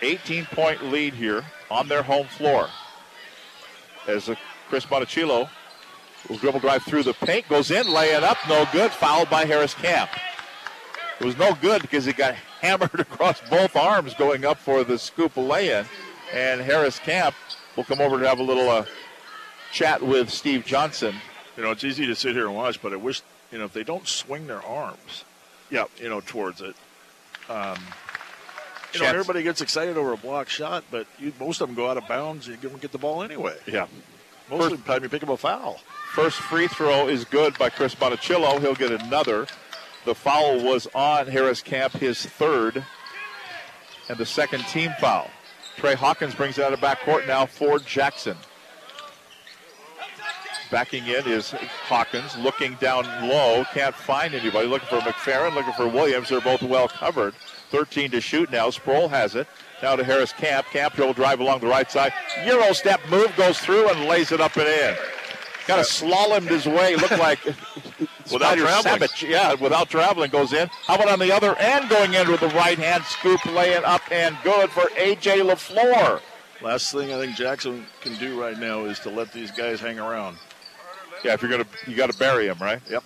18 0.00 0.44
point 0.46 0.84
lead 0.84 1.14
here 1.14 1.44
on 1.68 1.88
their 1.88 2.04
home 2.04 2.28
floor. 2.28 2.68
As 4.06 4.30
Chris 4.68 4.86
Monticillo 4.86 5.48
will 6.28 6.36
dribble 6.36 6.60
drive 6.60 6.84
through 6.84 7.02
the 7.02 7.14
paint, 7.14 7.48
goes 7.48 7.72
in, 7.72 7.92
lay 7.92 8.14
it 8.14 8.22
up, 8.22 8.38
no 8.48 8.64
good, 8.72 8.92
fouled 8.92 9.28
by 9.28 9.44
Harris 9.44 9.74
Camp. 9.74 10.10
It 11.18 11.26
was 11.26 11.36
no 11.36 11.52
good 11.60 11.82
because 11.82 12.04
he 12.04 12.12
got 12.12 12.36
hammered 12.62 13.00
across 13.00 13.40
both 13.50 13.76
arms 13.76 14.14
going 14.14 14.44
up 14.44 14.56
for 14.56 14.84
the 14.84 14.96
scoop 14.98 15.36
lay-in, 15.36 15.84
and 16.32 16.60
Harris 16.60 16.98
Camp 17.00 17.34
will 17.76 17.84
come 17.84 18.00
over 18.00 18.18
to 18.18 18.26
have 18.26 18.38
a 18.38 18.42
little 18.42 18.70
uh, 18.70 18.84
chat 19.72 20.00
with 20.02 20.30
Steve 20.30 20.64
Johnson. 20.64 21.16
You 21.56 21.64
know, 21.64 21.72
it's 21.72 21.84
easy 21.84 22.06
to 22.06 22.14
sit 22.14 22.34
here 22.34 22.46
and 22.46 22.54
watch, 22.54 22.80
but 22.80 22.92
I 22.92 22.96
wish, 22.96 23.20
you 23.50 23.58
know, 23.58 23.64
if 23.64 23.72
they 23.72 23.82
don't 23.82 24.06
swing 24.06 24.46
their 24.46 24.62
arms, 24.62 25.24
yeah, 25.70 25.84
you 25.98 26.08
know, 26.08 26.20
towards 26.20 26.60
it. 26.60 26.76
Um, 27.50 27.76
you 28.94 29.00
know, 29.00 29.06
everybody 29.06 29.42
gets 29.42 29.60
excited 29.60 29.96
over 29.96 30.12
a 30.12 30.16
block 30.16 30.48
shot, 30.48 30.84
but 30.90 31.06
you, 31.18 31.32
most 31.40 31.60
of 31.60 31.68
them 31.68 31.74
go 31.74 31.90
out 31.90 31.96
of 31.96 32.06
bounds. 32.06 32.46
You 32.46 32.56
don't 32.56 32.80
get 32.80 32.92
the 32.92 32.98
ball 32.98 33.22
anyway. 33.22 33.56
Yeah. 33.66 33.86
Most 34.50 34.72
of 34.72 34.84
the 34.84 34.92
time, 34.92 35.02
you 35.02 35.08
pick 35.08 35.22
up 35.22 35.30
a 35.30 35.36
foul. 35.36 35.80
First 36.12 36.38
free 36.38 36.68
throw 36.68 37.08
is 37.08 37.24
good 37.24 37.56
by 37.58 37.70
Chris 37.70 37.94
Monticillo. 37.94 38.60
He'll 38.60 38.74
get 38.74 38.92
another. 38.92 39.46
The 40.04 40.14
foul 40.14 40.62
was 40.62 40.88
on 40.94 41.28
Harris 41.28 41.62
Camp, 41.62 41.92
his 41.92 42.24
third, 42.24 42.84
and 44.08 44.18
the 44.18 44.26
second 44.26 44.64
team 44.66 44.92
foul. 45.00 45.30
Trey 45.76 45.94
Hawkins 45.94 46.34
brings 46.34 46.58
it 46.58 46.64
out 46.64 46.72
of 46.72 46.80
backcourt 46.80 47.26
now 47.26 47.46
for 47.46 47.78
Jackson. 47.78 48.36
Backing 50.70 51.06
in 51.06 51.26
is 51.26 51.50
Hawkins, 51.50 52.36
looking 52.38 52.74
down 52.80 53.04
low, 53.28 53.64
can't 53.74 53.94
find 53.94 54.34
anybody. 54.34 54.66
Looking 54.66 54.88
for 54.88 54.98
McFerrin, 55.00 55.54
looking 55.54 55.74
for 55.74 55.86
Williams. 55.86 56.30
They're 56.30 56.40
both 56.40 56.62
well 56.62 56.88
covered. 56.88 57.34
13 57.70 58.10
to 58.10 58.20
shoot 58.20 58.50
now. 58.50 58.70
Sproul 58.70 59.08
has 59.08 59.34
it. 59.34 59.46
Now 59.82 59.96
to 59.96 60.04
Harris 60.04 60.32
Camp. 60.32 60.66
Camp 60.66 60.96
will 60.96 61.12
drive 61.12 61.40
along 61.40 61.60
the 61.60 61.66
right 61.66 61.90
side. 61.90 62.12
Euro 62.46 62.72
step 62.72 63.00
move 63.10 63.34
goes 63.36 63.58
through 63.58 63.90
and 63.90 64.08
lays 64.08 64.32
it 64.32 64.40
up 64.40 64.56
and 64.56 64.66
in. 64.66 64.96
Kind 65.66 65.80
of 65.80 65.86
slalomed 65.86 66.48
his 66.48 66.66
way. 66.66 66.96
Looked 66.96 67.18
like 67.18 67.38
Without 68.32 68.56
traveling. 68.56 68.82
Savage. 68.82 69.22
Yeah, 69.24 69.54
without 69.54 69.88
traveling 69.90 70.30
goes 70.30 70.52
in. 70.52 70.68
How 70.86 70.94
about 70.94 71.08
on 71.08 71.18
the 71.18 71.32
other 71.32 71.56
end 71.56 71.88
going 71.88 72.14
in 72.14 72.30
with 72.30 72.40
the 72.40 72.48
right 72.48 72.78
hand 72.78 73.04
scoop, 73.04 73.44
laying 73.46 73.84
up 73.84 74.02
and 74.10 74.36
good 74.44 74.70
for 74.70 74.82
AJ 74.96 75.48
LaFleur. 75.48 76.20
Last 76.62 76.92
thing 76.92 77.12
I 77.12 77.18
think 77.18 77.36
Jackson 77.36 77.84
can 78.00 78.16
do 78.18 78.40
right 78.40 78.56
now 78.56 78.84
is 78.84 79.00
to 79.00 79.10
let 79.10 79.32
these 79.32 79.50
guys 79.50 79.80
hang 79.80 79.98
around. 79.98 80.36
Yeah, 81.24 81.34
if 81.34 81.42
you're 81.42 81.50
gonna, 81.50 81.66
you 81.86 81.96
got 81.96 82.10
to 82.10 82.18
bury 82.18 82.46
him, 82.46 82.58
right? 82.58 82.80
Yep. 82.88 83.02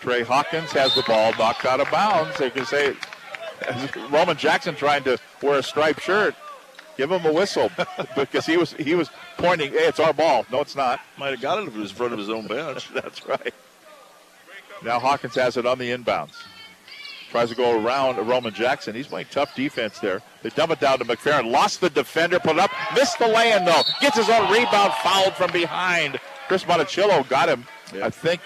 Trey 0.00 0.22
Hawkins 0.22 0.70
has 0.72 0.94
the 0.94 1.02
ball 1.02 1.32
knocked 1.38 1.64
out 1.64 1.80
of 1.80 1.90
bounds. 1.90 2.36
They 2.38 2.50
can 2.50 2.66
say 2.66 2.94
Roman 4.10 4.36
Jackson 4.36 4.74
trying 4.74 5.04
to 5.04 5.18
wear 5.42 5.58
a 5.58 5.62
striped 5.62 6.02
shirt. 6.02 6.34
Give 6.98 7.12
him 7.12 7.24
a 7.24 7.32
whistle 7.32 7.70
because 8.16 8.44
he 8.44 8.56
was 8.56 8.72
he 8.72 8.96
was 8.96 9.08
pointing. 9.36 9.70
Hey, 9.70 9.86
it's 9.86 10.00
our 10.00 10.12
ball. 10.12 10.44
No, 10.50 10.60
it's 10.60 10.74
not. 10.74 11.00
Might 11.16 11.30
have 11.30 11.40
got 11.40 11.62
it 11.62 11.68
if 11.68 11.76
it 11.76 11.78
was 11.78 11.90
in 11.90 11.96
front 11.96 12.12
of 12.12 12.18
his 12.18 12.28
own 12.28 12.48
bench. 12.48 12.88
That's 12.92 13.24
right. 13.24 13.54
Now 14.82 14.98
Hawkins 14.98 15.36
has 15.36 15.56
it 15.56 15.64
on 15.64 15.78
the 15.78 15.90
inbounds. 15.90 16.34
Tries 17.30 17.50
to 17.50 17.54
go 17.54 17.80
around 17.80 18.16
Roman 18.26 18.52
Jackson. 18.52 18.96
He's 18.96 19.06
playing 19.06 19.28
tough 19.30 19.54
defense 19.54 20.00
there. 20.00 20.22
They 20.42 20.48
dump 20.50 20.72
it 20.72 20.80
down 20.80 20.98
to 20.98 21.04
McFerrin. 21.04 21.52
Lost 21.52 21.80
the 21.80 21.90
defender, 21.90 22.40
put 22.40 22.56
it 22.56 22.58
up, 22.58 22.70
missed 22.94 23.18
the 23.18 23.28
lay-in 23.28 23.64
though. 23.64 23.82
Gets 24.00 24.16
his 24.16 24.28
own 24.30 24.50
rebound, 24.50 24.92
fouled 24.94 25.34
from 25.34 25.52
behind. 25.52 26.18
Chris 26.48 26.66
Monticello 26.66 27.22
got 27.24 27.48
him, 27.48 27.64
I 28.02 28.10
think, 28.10 28.40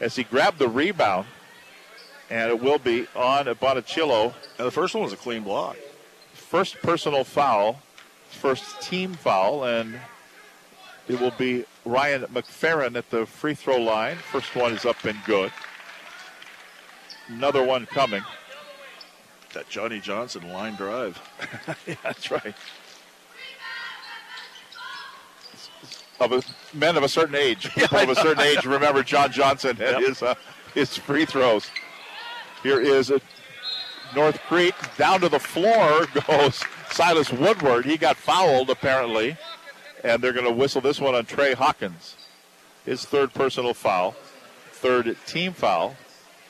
as 0.00 0.16
he 0.16 0.24
grabbed 0.24 0.58
the 0.58 0.68
rebound. 0.68 1.26
And 2.28 2.50
it 2.50 2.60
will 2.60 2.78
be 2.78 3.06
on 3.14 3.46
Botticillo. 3.46 4.34
And 4.58 4.66
the 4.66 4.72
first 4.72 4.94
one 4.94 5.04
was 5.04 5.12
a 5.12 5.16
clean 5.16 5.44
block. 5.44 5.76
First 6.34 6.76
personal 6.82 7.22
foul, 7.22 7.80
first 8.36 8.80
team 8.82 9.14
foul, 9.14 9.64
and 9.64 9.98
it 11.08 11.20
will 11.20 11.32
be 11.32 11.64
Ryan 11.84 12.22
McFerrin 12.22 12.96
at 12.96 13.10
the 13.10 13.26
free 13.26 13.54
throw 13.54 13.76
line. 13.78 14.16
First 14.16 14.54
one 14.54 14.72
is 14.72 14.84
up 14.84 15.04
and 15.04 15.18
good. 15.24 15.52
Another 17.28 17.62
one 17.62 17.86
coming. 17.86 18.22
That 19.54 19.68
Johnny 19.68 20.00
Johnson 20.00 20.52
line 20.52 20.74
drive. 20.76 21.20
yeah, 21.86 21.94
that's 22.02 22.30
right. 22.30 22.54
Of 26.18 26.32
a, 26.32 26.42
men 26.74 26.96
of 26.96 27.02
a 27.02 27.08
certain 27.08 27.34
age, 27.34 27.68
people 27.74 27.98
of 27.98 28.08
a 28.08 28.14
certain 28.14 28.42
age, 28.42 28.64
remember 28.64 29.02
John 29.02 29.30
Johnson 29.32 29.70
and 29.70 29.98
Yep. 30.00 30.08
his 30.08 30.22
uh, 30.22 30.34
his 30.74 30.96
free 30.96 31.24
throws. 31.26 31.66
Here 32.62 32.80
is 32.80 33.10
a 33.10 33.20
North 34.14 34.38
Creek 34.42 34.74
down 34.96 35.20
to 35.20 35.28
the 35.28 35.38
floor 35.38 36.06
goes 36.26 36.62
Silas 36.96 37.30
Woodward. 37.30 37.84
He 37.84 37.98
got 37.98 38.16
fouled 38.16 38.70
apparently, 38.70 39.36
and 40.02 40.22
they're 40.22 40.32
going 40.32 40.46
to 40.46 40.52
whistle 40.52 40.80
this 40.80 40.98
one 40.98 41.14
on 41.14 41.26
Trey 41.26 41.52
Hawkins. 41.52 42.16
His 42.86 43.04
third 43.04 43.34
personal 43.34 43.74
foul, 43.74 44.12
third 44.72 45.14
team 45.26 45.52
foul. 45.52 45.94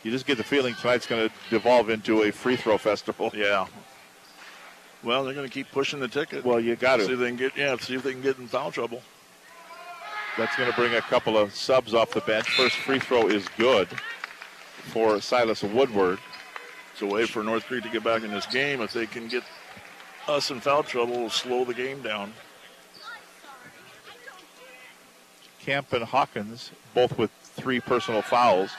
You 0.04 0.12
just 0.12 0.24
get 0.24 0.38
the 0.38 0.44
feeling 0.44 0.74
tonight's 0.74 1.04
going 1.04 1.28
to 1.28 1.34
devolve 1.50 1.90
into 1.90 2.22
a 2.22 2.30
free 2.30 2.54
throw 2.56 2.78
festival. 2.78 3.32
Yeah. 3.36 3.66
Well, 5.02 5.24
they're 5.24 5.34
going 5.34 5.46
to 5.46 5.52
keep 5.52 5.70
pushing 5.70 6.00
the 6.00 6.08
ticket. 6.08 6.44
Well, 6.44 6.58
you 6.58 6.74
got 6.74 6.96
to 6.96 7.06
See 7.06 7.12
if 7.12 7.18
they 7.18 7.28
can 7.28 7.36
get 7.36 7.56
yeah. 7.56 7.76
See 7.76 7.94
if 7.94 8.02
they 8.02 8.12
can 8.12 8.22
get 8.22 8.38
in 8.38 8.48
foul 8.48 8.72
trouble. 8.72 9.02
That's 10.38 10.56
going 10.56 10.70
to 10.70 10.76
bring 10.76 10.94
a 10.94 11.00
couple 11.00 11.36
of 11.36 11.54
subs 11.54 11.92
off 11.92 12.12
the 12.12 12.22
bench. 12.22 12.48
First 12.56 12.76
free 12.76 12.98
throw 12.98 13.28
is 13.28 13.46
good 13.56 13.88
for 14.92 15.20
Silas 15.20 15.62
Woodward. 15.62 16.18
It's 16.92 17.02
a 17.02 17.06
way 17.06 17.26
for 17.26 17.42
North 17.44 17.66
Creek 17.66 17.84
to 17.84 17.88
get 17.88 18.02
back 18.02 18.22
in 18.22 18.30
this 18.30 18.46
game. 18.46 18.80
If 18.80 18.92
they 18.92 19.06
can 19.06 19.28
get 19.28 19.44
us 20.28 20.50
in 20.50 20.60
foul 20.60 20.82
trouble, 20.82 21.14
it'll 21.14 21.30
slow 21.30 21.64
the 21.64 21.74
game 21.74 22.02
down. 22.02 22.32
Camp 25.60 25.92
and 25.92 26.04
Hawkins, 26.04 26.70
both 26.94 27.16
with 27.18 27.30
three 27.42 27.80
personal 27.80 28.22
fouls. 28.22 28.70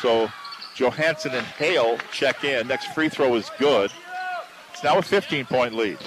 So 0.00 0.28
Johansson 0.74 1.32
and 1.32 1.46
Hale 1.46 1.98
check 2.12 2.42
in. 2.44 2.66
Next 2.66 2.86
free 2.94 3.08
throw 3.08 3.34
is 3.36 3.50
good. 3.58 3.90
It's 4.72 4.82
now 4.82 4.98
a 4.98 5.02
15 5.02 5.44
point 5.46 5.74
lead. 5.74 5.98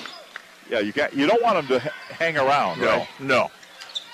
Yeah, 0.69 0.79
you 0.79 0.91
got 0.91 1.13
you 1.13 1.27
don't 1.27 1.41
want 1.43 1.55
them 1.67 1.79
to 1.79 1.91
hang 2.13 2.37
around, 2.37 2.81
No, 2.81 2.87
right? 2.87 3.07
no. 3.19 3.51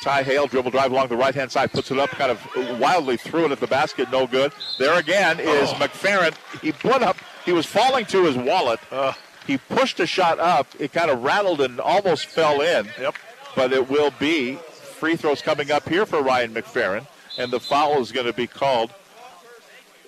Ty 0.04 0.24
Hale 0.24 0.48
dribble 0.48 0.72
drive 0.72 0.92
along 0.92 1.08
the 1.10 1.16
right 1.16 1.34
hand 1.34 1.52
side, 1.52 1.72
puts 1.72 1.92
it 1.92 2.00
up, 2.00 2.10
kind 2.10 2.32
of 2.32 2.80
wildly 2.80 3.18
threw 3.18 3.46
it 3.46 3.52
at 3.52 3.60
the 3.60 3.68
basket, 3.68 4.12
no 4.12 4.26
good. 4.28 4.52
There 4.80 4.98
again 4.98 5.40
is 5.40 5.70
Oh. 5.70 5.74
McFerrin. 5.76 6.34
He 6.60 6.72
put 6.72 7.02
up, 7.04 7.18
he 7.46 7.52
was 7.52 7.66
falling 7.68 8.06
to 8.08 8.24
his 8.26 8.36
wallet. 8.36 8.80
Uh. 8.92 9.14
He 9.48 9.58
pushed 9.58 10.00
a 10.00 10.06
shot 10.06 10.40
up. 10.40 10.68
It 10.80 10.94
kind 10.94 11.10
of 11.10 11.24
rattled 11.24 11.62
and 11.62 11.80
almost 11.80 12.26
fell 12.26 12.62
in. 12.62 12.88
Yep. 13.00 13.16
But 13.56 13.74
it 13.74 13.90
will 13.90 14.12
be 14.20 14.56
free 14.56 15.16
throws 15.16 15.42
coming 15.42 15.72
up 15.72 15.90
here 15.90 16.06
for 16.06 16.22
Ryan 16.22 16.54
McFerrin, 16.54 17.08
and 17.38 17.52
the 17.52 17.60
foul 17.60 18.00
is 18.02 18.12
going 18.12 18.28
to 18.28 18.34
be 18.34 18.48
called. 18.48 18.94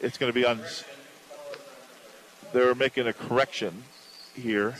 It's 0.02 0.18
going 0.18 0.32
to 0.32 0.34
be 0.34 0.46
on. 0.46 0.62
They're 2.54 2.76
making 2.76 3.08
a 3.08 3.14
correction 3.14 3.84
here. 4.36 4.76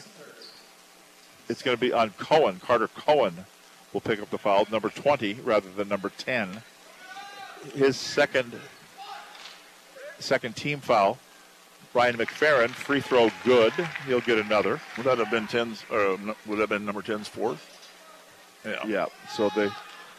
It's 1.50 1.62
going 1.62 1.76
to 1.76 1.82
be 1.82 1.92
on 1.92 2.12
Cohen. 2.12 2.60
Carter 2.64 2.88
Cohen 2.88 3.46
will 3.92 4.02
pick 4.02 4.22
up 4.22 4.30
the 4.30 4.38
foul, 4.38 4.68
number 4.72 4.90
20 4.90 5.36
rather 5.44 5.70
than 5.70 5.90
number 5.90 6.10
10. 6.10 6.62
His 7.76 7.98
second 7.98 8.54
second 10.20 10.56
team 10.56 10.80
foul. 10.80 11.18
Ryan 11.94 12.18
McFerrin, 12.18 12.70
free 12.70 13.02
throw 13.02 13.30
good. 13.44 13.72
He'll 14.08 14.22
get 14.22 14.40
another. 14.40 14.80
Would 14.98 15.06
that 15.06 15.20
have 15.20 15.30
been 15.30 15.48
10's, 15.48 15.86
or 15.92 16.00
uh, 16.00 16.34
would 16.46 16.58
that 16.58 16.62
have 16.62 16.70
been 16.70 16.86
number 16.86 17.02
10's 17.02 17.28
fourth? 17.28 17.62
Yeah. 18.66 18.86
Yeah. 18.86 19.06
So 19.32 19.50
they. 19.56 19.70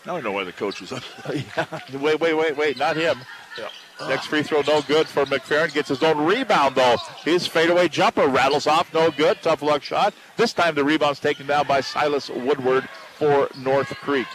Now 0.07 0.17
I 0.17 0.21
know 0.21 0.33
why 0.33 0.45
the 0.45 0.53
coach 0.53 0.81
was 0.81 0.93
up. 0.93 1.03
yeah. 1.35 1.81
Wait, 1.99 2.21
wait, 2.21 2.35
wait, 2.35 2.57
wait. 2.57 2.79
Not 2.79 2.97
him. 2.97 3.19
Yeah. 3.59 3.69
Next 4.09 4.27
free 4.27 4.43
throw, 4.43 4.61
no 4.63 4.83
good 4.83 5.07
for 5.07 5.25
McFerrin. 5.25 5.73
Gets 5.73 5.89
his 5.89 6.03
own 6.03 6.19
rebound, 6.25 6.75
though. 6.75 6.97
His 7.25 7.47
fadeaway 7.47 7.89
jumper 7.89 8.27
rattles 8.27 8.67
off, 8.67 8.93
no 8.93 9.11
good. 9.11 9.39
Tough 9.41 9.63
luck 9.63 9.83
shot. 9.83 10.15
This 10.37 10.53
time 10.53 10.75
the 10.75 10.85
rebound's 10.85 11.21
taken 11.21 11.47
down 11.47 11.67
by 11.67 11.81
Silas 11.81 12.29
Woodward 12.29 12.89
for 13.17 13.49
North 13.57 13.89
Creek. 13.97 14.27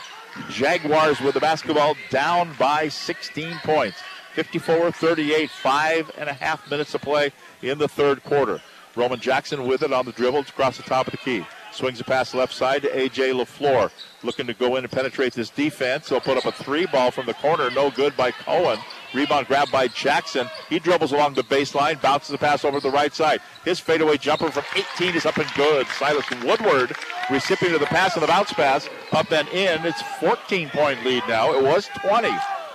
Jaguars 0.50 1.20
with 1.20 1.34
the 1.34 1.40
basketball 1.40 1.96
down 2.10 2.54
by 2.58 2.88
16 2.88 3.54
points. 3.64 3.98
54 4.40 4.92
38, 4.94 5.50
five 5.50 6.12
and 6.18 6.30
a 6.30 6.34
half 6.34 6.72
minutes 6.72 6.94
to 6.94 7.00
play 7.00 7.34
in 7.62 7.78
the 7.78 7.90
third 7.90 8.24
quarter. 8.24 8.62
Roman 8.96 9.20
Jackson 9.20 9.68
with 9.68 9.84
it 9.84 9.92
on 9.92 10.06
the 10.06 10.14
dribble 10.14 10.40
across 10.40 10.78
the 10.78 10.84
top 10.84 11.08
of 11.08 11.12
the 11.12 11.18
key. 11.18 11.46
Swings 11.74 12.00
a 12.00 12.06
pass 12.06 12.34
left 12.34 12.54
side 12.54 12.84
to 12.84 12.98
A.J. 12.98 13.32
LaFleur. 13.32 13.92
Looking 14.24 14.48
to 14.48 14.54
go 14.54 14.78
in 14.78 14.86
and 14.86 14.92
penetrate 14.92 15.34
this 15.34 15.50
defense. 15.50 16.08
He'll 16.08 16.22
put 16.22 16.38
up 16.38 16.46
a 16.46 16.54
three 16.54 16.86
ball 16.86 17.12
from 17.12 17.26
the 17.26 17.34
corner. 17.34 17.70
No 17.72 17.92
good 17.92 18.16
by 18.16 18.32
Cohen. 18.32 18.80
Rebound 19.14 19.48
grabbed 19.48 19.74
by 19.74 19.90
Jackson. 19.90 20.48
He 20.70 20.80
dribbles 20.80 21.12
along 21.12 21.34
the 21.34 21.44
baseline, 21.44 22.02
bounces 22.02 22.30
the 22.30 22.38
pass 22.38 22.64
over 22.64 22.80
to 22.80 22.88
the 22.88 22.94
right 22.94 23.14
side. 23.14 23.42
His 23.66 23.82
fadeaway 23.82 24.16
jumper 24.16 24.50
from 24.52 24.64
18 24.74 25.16
is 25.16 25.26
up 25.26 25.36
and 25.36 25.54
good. 25.56 25.86
Silas 25.88 26.30
Woodward, 26.46 26.96
recipient 27.30 27.74
of 27.76 27.82
the 27.82 27.88
pass 27.88 28.14
and 28.14 28.24
the 28.24 28.28
bounce 28.28 28.54
pass, 28.54 28.88
up 29.12 29.34
and 29.34 29.50
in. 29.50 29.86
It's 29.86 30.02
14 30.22 30.70
point 30.70 31.04
lead 31.04 31.24
now. 31.28 31.54
It 31.54 31.62
was 31.62 31.90
20. 32.02 32.30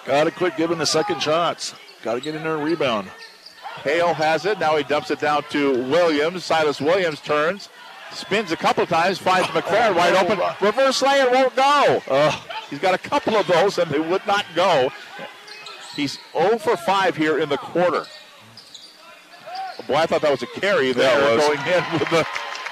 Got 0.07 0.25
to 0.25 0.31
quit 0.31 0.57
giving 0.57 0.79
the 0.79 0.87
second 0.87 1.21
shots. 1.21 1.75
Got 2.03 2.15
to 2.15 2.21
get 2.21 2.35
in 2.35 2.43
there 2.43 2.57
and 2.57 2.65
rebound. 2.65 3.09
Hale 3.83 4.15
has 4.15 4.45
it. 4.45 4.59
Now 4.59 4.77
he 4.77 4.85
dumps 4.85 5.11
it 5.11 5.21
down 5.21 5.45
to 5.51 5.73
Williams. 5.91 6.45
Silas 6.45 6.81
Williams 6.81 7.21
turns, 7.21 7.69
spins 8.13 8.53
a 8.53 8.57
couple 8.57 8.87
times, 8.87 9.19
finds 9.19 9.49
McFerrin 9.49 9.91
oh, 9.91 9.95
wide 9.95 10.15
open. 10.15 10.39
Reverse 10.61 11.03
lay 11.03 11.21
it 11.21 11.31
won't 11.31 11.57
go. 11.57 12.31
he's 12.71 12.79
got 12.79 12.95
a 12.95 12.99
couple 12.99 13.35
of 13.37 13.47
those 13.47 13.79
and 13.79 13.91
they 13.91 13.99
would 13.99 14.27
not 14.27 14.45
go. 14.55 14.91
He's 15.97 16.19
0 16.33 16.59
for 16.59 16.77
5 16.77 17.17
here 17.17 17.39
in 17.39 17.49
the 17.49 17.57
quarter. 17.57 18.07
Boy, 19.87 19.97
I 19.97 20.07
thought 20.07 20.23
that 20.23 20.31
was 20.31 20.43
a 20.43 20.61
carry 20.61 20.93
there 20.93 21.37
was. 21.37 21.47
going 21.47 21.59
in 21.61 21.99
with 21.99 22.11
the. 22.11 22.27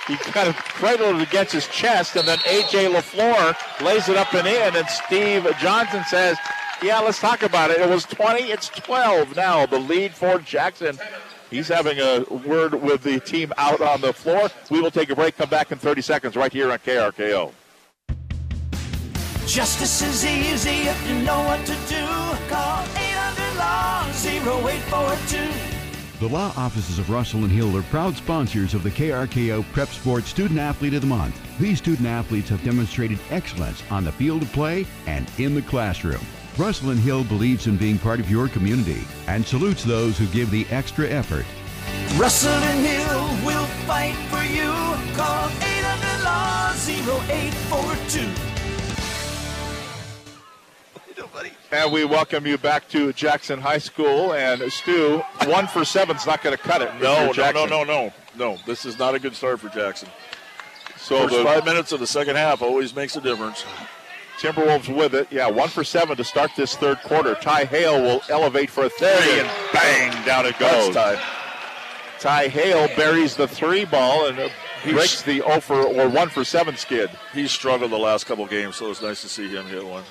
He 0.09 0.17
kind 0.17 0.49
of 0.49 0.57
cradled 0.57 1.17
it 1.17 1.29
against 1.29 1.53
his 1.53 1.69
chest, 1.69 2.17
and 2.17 2.27
then 2.27 2.39
A.J. 2.49 2.93
LaFleur 2.93 3.55
lays 3.85 4.09
it 4.09 4.17
up 4.17 4.35
and 4.35 4.49
in, 4.49 4.75
and 4.75 4.87
Steve 4.89 5.47
Johnson 5.61 6.03
says, 6.09 6.37
Yeah, 6.83 6.99
let's 6.99 7.21
talk 7.21 7.45
about 7.45 7.71
it. 7.71 7.79
It 7.79 7.89
was 7.89 8.05
20, 8.05 8.51
it's 8.51 8.69
12 8.69 9.37
now. 9.37 9.67
The 9.67 9.79
lead 9.79 10.13
for 10.13 10.39
Jackson. 10.41 10.99
He's 11.49 11.69
having 11.69 12.01
a 12.01 12.25
word 12.47 12.75
with 12.75 13.03
the 13.03 13.21
team 13.21 13.53
out 13.57 13.81
on 13.81 14.01
the 14.01 14.13
floor. 14.13 14.49
We 14.69 14.81
will 14.81 14.91
take 14.91 15.11
a 15.11 15.15
break, 15.15 15.37
come 15.37 15.49
back 15.49 15.71
in 15.71 15.79
30 15.79 16.03
seconds 16.03 16.35
right 16.35 16.53
here 16.53 16.73
on 16.73 16.79
KRKO. 16.79 17.53
Justice 19.47 20.03
is 20.03 20.25
easy 20.25 20.89
if 20.89 21.09
you 21.09 21.19
know 21.23 21.39
what 21.45 21.61
to 21.67 21.75
do. 21.89 22.05
Call 22.49 22.83
800 22.97 23.59
Law 23.59 24.07
0842. 24.09 25.73
The 26.19 26.29
law 26.29 26.53
offices 26.57 26.99
of 26.99 27.11
Russell 27.11 27.45
and 27.45 27.53
Hill 27.53 27.77
are 27.77 27.83
proud 27.83 28.17
sponsors 28.17 28.75
of 28.75 28.83
the 28.83 28.91
KRKO 28.91 29.65
Prep 29.73 29.89
Sports 29.89 30.31
Student 30.31 30.59
Athlete 30.59 30.95
of 30.95 31.03
the 31.03 31.07
Month. 31.07 31.41
These 31.59 31.79
student 31.79 32.09
athletes 32.09 32.49
have 32.49 32.65
demonstrated 32.65 33.19
excellence 33.31 33.83
on 33.91 34.05
the 34.05 34.13
field 34.13 34.43
of 34.43 34.53
play 34.53 34.87
and 35.07 35.31
in 35.39 35.55
the 35.55 35.63
classroom. 35.63 36.25
Russell 36.59 36.91
and 36.91 37.01
Hill 37.01 37.25
believes 37.25 37.67
in 37.67 37.77
being 37.79 37.99
part 37.99 38.21
of 38.21 38.31
your 38.31 38.47
community 38.49 39.03
and 39.27 39.47
salutes 39.47 39.85
those 39.85 40.19
who 40.19 40.27
give 40.27 40.51
the 40.51 40.67
extra 40.71 41.09
effort. 41.09 41.47
Russell 42.19 42.51
and 42.53 42.87
Hill 42.87 43.47
will 43.47 43.67
fight 43.87 44.15
for 44.29 44.43
you. 44.45 44.71
Call 45.17 45.49
800 45.49 46.25
Law 46.25 46.73
0842. 46.75 48.29
And 51.75 51.91
we 51.91 52.05
welcome 52.05 52.47
you 52.47 52.59
back 52.59 52.87
to 52.91 53.15
Jackson 53.15 53.59
High 53.59 53.79
School. 53.79 54.35
And 54.35 54.71
Stu, 54.71 55.23
one 55.47 55.67
for 55.67 55.87
seven's 55.87 56.27
not 56.27 56.43
going 56.43 56.55
to 56.55 56.63
cut 56.63 56.83
it. 56.83 56.91
No, 57.01 57.33
no, 57.33 57.51
no, 57.51 57.65
no, 57.65 57.83
no, 57.85 58.13
no. 58.37 58.59
This 58.67 58.85
is 58.85 58.99
not 58.99 59.15
a 59.15 59.19
good 59.19 59.35
start 59.35 59.59
for 59.59 59.71
Jackson. 59.71 60.11
So 60.99 61.23
First 61.23 61.35
the- 61.35 61.45
five 61.45 61.65
minutes 61.65 61.93
of 61.93 62.01
the 62.01 62.07
second 62.07 62.37
half 62.37 62.61
always 62.61 62.95
makes 62.95 63.17
a 63.17 63.23
difference. 63.23 63.65
Timberwolves 64.39 64.95
with 64.95 65.15
it. 65.15 65.29
Yeah, 65.31 65.49
one 65.49 65.69
for 65.69 65.85
seven 65.85 66.17
to 66.17 66.25
start 66.25 66.51
this 66.57 66.77
third 66.77 66.99
quarter. 67.03 67.35
Ty 67.35 67.65
Hale 67.65 68.03
will 68.03 68.23
elevate 68.29 68.71
for 68.71 68.85
a 68.85 68.89
three, 68.91 69.09
and 69.09 69.49
bang, 69.73 70.25
down 70.25 70.47
it 70.47 70.59
goes. 70.59 70.95
That's 70.95 71.21
Ty. 71.21 71.43
Ty 72.19 72.49
Hale 72.49 72.89
buries 72.97 73.37
the 73.37 73.49
three 73.49 73.85
ball 73.85 74.27
and 74.27 74.39
uh, 74.39 74.49
breaks 74.85 75.23
the 75.23 75.41
0 75.41 75.61
for 75.61 75.83
or 75.83 76.09
one 76.09 76.29
for 76.29 76.45
seven 76.45 76.77
skid. 76.77 77.11
He's 77.33 77.51
struggled 77.51 77.91
the 77.91 77.99
last 77.99 78.27
couple 78.27 78.47
games, 78.47 78.77
so 78.77 78.91
it's 78.91 79.03
nice 79.03 79.23
to 79.23 79.29
see 79.29 79.49
him 79.49 79.67
hit 79.67 79.85
one. 79.85 80.05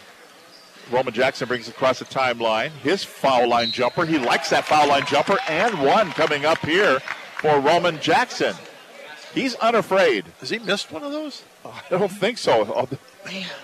Roman 0.91 1.14
Jackson 1.14 1.48
brings 1.48 1.68
it 1.68 1.76
across 1.76 1.99
the 1.99 2.06
timeline. 2.06 2.69
His 2.84 3.03
foul 3.03 3.48
line 3.48 3.72
jumper. 3.72 4.06
He 4.06 4.18
likes 4.18 4.49
that 4.49 4.65
foul 4.65 4.89
line 4.89 5.06
jumper 5.06 5.38
and 5.48 5.81
one 5.81 6.11
coming 6.11 6.45
up 6.45 6.60
here 6.60 6.99
for 7.39 7.60
Roman 7.60 7.99
Jackson. 7.99 8.56
He's 9.34 9.56
unafraid. 9.56 10.26
Has 10.39 10.49
he 10.49 10.60
missed 10.60 10.91
one 10.91 11.03
of 11.03 11.11
those? 11.11 11.43
I 11.65 11.98
don't 11.98 12.11
think 12.11 12.38
so. 12.38 12.88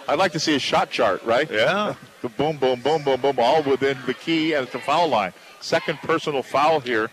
I'd 0.08 0.20
like 0.20 0.32
to 0.34 0.40
see 0.40 0.56
a 0.56 0.60
shot 0.60 0.90
chart, 0.90 1.24
right? 1.24 1.50
Yeah. 1.50 1.96
the 2.22 2.30
boom, 2.30 2.58
boom, 2.58 2.82
boom, 2.82 3.04
boom, 3.04 3.22
boom, 3.22 3.36
all 3.40 3.64
within 3.64 3.98
the 4.06 4.14
key 4.14 4.54
and 4.54 4.66
at 4.66 4.72
the 4.72 4.80
foul 4.80 5.08
line. 5.08 5.34
Second 5.60 5.98
personal 6.00 6.44
foul 6.44 6.80
here 6.80 7.10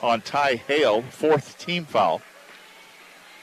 on 0.00 0.20
Ty 0.20 0.56
Hale, 0.56 1.02
fourth 1.02 1.58
team 1.58 1.84
foul. 1.84 2.20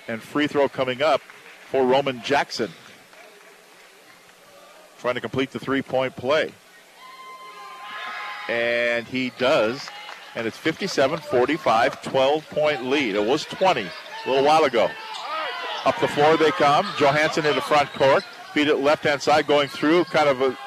And 0.07 0.21
free 0.21 0.47
throw 0.47 0.67
coming 0.67 1.01
up 1.01 1.21
for 1.69 1.85
Roman 1.85 2.21
Jackson. 2.21 2.71
Trying 4.99 5.15
to 5.15 5.21
complete 5.21 5.51
the 5.51 5.59
three 5.59 5.81
point 5.81 6.15
play. 6.15 6.51
And 8.49 9.07
he 9.07 9.31
does. 9.37 9.89
And 10.35 10.47
it's 10.47 10.57
57 10.57 11.19
45, 11.19 12.01
12 12.01 12.49
point 12.49 12.85
lead. 12.85 13.15
It 13.15 13.25
was 13.25 13.45
20 13.45 13.81
a 13.81 14.29
little 14.29 14.45
while 14.45 14.65
ago. 14.65 14.89
Up 15.85 15.99
the 15.99 16.07
floor 16.07 16.37
they 16.37 16.51
come. 16.51 16.85
Johansson 16.97 17.45
in 17.45 17.55
the 17.55 17.61
front 17.61 17.91
court. 17.93 18.23
Feed 18.53 18.67
it 18.67 18.77
left 18.77 19.03
hand 19.03 19.21
side 19.21 19.47
going 19.47 19.69
through. 19.69 20.05
Kind 20.05 20.29
of 20.29 20.41
a. 20.41 20.57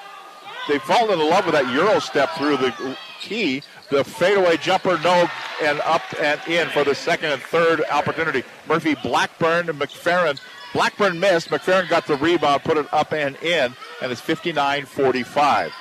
They've 0.68 0.82
fallen 0.82 1.20
in 1.20 1.28
love 1.28 1.44
with 1.44 1.54
that 1.54 1.70
Euro 1.74 1.98
step 1.98 2.30
through 2.36 2.56
the 2.56 2.96
key. 3.20 3.62
The 3.90 4.02
fadeaway 4.02 4.56
jumper, 4.56 4.98
no, 5.04 5.28
and 5.62 5.80
up 5.80 6.02
and 6.20 6.40
in 6.48 6.68
for 6.68 6.84
the 6.84 6.94
second 6.94 7.32
and 7.32 7.42
third 7.42 7.82
opportunity. 7.90 8.42
Murphy, 8.66 8.94
Blackburn, 9.02 9.68
and 9.68 9.78
McFerrin. 9.78 10.40
Blackburn 10.72 11.20
missed. 11.20 11.50
McFerrin 11.50 11.88
got 11.88 12.06
the 12.06 12.16
rebound, 12.16 12.64
put 12.64 12.78
it 12.78 12.92
up 12.92 13.12
and 13.12 13.36
in, 13.42 13.74
and 14.02 14.10
it's 14.10 14.20
59 14.20 14.86
45. 14.86 15.72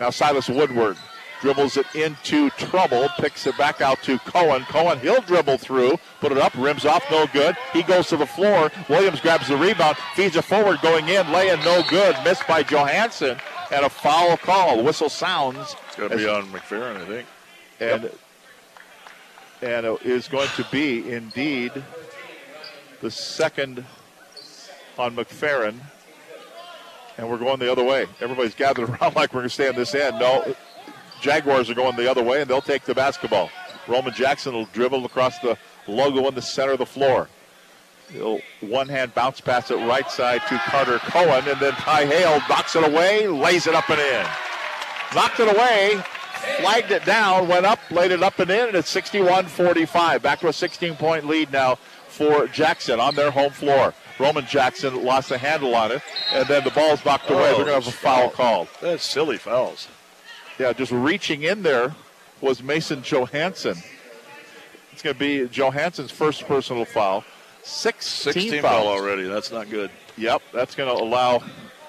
Now 0.00 0.10
Silas 0.10 0.48
Woodward 0.48 0.96
dribbles 1.40 1.76
it 1.76 1.86
into 1.94 2.50
trouble, 2.50 3.08
picks 3.18 3.46
it 3.46 3.56
back 3.58 3.80
out 3.80 4.02
to 4.02 4.18
Cohen. 4.20 4.62
Cohen, 4.64 4.98
he'll 5.00 5.20
dribble 5.22 5.58
through, 5.58 5.98
put 6.20 6.32
it 6.32 6.38
up, 6.38 6.52
rims 6.56 6.84
off, 6.84 7.04
no 7.10 7.26
good. 7.32 7.56
He 7.72 7.82
goes 7.82 8.08
to 8.08 8.16
the 8.16 8.26
floor. 8.26 8.70
Williams 8.88 9.20
grabs 9.20 9.48
the 9.48 9.56
rebound, 9.56 9.96
feeds 10.14 10.36
it 10.36 10.44
forward, 10.44 10.80
going 10.80 11.08
in, 11.08 11.30
laying 11.32 11.60
no 11.64 11.82
good, 11.88 12.16
missed 12.24 12.46
by 12.46 12.62
Johansson, 12.62 13.38
and 13.70 13.84
a 13.84 13.90
foul 13.90 14.36
call. 14.36 14.82
Whistle 14.82 15.08
sounds. 15.08 15.76
It's 15.86 15.96
going 15.96 16.10
to 16.10 16.16
be 16.16 16.28
on 16.28 16.46
McFerrin, 16.46 16.96
I 16.96 17.04
think. 17.06 17.28
And 17.78 18.02
yep. 18.04 18.18
and 19.62 19.86
it 19.86 20.02
is 20.02 20.28
going 20.28 20.48
to 20.56 20.66
be 20.70 21.10
indeed 21.10 21.72
the 23.00 23.10
second 23.10 23.84
on 24.98 25.14
McFerrin. 25.14 25.80
And 27.18 27.30
we're 27.30 27.38
going 27.38 27.58
the 27.58 27.70
other 27.72 27.84
way. 27.84 28.06
Everybody's 28.20 28.54
gathered 28.54 28.88
around 28.90 29.16
like 29.16 29.32
we're 29.32 29.40
going 29.40 29.48
to 29.48 29.54
stay 29.54 29.68
on 29.68 29.74
this 29.74 29.94
end. 29.94 30.18
No, 30.18 30.54
Jaguars 31.20 31.70
are 31.70 31.74
going 31.74 31.96
the 31.96 32.10
other 32.10 32.22
way, 32.22 32.40
and 32.40 32.50
they'll 32.50 32.60
take 32.60 32.84
the 32.84 32.94
basketball. 32.94 33.50
Roman 33.88 34.12
Jackson 34.12 34.54
will 34.54 34.66
dribble 34.66 35.04
across 35.04 35.38
the 35.38 35.56
logo 35.86 36.26
in 36.28 36.34
the 36.34 36.42
center 36.42 36.72
of 36.72 36.78
the 36.78 36.86
floor. 36.86 37.28
He'll 38.10 38.40
one 38.60 38.88
hand 38.88 39.14
bounce 39.14 39.40
pass 39.40 39.70
it 39.70 39.76
right 39.86 40.08
side 40.10 40.40
to 40.48 40.58
Carter 40.58 40.98
Cohen, 40.98 41.48
and 41.48 41.60
then 41.60 41.72
Ty 41.72 42.06
Hale 42.06 42.40
knocks 42.48 42.76
it 42.76 42.86
away, 42.86 43.26
lays 43.26 43.66
it 43.66 43.74
up 43.74 43.88
and 43.90 44.00
in. 44.00 44.26
Knocked 45.14 45.40
it 45.40 45.54
away, 45.54 46.02
flagged 46.60 46.92
it 46.92 47.04
down, 47.04 47.48
went 47.48 47.66
up, 47.66 47.78
laid 47.90 48.12
it 48.12 48.22
up 48.22 48.38
and 48.38 48.50
in, 48.50 48.68
and 48.68 48.76
it's 48.76 48.90
61 48.90 49.46
45. 49.46 50.22
Back 50.22 50.40
to 50.40 50.48
a 50.48 50.52
16 50.52 50.94
point 50.96 51.26
lead 51.26 51.52
now 51.52 51.76
for 52.08 52.46
Jackson 52.46 53.00
on 53.00 53.14
their 53.14 53.30
home 53.30 53.52
floor. 53.52 53.92
Roman 54.18 54.46
Jackson 54.46 55.04
lost 55.04 55.28
the 55.28 55.38
handle 55.38 55.74
on 55.74 55.92
it, 55.92 56.02
and 56.32 56.46
then 56.48 56.64
the 56.64 56.70
ball's 56.70 57.04
knocked 57.04 57.28
away. 57.28 57.50
Oh, 57.50 57.56
They're 57.56 57.66
going 57.66 57.66
to 57.66 57.72
have 57.74 57.86
a 57.88 57.92
foul 57.92 58.30
called. 58.30 58.68
That's 58.80 59.04
silly 59.04 59.36
fouls. 59.36 59.88
Yeah, 60.58 60.72
just 60.72 60.92
reaching 60.92 61.42
in 61.42 61.62
there 61.62 61.94
was 62.40 62.62
Mason 62.62 63.02
Johansson. 63.02 63.76
It's 64.92 65.02
going 65.02 65.14
to 65.14 65.20
be 65.20 65.46
Johansson's 65.48 66.10
first 66.10 66.46
personal 66.46 66.84
foul. 66.84 67.24
Six 67.62 68.06
16 68.06 68.62
foul 68.62 68.86
already. 68.86 69.24
That's 69.24 69.50
not 69.50 69.68
good. 69.68 69.90
Yep, 70.16 70.40
that's 70.52 70.74
going 70.74 70.94
to 70.94 71.02
allow 71.02 71.42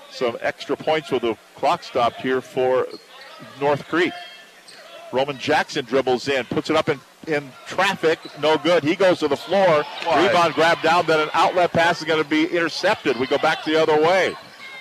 some 0.10 0.38
extra 0.42 0.76
points 0.76 1.12
with 1.12 1.22
the 1.22 1.38
clock 1.56 1.84
stopped 1.84 2.20
here 2.22 2.42
for 2.42 2.88
North 3.62 3.88
Creek. 3.88 4.12
Roman 5.14 5.38
Jackson 5.38 5.86
dribbles 5.86 6.28
in, 6.28 6.44
puts 6.46 6.70
it 6.70 6.76
up 6.76 6.90
in, 6.90 7.00
in 7.28 7.50
traffic, 7.68 8.20
no 8.42 8.58
good. 8.58 8.84
He 8.84 8.96
goes 8.96 9.20
to 9.20 9.30
the 9.30 9.38
floor. 9.38 9.84
Why? 10.04 10.28
Rebound 10.28 10.54
grab 10.56 10.82
down, 10.82 11.06
then 11.06 11.22
an 11.22 11.30
outlet 11.34 11.72
pass 11.72 12.02
is 12.02 12.08
going 12.08 12.22
to 12.22 12.30
be 12.30 12.46
intercepted. 12.46 13.18
We 13.18 13.28
go 13.28 13.38
back 13.38 13.64
the 13.64 13.82
other 13.82 14.02
way. 14.02 14.36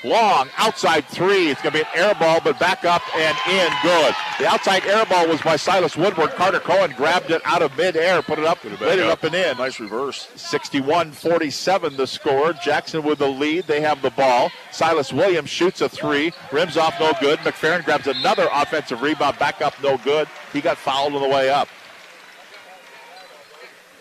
Long 0.06 0.48
outside 0.56 1.04
three. 1.06 1.48
It's 1.50 1.60
going 1.62 1.72
to 1.72 1.78
be 1.80 1.82
an 1.82 1.90
air 1.96 2.14
ball, 2.14 2.40
but 2.42 2.60
back 2.60 2.84
up 2.84 3.02
and 3.16 3.36
in. 3.50 3.68
Good. 3.82 4.14
The 4.38 4.46
outside 4.46 4.84
air 4.86 5.04
ball 5.04 5.26
was 5.26 5.42
by 5.42 5.56
Silas 5.56 5.96
Woodward. 5.96 6.30
Carter 6.30 6.60
Cohen 6.60 6.94
grabbed 6.96 7.32
it 7.32 7.42
out 7.44 7.60
of 7.60 7.76
midair, 7.76 8.22
put 8.22 8.38
it 8.38 8.44
up, 8.44 8.62
laid 8.64 9.00
it 9.00 9.06
up 9.06 9.24
and 9.24 9.34
in. 9.34 9.56
Nice 9.56 9.80
reverse. 9.80 10.28
61 10.36 11.10
47 11.10 11.96
the 11.96 12.06
score. 12.06 12.52
Jackson 12.52 13.02
with 13.02 13.18
the 13.18 13.26
lead. 13.26 13.66
They 13.66 13.80
have 13.80 14.00
the 14.00 14.10
ball. 14.10 14.52
Silas 14.70 15.12
Williams 15.12 15.50
shoots 15.50 15.80
a 15.80 15.88
three. 15.88 16.32
Rims 16.52 16.76
off, 16.76 16.94
no 17.00 17.12
good. 17.20 17.40
McFerrin 17.40 17.84
grabs 17.84 18.06
another 18.06 18.48
offensive 18.52 19.02
rebound. 19.02 19.40
Back 19.40 19.60
up, 19.60 19.74
no 19.82 19.98
good. 19.98 20.28
He 20.52 20.60
got 20.60 20.78
fouled 20.78 21.14
on 21.14 21.22
the 21.22 21.28
way 21.28 21.50
up. 21.50 21.68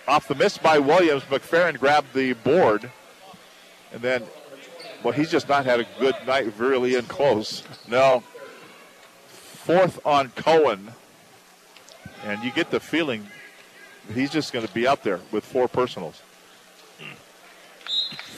Off 0.07 0.27
the 0.27 0.35
miss 0.35 0.59
by 0.59 0.77
Williams, 0.77 1.23
McFerrin 1.23 1.79
grabbed 1.79 2.13
the 2.13 2.33
board. 2.33 2.91
And 3.91 4.03
then 4.03 4.23
well, 5.05 5.13
he's 5.13 5.29
just 5.31 5.47
not 5.47 5.65
had 5.65 5.79
a 5.79 5.85
good 5.99 6.15
night 6.25 6.51
really 6.57 6.95
in 6.95 7.05
close. 7.05 7.63
Now, 7.87 8.23
Fourth 9.27 9.99
on 10.05 10.29
Cohen. 10.29 10.91
And 12.23 12.43
you 12.43 12.51
get 12.51 12.69
the 12.71 12.79
feeling 12.79 13.27
he's 14.13 14.31
just 14.31 14.51
going 14.53 14.65
to 14.65 14.73
be 14.73 14.87
out 14.87 15.03
there 15.03 15.19
with 15.31 15.43
four 15.45 15.67
personals. 15.67 16.21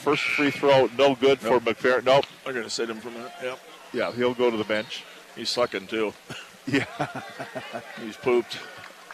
First 0.00 0.22
free 0.22 0.50
throw, 0.50 0.88
no 0.96 1.14
good 1.14 1.42
Nope. 1.42 1.62
for 1.62 1.74
McFerrin. 1.74 2.04
Nope. 2.04 2.24
They're 2.44 2.52
going 2.54 2.64
to 2.64 2.70
sit 2.70 2.88
him 2.88 2.98
for 2.98 3.08
a 3.08 3.12
minute. 3.12 3.32
Yep. 3.42 3.58
Yeah, 3.92 4.12
he'll 4.12 4.32
go 4.34 4.50
to 4.50 4.56
the 4.56 4.64
bench. 4.64 5.04
He's 5.36 5.48
sucking 5.50 5.86
too. 5.86 6.12
Yeah. 6.70 6.84
He's 8.04 8.18
pooped. 8.18 8.58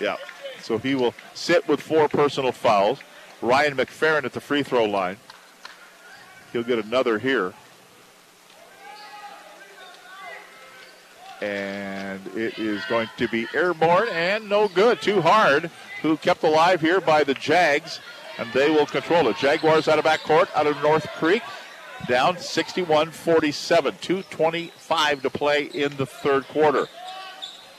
Yeah. 0.01 0.17
So 0.61 0.77
he 0.77 0.97
will 0.97 1.15
sit 1.35 1.69
with 1.69 1.81
four 1.81 2.09
personal 2.09 2.51
fouls. 2.51 2.99
Ryan 3.41 3.77
McFerrin 3.77 4.25
at 4.25 4.33
the 4.33 4.41
free 4.41 4.65
throw 4.65 4.87
line. 4.87 5.19
He'll 6.55 6.63
get 6.63 6.79
another 6.79 7.19
here. 7.19 7.53
And 11.43 12.25
it 12.29 12.61
is 12.61 12.81
going 12.85 13.09
to 13.17 13.27
be 13.27 13.49
airborne 13.53 14.07
and 14.13 14.49
no 14.49 14.69
good. 14.69 15.03
Too 15.03 15.21
hard. 15.21 15.69
Who 16.03 16.17
kept 16.17 16.45
alive 16.45 16.81
here 16.81 17.01
by 17.01 17.25
the 17.25 17.35
Jags. 17.35 17.99
And 18.39 18.53
they 18.53 18.71
will 18.71 18.87
control 18.87 19.27
it. 19.27 19.37
Jaguars 19.39 19.89
out 19.89 19.99
of 19.99 20.05
back 20.05 20.21
court, 20.21 20.49
out 20.55 20.69
of 20.69 20.81
North 20.81 21.09
Creek. 21.17 21.43
Down 22.07 22.39
61 22.39 23.11
47. 23.11 23.95
2.25 23.95 25.23
to 25.23 25.31
play 25.31 25.65
in 25.65 25.97
the 25.97 26.07
third 26.07 26.47
quarter. 26.47 26.87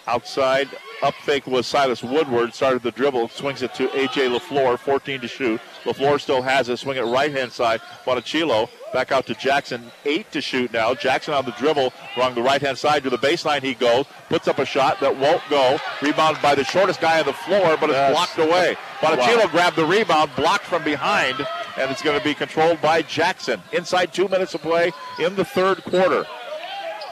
Outside, 0.06 0.68
up 1.02 1.14
fake 1.14 1.48
was 1.48 1.66
Silas 1.66 2.04
Woodward. 2.04 2.54
Started 2.54 2.84
the 2.84 2.92
dribble, 2.92 3.30
swings 3.30 3.62
it 3.62 3.74
to 3.76 3.86
A.J. 3.98 4.28
LaFleur, 4.28 4.78
14 4.78 5.22
to 5.22 5.28
shoot. 5.30 5.62
LaFleur 5.86 6.20
still 6.20 6.42
has 6.42 6.68
it, 6.70 6.78
swing 6.78 6.98
it 6.98 7.02
right 7.02 7.32
hand 7.32 7.52
side. 7.52 7.80
Bonachilo 8.06 8.70
back 8.92 9.12
out 9.12 9.26
to 9.28 9.36
Jackson, 9.36 9.92
8 10.06 10.32
to 10.32 10.42
shoot 10.42 10.74
now. 10.74 10.94
Jackson 10.96 11.34
on 11.34 11.46
the 11.46 11.52
dribble, 11.52 11.94
along 12.18 12.34
the 12.36 12.42
right 12.42 12.62
hand 12.62 12.78
side 12.78 13.04
to 13.04 13.10
the 13.10 13.18
baseline 13.18 13.62
he 13.62 13.74
goes, 13.76 14.06
puts 14.30 14.48
up 14.48 14.58
a 14.60 14.66
shot 14.66 15.00
that 15.02 15.16
won't 15.18 15.42
go. 15.50 15.78
Rebounded 16.02 16.42
by 16.42 16.56
the 16.56 16.64
shortest 16.64 17.02
guy 17.02 17.20
on 17.20 17.26
the 17.26 17.34
floor, 17.34 17.78
but 17.80 17.90
it's 17.92 18.12
blocked 18.12 18.38
away. 18.40 18.76
Bonachilo 19.00 19.46
Wow. 19.46 19.52
grabbed 19.52 19.76
the 19.76 19.86
rebound, 19.86 20.32
blocked 20.36 20.66
from 20.66 20.84
behind, 20.84 21.36
and 21.78 21.92
it's 21.92 22.02
going 22.02 22.18
to 22.18 22.24
be 22.24 22.34
controlled 22.34 22.82
by 22.82 23.02
Jackson. 23.04 23.62
Inside 23.72 24.14
two 24.14 24.28
minutes 24.28 24.54
of 24.56 24.62
play 24.62 24.92
in 25.20 25.36
the 25.36 25.46
third 25.46 25.84
quarter. 25.84 26.26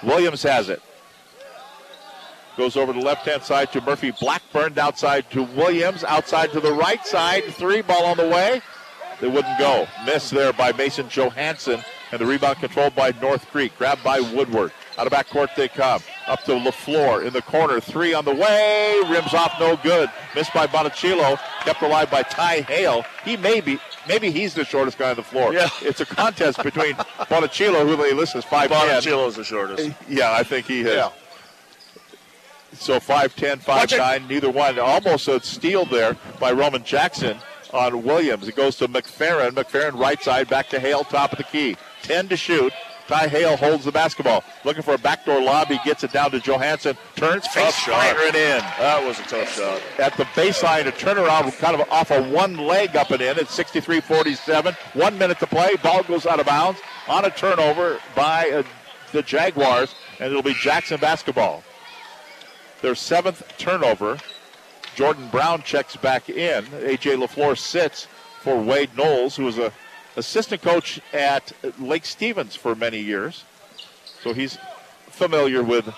Williams 0.03 0.43
has 0.43 0.69
it. 0.69 0.81
Goes 2.55 2.77
over 2.77 2.93
the 2.93 2.99
left 2.99 3.25
hand 3.25 3.41
side 3.43 3.71
to 3.71 3.81
Murphy 3.81 4.11
Blackburn, 4.11 4.77
outside 4.77 5.29
to 5.31 5.43
Williams, 5.43 6.03
outside 6.03 6.51
to 6.51 6.59
the 6.59 6.71
right 6.73 7.03
side. 7.05 7.43
Three 7.45 7.81
ball 7.81 8.05
on 8.05 8.17
the 8.17 8.27
way. 8.27 8.61
They 9.19 9.27
wouldn't 9.27 9.57
go. 9.57 9.87
Miss 10.05 10.29
there 10.29 10.53
by 10.53 10.71
Mason 10.73 11.07
Johansson, 11.09 11.81
and 12.11 12.21
the 12.21 12.25
rebound 12.25 12.59
controlled 12.59 12.93
by 12.93 13.11
North 13.21 13.49
Creek. 13.49 13.75
Grabbed 13.77 14.03
by 14.03 14.19
Woodward. 14.19 14.71
Out 14.97 15.07
of 15.07 15.11
back 15.11 15.29
court 15.29 15.49
they 15.57 15.67
come. 15.67 16.01
Up 16.27 16.43
to 16.43 16.51
LaFleur 16.51 17.25
in 17.25 17.33
the 17.33 17.41
corner. 17.41 17.79
Three 17.79 18.13
on 18.13 18.25
the 18.25 18.35
way. 18.35 19.01
Rims 19.09 19.33
off, 19.33 19.55
no 19.59 19.75
good. 19.77 20.11
Missed 20.35 20.53
by 20.53 20.67
Bonachilo. 20.67 21.39
Kept 21.61 21.81
alive 21.81 22.11
by 22.11 22.21
Ty 22.21 22.61
Hale. 22.61 23.03
He 23.25 23.35
may 23.35 23.61
be, 23.61 23.79
maybe 24.07 24.29
he's 24.29 24.53
the 24.53 24.63
shortest 24.63 24.99
guy 24.99 25.09
on 25.09 25.15
the 25.15 25.23
floor. 25.23 25.53
Yeah. 25.53 25.69
It's 25.81 26.01
a 26.01 26.05
contest 26.05 26.61
between 26.61 26.93
Bonachilo, 26.93 27.87
who 27.87 27.95
they 27.95 28.13
list 28.13 28.35
as 28.35 28.45
5'10. 28.45 28.67
Bonachilo's 28.67 29.37
the 29.37 29.43
shortest. 29.43 29.89
Yeah, 30.07 30.33
I 30.33 30.43
think 30.43 30.67
he 30.67 30.81
is. 30.81 30.93
Yeah. 30.93 31.09
So 32.75 32.99
5'10, 32.99 33.57
5'9, 33.59 34.29
neither 34.29 34.49
one. 34.49 34.79
Almost 34.79 35.27
a 35.27 35.39
steal 35.41 35.85
there 35.85 36.17
by 36.39 36.51
Roman 36.51 36.83
Jackson 36.83 37.37
on 37.71 38.03
Williams. 38.03 38.47
It 38.47 38.55
goes 38.55 38.77
to 38.77 38.87
McFerrin. 38.87 39.51
McFerrin 39.51 39.99
right 39.99 40.21
side, 40.21 40.49
back 40.49 40.69
to 40.69 40.79
Hale, 40.79 41.03
top 41.03 41.31
of 41.31 41.37
the 41.37 41.43
key. 41.43 41.75
10 42.03 42.29
to 42.29 42.37
shoot. 42.37 42.73
Ty 43.07 43.27
Hale 43.27 43.57
holds 43.57 43.83
the 43.83 43.91
basketball. 43.91 44.43
Looking 44.63 44.81
for 44.81 44.93
a 44.93 44.97
backdoor 44.97 45.41
lob. 45.41 45.67
He 45.67 45.77
gets 45.83 46.03
it 46.03 46.13
down 46.13 46.31
to 46.31 46.39
Johansson. 46.39 46.97
Turns, 47.15 47.45
face 47.47 47.77
firing 47.79 48.33
in. 48.33 48.59
That 48.79 49.03
was 49.05 49.19
a 49.19 49.23
tough 49.23 49.53
shot. 49.53 49.81
At 49.99 50.15
the 50.15 50.23
baseline, 50.23 50.87
a 50.87 50.91
turnaround 50.91 51.57
kind 51.59 51.79
of 51.79 51.89
off 51.91 52.11
a 52.11 52.23
one 52.23 52.57
leg 52.57 52.95
up 52.95 53.11
and 53.11 53.21
in. 53.21 53.37
It's 53.37 53.53
63 53.53 53.99
47. 54.01 54.73
One 54.93 55.17
minute 55.17 55.39
to 55.39 55.47
play. 55.47 55.75
Ball 55.83 56.03
goes 56.03 56.25
out 56.25 56.39
of 56.39 56.45
bounds 56.45 56.79
on 57.09 57.25
a 57.25 57.29
turnover 57.29 57.99
by 58.15 58.49
uh, 58.49 58.63
the 59.11 59.21
Jaguars, 59.21 59.95
and 60.19 60.29
it'll 60.29 60.41
be 60.41 60.53
Jackson 60.53 60.99
basketball. 60.99 61.63
Their 62.83 62.95
seventh 62.95 63.57
turnover. 63.57 64.19
Jordan 64.95 65.29
Brown 65.29 65.63
checks 65.63 65.95
back 65.95 66.29
in. 66.29 66.65
AJ 66.65 67.15
LaFleur 67.15 67.57
sits 67.57 68.09
for 68.41 68.57
Wade 68.61 68.89
Knowles, 68.97 69.37
who 69.37 69.45
was 69.45 69.57
a 69.57 69.71
assistant 70.17 70.61
coach 70.61 70.99
at 71.13 71.53
Lake 71.79 72.05
Stevens 72.05 72.57
for 72.57 72.75
many 72.75 72.99
years. 72.99 73.45
So 74.21 74.33
he's 74.33 74.57
familiar 75.07 75.63
with 75.63 75.95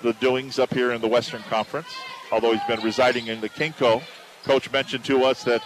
the 0.00 0.12
doings 0.12 0.60
up 0.60 0.72
here 0.72 0.92
in 0.92 1.00
the 1.00 1.08
Western 1.08 1.42
Conference, 1.42 1.88
although 2.30 2.52
he's 2.52 2.64
been 2.68 2.82
residing 2.82 3.26
in 3.26 3.40
the 3.40 3.48
KingCo. 3.48 4.00
Coach 4.44 4.70
mentioned 4.70 5.04
to 5.06 5.24
us 5.24 5.42
that 5.42 5.60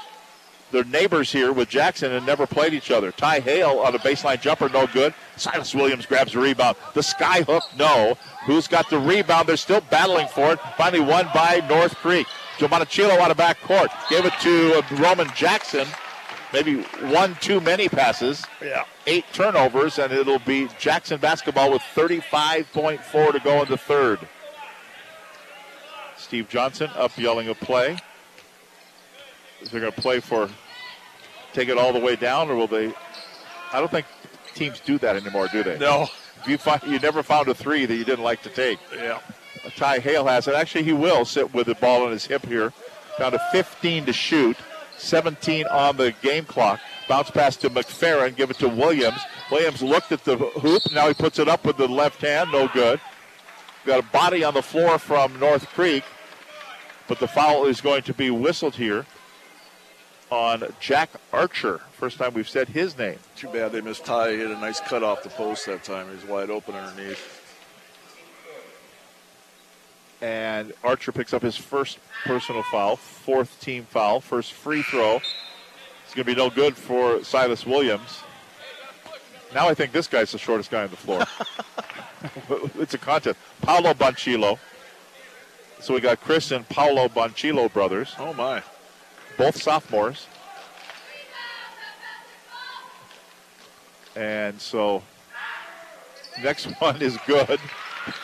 they're 0.70 0.84
neighbors 0.84 1.30
here 1.30 1.52
with 1.52 1.68
Jackson 1.68 2.12
and 2.12 2.26
never 2.26 2.46
played 2.46 2.74
each 2.74 2.90
other. 2.90 3.12
Ty 3.12 3.40
Hale 3.40 3.78
on 3.78 3.94
a 3.94 3.98
baseline 3.98 4.40
jumper, 4.40 4.68
no 4.68 4.86
good. 4.86 5.14
Silas 5.36 5.74
Williams 5.74 6.06
grabs 6.06 6.32
the 6.32 6.38
rebound. 6.38 6.76
The 6.94 7.02
sky 7.02 7.42
hook, 7.42 7.62
no. 7.78 8.16
Who's 8.46 8.66
got 8.66 8.90
the 8.90 8.98
rebound? 8.98 9.48
They're 9.48 9.56
still 9.56 9.82
battling 9.90 10.28
for 10.28 10.52
it. 10.52 10.60
Finally 10.76 11.04
won 11.04 11.28
by 11.34 11.64
North 11.68 11.94
Creek. 11.96 12.26
Joe 12.58 12.68
Monticello 12.68 13.20
out 13.20 13.30
of 13.30 13.36
back 13.36 13.60
court. 13.60 13.90
Gave 14.08 14.24
it 14.24 14.32
to 14.40 14.78
uh, 14.78 14.96
Roman 14.96 15.28
Jackson 15.34 15.86
maybe 16.52 16.82
one 17.10 17.34
too 17.36 17.60
many 17.60 17.88
passes. 17.88 18.44
Yeah. 18.62 18.84
Eight 19.06 19.24
turnovers, 19.32 19.98
and 19.98 20.12
it'll 20.12 20.38
be 20.38 20.68
Jackson 20.78 21.20
basketball 21.20 21.70
with 21.70 21.82
35.4 21.94 23.32
to 23.32 23.40
go 23.40 23.62
in 23.62 23.68
the 23.68 23.76
third. 23.76 24.20
Steve 26.16 26.48
Johnson 26.48 26.90
up 26.96 27.16
yelling 27.18 27.48
a 27.48 27.54
play. 27.54 27.98
Is 29.66 29.72
they 29.72 29.80
going 29.80 29.92
to 29.92 30.00
play 30.00 30.20
for 30.20 30.48
take 31.52 31.68
it 31.68 31.76
all 31.76 31.92
the 31.92 31.98
way 31.98 32.14
down, 32.14 32.48
or 32.48 32.54
will 32.54 32.68
they? 32.68 32.94
I 33.72 33.80
don't 33.80 33.90
think 33.90 34.06
teams 34.54 34.78
do 34.78 34.96
that 34.98 35.16
anymore, 35.16 35.48
do 35.50 35.64
they? 35.64 35.76
No. 35.76 36.06
You 36.46 36.56
find 36.56 36.80
you 36.84 37.00
never 37.00 37.24
found 37.24 37.48
a 37.48 37.54
three 37.54 37.84
that 37.84 37.96
you 37.96 38.04
didn't 38.04 38.24
like 38.24 38.42
to 38.42 38.48
take. 38.48 38.78
Yeah. 38.94 39.18
Uh, 39.64 39.70
Ty 39.70 39.98
Hale 39.98 40.24
has 40.26 40.46
it. 40.46 40.54
Actually, 40.54 40.84
he 40.84 40.92
will 40.92 41.24
sit 41.24 41.52
with 41.52 41.66
the 41.66 41.74
ball 41.74 42.04
on 42.04 42.12
his 42.12 42.24
hip 42.24 42.46
here. 42.46 42.72
Down 43.18 43.32
to 43.32 43.40
15 43.50 44.06
to 44.06 44.12
shoot. 44.12 44.56
17 44.98 45.66
on 45.66 45.96
the 45.96 46.12
game 46.22 46.44
clock. 46.44 46.78
Bounce 47.08 47.30
pass 47.32 47.56
to 47.56 47.68
McFerrin. 47.68 48.36
Give 48.36 48.50
it 48.50 48.58
to 48.60 48.68
Williams. 48.68 49.18
Williams 49.50 49.82
looked 49.82 50.12
at 50.12 50.22
the 50.22 50.36
hoop. 50.36 50.82
Now 50.92 51.08
he 51.08 51.14
puts 51.14 51.40
it 51.40 51.48
up 51.48 51.64
with 51.64 51.76
the 51.76 51.88
left 51.88 52.20
hand. 52.20 52.52
No 52.52 52.68
good. 52.68 53.00
Got 53.84 53.98
a 53.98 54.06
body 54.10 54.44
on 54.44 54.54
the 54.54 54.62
floor 54.62 55.00
from 55.00 55.38
North 55.40 55.66
Creek. 55.70 56.04
But 57.08 57.18
the 57.18 57.28
foul 57.28 57.66
is 57.66 57.80
going 57.80 58.02
to 58.02 58.14
be 58.14 58.30
whistled 58.30 58.76
here 58.76 59.04
on 60.30 60.64
Jack 60.80 61.10
Archer. 61.32 61.80
First 61.92 62.18
time 62.18 62.34
we've 62.34 62.48
said 62.48 62.68
his 62.68 62.96
name. 62.98 63.18
Too 63.36 63.48
bad 63.48 63.72
they 63.72 63.80
missed 63.80 64.04
Ty. 64.04 64.32
He 64.32 64.38
hit 64.38 64.50
a 64.50 64.58
nice 64.58 64.80
cut 64.80 65.02
off 65.02 65.22
the 65.22 65.28
post 65.30 65.66
that 65.66 65.84
time. 65.84 66.08
He's 66.10 66.24
wide 66.24 66.50
open 66.50 66.74
underneath. 66.74 67.42
And 70.20 70.72
Archer 70.82 71.12
picks 71.12 71.34
up 71.34 71.42
his 71.42 71.56
first 71.56 71.98
personal 72.24 72.62
foul, 72.64 72.96
fourth 72.96 73.60
team 73.60 73.84
foul, 73.84 74.20
first 74.20 74.52
free 74.52 74.82
throw. 74.82 75.16
It's 75.16 76.14
going 76.14 76.24
to 76.26 76.34
be 76.34 76.34
no 76.34 76.48
good 76.48 76.76
for 76.76 77.22
Silas 77.22 77.66
Williams. 77.66 78.22
Now 79.54 79.68
I 79.68 79.74
think 79.74 79.92
this 79.92 80.06
guy's 80.06 80.32
the 80.32 80.38
shortest 80.38 80.70
guy 80.70 80.84
on 80.84 80.90
the 80.90 80.96
floor. 80.96 81.24
it's 82.80 82.94
a 82.94 82.98
contest. 82.98 83.38
Paolo 83.62 83.92
Bonchilo. 83.92 84.58
So 85.80 85.94
we 85.94 86.00
got 86.00 86.20
Chris 86.20 86.50
and 86.50 86.66
Paolo 86.68 87.08
Bonchilo 87.08 87.72
brothers. 87.72 88.14
Oh, 88.18 88.32
my. 88.32 88.62
Both 89.36 89.62
sophomores. 89.62 90.26
And 94.14 94.60
so 94.60 95.02
next 96.42 96.64
one 96.80 97.00
is 97.02 97.18
good 97.26 97.60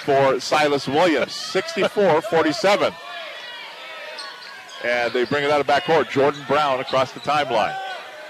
for 0.04 0.40
Silas 0.40 0.88
Williams, 0.88 1.32
64 1.32 2.22
47. 2.22 2.92
And 4.84 5.12
they 5.12 5.24
bring 5.24 5.44
it 5.44 5.50
out 5.50 5.60
of 5.60 5.66
backcourt. 5.66 6.10
Jordan 6.10 6.42
Brown 6.48 6.80
across 6.80 7.12
the 7.12 7.20
timeline. 7.20 7.78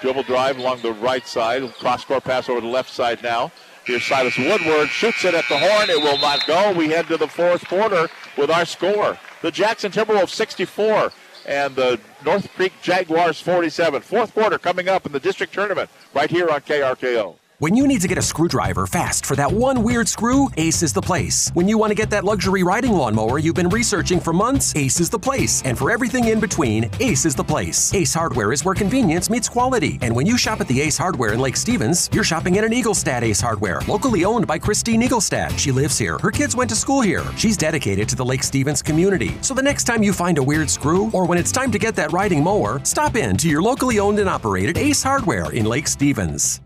Dribble 0.01 0.25
drive 0.25 0.59
along 0.59 0.83
the 0.83 0.93
right 0.93 1.27
side. 1.27 1.63
Cross 1.75 2.05
court 2.05 2.25
pass 2.25 2.49
over 2.49 2.61
the 2.61 2.67
left 2.67 2.91
side 2.91 3.23
now. 3.23 3.53
Here's 3.85 4.05
Silas 4.05 4.37
Woodward. 4.37 4.89
Shoots 4.89 5.25
it 5.25 5.35
at 5.35 5.45
the 5.49 5.59
horn. 5.59 5.91
It 5.91 6.03
will 6.03 6.19
not 6.19 6.47
go. 6.47 6.73
We 6.73 6.89
head 6.89 7.07
to 7.09 7.17
the 7.17 7.27
fourth 7.27 7.67
quarter 7.67 8.09
with 8.37 8.51
our 8.51 8.65
score. 8.65 9.19
The 9.41 9.51
Jackson 9.51 9.91
Timberwolves 9.91 10.31
64 10.31 11.13
and 11.47 11.75
the 11.75 12.01
North 12.25 12.53
Creek 12.55 12.73
Jaguars 12.83 13.41
47. 13.41 14.03
Fourth 14.03 14.35
quarter 14.35 14.59
coming 14.59 14.89
up 14.89 15.07
in 15.07 15.13
the 15.13 15.21
district 15.21 15.53
tournament 15.53 15.91
right 16.15 16.31
here 16.31 16.49
on 16.49 16.61
KRKO. 16.61 17.37
When 17.63 17.77
you 17.77 17.87
need 17.87 18.01
to 18.01 18.09
get 18.09 18.19
a 18.19 18.23
screwdriver 18.23 18.89
fast 18.89 19.25
for 19.25 19.37
that 19.37 19.53
one 19.53 19.85
weird 19.85 20.09
screw, 20.09 20.51
Ace 20.57 20.83
is 20.83 20.93
the 20.93 21.01
place. 21.01 21.49
When 21.55 21.69
you 21.69 21.79
want 21.79 21.93
to 21.93 21.95
get 21.95 22.11
that 22.11 22.25
luxury 22.25 22.65
riding 22.65 22.91
lawnmower 22.91 23.39
you've 23.39 23.55
been 23.55 23.69
researching 23.69 24.19
for 24.19 24.33
months, 24.33 24.75
Ace 24.75 24.99
is 24.99 25.09
the 25.09 25.21
place. 25.21 25.63
And 25.65 25.79
for 25.79 25.89
everything 25.89 26.27
in 26.27 26.41
between, 26.41 26.91
Ace 26.99 27.25
is 27.25 27.37
the 27.37 27.45
place. 27.45 27.95
Ace 27.95 28.13
Hardware 28.15 28.51
is 28.51 28.65
where 28.65 28.75
convenience 28.75 29.31
meets 29.31 29.49
quality. 29.49 30.01
And 30.03 30.13
when 30.13 30.27
you 30.27 30.37
shop 30.37 30.61
at 30.61 30.67
the 30.67 30.81
Ace 30.81 30.99
Hardware 30.99 31.35
in 31.35 31.39
Lake 31.39 31.55
Stevens, 31.57 32.11
you're 32.13 32.25
shopping 32.25 32.59
at 32.59 32.65
an 32.65 32.73
Eaglestad 32.73 33.23
Ace 33.23 33.41
Hardware, 33.41 33.81
locally 33.87 34.25
owned 34.25 34.49
by 34.49 34.59
Christine 34.59 35.01
Eaglestad. 35.01 35.57
She 35.57 35.71
lives 35.71 35.97
here. 35.97 36.19
Her 36.19 36.33
kids 36.33 36.57
went 36.57 36.69
to 36.71 36.75
school 36.75 37.01
here. 37.01 37.23
She's 37.37 37.57
dedicated 37.57 38.09
to 38.09 38.17
the 38.17 38.25
Lake 38.25 38.43
Stevens 38.43 38.83
community. 38.83 39.37
So 39.41 39.55
the 39.55 39.63
next 39.63 39.85
time 39.85 40.03
you 40.03 40.13
find 40.13 40.39
a 40.39 40.43
weird 40.43 40.69
screw, 40.69 41.13
or 41.13 41.27
when 41.27 41.39
it's 41.39 41.53
time 41.53 41.71
to 41.71 41.79
get 41.79 41.95
that 41.95 42.11
riding 42.11 42.43
mower, 42.43 42.81
stop 42.85 43.15
in 43.15 43.37
to 43.37 43.49
your 43.49 43.63
locally 43.63 44.01
owned 44.01 44.19
and 44.19 44.29
operated 44.29 44.79
Ace 44.79 45.05
Hardware 45.05 45.53
in 45.53 45.65
Lake 45.65 45.87
Stevens. 45.87 46.61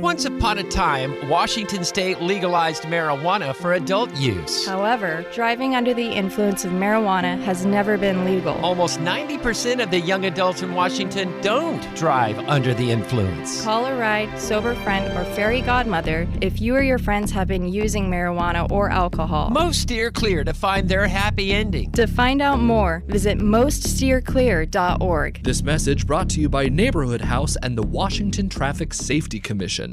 Once 0.00 0.26
upon 0.26 0.58
a 0.58 0.62
time, 0.62 1.28
Washington 1.28 1.82
state 1.82 2.20
legalized 2.20 2.84
marijuana 2.84 3.52
for 3.52 3.72
adult 3.72 4.14
use. 4.14 4.64
However, 4.64 5.26
driving 5.34 5.74
under 5.74 5.92
the 5.92 6.06
influence 6.06 6.64
of 6.64 6.70
marijuana 6.70 7.36
has 7.42 7.66
never 7.66 7.98
been 7.98 8.24
legal. 8.24 8.54
Almost 8.64 9.00
90% 9.00 9.82
of 9.82 9.90
the 9.90 9.98
young 9.98 10.26
adults 10.26 10.62
in 10.62 10.72
Washington 10.72 11.34
don't 11.40 11.82
drive 11.96 12.38
under 12.48 12.74
the 12.74 12.88
influence. 12.88 13.64
Call 13.64 13.86
a 13.86 13.98
ride, 13.98 14.38
sober 14.38 14.76
friend, 14.76 15.12
or 15.18 15.24
fairy 15.34 15.62
godmother 15.62 16.28
if 16.40 16.60
you 16.60 16.76
or 16.76 16.82
your 16.82 16.98
friends 16.98 17.32
have 17.32 17.48
been 17.48 17.68
using 17.68 18.08
marijuana 18.08 18.70
or 18.70 18.90
alcohol. 18.90 19.50
Most 19.50 19.82
steer 19.82 20.12
clear 20.12 20.44
to 20.44 20.54
find 20.54 20.88
their 20.88 21.08
happy 21.08 21.52
ending. 21.52 21.90
To 21.92 22.06
find 22.06 22.40
out 22.40 22.60
more, 22.60 23.02
visit 23.08 23.38
moststeerclear.org. 23.38 25.42
This 25.42 25.64
message 25.64 26.06
brought 26.06 26.30
to 26.30 26.40
you 26.40 26.48
by 26.48 26.68
Neighborhood 26.68 27.22
House 27.22 27.56
and 27.64 27.76
the 27.76 27.82
Washington 27.82 28.48
Traffic 28.48 28.94
Safety 28.94 29.40
Commission. 29.40 29.87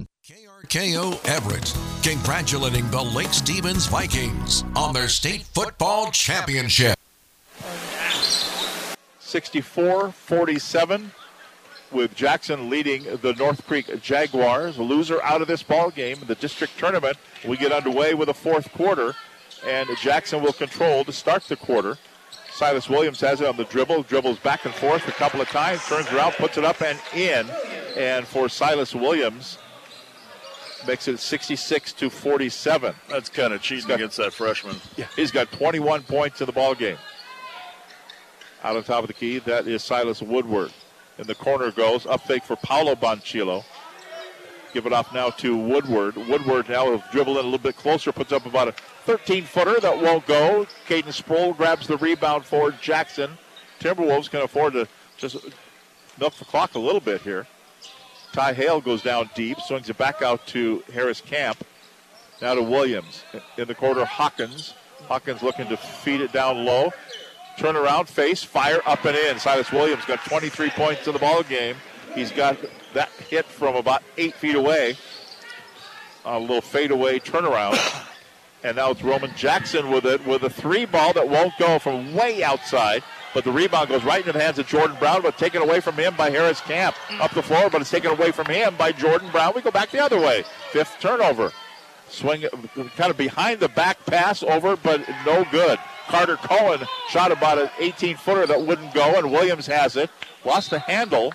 KO 0.65 1.19
Everett, 1.25 1.73
congratulating 2.03 2.89
the 2.91 3.01
Lake 3.01 3.33
Stevens 3.33 3.85
Vikings 3.87 4.63
on 4.75 4.93
their 4.93 5.07
state 5.07 5.43
football 5.43 6.11
championship. 6.11 6.97
64 9.19 10.11
47 10.11 11.11
with 11.91 12.15
Jackson 12.15 12.69
leading 12.69 13.03
the 13.21 13.33
North 13.33 13.65
Creek 13.65 14.01
Jaguars. 14.01 14.77
A 14.77 14.83
loser 14.83 15.21
out 15.23 15.41
of 15.41 15.47
this 15.47 15.63
ball 15.63 15.89
game 15.89 16.17
in 16.21 16.27
the 16.27 16.35
district 16.35 16.77
tournament. 16.77 17.17
We 17.47 17.57
get 17.57 17.71
underway 17.71 18.13
with 18.13 18.29
a 18.29 18.33
fourth 18.33 18.71
quarter, 18.73 19.13
and 19.65 19.89
Jackson 20.01 20.41
will 20.41 20.53
control 20.53 21.03
to 21.05 21.11
start 21.11 21.43
the 21.43 21.55
quarter. 21.55 21.97
Silas 22.51 22.89
Williams 22.89 23.19
has 23.19 23.41
it 23.41 23.47
on 23.47 23.57
the 23.57 23.65
dribble, 23.65 24.03
dribbles 24.03 24.39
back 24.39 24.63
and 24.65 24.73
forth 24.73 25.05
a 25.07 25.11
couple 25.11 25.41
of 25.41 25.49
times, 25.49 25.85
turns 25.85 26.09
around, 26.11 26.33
puts 26.33 26.57
it 26.57 26.63
up 26.63 26.81
and 26.81 26.99
in. 27.13 27.49
And 27.97 28.25
for 28.25 28.47
Silas 28.47 28.95
Williams, 28.95 29.57
makes 30.87 31.07
it 31.07 31.19
66 31.19 31.93
to 31.93 32.09
47. 32.09 32.95
That's 33.09 33.29
kind 33.29 33.53
of 33.53 33.61
cheating 33.61 33.87
got, 33.87 33.95
against 33.95 34.17
that 34.17 34.33
freshman. 34.33 34.77
Yeah, 34.97 35.07
he's 35.15 35.31
got 35.31 35.51
21 35.51 36.03
points 36.03 36.41
in 36.41 36.45
the 36.45 36.53
ball 36.53 36.75
game. 36.75 36.97
Out 38.63 38.75
on 38.75 38.83
top 38.83 39.03
of 39.03 39.07
the 39.07 39.13
key, 39.13 39.39
that 39.39 39.67
is 39.67 39.83
Silas 39.83 40.21
Woodward. 40.21 40.71
In 41.17 41.27
the 41.27 41.35
corner 41.35 41.71
goes 41.71 42.05
up 42.05 42.21
fake 42.21 42.43
for 42.43 42.55
Paulo 42.55 42.95
Bonchilo. 42.95 43.63
Give 44.73 44.85
it 44.85 44.91
off 44.91 45.13
now 45.13 45.29
to 45.29 45.55
Woodward. 45.55 46.17
Woodward 46.17 46.67
now 46.67 46.89
will 46.89 47.03
dribble 47.11 47.33
in 47.33 47.39
a 47.39 47.43
little 47.43 47.57
bit 47.57 47.77
closer, 47.77 48.11
puts 48.11 48.33
up 48.33 48.45
about 48.45 48.67
a 48.67 48.73
13 49.05 49.45
footer 49.45 49.79
that 49.79 50.01
won't 50.01 50.25
go. 50.25 50.67
Caden 50.87 51.13
Sproul 51.13 51.53
grabs 51.53 51.87
the 51.87 51.95
rebound 51.97 52.43
for 52.43 52.71
Jackson. 52.71 53.37
Timberwolves 53.79 54.29
can 54.29 54.41
afford 54.41 54.73
to 54.73 54.87
just 55.17 55.37
milk 56.19 56.33
the 56.35 56.45
clock 56.45 56.75
a 56.75 56.79
little 56.79 56.99
bit 56.99 57.21
here. 57.21 57.47
Ty 58.35 58.51
Hale 58.51 58.81
goes 58.81 59.01
down 59.01 59.29
deep, 59.33 59.57
swings 59.61 59.89
it 59.89 59.97
back 59.97 60.21
out 60.21 60.45
to 60.47 60.83
Harris 60.93 61.21
Camp. 61.21 61.65
Now 62.41 62.53
to 62.55 62.61
Williams. 62.61 63.23
In 63.57 63.65
the 63.65 63.73
quarter, 63.73 64.03
Hawkins. 64.03 64.73
Hawkins 65.07 65.41
looking 65.41 65.69
to 65.69 65.77
feed 65.77 66.19
it 66.19 66.33
down 66.33 66.65
low. 66.65 66.91
Turn 67.57 67.77
around, 67.77 68.09
face, 68.09 68.43
fire 68.43 68.81
up 68.85 69.05
and 69.05 69.15
in. 69.15 69.39
Silas 69.39 69.71
Williams 69.71 70.03
got 70.03 70.19
23 70.25 70.69
points 70.71 71.07
in 71.07 71.13
the 71.13 71.19
ball 71.19 71.43
game. 71.43 71.77
He's 72.13 72.29
got 72.29 72.57
that 72.93 73.07
hit 73.29 73.45
from 73.45 73.77
about 73.77 74.03
eight 74.17 74.33
feet 74.33 74.55
away. 74.55 74.97
a 76.25 76.37
little 76.37 76.59
fadeaway 76.59 77.19
turnaround. 77.19 77.79
And 78.65 78.75
now 78.75 78.91
it's 78.91 79.01
Roman 79.01 79.33
Jackson 79.37 79.91
with 79.91 80.05
it 80.05 80.27
with 80.27 80.43
a 80.43 80.49
three 80.49 80.83
ball 80.83 81.13
that 81.13 81.29
won't 81.29 81.53
go 81.57 81.79
from 81.79 82.13
way 82.13 82.43
outside. 82.43 83.01
But 83.35 83.43
the 83.43 83.51
rebound 83.51 83.89
goes 83.89 84.05
right 84.05 84.21
into 84.21 84.31
the 84.31 84.41
hands 84.41 84.59
of 84.59 84.65
Jordan 84.65 84.95
Brown, 84.97 85.21
but 85.21 85.37
taken 85.37 85.61
away 85.61 85.81
from 85.81 85.95
him 85.95 86.15
by 86.15 86.29
Harris 86.29 86.61
Camp. 86.61 86.95
Up 87.19 87.31
the 87.31 87.43
floor, 87.43 87.69
but 87.69 87.81
it's 87.81 87.91
taken 87.91 88.09
away 88.09 88.31
from 88.31 88.45
him 88.45 88.75
by 88.77 88.93
Jordan 88.93 89.29
Brown. 89.29 89.51
We 89.53 89.61
go 89.61 89.71
back 89.71 89.91
the 89.91 89.99
other 89.99 90.17
way. 90.17 90.45
Fifth 90.71 90.95
turnover. 91.01 91.51
Swing 92.07 92.45
kind 92.95 93.11
of 93.11 93.17
behind 93.17 93.59
the 93.59 93.67
back 93.67 94.03
pass 94.05 94.41
over, 94.41 94.77
but 94.77 95.01
no 95.25 95.45
good. 95.51 95.77
Carter 96.07 96.37
Cohen 96.37 96.87
shot 97.09 97.33
about 97.33 97.57
an 97.57 97.69
18 97.77 98.15
footer 98.15 98.47
that 98.47 98.65
wouldn't 98.65 98.93
go, 98.93 99.17
and 99.17 99.29
Williams 99.29 99.67
has 99.67 99.97
it. 99.97 100.09
Lost 100.45 100.69
the 100.69 100.79
handle. 100.79 101.33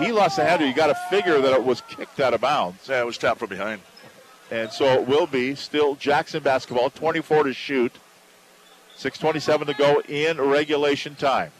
He 0.00 0.10
lost 0.10 0.36
the 0.36 0.44
handle. 0.44 0.66
You 0.66 0.74
got 0.74 0.88
to 0.88 0.98
figure 1.08 1.40
that 1.40 1.52
it 1.52 1.62
was 1.62 1.82
kicked 1.82 2.18
out 2.18 2.34
of 2.34 2.40
bounds. 2.40 2.88
Yeah, 2.88 3.02
it 3.02 3.06
was 3.06 3.16
tapped 3.16 3.38
from 3.38 3.50
behind. 3.50 3.80
And 4.50 4.72
so 4.72 4.86
it 4.86 5.06
will 5.06 5.28
be 5.28 5.54
still 5.54 5.94
Jackson 5.94 6.42
basketball, 6.42 6.90
24 6.90 7.44
to 7.44 7.54
shoot. 7.54 7.92
6.27 9.02 9.66
to 9.66 9.74
go 9.74 10.00
in 10.08 10.40
regulation 10.40 11.16
time. 11.16 11.50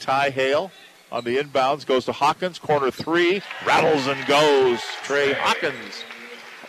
Ty 0.00 0.30
Hale 0.30 0.72
on 1.12 1.22
the 1.22 1.36
inbounds 1.36 1.86
goes 1.86 2.04
to 2.06 2.12
Hawkins, 2.12 2.58
corner 2.58 2.90
three, 2.90 3.40
rattles 3.64 4.08
and 4.08 4.26
goes. 4.26 4.80
Trey 5.04 5.32
Hawkins 5.32 6.02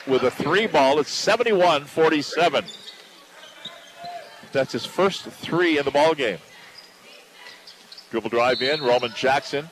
with 0.05 0.21
a 0.21 0.29
three 0.29 0.67
ball. 0.67 0.99
It's 0.99 1.09
71 1.09 1.85
47. 1.85 2.65
That's 4.51 4.71
his 4.71 4.85
first 4.85 5.23
three 5.23 5.79
in 5.79 5.85
the 5.85 5.91
ball 5.91 6.13
game. 6.13 6.37
Dribble 8.11 8.29
drive 8.29 8.61
in. 8.61 8.81
Roman 8.83 9.11
Jackson 9.15 9.67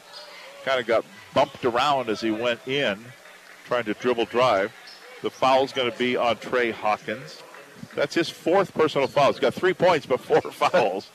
kind 0.65 0.79
of 0.79 0.87
got 0.87 1.05
bumped 1.35 1.63
around 1.63 2.09
as 2.09 2.19
he 2.19 2.31
went 2.31 2.67
in, 2.67 2.99
trying 3.65 3.85
to 3.85 3.93
dribble 3.93 4.25
drive. 4.25 4.73
The 5.21 5.29
foul's 5.29 5.71
going 5.71 5.91
to 5.91 5.97
be 5.97 6.17
on 6.17 6.37
Trey 6.37 6.71
Hawkins. 6.71 7.43
That's 7.95 8.13
his 8.13 8.29
fourth 8.29 8.73
personal 8.73 9.07
foul. 9.07 9.31
He's 9.31 9.39
got 9.39 9.53
three 9.53 9.73
points, 9.73 10.05
but 10.05 10.19
four 10.19 10.41
fouls. 10.51 11.09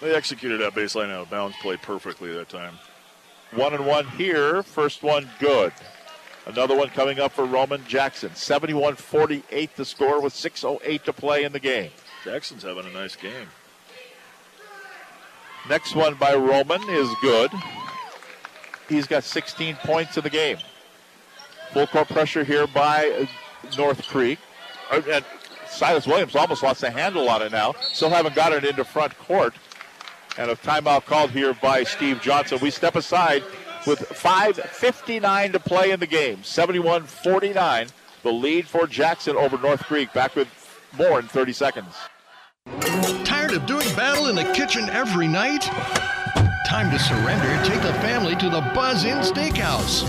they 0.00 0.14
executed 0.14 0.60
that 0.60 0.74
baseline 0.74 1.10
out 1.10 1.22
of 1.22 1.30
bounds 1.30 1.56
play 1.62 1.76
perfectly 1.76 2.32
that 2.34 2.48
time. 2.48 2.74
One 3.52 3.72
and 3.72 3.86
one 3.86 4.08
here. 4.08 4.62
First 4.62 5.02
one 5.02 5.30
good. 5.38 5.72
Another 6.46 6.76
one 6.76 6.88
coming 6.88 7.18
up 7.18 7.32
for 7.32 7.44
Roman 7.44 7.84
Jackson. 7.86 8.34
71 8.34 8.96
48 8.96 9.76
the 9.76 9.84
score 9.84 10.20
with 10.20 10.32
6.08 10.34 11.02
to 11.04 11.12
play 11.12 11.44
in 11.44 11.52
the 11.52 11.60
game. 11.60 11.90
Jackson's 12.24 12.64
having 12.64 12.86
a 12.86 12.90
nice 12.90 13.16
game. 13.16 13.48
Next 15.68 15.94
one 15.94 16.14
by 16.14 16.34
Roman 16.34 16.82
is 16.88 17.08
good. 17.20 17.50
He's 18.88 19.06
got 19.06 19.24
16 19.24 19.76
points 19.76 20.16
in 20.16 20.22
the 20.22 20.30
game. 20.30 20.58
Full 21.72 21.88
court 21.88 22.08
pressure 22.08 22.44
here 22.44 22.68
by 22.68 23.28
North 23.76 24.06
Creek. 24.06 24.38
Silas 25.68 26.06
Williams 26.06 26.34
almost 26.34 26.62
lost 26.62 26.80
the 26.80 26.90
handle 26.90 27.28
on 27.28 27.42
it 27.42 27.52
now. 27.52 27.74
Still 27.92 28.10
haven't 28.10 28.34
got 28.34 28.52
it 28.52 28.64
into 28.64 28.84
front 28.84 29.16
court. 29.18 29.54
And 30.38 30.50
a 30.50 30.56
timeout 30.56 31.06
called 31.06 31.30
here 31.30 31.54
by 31.54 31.84
Steve 31.84 32.20
Johnson. 32.20 32.58
We 32.60 32.70
step 32.70 32.94
aside 32.94 33.42
with 33.86 34.00
5.59 34.00 35.52
to 35.52 35.60
play 35.60 35.90
in 35.90 36.00
the 36.00 36.06
game. 36.06 36.42
71 36.42 37.04
49, 37.04 37.88
the 38.22 38.32
lead 38.32 38.66
for 38.66 38.86
Jackson 38.86 39.36
over 39.36 39.56
North 39.58 39.84
Creek. 39.84 40.12
Back 40.12 40.36
with 40.36 40.48
more 40.98 41.20
in 41.20 41.26
30 41.26 41.52
seconds. 41.52 41.94
Tired 43.24 43.52
of 43.52 43.66
doing 43.66 43.86
battle 43.94 44.26
in 44.26 44.34
the 44.34 44.44
kitchen 44.52 44.88
every 44.90 45.28
night? 45.28 45.70
Time 46.66 46.90
to 46.90 46.98
surrender 46.98 47.62
take 47.64 47.80
the 47.80 47.94
family 48.00 48.34
to 48.34 48.50
the 48.50 48.60
Buzz 48.74 49.04
Inn 49.04 49.18
Steakhouse. 49.18 50.04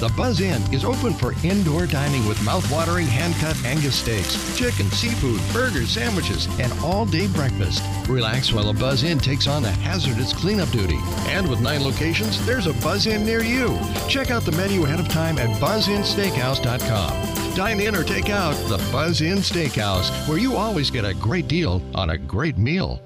The 0.00 0.08
Buzz 0.16 0.40
Inn 0.40 0.60
is 0.74 0.84
open 0.84 1.14
for 1.14 1.34
indoor 1.44 1.86
dining 1.86 2.26
with 2.26 2.42
mouth-watering 2.44 3.06
hand-cut 3.06 3.56
Angus 3.64 3.94
steaks, 3.94 4.58
chicken, 4.58 4.90
seafood, 4.90 5.40
burgers, 5.52 5.90
sandwiches, 5.90 6.48
and 6.58 6.72
all-day 6.82 7.28
breakfast. 7.28 7.84
Relax 8.08 8.52
while 8.52 8.72
the 8.72 8.78
Buzz 8.78 9.04
Inn 9.04 9.20
takes 9.20 9.46
on 9.46 9.62
the 9.62 9.70
hazardous 9.70 10.32
cleanup 10.32 10.70
duty. 10.70 10.98
And 11.28 11.48
with 11.48 11.60
nine 11.60 11.84
locations, 11.84 12.44
there's 12.44 12.66
a 12.66 12.74
Buzz 12.82 13.06
Inn 13.06 13.24
near 13.24 13.44
you. 13.44 13.78
Check 14.08 14.32
out 14.32 14.42
the 14.42 14.50
menu 14.52 14.82
ahead 14.82 14.98
of 14.98 15.08
time 15.08 15.38
at 15.38 15.48
buzzinsteakhouse.com. 15.60 17.54
Dine 17.54 17.78
in 17.78 17.94
or 17.94 18.02
take 18.02 18.30
out 18.30 18.54
the 18.68 18.78
Buzz 18.90 19.20
Inn 19.20 19.38
Steakhouse, 19.38 20.10
where 20.28 20.38
you 20.38 20.56
always 20.56 20.90
get 20.90 21.04
a 21.04 21.14
great 21.14 21.46
deal 21.46 21.80
on 21.94 22.10
a 22.10 22.18
great 22.18 22.58
meal. 22.58 23.00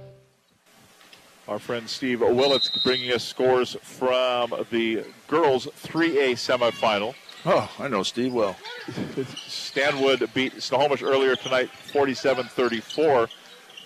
Our 1.47 1.59
friend 1.59 1.89
Steve 1.89 2.21
Willits 2.21 2.71
bringing 2.83 3.13
us 3.13 3.23
scores 3.23 3.77
from 3.83 4.55
the 4.71 5.05
girls 5.29 5.67
3A 5.83 6.33
semifinal. 6.33 7.15
Oh, 7.45 7.71
I 7.79 7.89
know 7.89 8.03
Steve 8.03 8.33
well. 8.33 8.57
Stanwood 9.47 10.27
beat 10.33 10.63
Snohomish 10.63 11.03
earlier 11.03 11.37
tonight 11.37 11.69
47 11.93 12.47
34. 12.47 13.29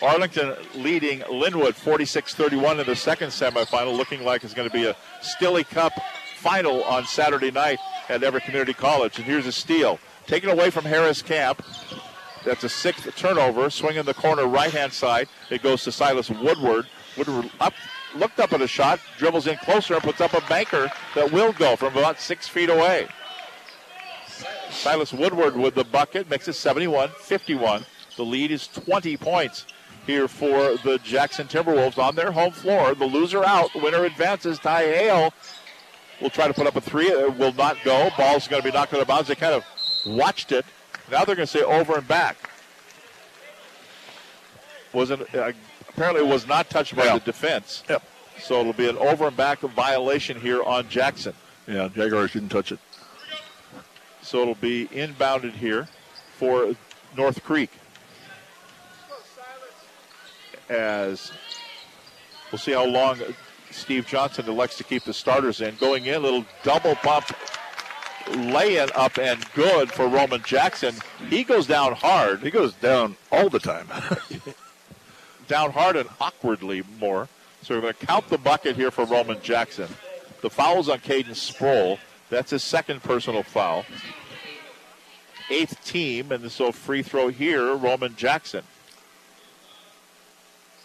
Arlington 0.01 0.55
leading 0.77 1.21
Lynnwood 1.23 1.75
46 1.75 2.33
31 2.35 2.79
in 2.79 2.87
the 2.87 2.95
second 2.95 3.31
semifinal, 3.31 3.97
looking 3.97 4.25
like 4.25 4.45
it's 4.45 4.55
going 4.55 4.69
to 4.69 4.73
be 4.73 4.87
a 4.87 4.95
Stilly 5.21 5.65
Cup 5.65 5.93
final 6.37 6.85
on 6.85 7.05
Saturday 7.07 7.51
night 7.51 7.81
at 8.09 8.23
Everett 8.23 8.45
Community 8.45 8.73
College. 8.73 9.17
And 9.17 9.27
here's 9.27 9.47
a 9.49 9.53
steal. 9.53 9.99
Taken 10.29 10.51
away 10.51 10.71
from 10.71 10.85
Harris 10.85 11.23
Camp. 11.23 11.65
That's 12.45 12.63
a 12.63 12.69
sixth 12.69 13.13
turnover. 13.17 13.69
Swing 13.69 13.97
in 13.97 14.07
the 14.07 14.15
corner 14.15 14.47
right 14.47 14.71
hand 14.71 14.93
side. 14.93 15.29
It 15.51 15.63
goes 15.65 15.83
to 15.83 15.91
Silas 15.91 16.31
Woodward. 16.31 16.87
Woodward 17.19 17.51
up, 17.61 17.75
looked 18.15 18.41
up 18.41 18.53
at 18.53 18.63
a 18.63 18.69
shot, 18.69 19.01
dribbles 19.19 19.47
in 19.47 19.57
closer, 19.59 19.95
and 19.95 20.03
puts 20.03 20.21
up 20.21 20.33
a 20.33 20.41
banker 20.49 20.91
that 21.15 21.33
will 21.33 21.53
go 21.53 21.77
from 21.77 21.97
about 21.97 22.21
six 22.21 22.49
feet 22.49 22.71
away. 22.71 23.09
Silas 24.71 25.13
Woodward 25.13 25.57
with 25.57 25.75
the 25.75 25.85
bucket 25.85 26.31
makes 26.31 26.47
it 26.49 26.55
71 26.55 27.11
51. 27.21 27.85
The 28.17 28.25
lead 28.25 28.51
is 28.51 28.69
20 28.69 29.17
points 29.17 29.67
here 30.07 30.29
for 30.29 30.77
the 30.79 30.99
Jackson 31.03 31.47
Timberwolves 31.47 31.99
on 31.99 32.15
their 32.15 32.33
home 32.33 32.53
floor. 32.53 32.95
The 32.95 33.05
loser 33.05 33.45
out, 33.45 33.71
winner 33.75 34.05
advances. 34.05 34.59
Ty 34.59 34.83
Hale 34.83 35.33
will 36.21 36.31
try 36.31 36.49
to 36.49 36.55
put 36.55 36.67
up 36.67 36.77
a 36.77 36.81
three. 36.81 37.07
It 37.07 37.37
will 37.37 37.53
not 37.53 37.77
go. 37.85 38.11
Ball's 38.17 38.49
going 38.49 38.63
to 38.63 38.69
be 38.69 38.73
knocked 38.73 38.95
out 38.95 39.01
of 39.01 39.07
bounds. 39.07 39.29
They 39.29 39.35
kind 39.35 39.55
of 39.55 39.65
watched 40.07 40.53
it. 40.53 40.65
Now 41.11 41.25
they're 41.25 41.37
going 41.37 41.47
to 41.47 41.53
say 41.53 41.63
over 41.63 41.97
and 41.97 42.09
back. 42.09 42.37
Wasn't 44.93 45.35
uh, 45.35 45.53
apparently 45.89 46.23
was 46.23 46.47
not 46.47 46.71
touched 46.71 46.95
by 46.97 47.05
Yeah. 47.05 47.15
the 47.15 47.21
defense. 47.21 47.83
Yep. 47.89 48.03
So 48.41 48.61
it'll 48.61 48.73
be 48.73 48.89
an 48.89 48.97
over 48.99 49.27
and 49.29 49.37
back 49.37 49.61
violation 49.61 50.41
here 50.41 50.63
on 50.63 50.89
Jackson. 50.89 51.35
Yeah, 51.67 51.89
Jaguars 51.89 52.33
didn't 52.33 52.51
touch 52.51 52.73
it. 52.73 52.79
So 54.23 54.41
it'll 54.43 54.55
be 54.55 54.87
inbounded 54.89 55.55
here 55.55 55.89
for 56.37 56.75
North 57.17 57.43
Creek. 57.43 57.71
As 60.69 61.33
we'll 62.53 62.59
see 62.59 62.73
how 62.73 62.85
long 62.85 63.21
Steve 63.71 64.07
Johnson 64.07 64.47
elects 64.49 64.77
to 64.79 64.85
keep 64.85 65.05
the 65.05 65.15
starters 65.15 65.61
in. 65.61 65.75
Going 65.77 66.07
in, 66.07 66.23
little 66.23 66.45
double 66.63 66.95
pump 66.97 67.25
laying 68.37 68.89
up 68.95 69.19
and 69.19 69.43
good 69.55 69.91
for 69.91 70.07
Roman 70.09 70.43
Jackson. 70.43 70.95
He 71.31 71.43
goes 71.43 71.67
down 71.67 71.95
hard. 71.95 72.41
He 72.41 72.51
goes 72.51 72.75
down 72.75 73.17
all 73.33 73.49
the 73.49 73.59
time. 73.61 73.89
down 75.49 75.73
hard 75.73 75.97
and 75.97 76.09
awkwardly 76.21 76.85
more. 77.01 77.29
So 77.63 77.75
we're 77.75 77.81
going 77.81 77.95
to 77.95 78.07
count 78.07 78.29
the 78.29 78.39
bucket 78.39 78.77
here 78.77 78.93
for 78.93 79.05
Roman 79.05 79.41
Jackson. 79.43 79.89
The 80.43 80.51
foul's 80.51 80.89
on 80.89 81.01
Caden 81.01 81.35
Sproul. 81.35 81.99
That's 82.31 82.53
his 82.53 82.63
second 82.63 83.03
personal 83.03 83.43
foul. 83.43 83.85
Eighth 85.51 85.83
team, 85.85 86.31
and 86.31 86.51
so 86.53 86.71
free 86.71 87.03
throw 87.03 87.29
here, 87.29 87.75
Roman 87.75 88.15
Jackson. 88.15 88.63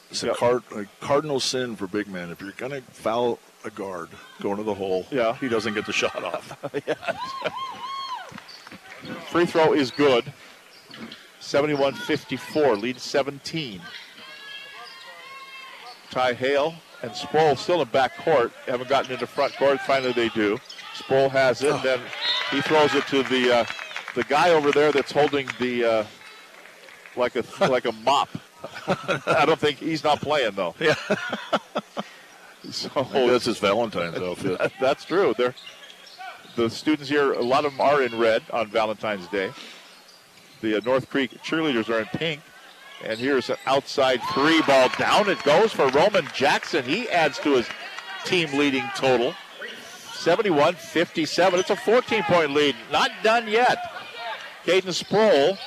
It's 0.09 0.23
a, 0.23 0.33
card, 0.33 0.63
a 0.75 0.85
cardinal 1.01 1.39
sin 1.39 1.75
for 1.75 1.85
big 1.87 2.07
men. 2.07 2.29
If 2.31 2.41
you're 2.41 2.51
going 2.51 2.71
to 2.71 2.81
foul 2.81 3.39
a 3.65 3.69
guard 3.69 4.09
going 4.41 4.57
to 4.57 4.63
the 4.63 4.73
hole, 4.73 5.05
Yeah. 5.11 5.35
he 5.37 5.49
doesn't 5.49 5.73
get 5.73 5.85
the 5.85 5.93
shot 5.93 6.23
off. 6.23 6.57
Free 9.29 9.45
throw 9.45 9.73
is 9.73 9.91
good. 9.91 10.31
71 11.39 11.93
54, 11.93 12.75
lead 12.77 12.99
17. 12.99 13.81
Ty 16.13 16.33
Hale 16.33 16.75
and 17.01 17.13
Sproul 17.15 17.55
still 17.55 17.81
in 17.81 17.87
back 17.87 18.15
court. 18.17 18.51
Haven't 18.67 18.87
gotten 18.87 19.11
into 19.11 19.25
front 19.25 19.55
court. 19.57 19.79
Finally, 19.81 20.13
they 20.13 20.29
do. 20.29 20.59
Sproul 20.93 21.27
has 21.29 21.61
it. 21.63 21.81
Then 21.81 21.99
he 22.51 22.61
throws 22.61 22.93
it 22.93 23.05
to 23.07 23.23
the 23.23 23.51
uh, 23.51 23.65
the 24.13 24.23
guy 24.25 24.51
over 24.51 24.71
there 24.71 24.91
that's 24.91 25.11
holding 25.11 25.47
the 25.59 25.83
uh, 25.83 26.05
like 27.15 27.35
a 27.35 27.43
like 27.67 27.85
a 27.85 27.91
mop. 27.91 28.29
I 29.25 29.43
don't 29.45 29.59
think 29.59 29.79
he's 29.79 30.03
not 30.03 30.21
playing 30.21 30.51
though. 30.51 30.75
Yeah. 30.79 30.93
so 32.69 32.87
that's 33.11 33.45
his 33.45 33.57
Valentine's 33.57 34.17
outfit. 34.17 34.59
that- 34.59 34.73
that's 34.79 35.03
true. 35.05 35.33
They're 35.37 35.55
the 36.55 36.69
students 36.69 37.09
here. 37.09 37.33
A 37.33 37.41
lot 37.41 37.65
of 37.65 37.71
them 37.71 37.81
are 37.81 38.03
in 38.03 38.17
red 38.19 38.43
on 38.51 38.67
Valentine's 38.67 39.27
Day. 39.27 39.51
The 40.61 40.77
uh, 40.77 40.81
North 40.85 41.09
Creek 41.09 41.31
cheerleaders 41.43 41.89
are 41.89 41.99
in 42.01 42.05
pink. 42.05 42.39
And 43.03 43.19
here's 43.19 43.49
an 43.49 43.57
outside 43.65 44.21
three 44.33 44.61
ball 44.61 44.89
down. 44.97 45.29
It 45.29 45.41
goes 45.43 45.71
for 45.73 45.87
Roman 45.89 46.27
Jackson. 46.33 46.83
He 46.85 47.09
adds 47.09 47.37
to 47.39 47.55
his 47.55 47.67
team 48.25 48.51
leading 48.57 48.85
total. 48.95 49.33
71 50.13 50.75
57. 50.75 51.59
It's 51.59 51.69
a 51.69 51.75
14 51.75 52.23
point 52.23 52.51
lead. 52.51 52.75
Not 52.91 53.11
done 53.23 53.47
yet. 53.47 53.77
Caden 54.65 54.93
Sproul 54.93 55.57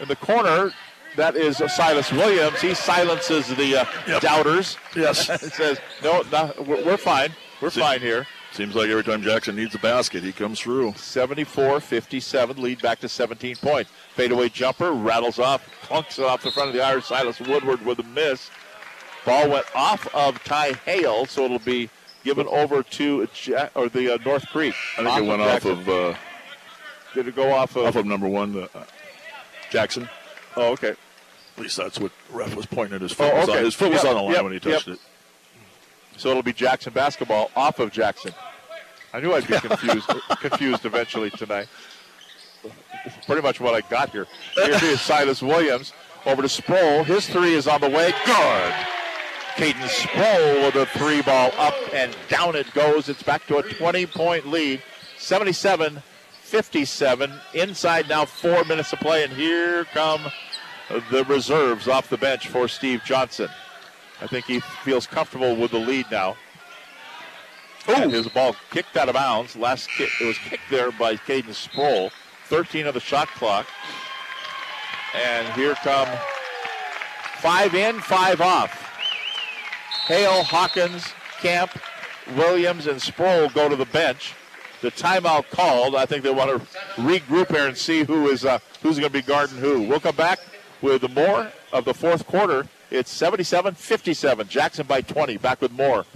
in 0.00 0.08
the 0.08 0.16
corner. 0.16 0.72
That 1.16 1.36
is 1.36 1.56
Silas 1.74 2.12
Williams. 2.12 2.60
He 2.60 2.74
silences 2.74 3.48
the 3.48 3.78
uh, 3.78 4.20
doubters. 4.20 4.76
Yes. 4.94 5.28
It 5.42 5.52
says, 5.52 5.78
no, 6.02 6.22
no 6.30 6.52
we're, 6.58 6.84
we're 6.84 6.96
fine. 6.96 7.32
We're 7.60 7.70
See- 7.70 7.80
fine 7.80 8.00
here. 8.00 8.26
Seems 8.52 8.74
like 8.74 8.88
every 8.88 9.04
time 9.04 9.22
Jackson 9.22 9.56
needs 9.56 9.74
a 9.74 9.78
basket, 9.78 10.22
he 10.22 10.32
comes 10.32 10.58
through. 10.58 10.94
74 10.96 11.80
57, 11.80 12.60
lead 12.60 12.80
back 12.80 12.98
to 13.00 13.08
17 13.08 13.56
points. 13.56 13.90
Fadeaway 14.18 14.48
jumper 14.48 14.90
rattles 14.90 15.38
off, 15.38 15.64
clunks 15.86 16.18
it 16.18 16.24
off 16.24 16.42
the 16.42 16.50
front 16.50 16.70
of 16.70 16.74
the 16.74 16.82
Irish. 16.82 17.04
Silas 17.04 17.38
Woodward 17.40 17.84
with 17.86 18.00
a 18.00 18.02
miss. 18.02 18.50
Ball 19.24 19.48
went 19.48 19.66
off 19.76 20.12
of 20.12 20.42
Ty 20.42 20.72
Hale, 20.84 21.24
so 21.26 21.44
it'll 21.44 21.60
be 21.60 21.88
given 22.24 22.48
over 22.48 22.82
to 22.82 23.28
Ja- 23.44 23.68
or 23.76 23.88
the 23.88 24.14
uh, 24.14 24.18
North 24.24 24.44
Creek. 24.48 24.74
I 24.98 25.04
think 25.04 25.18
it 25.18 25.28
went 25.28 25.40
off 25.40 25.64
of 25.64 25.88
uh, 25.88 26.14
Did 27.14 27.28
it 27.28 27.36
go 27.36 27.52
off 27.52 27.76
of? 27.76 27.84
off 27.86 27.94
of 27.94 28.06
number 28.06 28.26
one, 28.26 28.68
uh, 28.74 28.84
Jackson. 29.70 30.08
Oh, 30.56 30.72
okay. 30.72 30.90
At 31.56 31.62
least 31.62 31.76
that's 31.76 32.00
what 32.00 32.10
ref 32.32 32.56
was 32.56 32.66
pointing 32.66 32.96
at. 32.96 33.02
His 33.02 33.12
foot, 33.12 33.30
Oh, 33.32 33.36
was, 33.40 33.48
okay. 33.48 33.58
on, 33.58 33.64
his 33.64 33.74
foot 33.74 33.92
was 33.92 34.02
Yep, 34.02 34.10
on 34.10 34.16
the 34.16 34.22
line 34.22 34.34
yep, 34.34 34.42
when 34.44 34.52
he 34.52 34.58
touched 34.58 34.88
yep. 34.88 34.96
it. 34.96 35.00
So 36.16 36.30
it'll 36.30 36.42
be 36.42 36.52
Jackson 36.52 36.92
basketball 36.92 37.52
off 37.54 37.78
of 37.78 37.92
Jackson. 37.92 38.32
I 39.14 39.20
knew 39.20 39.32
I'd 39.32 39.46
be 39.46 39.58
confused 39.60 40.08
confused 40.40 40.84
eventually 40.84 41.30
tonight. 41.30 41.68
Pretty 43.26 43.42
much 43.42 43.60
what 43.60 43.74
I 43.74 43.80
got 43.88 44.10
here. 44.10 44.26
Here 44.54 44.78
is 44.82 45.00
Silas 45.00 45.42
Williams 45.42 45.92
over 46.26 46.42
to 46.42 46.48
Sproul. 46.48 47.04
His 47.04 47.28
three 47.28 47.54
is 47.54 47.66
on 47.66 47.80
the 47.80 47.88
way. 47.88 48.12
Good. 48.24 48.74
Caden 49.56 49.88
Sproul 49.88 50.64
with 50.64 50.74
a 50.76 50.86
three 50.86 51.22
ball 51.22 51.50
up 51.58 51.74
and 51.92 52.16
down 52.28 52.54
it 52.54 52.72
goes. 52.74 53.08
It's 53.08 53.22
back 53.22 53.46
to 53.48 53.58
a 53.58 53.62
20 53.62 54.06
point 54.06 54.46
lead. 54.46 54.82
77 55.16 56.02
57. 56.48 57.30
Inside 57.52 58.08
now, 58.08 58.24
four 58.24 58.64
minutes 58.64 58.88
to 58.90 58.96
play, 58.96 59.22
and 59.22 59.32
here 59.32 59.84
come 59.84 60.32
the 61.10 61.22
reserves 61.24 61.86
off 61.86 62.08
the 62.08 62.16
bench 62.16 62.48
for 62.48 62.68
Steve 62.68 63.02
Johnson. 63.04 63.50
I 64.22 64.26
think 64.26 64.46
he 64.46 64.60
feels 64.82 65.06
comfortable 65.06 65.54
with 65.54 65.72
the 65.72 65.78
lead 65.78 66.06
now. 66.10 66.36
And 67.86 68.10
his 68.10 68.28
ball 68.28 68.56
kicked 68.70 68.96
out 68.96 69.08
of 69.10 69.14
bounds. 69.14 69.56
Last 69.56 69.90
kick, 69.90 70.08
it 70.20 70.26
was 70.26 70.38
kicked 70.38 70.70
there 70.70 70.90
by 70.92 71.16
Caden 71.16 71.52
Sproul. 71.52 72.10
13 72.48 72.86
of 72.86 72.94
the 72.94 73.00
shot 73.00 73.28
clock. 73.28 73.66
And 75.14 75.46
here 75.54 75.74
come 75.74 76.08
five 77.38 77.74
in, 77.74 78.00
five 78.00 78.40
off. 78.40 78.70
Hale, 80.06 80.42
Hawkins, 80.42 81.12
Camp, 81.40 81.70
Williams, 82.36 82.86
and 82.86 83.00
Sproul 83.00 83.50
go 83.50 83.68
to 83.68 83.76
the 83.76 83.84
bench. 83.86 84.34
The 84.80 84.90
timeout 84.90 85.50
called. 85.50 85.94
I 85.94 86.06
think 86.06 86.22
they 86.22 86.30
want 86.30 86.50
to 86.50 86.66
regroup 87.00 87.50
here 87.50 87.66
and 87.66 87.76
see 87.76 88.04
who 88.04 88.28
is 88.28 88.44
uh, 88.44 88.58
who's 88.82 88.98
going 88.98 89.12
to 89.12 89.18
be 89.18 89.22
guarding 89.22 89.58
who. 89.58 89.82
We'll 89.82 90.00
come 90.00 90.16
back 90.16 90.38
with 90.80 91.10
more 91.14 91.50
of 91.72 91.84
the 91.84 91.94
fourth 91.94 92.26
quarter. 92.26 92.66
It's 92.90 93.12
77-57. 93.20 94.48
Jackson 94.48 94.86
by 94.86 95.02
20. 95.02 95.36
Back 95.36 95.60
with 95.60 95.72
more 95.72 96.06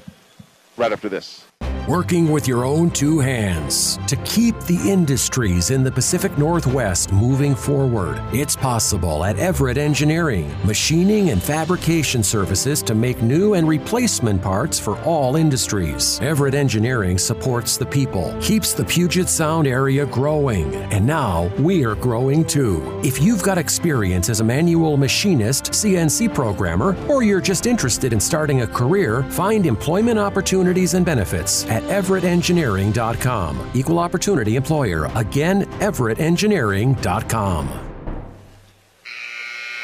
right 0.76 0.92
after 0.92 1.08
this. 1.08 1.44
Working 1.92 2.30
with 2.30 2.48
your 2.48 2.64
own 2.64 2.90
two 2.90 3.18
hands 3.18 3.98
to 4.06 4.16
keep 4.24 4.58
the 4.60 4.90
industries 4.90 5.70
in 5.70 5.84
the 5.84 5.92
Pacific 5.92 6.38
Northwest 6.38 7.12
moving 7.12 7.54
forward. 7.54 8.18
It's 8.32 8.56
possible 8.56 9.26
at 9.26 9.38
Everett 9.38 9.76
Engineering, 9.76 10.50
machining 10.64 11.28
and 11.28 11.42
fabrication 11.42 12.22
services 12.22 12.82
to 12.84 12.94
make 12.94 13.20
new 13.20 13.52
and 13.52 13.68
replacement 13.68 14.40
parts 14.40 14.80
for 14.80 14.98
all 15.02 15.36
industries. 15.36 16.18
Everett 16.22 16.54
Engineering 16.54 17.18
supports 17.18 17.76
the 17.76 17.84
people, 17.84 18.34
keeps 18.40 18.72
the 18.72 18.86
Puget 18.86 19.28
Sound 19.28 19.66
area 19.66 20.06
growing, 20.06 20.74
and 20.94 21.06
now 21.06 21.52
we're 21.58 21.94
growing 21.96 22.42
too. 22.42 23.02
If 23.04 23.20
you've 23.20 23.42
got 23.42 23.58
experience 23.58 24.30
as 24.30 24.40
a 24.40 24.44
manual 24.44 24.96
machinist, 24.96 25.72
CNC 25.72 26.34
programmer, 26.34 26.96
or 27.06 27.22
you're 27.22 27.42
just 27.42 27.66
interested 27.66 28.14
in 28.14 28.20
starting 28.20 28.62
a 28.62 28.66
career, 28.66 29.24
find 29.24 29.66
employment 29.66 30.18
opportunities 30.18 30.94
and 30.94 31.04
benefits 31.04 31.66
at 31.66 31.81
everettengineering.com. 31.88 33.70
Equal 33.74 33.98
opportunity 33.98 34.56
employer. 34.56 35.10
Again, 35.14 35.64
everettengineering.com. 35.80 37.88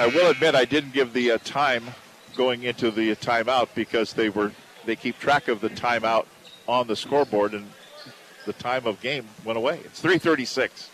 I 0.00 0.06
will 0.06 0.30
admit 0.30 0.54
I 0.54 0.64
didn't 0.64 0.92
give 0.92 1.12
the 1.12 1.32
uh, 1.32 1.38
time 1.38 1.82
going 2.36 2.62
into 2.62 2.92
the 2.92 3.16
timeout 3.16 3.68
because 3.74 4.12
they 4.12 4.28
were 4.28 4.52
they 4.86 4.94
keep 4.94 5.18
track 5.18 5.48
of 5.48 5.60
the 5.60 5.70
timeout 5.70 6.26
on 6.68 6.86
the 6.86 6.94
scoreboard 6.94 7.52
and 7.52 7.68
the 8.46 8.52
time 8.52 8.86
of 8.86 9.00
game 9.00 9.26
went 9.44 9.58
away. 9.58 9.80
It's 9.84 10.00
3:36 10.00 10.88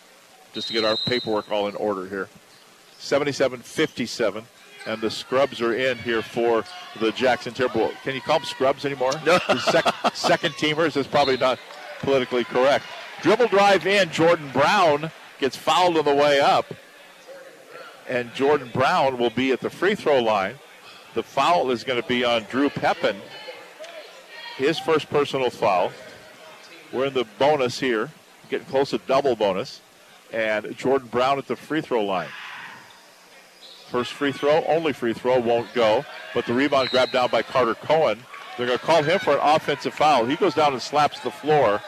just 0.53 0.67
to 0.67 0.73
get 0.73 0.83
our 0.83 0.97
paperwork 0.97 1.51
all 1.51 1.67
in 1.67 1.75
order 1.75 2.07
here. 2.07 2.29
77-57 2.99 4.45
and 4.85 5.01
the 5.01 5.09
scrubs 5.09 5.61
are 5.61 5.73
in 5.73 5.97
here 5.99 6.21
for 6.21 6.63
the 6.99 7.11
Jackson 7.11 7.53
Timberwolves. 7.53 8.01
Can 8.03 8.15
you 8.15 8.21
call 8.21 8.39
them 8.39 8.45
scrubs 8.45 8.85
anymore? 8.85 9.11
No. 9.25 9.39
Sec- 9.59 9.93
second 10.13 10.53
teamers 10.55 10.95
is 10.97 11.07
probably 11.07 11.37
not 11.37 11.59
politically 11.99 12.43
correct. 12.43 12.85
Dribble 13.21 13.47
drive 13.47 13.87
in. 13.87 14.09
Jordan 14.11 14.49
Brown 14.51 15.11
gets 15.39 15.55
fouled 15.55 15.97
on 15.97 16.05
the 16.05 16.13
way 16.13 16.39
up 16.39 16.65
and 18.07 18.33
Jordan 18.33 18.69
Brown 18.73 19.17
will 19.17 19.29
be 19.29 19.51
at 19.51 19.59
the 19.59 19.69
free 19.69 19.95
throw 19.95 20.21
line. 20.21 20.55
The 21.13 21.23
foul 21.23 21.71
is 21.71 21.83
going 21.83 22.01
to 22.01 22.07
be 22.07 22.23
on 22.23 22.43
Drew 22.43 22.69
Pepin. 22.69 23.17
His 24.57 24.79
first 24.79 25.09
personal 25.09 25.49
foul. 25.49 25.91
We're 26.91 27.07
in 27.07 27.13
the 27.13 27.25
bonus 27.39 27.79
here, 27.79 28.11
getting 28.49 28.67
close 28.67 28.91
to 28.91 28.99
double 28.99 29.35
bonus. 29.35 29.81
And 30.31 30.75
Jordan 30.77 31.07
Brown 31.07 31.37
at 31.37 31.47
the 31.47 31.55
free 31.55 31.81
throw 31.81 32.03
line. 32.03 32.29
First 33.89 34.13
free 34.13 34.31
throw, 34.31 34.63
only 34.65 34.93
free 34.93 35.13
throw, 35.13 35.39
won't 35.39 35.73
go. 35.73 36.05
But 36.33 36.45
the 36.45 36.53
rebound 36.53 36.89
grabbed 36.89 37.13
down 37.13 37.29
by 37.29 37.41
Carter 37.43 37.75
Cohen. 37.75 38.19
They're 38.57 38.67
going 38.67 38.79
to 38.79 38.85
call 38.85 39.03
him 39.03 39.19
for 39.19 39.33
an 39.33 39.39
offensive 39.41 39.93
foul. 39.93 40.25
He 40.25 40.35
goes 40.35 40.55
down 40.55 40.73
and 40.73 40.81
slaps 40.81 41.19
the 41.19 41.31
floor. 41.31 41.81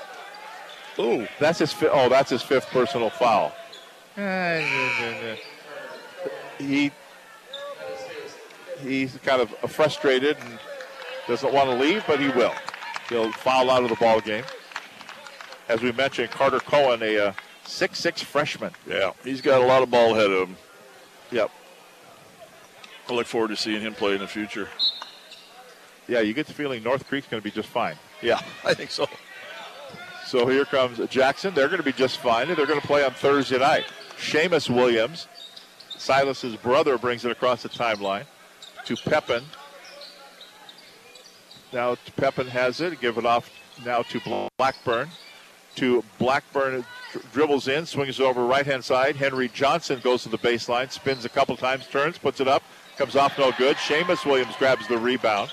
Ooh, 0.99 1.27
that's 1.39 1.59
his. 1.59 1.71
Fi- 1.71 1.87
oh, 1.87 2.09
that's 2.09 2.29
his 2.29 2.41
fifth 2.41 2.67
personal 2.67 3.09
foul. 3.09 3.53
he 6.57 6.91
he's 8.81 9.17
kind 9.17 9.41
of 9.41 9.49
frustrated 9.71 10.37
and 10.37 10.59
doesn't 11.27 11.53
want 11.53 11.69
to 11.69 11.75
leave, 11.75 12.03
but 12.07 12.19
he 12.19 12.29
will. 12.29 12.53
He'll 13.09 13.31
foul 13.31 13.69
out 13.69 13.83
of 13.83 13.89
the 13.89 13.95
ball 13.95 14.19
game. 14.21 14.43
As 15.69 15.81
we 15.81 15.91
mentioned, 15.91 16.31
Carter 16.31 16.59
Cohen, 16.59 17.03
a 17.03 17.27
uh, 17.27 17.33
six-six 17.65 18.21
freshman. 18.21 18.71
Yeah, 18.87 19.11
he's 19.23 19.41
got 19.41 19.61
a 19.61 19.65
lot 19.65 19.83
of 19.83 19.91
ball 19.91 20.15
ahead 20.15 20.31
of 20.31 20.49
him. 20.49 20.57
Yep. 21.31 21.51
I 23.09 23.13
look 23.13 23.27
forward 23.27 23.49
to 23.49 23.55
seeing 23.55 23.81
him 23.81 23.93
play 23.93 24.13
in 24.13 24.19
the 24.19 24.27
future. 24.27 24.67
Yeah, 26.07 26.21
you 26.21 26.34
get 26.34 26.47
the 26.47 26.53
feeling 26.53 26.84
North 26.84 27.07
Creek's 27.07 27.27
going 27.27 27.41
to 27.41 27.43
be 27.43 27.51
just 27.51 27.69
fine. 27.69 27.95
Yeah, 28.21 28.41
I 28.65 28.73
think 28.73 28.91
so. 28.91 29.07
So 30.25 30.47
here 30.47 30.65
comes 30.65 30.99
Jackson. 31.09 31.53
They're 31.53 31.67
going 31.67 31.79
to 31.79 31.85
be 31.85 31.93
just 31.93 32.17
fine, 32.17 32.47
they're 32.47 32.65
going 32.65 32.81
to 32.81 32.88
play 32.88 33.03
on 33.05 33.11
Thursday 33.11 33.59
night. 33.59 33.85
Seamus 34.17 34.69
Williams, 34.69 35.27
Silas's 35.95 36.55
brother, 36.57 36.97
brings 36.97 37.23
it 37.23 37.31
across 37.31 37.63
the 37.63 37.69
timeline 37.69 38.25
to 38.85 38.95
Pepin. 38.95 39.43
Now 41.71 41.95
Pepin 42.15 42.47
has 42.47 42.81
it. 42.81 42.99
Give 42.99 43.17
it 43.17 43.25
off 43.25 43.49
now 43.85 44.01
to 44.03 44.47
Blackburn. 44.57 45.09
To 45.75 46.03
Blackburn, 46.17 46.84
dr- 47.11 47.31
dribbles 47.31 47.67
in, 47.67 47.85
swings 47.85 48.19
it 48.19 48.23
over 48.23 48.43
right 48.45 48.65
hand 48.65 48.84
side. 48.84 49.15
Henry 49.15 49.47
Johnson 49.49 49.99
goes 50.03 50.23
to 50.23 50.29
the 50.29 50.39
baseline, 50.39 50.91
spins 50.91 51.23
a 51.23 51.29
couple 51.29 51.55
times, 51.55 51.85
turns, 51.85 52.17
puts 52.17 52.39
it 52.39 52.47
up, 52.47 52.63
comes 52.97 53.15
off 53.15 53.37
no 53.37 53.51
good. 53.57 53.75
Seamus 53.77 54.25
Williams 54.25 54.55
grabs 54.57 54.87
the 54.87 54.97
rebound. 54.97 55.51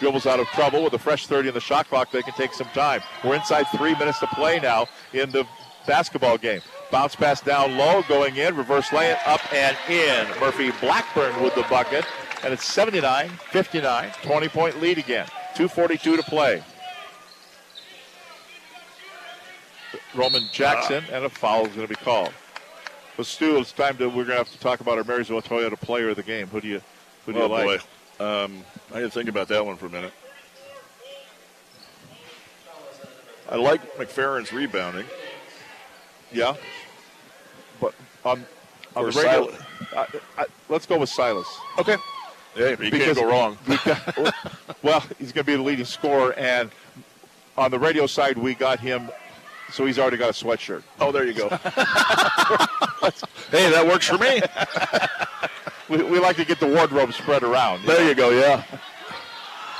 Dribbles 0.00 0.26
out 0.26 0.40
of 0.40 0.46
trouble 0.48 0.84
with 0.84 0.92
a 0.94 0.98
fresh 0.98 1.26
30 1.26 1.48
in 1.48 1.54
the 1.54 1.60
shot 1.60 1.88
clock. 1.88 2.10
They 2.10 2.22
can 2.22 2.34
take 2.34 2.52
some 2.52 2.68
time. 2.68 3.00
We're 3.24 3.34
inside 3.34 3.64
three 3.76 3.94
minutes 3.94 4.20
to 4.20 4.26
play 4.28 4.60
now 4.60 4.86
in 5.12 5.30
the 5.30 5.44
basketball 5.86 6.38
game. 6.38 6.60
Bounce 6.90 7.16
pass 7.16 7.40
down 7.40 7.76
low, 7.76 8.02
going 8.08 8.36
in, 8.36 8.56
reverse 8.56 8.92
lay 8.92 9.10
it 9.10 9.18
up 9.26 9.40
and 9.52 9.76
in. 9.88 10.26
Murphy 10.40 10.70
Blackburn 10.80 11.42
with 11.42 11.54
the 11.54 11.64
bucket, 11.64 12.04
and 12.44 12.52
it's 12.52 12.64
79 12.64 13.28
59, 13.28 14.10
20 14.22 14.48
point 14.48 14.80
lead 14.80 14.98
again. 14.98 15.26
2.42 15.54 16.16
to 16.16 16.22
play. 16.22 16.62
Roman 20.14 20.42
Jackson, 20.52 21.04
ah. 21.10 21.14
and 21.14 21.24
a 21.24 21.28
foul 21.28 21.66
is 21.66 21.74
going 21.74 21.86
to 21.86 21.88
be 21.88 21.96
called. 21.96 22.32
But 23.18 23.26
Stu, 23.26 23.58
it's 23.58 23.72
time 23.72 23.96
to, 23.96 24.06
we're 24.06 24.24
going 24.24 24.28
to 24.28 24.34
have 24.36 24.52
to 24.52 24.60
talk 24.60 24.78
about 24.78 24.96
our 24.96 25.02
Marysville 25.02 25.42
Toyota 25.42 25.78
player 25.78 26.10
of 26.10 26.16
the 26.16 26.22
game. 26.22 26.46
Who 26.46 26.60
do 26.60 26.68
you, 26.68 26.80
who 27.26 27.32
do 27.32 27.40
you 27.40 27.44
oh 27.46 27.48
like? 27.48 27.82
boy, 28.16 28.24
um, 28.24 28.64
I 28.94 29.00
had 29.00 29.06
to 29.06 29.10
think 29.10 29.28
about 29.28 29.48
that 29.48 29.66
one 29.66 29.76
for 29.76 29.86
a 29.86 29.90
minute. 29.90 30.12
I 33.50 33.56
like 33.56 33.96
McFerrin's 33.96 34.52
rebounding. 34.52 35.04
Yeah. 36.30 36.54
But 37.80 37.92
on, 38.24 38.46
on 38.94 39.06
the 39.06 39.10
radio. 39.10 39.52
I, 39.96 40.06
I, 40.38 40.46
let's 40.68 40.86
go 40.86 40.98
with 40.98 41.08
Silas. 41.08 41.48
Okay. 41.76 41.96
Yeah, 42.56 42.80
you 42.80 42.90
can't 42.92 43.16
go 43.16 43.28
wrong. 43.28 43.58
because- 43.66 44.32
well, 44.84 45.02
he's 45.18 45.32
going 45.32 45.44
to 45.44 45.50
be 45.50 45.56
the 45.56 45.62
leading 45.62 45.86
scorer, 45.86 46.34
and 46.34 46.70
on 47.56 47.72
the 47.72 47.80
radio 47.80 48.06
side, 48.06 48.38
we 48.38 48.54
got 48.54 48.78
him, 48.78 49.10
so 49.70 49.84
he's 49.84 49.98
already 49.98 50.16
got 50.16 50.30
a 50.30 50.32
sweatshirt. 50.32 50.82
Oh, 51.00 51.12
there 51.12 51.24
you 51.24 51.34
go. 51.34 51.48
hey, 53.50 53.70
that 53.70 53.86
works 53.86 54.06
for 54.06 54.18
me. 54.18 54.40
we, 55.88 56.02
we 56.10 56.18
like 56.18 56.36
to 56.36 56.44
get 56.44 56.60
the 56.60 56.66
wardrobe 56.66 57.12
spread 57.12 57.42
around. 57.42 57.84
There 57.84 58.06
you 58.08 58.14
go, 58.14 58.30
yeah. 58.30 58.64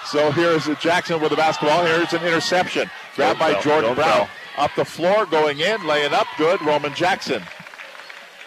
So 0.07 0.31
here's 0.31 0.67
Jackson 0.79 1.21
with 1.21 1.31
the 1.31 1.37
basketball. 1.37 1.85
Here's 1.85 2.13
an 2.13 2.23
interception. 2.23 2.91
Grabbed 3.15 3.39
by 3.39 3.61
Jordan 3.61 3.95
Brown. 3.95 4.27
Up 4.57 4.71
the 4.75 4.85
floor, 4.85 5.27
going 5.27 5.61
in, 5.61 5.87
laying 5.87 6.13
up, 6.13 6.27
good. 6.37 6.61
Roman 6.63 6.95
Jackson 6.95 7.43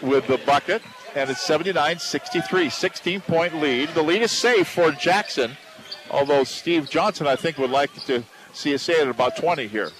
with 0.02 0.28
the 0.28 0.38
bucket. 0.40 0.82
And 1.16 1.30
it's 1.30 1.42
79 1.42 2.00
63, 2.00 2.70
16 2.70 3.22
point 3.22 3.56
lead. 3.62 3.90
The 3.90 4.02
lead 4.02 4.22
is 4.22 4.32
safe 4.32 4.70
for 4.70 4.92
Jackson, 4.92 5.52
although 6.10 6.44
Steve 6.44 6.90
Johnson, 6.90 7.28
I 7.28 7.36
think, 7.36 7.58
would 7.58 7.70
like 7.70 7.94
to 8.06 8.24
see 8.54 8.74
us 8.74 8.82
say 8.82 8.94
it 8.94 9.02
at 9.02 9.10
about 9.10 9.36
20 9.38 9.68
here. 9.68 9.92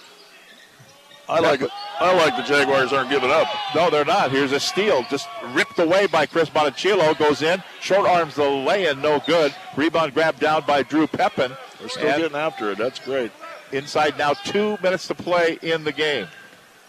I 1.32 1.40
like 1.40 1.62
it. 1.62 1.70
I 1.98 2.14
like 2.14 2.36
the 2.36 2.42
Jaguars 2.42 2.92
aren't 2.92 3.10
giving 3.10 3.30
up. 3.30 3.46
No, 3.74 3.88
they're 3.88 4.04
not. 4.04 4.30
Here's 4.30 4.52
a 4.52 4.60
steal, 4.60 5.04
just 5.08 5.28
ripped 5.52 5.78
away 5.78 6.06
by 6.06 6.26
Chris 6.26 6.52
Monticello. 6.52 7.14
Goes 7.14 7.42
in, 7.42 7.62
short 7.80 8.08
arms 8.08 8.34
the 8.34 8.48
lay-in, 8.48 9.00
no 9.00 9.20
good. 9.20 9.54
Rebound 9.76 10.12
grabbed 10.12 10.40
down 10.40 10.64
by 10.66 10.82
Drew 10.82 11.06
Pepin. 11.06 11.52
They're 11.78 11.88
still 11.88 12.08
And 12.08 12.22
getting 12.22 12.36
after 12.36 12.72
it. 12.72 12.78
That's 12.78 12.98
great. 12.98 13.30
Inside 13.70 14.18
now, 14.18 14.34
two 14.34 14.76
minutes 14.82 15.06
to 15.08 15.14
play 15.14 15.58
in 15.62 15.84
the 15.84 15.92
game. 15.92 16.26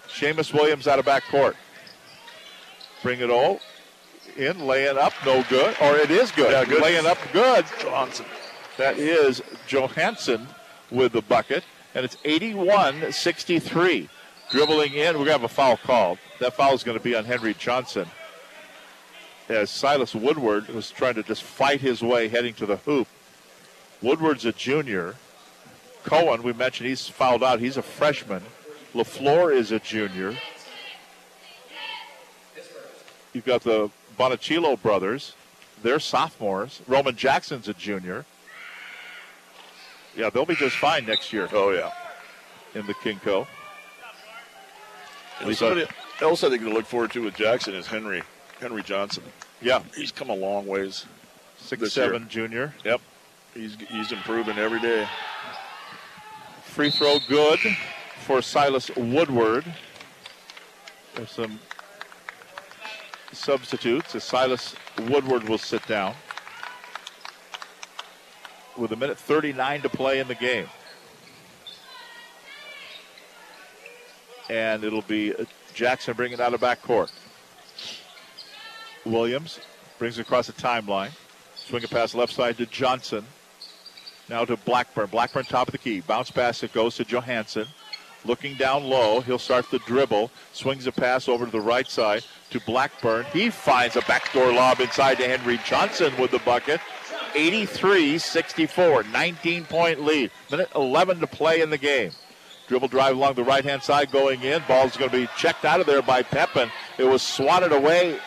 Seamus 0.08 0.54
Williams 0.54 0.88
out 0.88 1.00
of 1.00 1.06
back 1.06 1.24
court. 1.30 1.56
Bring 3.02 3.20
it 3.20 3.30
all 3.30 3.60
in, 4.38 4.66
laying 4.66 4.98
up, 4.98 5.14
no 5.26 5.44
good. 5.50 5.76
Or 5.82 5.96
it 5.96 6.12
is 6.12 6.32
good. 6.32 6.52
Yeah, 6.52 6.66
good. 6.66 6.82
Laying 6.82 7.06
up, 7.06 7.18
good. 7.32 7.66
Johnson. 7.80 8.26
That 8.78 8.98
is 8.98 9.42
Johansson 9.68 10.48
with 10.90 11.14
the 11.14 11.22
bucket. 11.22 11.64
And 11.96 12.04
it's 12.04 12.18
81 12.26 13.12
63. 13.12 14.10
Dribbling 14.54 14.94
in, 14.94 15.18
we're 15.18 15.26
going 15.26 15.26
to 15.26 15.32
have 15.32 15.44
a 15.46 15.48
foul 15.48 15.78
called. 15.78 16.20
That 16.40 16.54
foul 16.54 16.76
is 16.76 16.84
going 16.84 16.96
to 16.96 17.04
be 17.04 17.16
on 17.16 17.26
Henry 17.26 17.56
Johnson. 17.56 18.06
As 19.50 19.72
Silas 19.72 20.14
Woodward 20.14 20.68
was 20.68 20.92
trying 20.92 21.16
to 21.16 21.24
just 21.24 21.42
fight 21.42 21.82
his 21.82 22.04
way 22.04 22.28
heading 22.28 22.54
to 22.56 22.68
the 22.68 22.76
hoop. 22.76 23.08
Woodward's 24.04 24.46
a 24.46 24.52
junior. 24.52 25.16
Cohen, 26.04 26.44
we 26.44 26.54
mentioned 26.54 26.88
he's 26.88 27.08
fouled 27.08 27.44
out. 27.44 27.62
He's 27.62 27.78
a 27.78 27.82
freshman. 27.82 28.44
LaFleur 28.94 29.52
is 29.56 29.72
a 29.72 29.80
junior. 29.80 30.38
You've 33.34 33.46
got 33.46 33.64
the 33.64 33.90
Bonacillo 34.20 34.80
brothers. 34.80 35.34
They're 35.82 36.00
sophomores. 36.00 36.80
Roman 36.88 37.16
Jackson's 37.16 37.68
a 37.70 37.74
junior. 37.74 38.24
Yeah, 40.16 40.30
they'll 40.30 40.46
be 40.46 40.54
just 40.54 40.76
fine 40.76 41.08
next 41.08 41.34
year. 41.34 41.50
Oh, 41.52 41.72
yeah. 41.72 41.92
In 42.76 42.86
the 42.86 42.94
KingCo. 42.94 43.48
And 45.42 45.56
somebody 45.58 45.86
else 46.22 46.44
I 46.44 46.50
think 46.50 46.64
to 46.64 46.70
look 46.70 46.86
forward 46.86 47.12
to 47.12 47.24
with 47.24 47.36
Jackson 47.36 47.74
is 47.74 47.88
Henry 47.88 48.24
Henry 48.60 48.84
Johnson. 48.84 49.24
Yeah, 49.62 49.82
he's 49.96 50.12
come 50.12 50.30
a 50.30 50.36
long 50.36 50.68
ways. 50.68 51.06
Six 51.58 51.94
seven 51.94 52.24
year. 52.24 52.30
junior. 52.30 52.74
Yep, 52.84 53.02
he's 53.54 53.78
he's 53.90 54.12
improving 54.12 54.58
every 54.58 54.80
day. 54.80 55.08
Free 56.64 56.90
throw 56.90 57.20
good 57.28 57.60
for 58.22 58.42
Silas 58.42 58.90
Woodward. 58.96 59.66
There's 61.16 61.32
some 61.32 61.60
substitutes 63.32 64.16
as 64.16 64.24
Silas 64.24 64.76
Woodward 65.08 65.48
will 65.48 65.58
sit 65.58 65.86
down. 65.88 66.16
With 68.78 68.92
a 68.92 68.96
minute 68.96 69.20
39 69.20 69.82
to 69.84 69.90
play 69.90 70.20
in 70.20 70.28
the 70.28 70.36
game. 70.36 70.68
And 74.50 74.84
it'll 74.84 75.02
be 75.04 75.34
Jackson 75.74 76.16
bringing 76.16 76.40
it 76.40 76.42
out 76.42 76.54
of 76.54 76.62
backcourt. 76.62 77.12
Williams 79.06 79.60
brings 80.00 80.18
it 80.18 80.22
across 80.22 80.48
the 80.48 80.54
timeline. 80.54 81.12
Swing 81.56 81.84
it 81.84 81.90
past 81.90 82.16
left 82.16 82.34
side 82.34 82.58
to 82.58 82.66
Johnson. 82.66 83.26
Now 84.30 84.46
to 84.46 84.58
Blackburn. 84.58 85.08
Blackburn 85.08 85.46
top 85.46 85.68
of 85.68 85.72
the 85.72 85.78
key. 85.78 86.02
Bounce 86.02 86.32
pass 86.32 86.64
it 86.64 86.74
goes 86.74 86.96
to 86.96 87.06
Johansson. 87.06 87.68
Looking 88.26 88.56
down 88.56 88.86
low. 88.86 89.22
He'll 89.22 89.40
start 89.40 89.70
the 89.70 89.80
dribble. 89.80 90.32
Swings 90.54 90.88
a 90.88 90.92
pass 90.92 91.28
over 91.28 91.46
to 91.46 91.52
the 91.52 91.60
right 91.60 91.88
side 91.88 92.24
to 92.52 92.60
Blackburn. 92.62 93.26
He 93.34 93.50
finds 93.50 93.96
a 93.96 94.02
backdoor 94.02 94.54
lob 94.54 94.80
inside 94.80 95.16
to 95.16 95.28
Henry 95.28 95.60
Johnson 95.66 96.14
with 96.18 96.32
the 96.32 96.40
bucket. 96.40 96.80
83 97.36 98.18
64. 98.18 99.04
19 99.04 99.66
point 99.66 100.02
lead. 100.02 100.32
Minute 100.50 100.70
11 100.76 101.20
to 101.20 101.28
play 101.28 101.62
in 101.62 101.70
the 101.70 101.78
game. 101.78 102.12
Dribble 102.74 102.88
drive 102.88 103.16
along 103.16 103.36
the 103.36 103.44
right 103.44 103.64
hand 103.64 103.84
side 103.84 104.10
going 104.10 104.42
in. 104.42 104.64
Ball's 104.68 104.98
going 104.98 105.12
to 105.12 105.16
be 105.16 105.30
checked 105.38 105.64
out 105.64 105.80
of 105.80 105.86
there 105.86 106.02
by 106.02 106.24
Pepin. 106.24 106.72
It 106.98 107.04
was 107.04 107.22
swatted 107.22 107.72
away. 107.72 108.18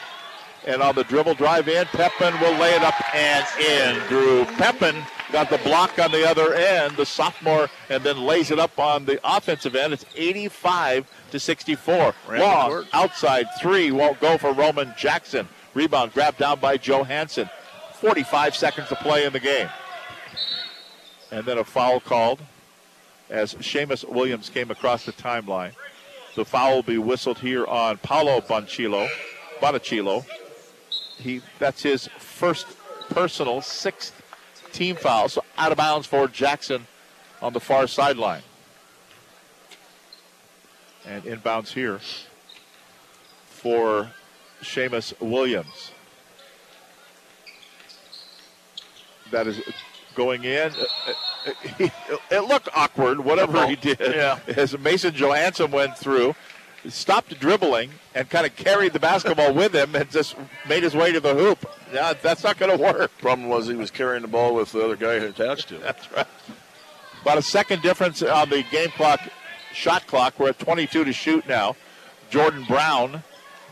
And 0.65 0.81
on 0.83 0.95
the 0.95 1.03
dribble 1.03 1.35
drive 1.35 1.67
in, 1.67 1.85
Pepin 1.87 2.33
will 2.39 2.57
lay 2.57 2.73
it 2.73 2.83
up 2.85 2.95
and 3.13 3.45
in. 3.61 4.07
Drew 4.07 4.45
Pepin 4.45 5.03
got 5.33 5.51
the 5.51 5.59
block 5.59 5.99
on 5.99 6.13
the 6.13 6.25
other 6.25 6.55
end, 6.55 6.97
the 6.97 7.05
sophomore, 7.05 7.69
and 7.91 8.05
then 8.05 8.21
lays 8.21 8.53
it 8.53 8.61
up 8.61 8.79
on 8.79 9.05
the 9.05 9.19
offensive 9.25 9.75
end. 9.75 9.93
It's 9.93 10.07
85 10.15 11.11
to 11.33 11.41
64. 11.41 12.15
Long 12.31 12.85
outside 12.93 13.47
three 13.61 13.91
won't 13.91 14.21
go 14.21 14.39
for 14.39 14.53
Roman 14.53 14.95
Jackson. 14.97 15.49
Rebound 15.75 16.13
grabbed 16.13 16.39
down 16.39 16.61
by 16.61 16.77
Johansson. 16.77 17.51
45 17.95 18.55
seconds 18.55 18.89
to 18.91 18.95
play 18.95 19.25
in 19.25 19.33
the 19.33 19.41
game. 19.41 19.69
And 21.33 21.45
then 21.45 21.59
a 21.59 21.65
foul 21.65 21.99
called 21.99 22.39
as 23.31 23.55
Seamus 23.55 24.09
Williams 24.09 24.49
came 24.49 24.71
across 24.71 25.05
the 25.05 25.13
timeline. 25.13 25.73
The 26.35 26.45
foul 26.45 26.77
will 26.77 26.83
be 26.83 26.99
whistled 26.99 27.39
here 27.39 27.65
on 27.67 27.99
Paolo 27.99 28.41
Bonchilo. 28.41 29.09
Bonachilo. 29.61 30.25
He 31.17 31.41
that's 31.59 31.83
his 31.83 32.09
first 32.19 32.67
personal 33.09 33.63
sixth 33.63 34.21
team 34.73 34.97
foul. 34.97 35.29
So 35.29 35.43
out 35.57 35.73
of 35.73 35.79
bounds 35.79 36.07
for 36.07 36.29
Jackson 36.29 36.87
on 37.41 37.53
the 37.53 37.61
far 37.61 37.87
sideline. 37.87 38.43
And 41.07 41.23
inbounds 41.25 41.73
here 41.73 42.01
for 43.47 44.11
Seamus 44.61 45.19
Williams. 45.21 45.93
That 49.31 49.47
is 49.47 49.61
going 50.17 50.43
in. 50.45 50.73
Uh, 50.73 50.85
uh, 51.47 51.53
he- 51.79 51.93
It 52.35 52.41
looked 52.49 52.69
awkward, 52.75 53.21
whatever 53.21 53.67
he 53.69 53.77
did. 53.77 54.01
Yeah. 54.01 54.39
As 54.49 54.77
Mason 54.79 55.15
Johansson 55.15 55.71
went 55.71 55.97
through, 55.97 56.35
stopped 56.89 57.39
dribbling 57.39 57.91
and 58.15 58.29
kind 58.29 58.45
of 58.47 58.57
carried 58.57 58.93
the 58.93 58.99
basketball 59.01 59.53
with 59.55 59.75
him 59.75 59.95
and 59.95 60.11
just 60.11 60.35
made 60.69 60.83
his 60.83 60.95
way 60.97 61.13
to 61.13 61.21
the 61.21 61.35
hoop. 61.35 61.69
Yeah, 61.93 62.15
that's 62.15 62.43
not 62.43 62.59
going 62.59 62.77
to 62.77 62.83
work. 62.83 63.17
Problem 63.19 63.49
was 63.49 63.69
he 63.69 63.75
was 63.75 63.91
carrying 63.93 64.23
the 64.23 64.29
ball 64.29 64.55
with 64.55 64.73
the 64.73 64.85
other 64.85 64.97
guy 64.97 65.15
attached 65.15 65.69
to 65.69 65.77
him. 65.77 65.83
That's 65.83 66.11
right. 66.13 66.27
About 67.23 67.39
a 67.39 67.43
second 67.43 67.83
difference 67.83 68.23
on 68.23 68.51
the 68.51 68.63
game 68.71 68.91
clock, 68.91 69.21
shot 69.73 70.07
clock. 70.07 70.39
We're 70.39 70.49
at 70.51 70.59
22 70.59 71.05
to 71.05 71.13
shoot 71.13 71.47
now. 71.49 71.77
Jordan 72.31 72.65
Brown. 72.65 73.23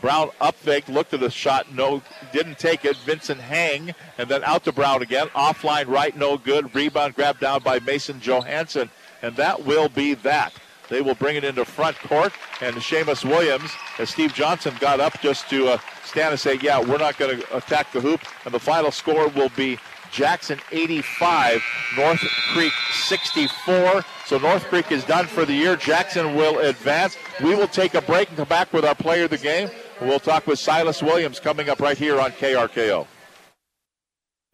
Brown 0.05 0.29
up 0.39 0.53
fake, 0.53 0.87
looked 0.87 1.15
at 1.15 1.19
the 1.19 1.31
shot, 1.31 1.73
no, 1.73 1.99
didn't 2.31 2.59
take 2.59 2.85
it. 2.85 2.95
Vincent 2.97 3.41
Hang, 3.41 3.95
and 4.19 4.29
then 4.29 4.43
out 4.43 4.63
to 4.65 4.71
Brown 4.71 5.01
again. 5.01 5.29
Offline 5.29 5.87
right, 5.87 6.15
no 6.15 6.37
good. 6.37 6.75
Rebound 6.75 7.15
grabbed 7.15 7.39
down 7.39 7.63
by 7.63 7.79
Mason 7.79 8.19
Johansson, 8.21 8.91
and 9.23 9.35
that 9.37 9.65
will 9.65 9.89
be 9.89 10.13
that. 10.13 10.53
They 10.89 11.01
will 11.01 11.15
bring 11.15 11.37
it 11.37 11.43
into 11.43 11.65
front 11.65 11.97
court, 11.97 12.33
and 12.61 12.75
Seamus 12.75 13.25
Williams, 13.25 13.71
as 13.97 14.11
Steve 14.11 14.31
Johnson 14.31 14.75
got 14.79 14.99
up 14.99 15.19
just 15.21 15.49
to 15.49 15.69
uh, 15.69 15.77
stand 16.03 16.29
and 16.29 16.39
say, 16.39 16.59
yeah, 16.61 16.79
we're 16.79 16.99
not 16.99 17.17
going 17.17 17.39
to 17.39 17.57
attack 17.57 17.91
the 17.91 17.99
hoop, 17.99 18.21
and 18.45 18.53
the 18.53 18.59
final 18.59 18.91
score 18.91 19.29
will 19.29 19.49
be 19.57 19.79
Jackson 20.11 20.59
85, 20.71 21.63
North 21.97 22.21
Creek 22.53 22.73
64. 22.93 24.05
So 24.27 24.37
North 24.37 24.65
Creek 24.65 24.91
is 24.91 25.03
done 25.03 25.25
for 25.25 25.45
the 25.45 25.53
year. 25.53 25.75
Jackson 25.75 26.35
will 26.35 26.59
advance. 26.59 27.17
We 27.43 27.55
will 27.55 27.67
take 27.67 27.95
a 27.95 28.01
break 28.01 28.29
and 28.29 28.37
come 28.37 28.47
back 28.47 28.71
with 28.71 28.85
our 28.85 28.93
player 28.93 29.23
of 29.23 29.31
the 29.31 29.39
game. 29.39 29.69
We'll 30.01 30.19
talk 30.19 30.45
with 30.45 30.59
Silas 30.59 31.01
Williams 31.01 31.39
coming 31.39 31.69
up 31.69 31.79
right 31.79 31.97
here 31.97 32.19
on 32.19 32.31
KRKO. 32.31 33.07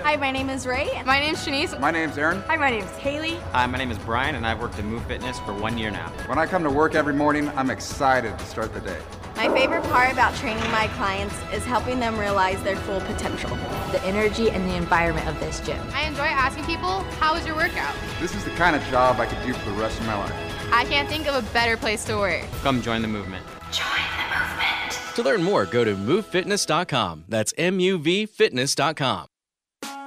Hi, 0.01 0.15
my 0.15 0.31
name 0.31 0.49
is 0.49 0.67
Ray. 0.67 0.89
My 1.05 1.19
name 1.19 1.33
is 1.33 1.39
Shanice. 1.45 1.79
My 1.79 1.89
name 1.89 2.09
is 2.09 2.17
Aaron. 2.17 2.41
Hi, 2.47 2.57
my 2.57 2.69
name 2.69 2.83
is 2.83 2.91
Haley. 2.97 3.35
Hi, 3.51 3.65
my 3.65 3.77
name 3.77 3.91
is 3.91 3.97
Brian, 3.99 4.35
and 4.35 4.45
I've 4.45 4.59
worked 4.59 4.77
at 4.77 4.85
Muv 4.85 5.05
Fitness 5.07 5.39
for 5.39 5.53
one 5.53 5.77
year 5.77 5.89
now. 5.89 6.09
When 6.27 6.37
I 6.37 6.45
come 6.45 6.63
to 6.63 6.69
work 6.69 6.95
every 6.95 7.13
morning, 7.13 7.49
I'm 7.49 7.71
excited 7.71 8.37
to 8.37 8.45
start 8.45 8.73
the 8.73 8.81
day. 8.81 8.99
My 9.35 9.47
favorite 9.49 9.83
part 9.85 10.11
about 10.11 10.35
training 10.35 10.63
my 10.71 10.87
clients 10.89 11.35
is 11.53 11.65
helping 11.65 11.99
them 11.99 12.19
realize 12.19 12.61
their 12.63 12.75
full 12.77 12.99
potential. 13.01 13.49
The 13.91 14.03
energy 14.03 14.51
and 14.51 14.67
the 14.69 14.75
environment 14.75 15.27
of 15.27 15.39
this 15.39 15.59
gym. 15.61 15.79
I 15.93 16.03
enjoy 16.03 16.23
asking 16.23 16.65
people, 16.65 17.01
how 17.19 17.33
was 17.33 17.45
your 17.45 17.55
workout? 17.55 17.95
This 18.19 18.35
is 18.35 18.43
the 18.43 18.51
kind 18.51 18.75
of 18.75 18.83
job 18.85 19.19
I 19.19 19.25
could 19.25 19.43
do 19.45 19.53
for 19.53 19.69
the 19.71 19.75
rest 19.77 19.99
of 19.99 20.05
my 20.05 20.17
life. 20.17 20.33
I 20.71 20.85
can't 20.85 21.09
think 21.09 21.27
of 21.27 21.35
a 21.35 21.53
better 21.53 21.77
place 21.77 22.03
to 22.05 22.17
work. 22.17 22.45
Come 22.61 22.81
join 22.81 23.01
the 23.01 23.07
movement. 23.07 23.45
join 23.71 24.05
the 24.17 24.37
movement. 24.37 24.80
To 25.15 25.23
learn 25.23 25.43
more, 25.43 25.65
go 25.65 25.83
to 25.83 25.95
muvfitness.com. 25.95 27.25
That's 27.27 27.53
M 27.57 27.79
U 27.79 27.97
V 27.97 28.25
fitness.com. 28.25 29.30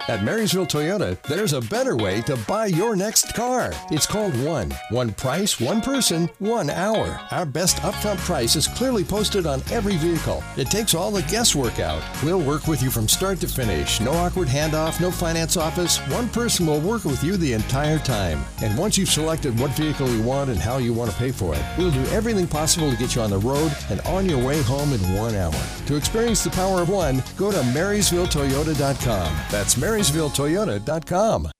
At 0.06 0.22
Marysville 0.22 0.66
Toyota, 0.66 1.20
there's 1.22 1.54
a 1.54 1.62
better 1.62 1.96
way 1.96 2.20
to 2.22 2.36
buy 2.46 2.66
your 2.66 2.94
next 2.94 3.34
car. 3.34 3.72
It's 3.90 4.06
called 4.06 4.38
One. 4.44 4.70
One 4.90 5.14
price, 5.14 5.58
one 5.58 5.80
person, 5.80 6.28
one 6.40 6.68
hour. 6.68 7.18
Our 7.30 7.46
best 7.46 7.78
upfront 7.78 8.18
price 8.18 8.54
is 8.54 8.68
clearly 8.68 9.02
posted 9.02 9.46
on 9.46 9.62
every 9.72 9.96
vehicle. 9.96 10.44
It 10.58 10.70
takes 10.70 10.94
all 10.94 11.10
the 11.10 11.22
guesswork 11.22 11.78
out. 11.78 12.02
We'll 12.22 12.42
work 12.42 12.66
with 12.66 12.82
you 12.82 12.90
from 12.90 13.08
start 13.08 13.40
to 13.40 13.48
finish. 13.48 13.98
No 13.98 14.12
awkward 14.12 14.48
handoff, 14.48 15.00
no 15.00 15.10
finance 15.10 15.56
office. 15.56 15.96
One 16.10 16.28
person 16.28 16.66
will 16.66 16.80
work 16.80 17.06
with 17.06 17.24
you 17.24 17.38
the 17.38 17.54
entire 17.54 17.98
time. 17.98 18.44
And 18.62 18.76
once 18.76 18.98
you've 18.98 19.08
selected 19.08 19.58
what 19.58 19.70
vehicle 19.70 20.10
you 20.10 20.22
want 20.22 20.50
and 20.50 20.58
how 20.58 20.76
you 20.76 20.92
want 20.92 21.12
to 21.12 21.16
pay 21.16 21.30
for 21.30 21.54
it, 21.54 21.62
we'll 21.78 21.90
do 21.90 22.04
everything 22.10 22.46
possible 22.46 22.90
to 22.90 22.96
get 22.98 23.14
you 23.14 23.22
on 23.22 23.30
the 23.30 23.38
road 23.38 23.72
and 23.88 24.02
on 24.02 24.28
your 24.28 24.44
way 24.44 24.60
home 24.64 24.92
in 24.92 25.00
one 25.14 25.34
hour. 25.34 25.54
To 25.86 25.96
experience 25.96 26.44
the 26.44 26.50
power 26.50 26.82
of 26.82 26.90
one, 26.90 27.22
go 27.38 27.50
to 27.50 27.58
MarysvilleToyota.com. 27.58 29.36
That's 29.50 29.78
MarysvilleToyota.com. 29.94 31.50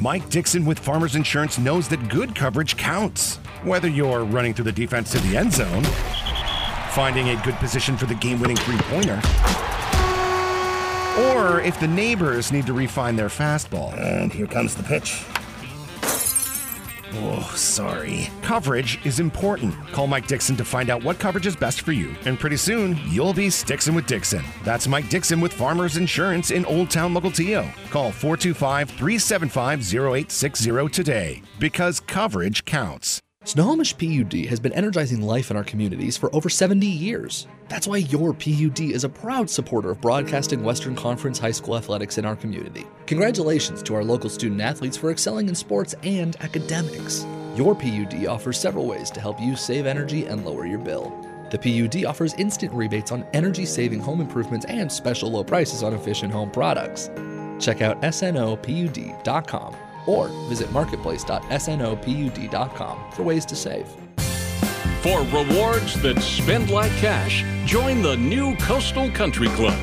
Mike 0.00 0.30
Dixon 0.30 0.64
with 0.64 0.78
Farmers 0.78 1.16
Insurance 1.16 1.58
knows 1.58 1.88
that 1.88 2.08
good 2.08 2.32
coverage 2.32 2.76
counts. 2.76 3.38
Whether 3.64 3.88
you're 3.88 4.24
running 4.24 4.54
through 4.54 4.66
the 4.66 4.72
defense 4.72 5.10
to 5.12 5.18
the 5.18 5.36
end 5.36 5.52
zone, 5.52 5.82
finding 6.92 7.30
a 7.30 7.42
good 7.42 7.54
position 7.56 7.96
for 7.96 8.06
the 8.06 8.14
game 8.14 8.40
winning 8.40 8.56
three 8.56 8.78
pointer, 8.82 9.20
or 11.34 11.60
if 11.62 11.78
the 11.80 11.88
neighbors 11.88 12.52
need 12.52 12.66
to 12.66 12.72
refine 12.72 13.16
their 13.16 13.28
fastball. 13.28 13.92
And 13.98 14.32
here 14.32 14.46
comes 14.46 14.76
the 14.76 14.84
pitch. 14.84 15.24
Oh, 17.14 17.52
sorry. 17.56 18.30
Coverage 18.42 19.04
is 19.04 19.20
important. 19.20 19.74
Call 19.92 20.06
Mike 20.06 20.26
Dixon 20.26 20.56
to 20.56 20.64
find 20.64 20.88
out 20.88 21.04
what 21.04 21.18
coverage 21.18 21.46
is 21.46 21.56
best 21.56 21.82
for 21.82 21.92
you. 21.92 22.14
And 22.24 22.38
pretty 22.38 22.56
soon, 22.56 22.98
you'll 23.08 23.34
be 23.34 23.48
Stixon 23.48 23.94
with 23.94 24.06
Dixon. 24.06 24.44
That's 24.64 24.88
Mike 24.88 25.08
Dixon 25.08 25.40
with 25.40 25.52
Farmers 25.52 25.96
Insurance 25.96 26.50
in 26.50 26.64
Old 26.64 26.90
Town 26.90 27.12
Mukilteo. 27.12 27.70
Call 27.90 28.12
425 28.12 28.90
375 28.90 29.80
0860 29.80 30.88
today 30.88 31.42
because 31.58 32.00
coverage 32.00 32.64
counts. 32.64 33.20
Snohomish 33.44 33.98
PUD 33.98 34.46
has 34.46 34.60
been 34.60 34.72
energizing 34.72 35.20
life 35.20 35.50
in 35.50 35.56
our 35.56 35.64
communities 35.64 36.16
for 36.16 36.34
over 36.34 36.48
70 36.48 36.86
years. 36.86 37.48
That's 37.72 37.88
why 37.88 37.96
your 37.96 38.34
PUD 38.34 38.80
is 38.80 39.04
a 39.04 39.08
proud 39.08 39.48
supporter 39.48 39.92
of 39.92 40.00
broadcasting 40.02 40.62
Western 40.62 40.94
Conference 40.94 41.38
high 41.38 41.52
school 41.52 41.74
athletics 41.74 42.18
in 42.18 42.26
our 42.26 42.36
community. 42.36 42.86
Congratulations 43.06 43.82
to 43.84 43.94
our 43.94 44.04
local 44.04 44.28
student 44.28 44.60
athletes 44.60 44.98
for 44.98 45.10
excelling 45.10 45.48
in 45.48 45.54
sports 45.54 45.94
and 46.02 46.36
academics. 46.42 47.24
Your 47.56 47.74
PUD 47.74 48.26
offers 48.26 48.60
several 48.60 48.84
ways 48.84 49.10
to 49.12 49.22
help 49.22 49.40
you 49.40 49.56
save 49.56 49.86
energy 49.86 50.26
and 50.26 50.44
lower 50.44 50.66
your 50.66 50.80
bill. 50.80 51.18
The 51.50 51.56
PUD 51.56 52.04
offers 52.04 52.34
instant 52.34 52.74
rebates 52.74 53.10
on 53.10 53.24
energy 53.32 53.64
saving 53.64 54.00
home 54.00 54.20
improvements 54.20 54.66
and 54.66 54.92
special 54.92 55.30
low 55.30 55.42
prices 55.42 55.82
on 55.82 55.94
efficient 55.94 56.30
home 56.30 56.50
products. 56.50 57.08
Check 57.58 57.80
out 57.80 58.02
snopud.com 58.02 59.76
or 60.06 60.28
visit 60.50 60.70
marketplace.snopud.com 60.72 63.12
for 63.12 63.22
ways 63.22 63.46
to 63.46 63.56
save. 63.56 63.86
For 65.02 65.22
rewards 65.22 66.00
that 66.02 66.22
spend 66.22 66.70
like 66.70 66.92
cash, 66.92 67.44
join 67.64 68.02
the 68.02 68.16
new 68.16 68.54
Coastal 68.58 69.10
Country 69.10 69.48
Club. 69.48 69.76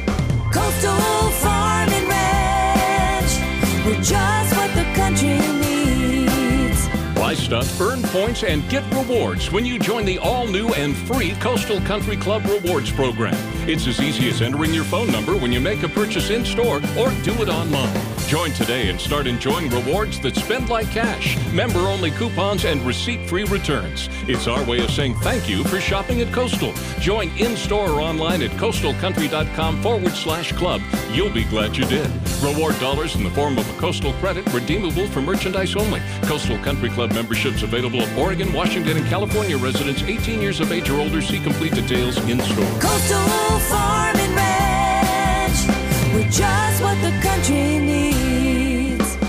Coastal 0.54 0.96
Farm 1.42 1.90
and 1.90 2.08
Ranch. 2.08 3.86
We're 3.86 4.02
just 4.02 4.56
what 4.56 4.74
the 4.76 4.86
country 4.96 5.38
needs. 5.60 6.88
Buy 7.16 7.34
stuff, 7.34 7.82
earn 7.82 8.02
points, 8.04 8.46
and 8.46 8.68
get 8.70 8.90
rewards 8.94 9.52
when 9.52 9.66
you 9.66 9.78
join 9.78 10.06
the 10.06 10.20
all 10.20 10.48
new 10.48 10.70
and 10.76 10.96
free 10.96 11.32
Coastal 11.42 11.82
Country 11.82 12.16
Club 12.16 12.46
Rewards 12.46 12.90
program. 12.90 13.36
It's 13.68 13.88
as 13.88 14.00
easy 14.00 14.30
as 14.30 14.42
entering 14.42 14.74
your 14.74 14.86
phone 14.86 15.12
number 15.12 15.36
when 15.36 15.52
you 15.52 15.60
make 15.60 15.84
a 15.84 15.90
purchase 15.90 16.30
in 16.30 16.46
store 16.46 16.78
or 16.98 17.12
do 17.24 17.34
it 17.42 17.50
online. 17.50 18.19
Join 18.30 18.52
today 18.52 18.90
and 18.90 19.02
start 19.02 19.26
enjoying 19.26 19.72
rewards 19.72 20.20
that 20.20 20.36
spend 20.36 20.70
like 20.70 20.92
cash, 20.92 21.36
member 21.52 21.80
only 21.80 22.12
coupons, 22.12 22.64
and 22.64 22.80
receipt 22.82 23.28
free 23.28 23.44
returns. 23.46 24.08
It's 24.28 24.48
our 24.48 24.64
way 24.66 24.84
of 24.84 24.92
saying 24.92 25.16
thank 25.22 25.50
you 25.50 25.64
for 25.64 25.80
shopping 25.80 26.22
at 26.22 26.32
Coastal. 26.32 26.72
Join 27.00 27.36
in 27.40 27.58
store 27.58 27.90
or 27.90 28.02
online 28.02 28.44
at 28.44 28.52
coastalcountry.com 28.52 29.82
forward 29.82 30.12
slash 30.12 30.52
club. 30.52 30.80
You'll 31.12 31.32
be 31.32 31.44
glad 31.44 31.76
you 31.76 31.86
did. 31.86 32.08
Reward 32.44 32.80
dollars 32.80 33.16
in 33.16 33.24
the 33.24 33.32
form 33.32 33.58
of 33.58 33.68
a 33.68 33.82
coastal 33.82 34.14
credit 34.22 34.46
redeemable 34.54 35.08
for 35.08 35.22
merchandise 35.22 35.76
only. 35.76 36.00
Coastal 36.22 36.60
Country 36.60 36.90
Club 36.90 37.12
memberships 37.14 37.64
available 37.64 38.02
of 38.02 38.16
Oregon, 38.16 38.54
Washington, 38.54 38.98
and 38.98 39.08
California 39.08 39.58
residents 39.58 40.04
18 40.04 40.40
years 40.40 40.60
of 40.60 40.72
age 40.72 40.88
or 40.92 41.00
older. 41.00 41.24
See 41.24 41.40
complete 41.40 41.74
details 41.74 42.16
in 42.30 42.40
store. 42.42 42.80
Coastal 42.80 43.60
Farm 43.72 44.18
and 44.18 44.36
Ranch. 44.36 46.14
We're 46.14 46.30
just 46.30 46.84
what 46.84 47.02
the 47.02 47.10
country 47.24 47.80
needs. 47.80 47.99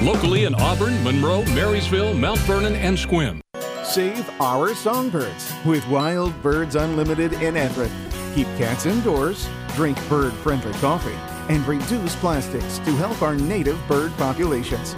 Locally 0.03 0.45
in 0.45 0.55
Auburn, 0.55 1.03
Monroe, 1.05 1.45
Marysville, 1.55 2.15
Mount 2.15 2.39
Vernon, 2.41 2.75
and 2.75 2.97
Sequim. 2.97 3.41
Save 3.85 4.31
our 4.41 4.75
songbirds 4.75 5.53
with 5.67 5.87
Wild 5.89 6.33
Birds 6.43 6.75
Unlimited 6.75 7.35
in 7.35 7.55
Everett. 7.55 7.93
Keep 8.35 8.47
cats 8.57 8.87
indoors, 8.87 9.47
drink 9.75 9.99
bird 10.09 10.33
friendly 10.33 10.73
coffee, 10.75 11.19
and 11.53 11.67
reduce 11.67 12.17
plastics 12.17 12.79
to 12.79 12.97
help 12.97 13.21
our 13.21 13.37
native 13.37 13.79
bird 13.89 14.11
populations. 14.17 14.95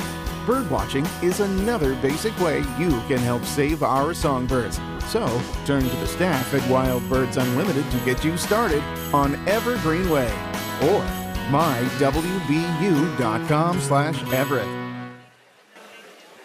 Bird 0.47 0.71
watching 0.71 1.05
is 1.21 1.41
another 1.41 1.97
basic 1.97 2.39
way 2.39 2.59
you 2.79 3.01
can 3.09 3.19
help 3.19 3.45
save 3.45 3.83
our 3.83 4.15
songbirds. 4.15 4.79
So, 5.07 5.27
turn 5.65 5.83
to 5.83 5.97
the 5.97 6.07
staff 6.07 6.55
at 6.55 6.71
Wild 6.71 7.09
Birds 7.09 7.39
Unlimited 7.39 7.91
to 7.91 7.99
get 8.05 8.25
you 8.25 8.37
started 8.37 8.85
on 9.13 9.35
Evergreen 9.49 10.09
Way 10.11 10.31
or 10.83 11.03
mywbu.com 11.51 12.21
slash 13.81 14.23
Everett. 14.33 14.82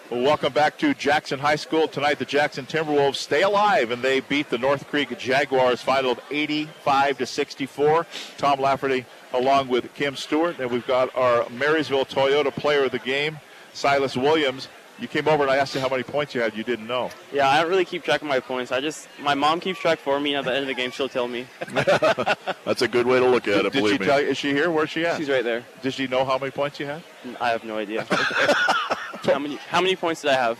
Well, 0.10 0.22
welcome 0.22 0.54
back 0.54 0.78
to 0.80 0.94
Jackson 0.94 1.38
High 1.40 1.58
School. 1.58 1.88
Tonight, 1.88 2.18
the 2.20 2.26
Jackson 2.26 2.66
Timberwolves 2.66 3.16
stay 3.18 3.42
alive 3.42 3.92
and 3.92 4.02
they 4.02 4.22
beat 4.22 4.50
the 4.50 4.58
North 4.58 4.88
Creek 4.88 5.18
Jaguars 5.20 5.82
final 5.82 6.12
of 6.12 6.20
85 6.32 7.18
to 7.18 7.26
64. 7.26 8.06
Tom 8.38 8.60
Lafferty 8.62 9.06
along 9.34 9.68
with 9.68 9.94
Kim 9.96 10.16
Stewart. 10.16 10.60
And 10.60 10.72
we've 10.72 10.88
got 10.88 11.14
our 11.16 11.48
Marysville 11.50 12.06
Toyota 12.06 12.54
player 12.56 12.86
of 12.86 12.92
the 12.92 13.00
game, 13.00 13.40
Silas 13.74 14.16
Williams. 14.16 14.70
You 15.00 15.08
came 15.10 15.28
over 15.28 15.44
and 15.44 15.52
I 15.52 15.58
asked 15.58 15.76
you 15.76 15.82
how 15.82 15.90
many 15.90 16.02
points 16.04 16.34
you 16.34 16.42
had. 16.42 16.56
You 16.58 16.64
didn't 16.64 16.88
know. 16.88 17.12
Yeah, 17.32 17.50
I 17.50 17.62
don't 17.62 17.70
really 17.70 17.86
keep 17.86 18.04
track 18.04 18.22
of 18.22 18.28
my 18.28 18.40
points. 18.40 18.72
I 18.72 18.80
just 18.82 19.08
my 19.20 19.36
mom 19.36 19.60
keeps 19.60 19.78
track 19.80 20.00
for 20.00 20.20
me. 20.20 20.34
and 20.34 20.40
At 20.48 20.50
the 20.50 20.56
end 20.56 20.62
of 20.64 20.68
the 20.68 20.74
game, 20.74 20.90
she'll 20.90 21.10
tell 21.10 21.28
me. 21.28 21.46
That's 22.66 22.82
a 22.82 22.88
good 22.88 23.06
way 23.06 23.20
to 23.20 23.28
look 23.28 23.48
at 23.48 23.58
it, 23.58 23.64
Did 23.64 23.74
believe 23.74 23.94
she 23.96 24.00
me. 24.00 24.06
tell 24.08 24.22
you? 24.22 24.28
Is 24.30 24.38
she 24.38 24.54
here? 24.54 24.72
Where's 24.72 24.90
she 24.90 25.06
at? 25.06 25.18
She's 25.18 25.30
right 25.30 25.44
there. 25.44 25.64
Does 25.84 25.94
she 25.94 26.08
know 26.08 26.24
how 26.26 26.38
many 26.40 26.50
points 26.52 26.80
you 26.80 26.86
had? 26.88 27.04
I 27.42 27.50
have 27.50 27.64
no 27.66 27.78
idea. 27.78 28.08
how 29.34 29.40
many 29.40 29.56
How 29.56 29.82
many 29.82 29.96
points 29.96 30.22
did 30.22 30.32
I 30.32 30.36
have? 30.36 30.60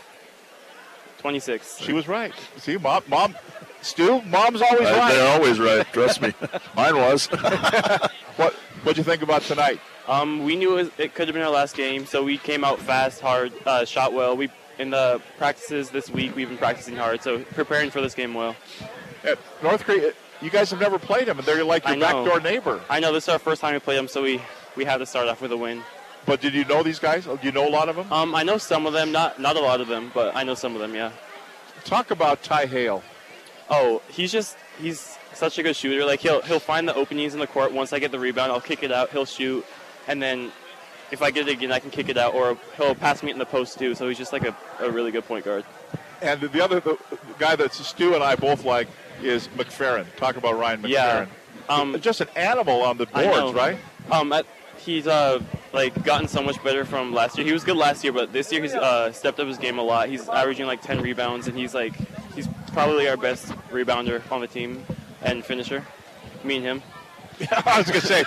Twenty 1.18 1.40
six. 1.40 1.78
She 1.78 1.92
was 1.92 2.06
right. 2.06 2.32
See, 2.58 2.76
mom, 2.76 3.02
mom, 3.08 3.34
Stu, 3.82 4.22
mom's 4.22 4.62
always 4.62 4.88
Uh, 4.88 4.92
right. 4.98 5.12
They're 5.14 5.32
always 5.32 5.58
right. 5.58 5.92
Trust 5.92 6.22
me. 6.22 6.32
Mine 6.76 6.96
was. 6.96 7.26
what 8.36 8.54
What'd 8.82 8.98
you 8.98 9.04
think 9.04 9.22
about 9.22 9.42
tonight? 9.42 9.80
Um, 10.06 10.44
we 10.44 10.56
knew 10.56 10.72
it, 10.78 10.82
was, 10.84 10.90
it 10.96 11.14
could 11.14 11.28
have 11.28 11.34
been 11.34 11.42
our 11.42 11.50
last 11.50 11.76
game, 11.76 12.06
so 12.06 12.22
we 12.22 12.38
came 12.38 12.64
out 12.64 12.78
fast, 12.78 13.20
hard, 13.20 13.52
uh, 13.66 13.84
shot 13.84 14.12
well. 14.14 14.36
We 14.36 14.48
in 14.78 14.90
the 14.90 15.20
practices 15.36 15.90
this 15.90 16.08
week, 16.08 16.36
we've 16.36 16.48
been 16.48 16.56
practicing 16.56 16.94
hard, 16.96 17.20
so 17.22 17.40
preparing 17.40 17.90
for 17.90 18.00
this 18.00 18.14
game 18.14 18.32
well. 18.32 18.54
At 19.24 19.38
North 19.62 19.84
Creek, 19.84 20.14
you 20.40 20.50
guys 20.50 20.70
have 20.70 20.80
never 20.80 20.98
played 20.98 21.26
them, 21.26 21.38
and 21.38 21.46
they're 21.46 21.64
like 21.64 21.84
your 21.84 21.94
I 21.94 21.96
know. 21.96 22.24
backdoor 22.24 22.40
neighbor. 22.40 22.80
I 22.88 23.00
know 23.00 23.12
this 23.12 23.24
is 23.24 23.28
our 23.28 23.40
first 23.40 23.60
time 23.60 23.74
we 23.74 23.80
played 23.80 23.98
them, 23.98 24.06
so 24.08 24.22
we 24.22 24.40
we 24.76 24.84
had 24.84 24.98
to 24.98 25.06
start 25.06 25.26
off 25.26 25.42
with 25.42 25.50
a 25.52 25.56
win. 25.56 25.82
But 26.26 26.40
did 26.40 26.54
you 26.54 26.64
know 26.64 26.82
these 26.82 26.98
guys? 26.98 27.24
Do 27.24 27.38
you 27.42 27.52
know 27.52 27.66
a 27.66 27.70
lot 27.70 27.88
of 27.88 27.96
them? 27.96 28.12
Um, 28.12 28.34
I 28.34 28.42
know 28.42 28.58
some 28.58 28.86
of 28.86 28.92
them, 28.92 29.12
not 29.12 29.40
not 29.40 29.56
a 29.56 29.60
lot 29.60 29.80
of 29.80 29.88
them, 29.88 30.10
but 30.14 30.36
I 30.36 30.42
know 30.42 30.54
some 30.54 30.74
of 30.74 30.80
them. 30.80 30.94
Yeah. 30.94 31.10
Talk 31.84 32.10
about 32.10 32.42
Ty 32.42 32.66
Hale. 32.66 33.02
Oh, 33.70 34.02
he's 34.08 34.30
just 34.32 34.56
he's 34.80 35.16
such 35.34 35.58
a 35.58 35.62
good 35.62 35.76
shooter. 35.76 36.04
Like 36.04 36.20
he'll 36.20 36.42
he'll 36.42 36.60
find 36.60 36.86
the 36.86 36.94
openings 36.94 37.34
in 37.34 37.40
the 37.40 37.46
court. 37.46 37.72
Once 37.72 37.92
I 37.92 37.98
get 37.98 38.10
the 38.10 38.18
rebound, 38.18 38.52
I'll 38.52 38.60
kick 38.60 38.82
it 38.82 38.92
out. 38.92 39.10
He'll 39.10 39.24
shoot, 39.24 39.64
and 40.06 40.20
then 40.22 40.52
if 41.10 41.22
I 41.22 41.30
get 41.30 41.48
it 41.48 41.52
again, 41.52 41.72
I 41.72 41.78
can 41.78 41.90
kick 41.90 42.08
it 42.08 42.18
out, 42.18 42.34
or 42.34 42.58
he'll 42.76 42.94
pass 42.94 43.22
me 43.22 43.30
in 43.30 43.38
the 43.38 43.46
post 43.46 43.78
too. 43.78 43.94
So 43.94 44.08
he's 44.08 44.18
just 44.18 44.32
like 44.32 44.44
a, 44.44 44.54
a 44.80 44.90
really 44.90 45.10
good 45.10 45.24
point 45.24 45.44
guard. 45.44 45.64
And 46.20 46.40
the 46.40 46.62
other 46.62 46.80
the 46.80 46.98
guy 47.38 47.56
that 47.56 47.72
Stu 47.72 48.14
and 48.14 48.22
I 48.22 48.36
both 48.36 48.64
like 48.64 48.88
is 49.22 49.48
McFerrin. 49.48 50.06
Talk 50.16 50.36
about 50.36 50.58
Ryan 50.58 50.82
McFerrin. 50.82 50.90
Yeah. 50.90 51.26
Um, 51.68 52.00
just 52.00 52.20
an 52.20 52.28
animal 52.34 52.82
on 52.82 52.96
the 52.96 53.06
boards, 53.06 53.54
right? 53.54 53.78
Um, 54.10 54.32
at, 54.32 54.46
he's 54.88 55.06
uh 55.06 55.40
like 55.72 56.02
gotten 56.04 56.26
so 56.28 56.42
much 56.42 56.62
better 56.64 56.84
from 56.84 57.12
last 57.12 57.36
year. 57.36 57.46
He 57.46 57.52
was 57.52 57.62
good 57.62 57.76
last 57.76 58.02
year, 58.02 58.12
but 58.12 58.32
this 58.32 58.50
year 58.50 58.62
he's 58.62 58.74
uh, 58.74 59.12
stepped 59.12 59.38
up 59.38 59.46
his 59.46 59.58
game 59.58 59.78
a 59.78 59.82
lot. 59.82 60.08
He's 60.08 60.28
averaging 60.28 60.66
like 60.66 60.80
10 60.82 61.02
rebounds, 61.02 61.46
and 61.46 61.56
he's 61.56 61.74
like 61.74 61.94
he's 62.34 62.48
probably 62.72 63.08
our 63.08 63.16
best 63.16 63.46
rebounder 63.70 64.22
on 64.32 64.40
the 64.40 64.46
team 64.46 64.84
and 65.22 65.44
finisher. 65.44 65.84
Me 66.42 66.56
and 66.56 66.64
him. 66.64 66.82
I 67.66 67.78
was 67.78 67.86
gonna 67.86 68.00
say 68.00 68.24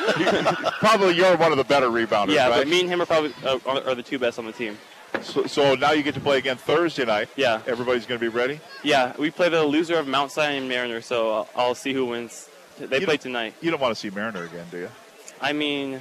probably 0.79 1.15
you're 1.15 1.35
one 1.35 1.51
of 1.51 1.57
the 1.57 1.63
better 1.65 1.88
rebounders. 1.88 2.33
yeah, 2.33 2.47
right? 2.47 2.59
but 2.59 2.67
me 2.67 2.81
and 2.81 2.89
him 2.89 3.01
are 3.01 3.05
probably 3.05 3.33
uh, 3.43 3.59
are 3.65 3.95
the 3.95 4.03
two 4.03 4.19
best 4.19 4.39
on 4.39 4.45
the 4.45 4.53
team. 4.53 4.77
So, 5.21 5.45
so 5.45 5.75
now 5.75 5.91
you 5.91 6.03
get 6.03 6.13
to 6.13 6.21
play 6.21 6.38
again 6.38 6.55
Thursday 6.55 7.03
night. 7.03 7.27
Yeah. 7.35 7.61
Everybody's 7.67 8.05
going 8.05 8.17
to 8.17 8.23
be 8.23 8.29
ready. 8.29 8.61
Yeah, 8.81 9.13
we 9.17 9.29
play 9.29 9.49
the 9.49 9.61
loser 9.65 9.95
of 9.95 10.07
Mount 10.07 10.31
Si 10.31 10.39
and 10.39 10.69
Mariner, 10.69 11.01
so 11.01 11.31
I'll, 11.33 11.49
I'll 11.53 11.75
see 11.75 11.91
who 11.93 12.05
wins. 12.05 12.47
They 12.79 13.01
You 13.01 13.05
play 13.05 13.17
tonight. 13.17 13.53
You 13.59 13.71
don't 13.71 13.81
want 13.81 13.93
to 13.93 13.99
see 13.99 14.09
Mariner 14.09 14.45
again, 14.45 14.65
do 14.71 14.77
you? 14.77 14.89
I 15.41 15.51
mean, 15.51 15.99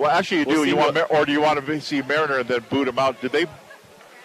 Well, 0.00 0.10
actually, 0.10 0.38
you 0.40 0.46
We'll 0.46 0.64
do. 0.64 0.70
You 0.70 0.76
want, 0.76 0.94
what- 0.94 1.10
or 1.12 1.26
do 1.26 1.32
you 1.32 1.42
want 1.42 1.64
to 1.64 1.80
see 1.82 2.00
Mariner 2.00 2.38
and 2.38 2.48
then 2.48 2.64
boot 2.70 2.86
them 2.86 2.98
out? 2.98 3.20
Did 3.20 3.32
they? 3.32 3.44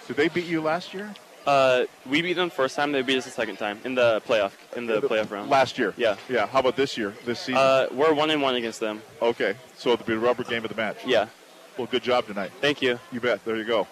Did 0.08 0.16
they 0.16 0.30
beat 0.30 0.46
you 0.46 0.62
last 0.62 0.94
year? 0.94 1.14
Uh, 1.46 1.84
we 2.06 2.22
beat 2.22 2.34
them 2.34 2.50
first 2.50 2.76
time. 2.78 2.94
They 2.94 3.02
beat 3.02 3.18
us 3.18 3.26
the 3.26 3.32
second 3.32 3.58
time 3.58 3.80
in 3.84 3.94
the 3.94 4.22
playoff 4.26 4.54
in 4.78 4.86
the 4.88 5.02
playoff 5.02 5.30
round. 5.30 5.50
Last 5.50 5.78
year. 5.78 5.94
Yeah. 5.98 6.16
Yeah. 6.30 6.48
How 6.48 6.60
about 6.60 6.78
this 6.78 6.98
year? 6.98 7.14
This 7.26 7.40
season? 7.42 7.58
Uh, 7.58 7.88
we're 7.92 8.14
one 8.14 8.30
and 8.32 8.42
one 8.42 8.56
against 8.56 8.80
them. 8.80 9.02
okay. 9.22 9.56
So 9.78 9.92
it'll 9.92 10.06
be 10.06 10.14
a 10.14 10.18
rubber 10.18 10.44
game 10.46 10.64
of 10.64 10.70
the 10.70 10.76
match. 10.78 10.98
Yeah. 11.06 11.28
Well, 11.78 11.88
good 11.88 12.04
job 12.04 12.26
tonight. 12.26 12.52
Thank 12.62 12.82
you. 12.82 12.98
You 13.12 13.20
bet. 13.20 13.44
There 13.44 13.58
you 13.58 13.66
go. 13.66 13.86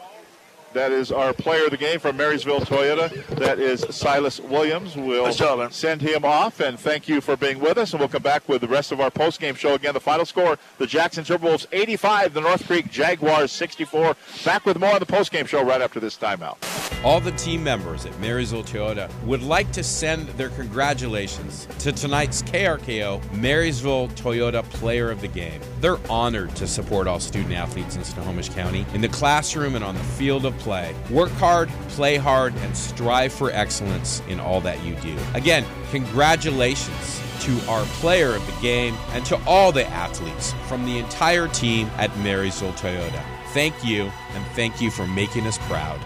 That 0.74 0.92
is 0.92 1.12
our 1.12 1.34
player 1.34 1.66
of 1.66 1.72
the 1.72 1.78
game 1.78 2.00
from 2.00 2.18
Marysville 2.18 2.62
Toyota. 2.62 3.26
That 3.38 3.60
is 3.60 3.86
Silas 3.92 4.40
Williams. 4.40 4.96
We'll 4.96 5.32
job, 5.32 5.72
send 5.72 6.02
him 6.02 6.26
off, 6.26 6.60
and 6.60 6.80
thank 6.80 7.08
you 7.08 7.22
for 7.22 7.38
being 7.38 7.60
with 7.60 7.78
us. 7.78 7.94
And 7.94 8.00
we'll 8.00 8.10
come 8.10 8.24
back 8.24 8.50
with 8.50 8.62
the 8.62 8.68
rest 8.68 8.92
of 8.92 9.00
our 9.00 9.12
post-game 9.12 9.54
show. 9.54 9.76
Again, 9.76 9.94
the 9.94 10.00
final 10.00 10.26
score: 10.26 10.58
the 10.80 10.88
Jackson 10.88 11.24
Timberwolves 11.24 11.68
85, 11.72 12.34
the 12.34 12.42
North 12.42 12.66
Creek 12.66 12.90
Jaguars 12.90 13.52
64. 13.52 14.16
Back 14.44 14.66
with 14.66 14.80
more 14.80 14.94
on 14.94 15.00
the 15.00 15.06
post-game 15.06 15.46
show 15.46 15.64
right 15.64 15.82
after 15.82 16.00
this 16.00 16.18
timeout. 16.18 16.58
All 17.04 17.20
the 17.20 17.34
team 17.34 17.64
members 17.64 18.06
at 18.06 18.18
Marysville 18.20 18.64
Toyota 18.64 19.12
would 19.26 19.44
like 19.44 19.72
to 19.74 19.84
send 19.84 20.30
their 20.30 20.50
congratulations 20.50 21.68
to 21.80 21.92
tonight's 21.92 22.42
KRKO 22.44 23.22
Marysville 23.34 24.08
Toyota 24.10 24.64
Player 24.72 25.12
of 25.12 25.22
the 25.22 25.28
Game. 25.28 25.62
They're 25.82 26.00
honored 26.10 26.56
to 26.56 26.66
support 26.66 27.08
all 27.08 27.20
student 27.20 27.54
athletes 27.54 27.98
in 27.98 28.04
Snohomish 28.04 28.50
County 28.50 28.86
in 28.94 29.02
the 29.02 29.10
classroom 29.10 29.76
and 29.76 29.84
on 29.84 29.96
the 29.96 30.04
field 30.04 30.46
of 30.46 30.58
play. 30.64 30.96
Work 31.12 31.32
hard, 31.32 31.70
play 31.90 32.18
hard, 32.18 32.56
and 32.56 32.76
strive 32.76 33.34
for 33.34 33.52
excellence 33.52 34.22
in 34.28 34.40
all 34.40 34.62
that 34.62 34.84
you 34.84 34.96
do. 34.96 35.16
Again, 35.34 35.66
congratulations 35.92 37.22
to 37.42 37.60
our 37.70 37.86
player 38.02 38.36
of 38.36 38.46
the 38.46 38.62
game 38.62 38.96
and 39.10 39.26
to 39.26 39.38
all 39.46 39.72
the 39.72 39.86
athletes 39.88 40.54
from 40.68 40.86
the 40.86 40.98
entire 40.98 41.48
team 41.50 41.90
at 41.98 42.18
Marysville 42.20 42.74
Toyota. 42.74 43.24
Thank 43.54 43.84
you, 43.84 44.12
and 44.34 44.46
thank 44.56 44.82
you 44.82 44.90
for 44.90 45.06
making 45.06 45.46
us 45.46 45.58
proud. 45.60 46.00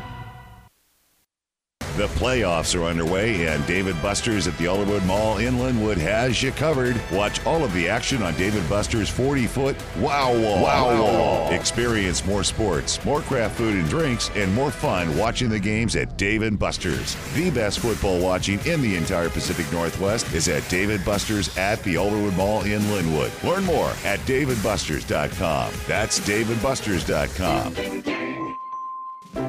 The 1.97 2.07
playoffs 2.09 2.79
are 2.79 2.83
underway, 2.83 3.47
and 3.47 3.65
Dave 3.65 3.87
& 4.01 4.03
Buster's 4.03 4.47
at 4.47 4.55
the 4.59 4.65
Alderwood 4.65 5.03
Mall 5.07 5.39
in 5.39 5.55
Lynnwood 5.55 5.97
has 5.97 6.43
you 6.43 6.51
covered. 6.51 6.95
Watch 7.11 7.43
all 7.43 7.63
of 7.63 7.73
the 7.73 7.89
action 7.89 8.21
on 8.21 8.35
Dave 8.35 8.53
& 8.69 8.69
Buster's 8.69 9.09
40 9.09 9.47
foot 9.47 9.75
Wow 9.97 10.31
Wall. 10.31 10.61
Wow 10.61 11.01
Wall. 11.01 11.51
Experience 11.51 12.23
more 12.23 12.43
sports, 12.43 13.03
more 13.03 13.21
craft 13.21 13.55
food 13.55 13.73
and 13.73 13.89
drinks, 13.89 14.29
and 14.35 14.53
more 14.53 14.69
fun 14.69 15.17
watching 15.17 15.49
the 15.49 15.59
games 15.59 15.95
at 15.95 16.15
Dave 16.17 16.59
& 16.59 16.59
Buster's. 16.59 17.15
The 17.33 17.49
best 17.49 17.79
football 17.79 18.19
watching 18.19 18.59
in 18.67 18.83
the 18.83 18.95
entire 18.95 19.29
Pacific 19.29 19.65
Northwest 19.73 20.31
is 20.33 20.47
at 20.49 20.69
Dave 20.69 21.03
& 21.05 21.05
Buster's 21.05 21.57
at 21.57 21.81
the 21.81 21.95
Alderwood 21.95 22.35
Mall 22.35 22.61
in 22.61 22.81
Lynnwood. 22.81 23.31
Learn 23.43 23.63
more 23.63 23.89
at 24.05 24.19
daveandbusters.com. 24.27 25.73
That's 25.87 26.19
daveandbusters.com. 26.19 28.16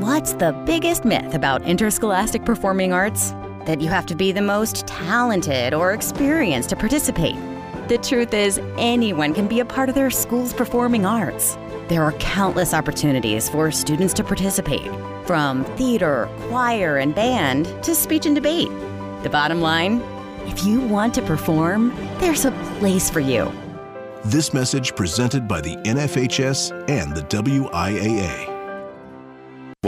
What's 0.08 0.32
the 0.32 0.52
biggest 0.64 1.04
myth 1.04 1.34
about 1.34 1.60
interscholastic 1.64 2.46
performing 2.46 2.94
arts? 2.94 3.32
That 3.66 3.82
you 3.82 3.88
have 3.88 4.06
to 4.06 4.14
be 4.14 4.32
the 4.32 4.40
most 4.40 4.86
talented 4.86 5.74
or 5.74 5.92
experienced 5.92 6.70
to 6.70 6.76
participate. 6.76 7.36
The 7.88 7.98
truth 7.98 8.32
is, 8.32 8.58
anyone 8.78 9.34
can 9.34 9.46
be 9.46 9.60
a 9.60 9.66
part 9.66 9.90
of 9.90 9.94
their 9.94 10.10
school's 10.10 10.54
performing 10.54 11.04
arts. 11.04 11.58
There 11.88 12.02
are 12.02 12.12
countless 12.12 12.72
opportunities 12.72 13.50
for 13.50 13.70
students 13.70 14.14
to 14.14 14.24
participate, 14.24 14.90
from 15.26 15.66
theater, 15.76 16.26
choir, 16.48 16.96
and 16.96 17.14
band 17.14 17.66
to 17.84 17.94
speech 17.94 18.24
and 18.24 18.34
debate. 18.34 18.70
The 19.24 19.30
bottom 19.30 19.60
line 19.60 20.00
if 20.46 20.64
you 20.64 20.80
want 20.80 21.12
to 21.16 21.22
perform, 21.22 21.94
there's 22.18 22.46
a 22.46 22.52
place 22.78 23.10
for 23.10 23.20
you. 23.20 23.52
This 24.24 24.54
message 24.54 24.96
presented 24.96 25.46
by 25.46 25.60
the 25.60 25.76
NFHS 25.76 26.88
and 26.88 27.14
the 27.14 27.24
WIAA. 27.24 28.47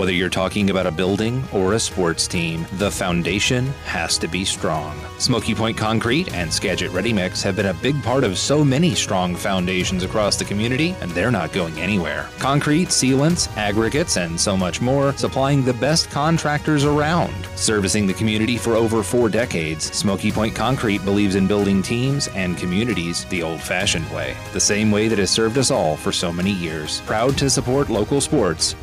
Whether 0.01 0.12
you're 0.12 0.31
talking 0.31 0.70
about 0.70 0.86
a 0.86 0.90
building 0.90 1.44
or 1.52 1.74
a 1.74 1.78
sports 1.78 2.27
team, 2.27 2.64
the 2.78 2.90
foundation 2.90 3.66
has 3.85 4.16
to 4.16 4.28
be 4.28 4.47
strong. 4.47 4.98
Smoky 5.18 5.55
Point 5.55 5.77
Concrete 5.77 6.32
and 6.32 6.51
Skagit 6.51 6.90
Ready 6.93 7.12
Mix 7.12 7.43
have 7.43 7.55
been 7.55 7.66
a 7.66 7.74
big 7.74 8.02
part 8.02 8.24
of 8.24 8.39
so 8.39 8.64
many 8.64 8.94
strong 8.94 9.36
foundations 9.36 10.02
across 10.02 10.36
the 10.36 10.44
community, 10.47 10.97
and 11.02 11.10
they're 11.10 11.31
not 11.31 11.52
going 11.52 11.78
anywhere. 11.78 12.31
Concrete, 12.39 12.89
sealants, 12.89 13.55
aggregates, 13.59 14.16
and 14.16 14.40
so 14.40 14.56
much 14.56 14.81
more, 14.81 15.12
supplying 15.18 15.62
the 15.62 15.74
best 15.74 16.09
contractors 16.09 16.85
around. 16.85 17.35
Servicing 17.55 18.06
the 18.06 18.14
community 18.14 18.56
for 18.56 18.77
over 18.77 19.02
four 19.02 19.28
decades, 19.28 19.94
Smoky 19.94 20.32
Point 20.32 20.55
Concrete 20.55 21.05
believes 21.05 21.35
in 21.35 21.47
building 21.47 21.82
teams 21.82 22.28
and 22.28 22.56
communities 22.56 23.27
the 23.27 23.43
old 23.43 23.60
fashioned 23.60 24.10
way, 24.12 24.35
the 24.55 24.60
same 24.60 24.90
way 24.90 25.09
that 25.09 25.18
has 25.18 25.31
served 25.31 25.59
us 25.59 25.70
all 25.70 25.94
for 25.94 26.10
so 26.10 26.32
many 26.32 26.52
years. 26.52 27.02
Proud 27.02 27.36
to 27.36 27.51
support 27.51 27.90
local 27.90 28.22
sports, 28.22 28.74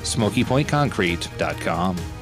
SmokyPointConcrete.com. 1.07 2.16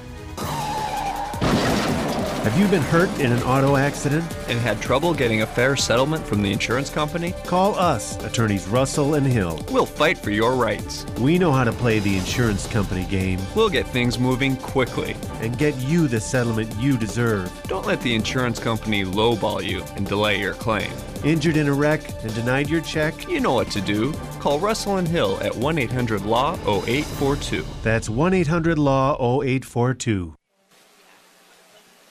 Have 2.45 2.59
you 2.59 2.67
been 2.67 2.84
hurt 2.84 3.09
in 3.19 3.31
an 3.31 3.41
auto 3.41 3.76
accident? 3.76 4.23
And 4.47 4.59
had 4.59 4.80
trouble 4.80 5.15
getting 5.15 5.41
a 5.41 5.47
fair 5.47 5.76
settlement 5.76 6.23
from 6.27 6.43
the 6.43 6.51
insurance 6.53 6.91
company? 6.91 7.34
Call 7.43 7.73
us, 7.73 8.23
attorneys 8.23 8.67
Russell 8.67 9.15
and 9.15 9.26
Hill. 9.26 9.65
We'll 9.72 9.88
fight 9.88 10.15
for 10.15 10.30
your 10.30 10.53
rights. 10.53 11.07
We 11.19 11.39
know 11.39 11.51
how 11.51 11.63
to 11.63 11.72
play 11.72 11.97
the 11.97 12.15
insurance 12.15 12.67
company 12.67 13.05
game 13.05 13.39
We'll 13.55 13.69
get 13.69 13.88
things 13.88 14.19
moving 14.19 14.57
quickly. 14.57 15.15
and 15.41 15.57
get 15.57 15.76
you 15.77 16.07
the 16.07 16.19
settlement 16.19 16.72
you 16.76 16.99
deserve. 16.99 17.51
Don't 17.63 17.88
let 17.88 17.99
the 18.01 18.13
insurance 18.13 18.59
company 18.59 19.03
lowball 19.03 19.63
you 19.63 19.84
and 19.95 20.05
delay 20.05 20.39
your 20.39 20.53
claim. 20.53 20.91
Injured 21.23 21.57
in 21.57 21.67
a 21.67 21.73
wreck 21.73 22.07
and 22.23 22.35
denied 22.35 22.69
your 22.69 22.81
check? 22.81 23.27
You 23.27 23.39
know 23.39 23.53
what 23.55 23.72
to 23.72 23.81
do. 23.81 24.13
Call 24.39 24.59
Russell 24.59 24.97
and 24.97 25.07
Hill 25.07 25.39
at 25.41 25.55
1 25.55 25.80
800 25.80 26.22
Law 26.22 26.53
0842. 26.67 27.65
That's 27.81 28.07
1 28.07 28.35
800 28.35 28.77
Law 28.77 29.17
0842. 29.41 30.35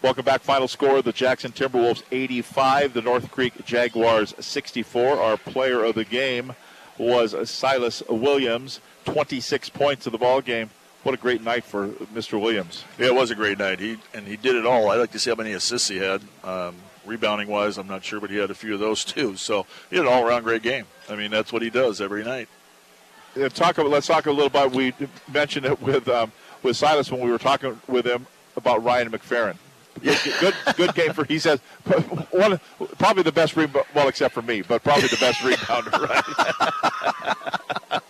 Welcome 0.05 0.26
back. 0.26 0.43
Final 0.43 0.68
score: 0.68 1.01
the 1.01 1.14
Jackson 1.14 1.51
Timberwolves 1.51 2.02
85, 2.12 2.93
the 2.93 3.01
North 3.01 3.31
Creek 3.31 3.64
Jaguars 3.64 4.35
64. 4.39 5.18
Our 5.18 5.39
player 5.39 5.82
of 5.82 5.94
the 5.94 6.05
game 6.05 6.52
was 6.98 7.35
Silas 7.48 8.02
Williams, 8.10 8.81
26 9.06 9.70
points 9.70 10.05
of 10.05 10.12
the 10.12 10.18
ball 10.18 10.43
game. 10.43 10.68
What 11.05 11.14
a 11.14 11.16
great 11.16 11.43
night 11.43 11.64
for 11.64 11.89
Mr. 11.89 12.39
Williams. 12.39 12.85
Yeah, 12.98 13.06
it 13.06 13.14
was 13.14 13.31
a 13.31 13.35
great 13.35 13.59
night. 13.59 13.81
He 13.81 13.97
and 14.12 14.26
he 14.26 14.36
did 14.36 14.56
it 14.56 14.66
all. 14.66 14.90
I'd 14.90 14.97
like 14.97 15.10
to 15.12 15.18
see 15.18 15.31
how 15.31 15.36
many 15.36 15.52
assists 15.52 15.89
he 15.89 15.97
had. 15.97 16.20
Um, 16.43 16.76
rebounding 17.06 17.48
wise, 17.48 17.78
I'm 17.78 17.89
not 17.89 18.05
sure, 18.05 18.20
but 18.20 18.28
he 18.28 18.36
had 18.36 18.51
a 18.51 18.55
few 18.55 18.74
of 18.74 18.81
those 18.81 19.05
too. 19.06 19.36
So 19.36 19.64
he 19.89 19.97
had 19.97 20.05
an 20.05 20.12
all 20.12 20.22
around 20.22 20.43
great 20.43 20.60
game. 20.60 20.85
I 21.09 21.16
mean, 21.16 21.31
that's 21.31 21.51
what 21.51 21.62
he 21.62 21.70
does 21.70 22.02
every 22.02 22.24
night. 22.24 22.51
Yeah, 23.35 23.48
talk 23.48 23.78
about, 23.78 23.90
let's 23.90 24.09
talk 24.09 24.26
a 24.26 24.31
little 24.31 24.48
about. 24.48 24.72
We 24.72 24.93
mentioned 25.32 25.64
it 25.64 25.81
with 25.81 26.06
um, 26.10 26.31
with 26.62 26.76
Silas 26.76 27.10
when 27.10 27.22
we 27.22 27.31
were 27.31 27.39
talking 27.39 27.81
with 27.89 28.06
him 28.06 28.26
about 28.55 28.85
Ryan 28.85 29.10
McFerrin. 29.10 29.56
Good, 30.03 30.19
good, 30.41 30.55
good 30.77 30.95
game 30.95 31.12
for. 31.12 31.25
He 31.25 31.39
says 31.39 31.61
one, 32.31 32.61
probably 32.99 33.23
the 33.23 33.33
best 33.33 33.57
rebound. 33.57 33.87
Well, 33.95 34.09
except 34.09 34.35
for 34.35 34.43
me, 34.43 34.62
but 34.62 34.83
probably 34.83 35.09
the 35.09 35.16
best 35.16 35.41
rebounder. 35.41 35.93
Right? 37.91 38.01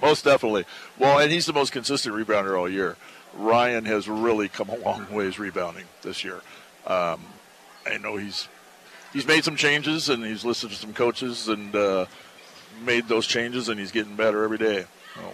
Most 0.00 0.24
definitely. 0.24 0.64
Well, 0.98 1.18
and 1.18 1.32
he's 1.32 1.46
the 1.46 1.52
most 1.52 1.72
consistent 1.72 2.14
rebounder 2.14 2.56
all 2.58 2.68
year. 2.68 2.96
Ryan 3.34 3.84
has 3.86 4.08
really 4.08 4.48
come 4.48 4.68
a 4.68 4.76
long 4.76 5.10
ways 5.12 5.38
rebounding 5.38 5.84
this 6.02 6.22
year. 6.24 6.40
Um, 6.86 7.20
I 7.86 7.98
know 7.98 8.16
he's 8.16 8.48
he's 9.12 9.26
made 9.26 9.44
some 9.44 9.56
changes 9.56 10.08
and 10.08 10.24
he's 10.24 10.44
listened 10.44 10.72
to 10.72 10.78
some 10.78 10.92
coaches 10.92 11.48
and 11.48 11.74
uh, 11.74 12.06
made 12.84 13.08
those 13.08 13.26
changes 13.26 13.68
and 13.68 13.78
he's 13.80 13.90
getting 13.90 14.16
better 14.16 14.44
every 14.44 14.58
day. 14.58 14.84
So, 15.14 15.32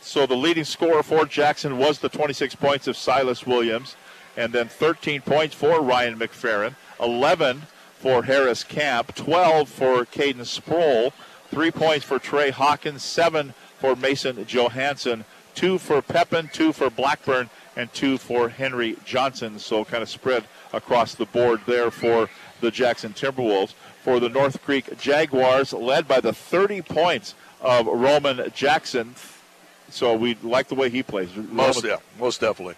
So 0.00 0.26
the 0.26 0.36
leading 0.36 0.64
scorer 0.64 1.02
for 1.02 1.24
Jackson 1.26 1.78
was 1.78 1.98
the 1.98 2.08
26 2.08 2.54
points 2.56 2.86
of 2.86 2.96
Silas 2.96 3.46
Williams, 3.46 3.96
and 4.36 4.52
then 4.52 4.68
13 4.68 5.22
points 5.22 5.54
for 5.54 5.80
Ryan 5.80 6.18
McFerrin, 6.18 6.74
11 7.00 7.62
for 7.98 8.24
Harris 8.24 8.64
Camp, 8.64 9.14
12 9.14 9.68
for 9.68 10.04
Caden 10.04 10.46
Sproul, 10.46 11.12
three 11.50 11.70
points 11.70 12.04
for 12.04 12.18
Trey 12.18 12.50
Hawkins, 12.50 13.02
seven 13.02 13.54
for 13.78 13.94
Mason 13.94 14.44
Johansson, 14.46 15.24
two 15.54 15.78
for 15.78 16.02
Pepin, 16.02 16.48
two 16.52 16.72
for 16.72 16.90
Blackburn, 16.90 17.50
and 17.76 17.92
two 17.92 18.18
for 18.18 18.48
Henry 18.48 18.96
Johnson. 19.04 19.58
So 19.58 19.84
kind 19.84 20.02
of 20.02 20.08
spread 20.08 20.44
across 20.72 21.14
the 21.14 21.26
board 21.26 21.60
there 21.66 21.90
for 21.90 22.28
the 22.60 22.70
Jackson 22.70 23.12
Timberwolves. 23.12 23.74
For 24.02 24.18
the 24.18 24.28
North 24.28 24.60
Creek 24.64 24.98
Jaguars, 24.98 25.72
led 25.72 26.08
by 26.08 26.18
the 26.18 26.32
30 26.32 26.82
points 26.82 27.36
of 27.60 27.86
Roman 27.86 28.50
Jackson. 28.52 29.14
So 29.90 30.16
we 30.16 30.34
like 30.42 30.66
the 30.66 30.74
way 30.74 30.88
he 30.88 31.04
plays. 31.04 31.28
most 31.36 31.84
yeah, 31.84 31.98
most 32.18 32.40
definitely. 32.40 32.74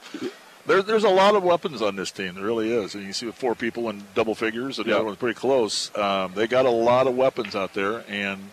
There, 0.67 0.83
there's 0.83 1.05
a 1.05 1.11
lot 1.11 1.35
of 1.35 1.43
weapons 1.43 1.83
on 1.83 1.97
this 1.97 2.11
team. 2.11 2.35
There 2.37 2.45
really 2.45 2.73
is. 2.73 2.95
And 2.95 3.05
you 3.05 3.13
see 3.13 3.27
with 3.27 3.35
four 3.35 3.55
people 3.55 3.91
in 3.91 4.05
double 4.15 4.35
figures, 4.35 4.79
and 4.79 4.87
the 4.89 4.95
other 4.95 5.05
one's 5.05 5.19
pretty 5.19 5.39
close. 5.39 5.95
Um, 5.97 6.33
they 6.35 6.47
got 6.47 6.65
a 6.65 6.71
lot 6.71 7.07
of 7.07 7.15
weapons 7.17 7.55
out 7.55 7.75
there, 7.75 8.03
and 8.09 8.51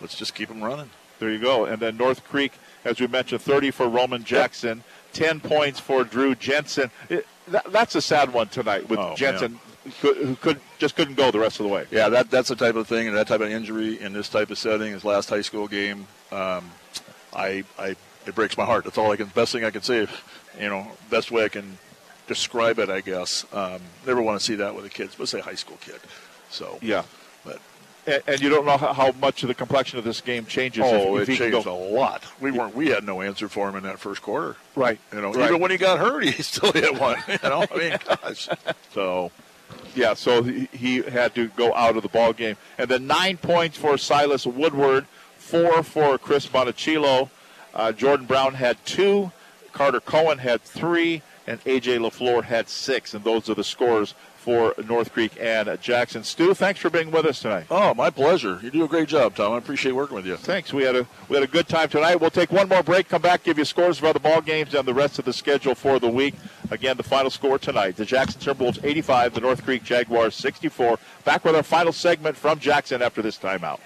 let's 0.00 0.16
just 0.16 0.34
keep 0.34 0.48
them 0.48 0.62
running. 0.64 0.88
There 1.18 1.30
you 1.30 1.38
go. 1.38 1.66
And 1.66 1.80
then 1.80 1.96
North 1.96 2.24
Creek, 2.24 2.52
as 2.84 2.98
we 2.98 3.06
mentioned, 3.06 3.42
30 3.42 3.70
for 3.72 3.88
Roman 3.88 4.24
Jackson, 4.24 4.84
10 5.12 5.40
points 5.40 5.78
for 5.78 6.02
Drew 6.02 6.34
Jensen. 6.34 6.90
It, 7.08 7.26
that, 7.48 7.70
that's 7.70 7.94
a 7.94 8.00
sad 8.02 8.32
one 8.32 8.48
tonight 8.48 8.88
with 8.88 8.98
Oh, 8.98 9.14
Jensen. 9.14 9.60
could, 10.00 10.16
who 10.16 10.36
could 10.36 10.60
just 10.78 10.96
couldn't 10.96 11.14
go 11.14 11.30
the 11.30 11.38
rest 11.38 11.60
of 11.60 11.64
the 11.66 11.72
way. 11.72 11.84
Yeah, 11.90 12.08
that 12.08 12.30
that's 12.30 12.48
the 12.48 12.56
type 12.56 12.74
of 12.74 12.88
thing 12.88 13.06
and 13.06 13.14
that 13.16 13.28
type 13.28 13.42
of 13.42 13.50
injury 13.50 14.00
in 14.00 14.14
this 14.14 14.30
type 14.30 14.50
of 14.50 14.56
setting. 14.58 14.92
His 14.92 15.04
last 15.04 15.28
high 15.28 15.42
school 15.42 15.68
game, 15.68 16.06
um, 16.32 16.70
I, 17.34 17.64
I 17.78 17.96
it 18.26 18.34
breaks 18.34 18.56
my 18.56 18.64
heart. 18.64 18.84
That's 18.84 18.96
all 18.96 19.12
I 19.12 19.16
can. 19.16 19.26
Best 19.26 19.52
thing 19.52 19.62
I 19.64 19.70
can 19.70 19.82
say. 19.82 20.08
You 20.60 20.68
know, 20.68 20.86
best 21.10 21.30
way 21.30 21.44
I 21.44 21.48
can 21.48 21.78
describe 22.26 22.78
it, 22.78 22.88
I 22.90 23.00
guess. 23.00 23.44
Um, 23.52 23.80
never 24.06 24.22
want 24.22 24.38
to 24.38 24.44
see 24.44 24.54
that 24.56 24.74
with 24.74 24.84
a 24.84 24.88
kid, 24.88 25.10
but 25.18 25.28
say 25.28 25.40
high 25.40 25.54
school 25.56 25.76
kid. 25.80 26.00
So 26.50 26.78
Yeah. 26.80 27.02
but 27.44 27.60
And, 28.06 28.22
and 28.26 28.40
you 28.40 28.48
don't 28.48 28.64
know 28.64 28.76
how, 28.76 29.12
much 29.20 29.42
of 29.42 29.48
the 29.48 29.54
complexion 29.54 29.98
of 29.98 30.04
this 30.04 30.20
game 30.20 30.46
changes. 30.46 30.84
oh, 30.86 31.16
if, 31.16 31.22
if 31.24 31.28
it 31.28 31.32
he 31.32 31.38
can 31.38 31.50
changed 31.52 31.66
go. 31.66 31.74
a 31.74 31.80
lot. 31.94 32.22
We 32.40 32.50
weren't. 32.50 32.74
We 32.74 32.88
had 32.88 33.04
no 33.04 33.20
answer 33.20 33.48
for 33.48 33.68
him 33.68 33.76
in 33.76 33.82
that 33.84 33.98
first 33.98 34.22
quarter. 34.22 34.56
Right. 34.74 34.98
You 35.12 35.20
know, 35.20 35.32
Right. 35.32 35.48
even 35.48 35.60
when 35.60 35.70
he 35.70 35.76
got 35.76 35.98
hurt, 35.98 36.22
he 36.24 36.30
still 36.42 36.72
hit 36.72 36.98
one. 37.00 37.16
You 37.28 37.38
know, 37.42 37.64
I 37.70 37.76
mean, 37.76 37.98
gosh. 38.06 38.48
So 38.92 39.30
Yeah, 39.94 40.14
so 40.14 40.42
he, 40.42 40.68
he 40.72 41.02
had 41.02 41.34
to 41.34 41.48
go 41.48 41.74
out 41.74 41.96
of 41.96 42.02
the 42.02 42.08
ball 42.08 42.32
game. 42.32 42.56
And 42.78 42.88
then 42.88 43.06
nine 43.06 43.36
points 43.38 43.76
for 43.76 43.98
Silas 43.98 44.46
Woodward, 44.46 45.06
four 45.38 45.82
for 45.82 46.16
Chris 46.18 46.46
Monticillo. 46.46 47.28
Uh, 47.74 47.90
Jordan 47.92 48.26
Brown 48.26 48.54
had 48.54 48.76
two, 48.86 49.32
Carter 49.74 50.00
Cohen 50.00 50.38
had 50.38 50.62
three, 50.62 51.20
and 51.46 51.62
AJ 51.64 51.98
LaFleur 51.98 52.44
had 52.44 52.68
six. 52.68 53.12
And 53.12 53.24
those 53.24 53.50
are 53.50 53.54
the 53.54 53.64
scores 53.64 54.14
for 54.36 54.74
North 54.88 55.12
Creek 55.12 55.32
and 55.40 55.78
Jackson. 55.80 56.22
Stu, 56.22 56.54
thanks 56.54 56.78
for 56.78 56.90
being 56.90 57.10
with 57.10 57.26
us 57.26 57.40
tonight. 57.40 57.66
Oh, 57.70 57.92
my 57.92 58.08
pleasure. 58.08 58.60
You 58.62 58.70
do 58.70 58.84
a 58.84 58.88
great 58.88 59.08
job, 59.08 59.34
Tom. 59.34 59.52
I 59.52 59.58
appreciate 59.58 59.92
working 59.92 60.14
with 60.14 60.26
you. 60.26 60.36
Thanks. 60.36 60.72
We 60.72 60.84
had 60.84 60.94
a 60.94 61.06
we 61.28 61.34
had 61.34 61.42
a 61.42 61.48
good 61.48 61.66
time 61.66 61.88
tonight. 61.88 62.20
We'll 62.20 62.30
take 62.30 62.52
one 62.52 62.68
more 62.68 62.82
break, 62.82 63.08
come 63.08 63.22
back, 63.22 63.42
give 63.42 63.58
you 63.58 63.64
scores 63.64 63.98
of 63.98 64.04
other 64.04 64.20
ball 64.20 64.40
games 64.42 64.74
and 64.74 64.86
the 64.86 64.94
rest 64.94 65.18
of 65.18 65.24
the 65.24 65.32
schedule 65.32 65.74
for 65.74 65.98
the 65.98 66.08
week. 66.08 66.34
Again, 66.70 66.96
the 66.96 67.02
final 67.02 67.30
score 67.30 67.58
tonight: 67.58 67.96
the 67.96 68.04
Jackson 68.04 68.40
Timberwolves 68.40 68.84
85, 68.84 69.34
the 69.34 69.40
North 69.40 69.64
Creek 69.64 69.82
Jaguars 69.82 70.34
64. 70.36 70.98
Back 71.24 71.44
with 71.44 71.56
our 71.56 71.62
final 71.62 71.92
segment 71.92 72.36
from 72.36 72.58
Jackson 72.58 73.02
after 73.02 73.22
this 73.22 73.38
timeout. 73.38 73.80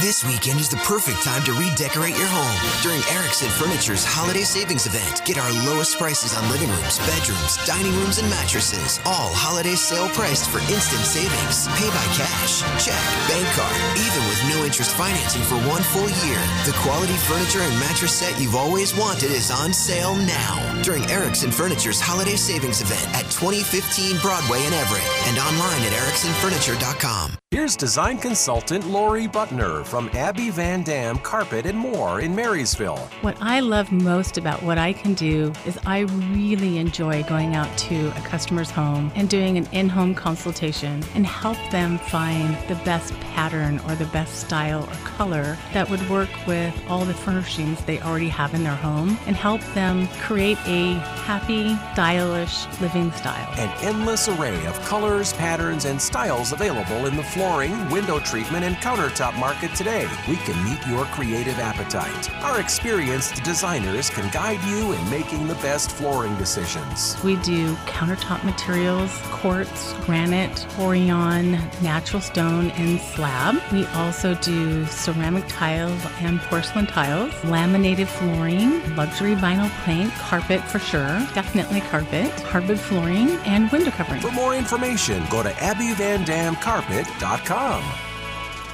This 0.00 0.24
weekend 0.24 0.58
is 0.58 0.70
the 0.70 0.80
perfect 0.88 1.20
time 1.22 1.44
to 1.44 1.52
redecorate 1.52 2.16
your 2.16 2.26
home 2.32 2.56
during 2.80 3.04
Erickson 3.12 3.52
Furniture's 3.52 4.08
Holiday 4.08 4.40
Savings 4.40 4.88
Event. 4.88 5.20
Get 5.28 5.36
our 5.36 5.52
lowest 5.68 6.00
prices 6.00 6.32
on 6.32 6.48
living 6.48 6.72
rooms, 6.72 6.96
bedrooms, 7.04 7.60
dining 7.68 7.92
rooms, 8.00 8.16
and 8.16 8.24
mattresses. 8.32 9.04
All 9.04 9.28
holiday 9.36 9.76
sale 9.76 10.08
priced 10.16 10.48
for 10.48 10.64
instant 10.72 11.04
savings. 11.04 11.68
Pay 11.76 11.92
by 11.92 12.08
cash, 12.16 12.64
check, 12.80 13.04
bank 13.28 13.44
card, 13.52 13.76
even 14.00 14.24
with 14.32 14.40
no 14.48 14.64
interest 14.64 14.96
financing 14.96 15.44
for 15.44 15.60
one 15.68 15.84
full 15.84 16.08
year. 16.24 16.40
The 16.64 16.72
quality 16.80 17.12
furniture 17.28 17.60
and 17.60 17.76
mattress 17.76 18.16
set 18.16 18.40
you've 18.40 18.56
always 18.56 18.96
wanted 18.96 19.28
is 19.28 19.52
on 19.52 19.76
sale 19.76 20.16
now 20.24 20.56
during 20.80 21.04
Erickson 21.12 21.52
Furniture's 21.52 22.00
Holiday 22.00 22.40
Savings 22.40 22.80
Event 22.80 23.04
at 23.12 23.28
2015 23.28 24.24
Broadway 24.24 24.64
in 24.64 24.72
Everett 24.72 25.04
and 25.28 25.36
online 25.36 25.84
at 25.84 25.92
ericksonfurniture.com. 25.92 27.36
Here's 27.52 27.76
design 27.76 28.16
consultant 28.16 28.88
Lori 28.88 29.28
Butner 29.28 29.81
from 29.84 30.08
Abby 30.14 30.50
Van 30.50 30.82
Dam 30.82 31.18
Carpet 31.18 31.66
and 31.66 31.78
More 31.78 32.20
in 32.20 32.34
Marysville. 32.34 33.08
What 33.20 33.36
I 33.40 33.60
love 33.60 33.90
most 33.92 34.38
about 34.38 34.62
what 34.62 34.78
I 34.78 34.92
can 34.92 35.14
do 35.14 35.52
is 35.66 35.78
I 35.86 36.00
really 36.00 36.78
enjoy 36.78 37.22
going 37.24 37.54
out 37.54 37.76
to 37.78 38.08
a 38.08 38.20
customer's 38.22 38.70
home 38.70 39.10
and 39.14 39.28
doing 39.28 39.56
an 39.58 39.68
in 39.72 39.88
home 39.88 40.14
consultation 40.14 41.02
and 41.14 41.26
help 41.26 41.58
them 41.70 41.98
find 41.98 42.56
the 42.68 42.74
best 42.84 43.12
pattern 43.20 43.80
or 43.88 43.94
the 43.94 44.06
best 44.06 44.40
style 44.46 44.84
or 44.84 44.94
color 45.04 45.56
that 45.72 45.88
would 45.90 46.08
work 46.08 46.30
with 46.46 46.74
all 46.88 47.04
the 47.04 47.14
furnishings 47.14 47.84
they 47.84 48.00
already 48.00 48.28
have 48.28 48.54
in 48.54 48.62
their 48.62 48.76
home 48.76 49.18
and 49.26 49.36
help 49.36 49.60
them 49.74 50.06
create 50.20 50.58
a 50.66 50.94
happy, 51.24 51.76
stylish 51.92 52.66
living 52.80 53.10
style. 53.12 53.52
An 53.58 53.70
endless 53.82 54.28
array 54.28 54.66
of 54.66 54.80
colors, 54.84 55.32
patterns, 55.34 55.84
and 55.84 56.00
styles 56.00 56.52
available 56.52 57.06
in 57.06 57.16
the 57.16 57.22
flooring, 57.22 57.90
window 57.90 58.18
treatment, 58.20 58.64
and 58.64 58.76
countertop 58.76 59.38
market 59.38 59.71
today. 59.74 60.06
We 60.28 60.36
can 60.36 60.62
meet 60.64 60.78
your 60.86 61.04
creative 61.06 61.58
appetite. 61.58 62.30
Our 62.42 62.60
experienced 62.60 63.42
designers 63.42 64.10
can 64.10 64.30
guide 64.30 64.62
you 64.64 64.92
in 64.92 65.10
making 65.10 65.48
the 65.48 65.54
best 65.56 65.90
flooring 65.92 66.36
decisions. 66.36 67.16
We 67.22 67.36
do 67.36 67.74
countertop 67.86 68.44
materials, 68.44 69.18
quartz, 69.24 69.94
granite, 70.04 70.66
Orion, 70.78 71.52
natural 71.82 72.20
stone, 72.20 72.70
and 72.72 73.00
slab. 73.00 73.62
We 73.72 73.86
also 73.86 74.34
do 74.34 74.84
ceramic 74.86 75.44
tiles 75.48 76.04
and 76.20 76.38
porcelain 76.40 76.86
tiles, 76.86 77.32
laminated 77.44 78.08
flooring, 78.08 78.94
luxury 78.94 79.34
vinyl 79.34 79.70
plank, 79.84 80.12
carpet 80.14 80.60
for 80.62 80.78
sure, 80.78 81.26
definitely 81.34 81.80
carpet, 81.82 82.30
hardwood 82.42 82.78
flooring, 82.78 83.30
and 83.46 83.70
window 83.70 83.90
covering. 83.90 84.20
For 84.20 84.32
more 84.32 84.54
information, 84.54 85.22
go 85.30 85.42
to 85.42 85.50
abbyvandamcarpet.com. 85.50 88.11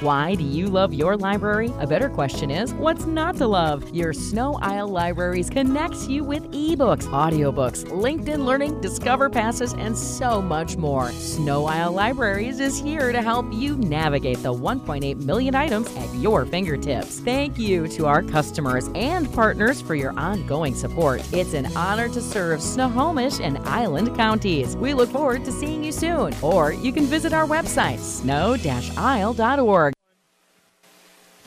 Why 0.01 0.35
do 0.35 0.45
you 0.45 0.67
love 0.67 0.93
your 0.93 1.17
library? 1.17 1.73
A 1.77 1.85
better 1.85 2.09
question 2.09 2.49
is, 2.49 2.73
what's 2.73 3.05
not 3.05 3.35
to 3.35 3.47
love? 3.47 3.93
Your 3.93 4.13
Sno-Isle 4.13 4.87
Libraries 4.87 5.49
connects 5.49 6.07
you 6.07 6.23
with 6.23 6.49
ebooks, 6.53 7.03
audiobooks, 7.07 7.83
LinkedIn 7.83 8.45
Learning, 8.45 8.79
Discover 8.79 9.29
Passes, 9.29 9.73
and 9.73 9.97
so 9.97 10.41
much 10.41 10.77
more. 10.77 11.11
Sno-Isle 11.11 11.91
Libraries 11.91 12.61
is 12.61 12.79
here 12.79 13.11
to 13.11 13.21
help 13.21 13.51
you 13.51 13.75
navigate 13.75 14.41
the 14.41 14.53
1.8 14.53 15.17
million 15.17 15.53
items 15.53 15.93
at 15.97 16.15
your 16.15 16.45
fingertips. 16.45 17.19
Thank 17.19 17.59
you 17.59 17.89
to 17.89 18.05
our 18.05 18.23
customers 18.23 18.89
and 18.95 19.29
partners 19.33 19.81
for 19.81 19.95
your 19.95 20.17
ongoing 20.17 20.75
support. 20.75 21.27
It's 21.33 21.53
an 21.53 21.75
honor 21.75 22.07
to 22.07 22.21
serve 22.21 22.61
Snohomish 22.61 23.41
and 23.41 23.57
Island 23.67 24.15
counties. 24.15 24.77
We 24.77 24.93
look 24.93 25.09
forward 25.09 25.43
to 25.43 25.51
seeing 25.51 25.83
you 25.83 25.91
soon, 25.91 26.33
or 26.41 26.71
you 26.71 26.93
can 26.93 27.03
visit 27.03 27.33
our 27.33 27.45
website, 27.45 27.99
sno-isle.org. 27.99 29.88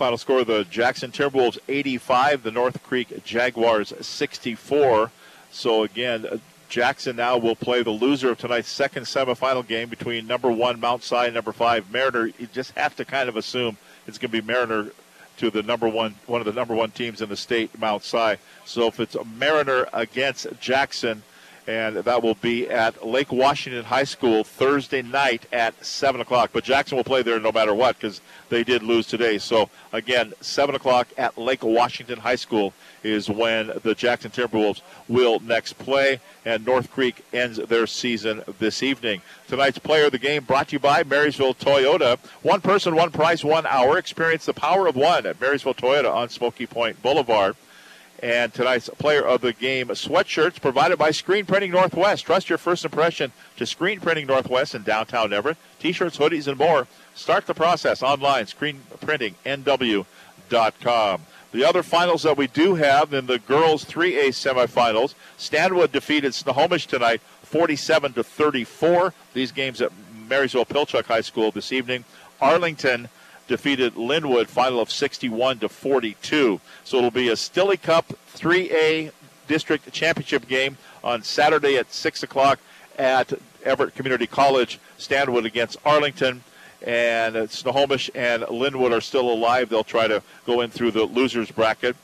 Final 0.02 0.18
score: 0.18 0.42
the 0.42 0.64
Jackson 0.64 1.12
Timberwolves 1.12 1.60
85, 1.68 2.42
the 2.42 2.50
North 2.50 2.82
Creek 2.82 3.22
Jaguars 3.22 3.92
64. 4.04 5.12
So 5.52 5.84
again, 5.84 6.26
uh, 6.26 6.38
Jackson 6.68 7.14
now 7.14 7.38
will 7.38 7.54
play 7.54 7.84
the 7.84 7.92
loser 7.92 8.32
of 8.32 8.38
tonight's 8.38 8.68
second 8.68 9.04
semifinal 9.04 9.64
game 9.64 9.88
between 9.88 10.26
number 10.26 10.50
one 10.50 10.80
Mount 10.80 11.04
Si 11.04 11.14
and 11.14 11.34
number 11.34 11.52
five 11.52 11.88
Mariner. 11.92 12.26
You 12.36 12.48
just 12.52 12.72
have 12.72 12.96
to 12.96 13.04
kind 13.04 13.28
of 13.28 13.36
assume 13.36 13.76
it's 14.08 14.18
going 14.18 14.32
to 14.32 14.42
be 14.42 14.44
Mariner 14.44 14.90
to 15.36 15.50
the 15.50 15.62
number 15.62 15.88
one, 15.88 16.16
one 16.26 16.40
of 16.40 16.46
the 16.46 16.52
number 16.52 16.74
one 16.74 16.90
teams 16.90 17.22
in 17.22 17.28
the 17.28 17.36
state, 17.36 17.78
Mount 17.78 18.02
Si. 18.02 18.34
So 18.64 18.88
if 18.88 18.98
it's 18.98 19.14
a 19.14 19.22
Mariner 19.22 19.86
against 19.92 20.48
Jackson, 20.58 21.22
and 21.66 21.96
that 21.96 22.22
will 22.22 22.34
be 22.34 22.68
at 22.68 23.06
Lake 23.06 23.30
Washington 23.30 23.84
High 23.84 24.04
School 24.04 24.42
Thursday 24.42 25.02
night 25.02 25.46
at 25.52 25.84
7 25.84 26.20
o'clock. 26.20 26.50
But 26.52 26.64
Jackson 26.64 26.96
will 26.96 27.04
play 27.04 27.22
there 27.22 27.38
no 27.38 27.52
matter 27.52 27.72
what 27.74 27.96
because 27.96 28.20
they 28.48 28.64
did 28.64 28.82
lose 28.82 29.06
today. 29.06 29.38
So, 29.38 29.70
again, 29.92 30.32
7 30.40 30.74
o'clock 30.74 31.08
at 31.16 31.38
Lake 31.38 31.62
Washington 31.62 32.18
High 32.18 32.36
School 32.36 32.72
is 33.04 33.28
when 33.28 33.72
the 33.82 33.94
Jackson 33.94 34.30
Timberwolves 34.30 34.80
will 35.08 35.40
next 35.40 35.74
play, 35.74 36.20
and 36.44 36.64
North 36.64 36.90
Creek 36.90 37.24
ends 37.32 37.58
their 37.58 37.86
season 37.86 38.42
this 38.58 38.82
evening. 38.82 39.22
Tonight's 39.48 39.78
player 39.78 40.06
of 40.06 40.12
the 40.12 40.18
game 40.18 40.44
brought 40.44 40.68
to 40.68 40.74
you 40.74 40.78
by 40.78 41.02
Marysville 41.04 41.54
Toyota. 41.54 42.18
One 42.42 42.60
person, 42.60 42.94
one 42.94 43.10
price, 43.10 43.44
one 43.44 43.66
hour. 43.66 43.98
Experience 43.98 44.46
the 44.46 44.54
power 44.54 44.86
of 44.86 44.96
one 44.96 45.26
at 45.26 45.40
Marysville 45.40 45.74
Toyota 45.74 46.12
on 46.12 46.28
Smoky 46.28 46.66
Point 46.66 47.02
Boulevard. 47.02 47.56
And 48.22 48.54
tonight's 48.54 48.88
player 48.88 49.26
of 49.26 49.40
the 49.40 49.52
game 49.52 49.88
sweatshirts 49.88 50.60
provided 50.60 50.96
by 50.96 51.10
Screen 51.10 51.44
Printing 51.44 51.72
Northwest. 51.72 52.24
Trust 52.24 52.48
your 52.48 52.58
first 52.58 52.84
impression 52.84 53.32
to 53.56 53.66
Screen 53.66 53.98
Printing 53.98 54.28
Northwest 54.28 54.76
in 54.76 54.84
downtown 54.84 55.32
Everett. 55.32 55.56
T-shirts, 55.80 56.18
hoodies, 56.18 56.46
and 56.46 56.56
more. 56.56 56.86
Start 57.16 57.46
the 57.46 57.54
process 57.54 58.00
online, 58.00 58.44
screenprintingnw.com. 58.44 61.20
The 61.50 61.64
other 61.64 61.82
finals 61.82 62.22
that 62.22 62.36
we 62.36 62.46
do 62.46 62.76
have 62.76 63.12
in 63.12 63.26
the 63.26 63.40
girls 63.40 63.84
3A 63.84 64.28
semifinals, 64.28 65.14
Stanwood 65.36 65.90
defeated 65.92 66.32
Snohomish 66.32 66.86
tonight 66.86 67.20
47 67.42 68.14
to 68.14 68.24
34. 68.24 69.12
These 69.34 69.52
games 69.52 69.82
at 69.82 69.92
Marysville 70.28 70.64
Pilchuck 70.64 71.06
High 71.06 71.20
School 71.20 71.50
this 71.50 71.72
evening. 71.72 72.04
Arlington 72.40 73.08
defeated 73.48 73.94
Lynnwood, 73.94 74.46
final 74.46 74.80
of 74.80 74.90
61 74.90 75.58
to 75.60 75.68
42. 75.68 76.60
So 76.84 76.96
it'll 76.98 77.10
be 77.10 77.28
a 77.28 77.36
Stilly 77.36 77.76
Cup 77.76 78.12
3A 78.34 79.12
district 79.48 79.92
championship 79.92 80.48
game 80.48 80.76
on 81.02 81.22
Saturday 81.22 81.76
at 81.76 81.92
6 81.92 82.22
o'clock 82.22 82.58
at 82.98 83.32
Everett 83.64 83.94
Community 83.94 84.26
College. 84.26 84.78
Stanwood 84.98 85.46
against 85.46 85.76
Arlington. 85.84 86.42
And 86.84 87.48
Snohomish 87.48 88.10
and 88.14 88.42
Lynnwood 88.44 88.92
are 88.96 89.00
still 89.00 89.30
alive. 89.30 89.68
They'll 89.68 89.84
try 89.84 90.08
to 90.08 90.22
go 90.46 90.60
in 90.62 90.70
through 90.70 90.90
the 90.92 91.04
losers 91.04 91.50
bracket. 91.50 91.96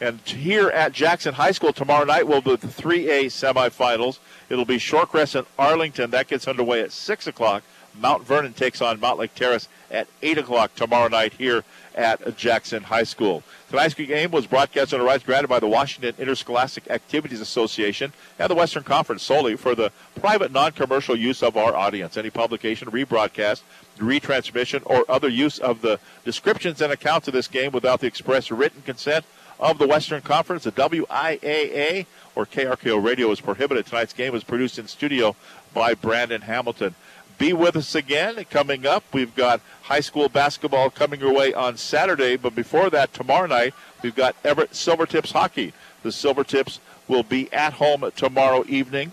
And 0.00 0.20
here 0.20 0.70
at 0.70 0.92
Jackson 0.92 1.34
High 1.34 1.52
School 1.52 1.72
tomorrow 1.72 2.04
night 2.04 2.26
will 2.26 2.40
be 2.40 2.56
the 2.56 2.66
3A 2.66 3.26
semifinals. 3.26 4.18
It'll 4.48 4.64
be 4.64 4.76
Shorecrest 4.76 5.34
and 5.34 5.46
Arlington. 5.58 6.10
That 6.10 6.28
gets 6.28 6.48
underway 6.48 6.80
at 6.80 6.92
6 6.92 7.26
o'clock. 7.26 7.62
Mount 8.00 8.26
Vernon 8.26 8.52
takes 8.52 8.80
on 8.80 8.98
Mountlake 8.98 9.34
Terrace 9.34 9.68
at 9.90 10.08
8 10.22 10.38
o'clock 10.38 10.74
tomorrow 10.74 11.08
night 11.08 11.34
here 11.34 11.64
at 11.94 12.36
Jackson 12.36 12.82
High 12.82 13.04
School. 13.04 13.42
Tonight's 13.70 13.94
game 13.94 14.30
was 14.30 14.46
broadcast 14.46 14.92
on 14.92 15.00
the 15.00 15.06
rights 15.06 15.24
granted 15.24 15.48
by 15.48 15.60
the 15.60 15.68
Washington 15.68 16.14
Interscholastic 16.18 16.90
Activities 16.90 17.40
Association 17.40 18.12
and 18.38 18.50
the 18.50 18.54
Western 18.54 18.82
Conference 18.82 19.22
solely 19.22 19.56
for 19.56 19.74
the 19.74 19.92
private 20.20 20.52
non-commercial 20.52 21.16
use 21.16 21.42
of 21.42 21.56
our 21.56 21.74
audience. 21.74 22.16
Any 22.16 22.30
publication, 22.30 22.90
rebroadcast, 22.90 23.62
retransmission, 23.98 24.82
or 24.86 25.04
other 25.08 25.28
use 25.28 25.58
of 25.58 25.82
the 25.82 26.00
descriptions 26.24 26.80
and 26.80 26.92
accounts 26.92 27.28
of 27.28 27.34
this 27.34 27.48
game 27.48 27.72
without 27.72 28.00
the 28.00 28.06
express 28.06 28.50
written 28.50 28.82
consent 28.82 29.24
of 29.60 29.78
the 29.78 29.86
Western 29.86 30.20
Conference, 30.20 30.64
the 30.64 30.72
WIAA, 30.72 32.06
or 32.34 32.44
KRKO 32.44 33.02
Radio 33.02 33.30
is 33.30 33.40
prohibited. 33.40 33.86
Tonight's 33.86 34.12
game 34.12 34.32
was 34.32 34.42
produced 34.42 34.78
in 34.78 34.88
studio 34.88 35.36
by 35.72 35.94
Brandon 35.94 36.42
Hamilton. 36.42 36.94
Be 37.38 37.52
with 37.52 37.76
us 37.76 37.94
again. 37.94 38.44
Coming 38.50 38.86
up, 38.86 39.04
we've 39.12 39.34
got 39.34 39.60
high 39.82 40.00
school 40.00 40.28
basketball 40.28 40.90
coming 40.90 41.20
your 41.20 41.34
way 41.34 41.52
on 41.52 41.76
Saturday, 41.76 42.36
but 42.36 42.54
before 42.54 42.90
that, 42.90 43.12
tomorrow 43.12 43.46
night, 43.46 43.74
we've 44.02 44.14
got 44.14 44.36
Everett 44.44 44.72
Silvertips 44.72 45.32
hockey. 45.32 45.72
The 46.02 46.10
Silvertips 46.10 46.78
will 47.08 47.22
be 47.22 47.52
at 47.52 47.74
home 47.74 48.10
tomorrow 48.16 48.64
evening. 48.68 49.12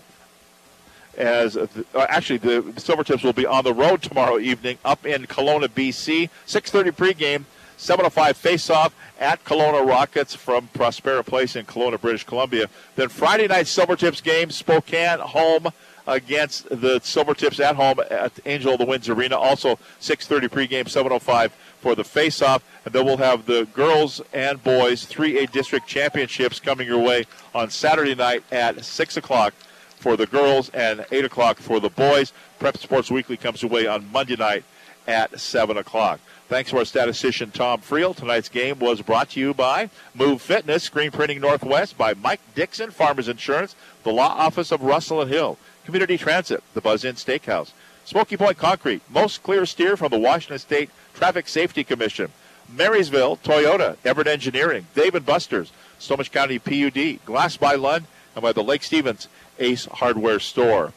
As 1.16 1.56
uh, 1.56 1.66
actually, 1.94 2.38
the 2.38 2.62
Silvertips 2.76 3.22
will 3.22 3.34
be 3.34 3.44
on 3.44 3.64
the 3.64 3.74
road 3.74 4.02
tomorrow 4.02 4.38
evening 4.38 4.78
up 4.84 5.04
in 5.04 5.26
Kelowna, 5.26 5.68
BC. 5.68 6.30
6:30 6.46 6.92
pregame, 6.92 7.44
7:05 7.76 8.34
face-off 8.36 8.94
at 9.20 9.44
Kelowna 9.44 9.86
Rockets 9.86 10.34
from 10.34 10.68
Prospera 10.74 11.24
Place 11.24 11.54
in 11.54 11.66
Kelowna, 11.66 12.00
British 12.00 12.24
Columbia. 12.24 12.68
Then 12.96 13.10
Friday 13.10 13.46
night 13.46 13.66
Silvertips 13.66 14.22
game, 14.22 14.50
Spokane 14.50 15.18
home 15.18 15.68
against 16.06 16.68
the 16.68 17.00
Silvertips 17.00 17.60
at 17.60 17.76
home 17.76 18.00
at 18.10 18.32
Angel 18.44 18.72
of 18.72 18.78
the 18.78 18.84
Winds 18.84 19.08
Arena. 19.08 19.36
Also 19.38 19.78
6:30 20.00 20.48
pregame, 20.48 20.88
7:05 20.88 21.52
for 21.80 21.94
the 21.94 22.04
face-off, 22.04 22.62
and 22.84 22.94
then 22.94 23.04
we'll 23.04 23.16
have 23.16 23.46
the 23.46 23.66
girls 23.74 24.20
and 24.32 24.62
boys 24.62 25.04
3A 25.04 25.50
district 25.50 25.86
championships 25.86 26.60
coming 26.60 26.86
your 26.86 26.98
way 26.98 27.24
on 27.54 27.70
Saturday 27.70 28.14
night 28.14 28.44
at 28.52 28.84
6 28.84 29.16
o'clock 29.16 29.52
for 29.98 30.16
the 30.16 30.26
girls 30.26 30.70
and 30.70 31.04
8 31.10 31.24
o'clock 31.24 31.58
for 31.58 31.80
the 31.80 31.90
boys. 31.90 32.32
Prep 32.58 32.76
Sports 32.76 33.10
Weekly 33.10 33.36
comes 33.36 33.62
away 33.62 33.86
on 33.86 34.10
Monday 34.12 34.36
night 34.36 34.64
at 35.06 35.40
7 35.40 35.76
o'clock. 35.76 36.20
Thanks 36.48 36.70
to 36.70 36.78
our 36.78 36.84
statistician 36.84 37.50
Tom 37.50 37.80
Friel. 37.80 38.14
Tonight's 38.14 38.48
game 38.48 38.78
was 38.78 39.00
brought 39.00 39.30
to 39.30 39.40
you 39.40 39.54
by 39.54 39.90
Muv 40.16 40.40
Fitness, 40.40 40.82
Screen 40.82 41.10
Printing 41.10 41.40
Northwest, 41.40 41.96
by 41.96 42.14
Mike 42.14 42.40
Dixon, 42.54 42.90
Farmers 42.90 43.26
Insurance, 43.26 43.74
the 44.04 44.12
Law 44.12 44.28
Office 44.28 44.70
of 44.70 44.82
Russell 44.82 45.22
and 45.22 45.30
Hill, 45.30 45.58
Community 45.84 46.16
Transit, 46.16 46.62
the 46.74 46.80
Buzz 46.80 47.04
Inn 47.04 47.16
Steakhouse, 47.16 47.72
Smoky 48.04 48.36
Point 48.36 48.58
Concrete, 48.58 49.02
Most 49.10 49.42
Clear 49.42 49.66
Steer 49.66 49.96
from 49.96 50.10
the 50.10 50.18
Washington 50.18 50.58
State 50.58 50.90
Traffic 51.14 51.48
Safety 51.48 51.84
Commission, 51.84 52.30
Marysville, 52.68 53.36
Toyota, 53.38 53.96
Everett 54.04 54.26
Engineering, 54.26 54.86
Dave 54.94 55.24
& 55.24 55.26
Buster's, 55.26 55.72
Snohomish 55.98 56.30
County 56.30 56.58
PUD, 56.58 57.24
Glass 57.24 57.56
by 57.56 57.74
Lund, 57.74 58.06
and 58.34 58.42
by 58.42 58.52
the 58.52 58.62
Lake 58.62 58.82
Stevens 58.82 59.28
Ace 59.58 59.86
Hardware 59.86 60.40
Store. 60.40 60.92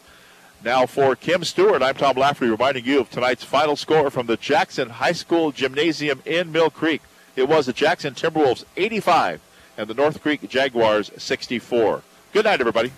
Now 0.63 0.85
for 0.85 1.15
Kim 1.15 1.43
Stewart, 1.43 1.83
I'm 1.83 1.95
Tom 1.95 2.17
Lafferty 2.17 2.49
reminding 2.49 2.85
you 2.85 3.01
of 3.01 3.09
tonight's 3.09 3.43
final 3.43 3.75
score 3.75 4.09
from 4.09 4.25
the 4.25 4.37
Jackson 4.37 4.89
High 4.89 5.11
School 5.11 5.51
Gymnasium 5.51 6.21
in 6.25 6.51
Mill 6.51 6.69
Creek. 6.69 7.01
It 7.35 7.47
was 7.47 7.65
the 7.65 7.73
Jackson 7.73 8.13
Timberwolves 8.13 8.63
85 8.77 9.41
and 9.77 9.87
the 9.87 9.93
North 9.93 10.21
Creek 10.21 10.47
Jaguars 10.49 11.11
64. 11.17 12.01
Good 12.33 12.45
night, 12.45 12.61
everybody. 12.61 12.91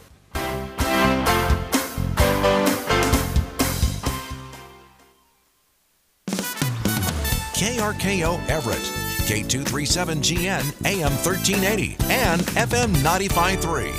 KRKO 7.58 8.38
Everett, 8.50 8.78
K237GN 9.26 10.86
AM 10.86 11.12
1380 11.26 11.98
and 12.14 12.42
FM 12.42 12.94
95.3. 12.98 13.92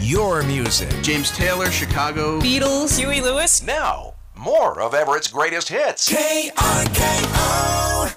Your 0.00 0.42
music. 0.42 0.90
James 1.02 1.30
Taylor, 1.30 1.70
Chicago. 1.70 2.40
Beatles. 2.40 2.98
Huey 2.98 3.20
Lewis. 3.20 3.62
Now, 3.62 4.14
more 4.36 4.80
of 4.80 4.92
Everett's 4.92 5.28
greatest 5.28 5.68
hits. 5.68 6.12
KRKO. 6.12 8.10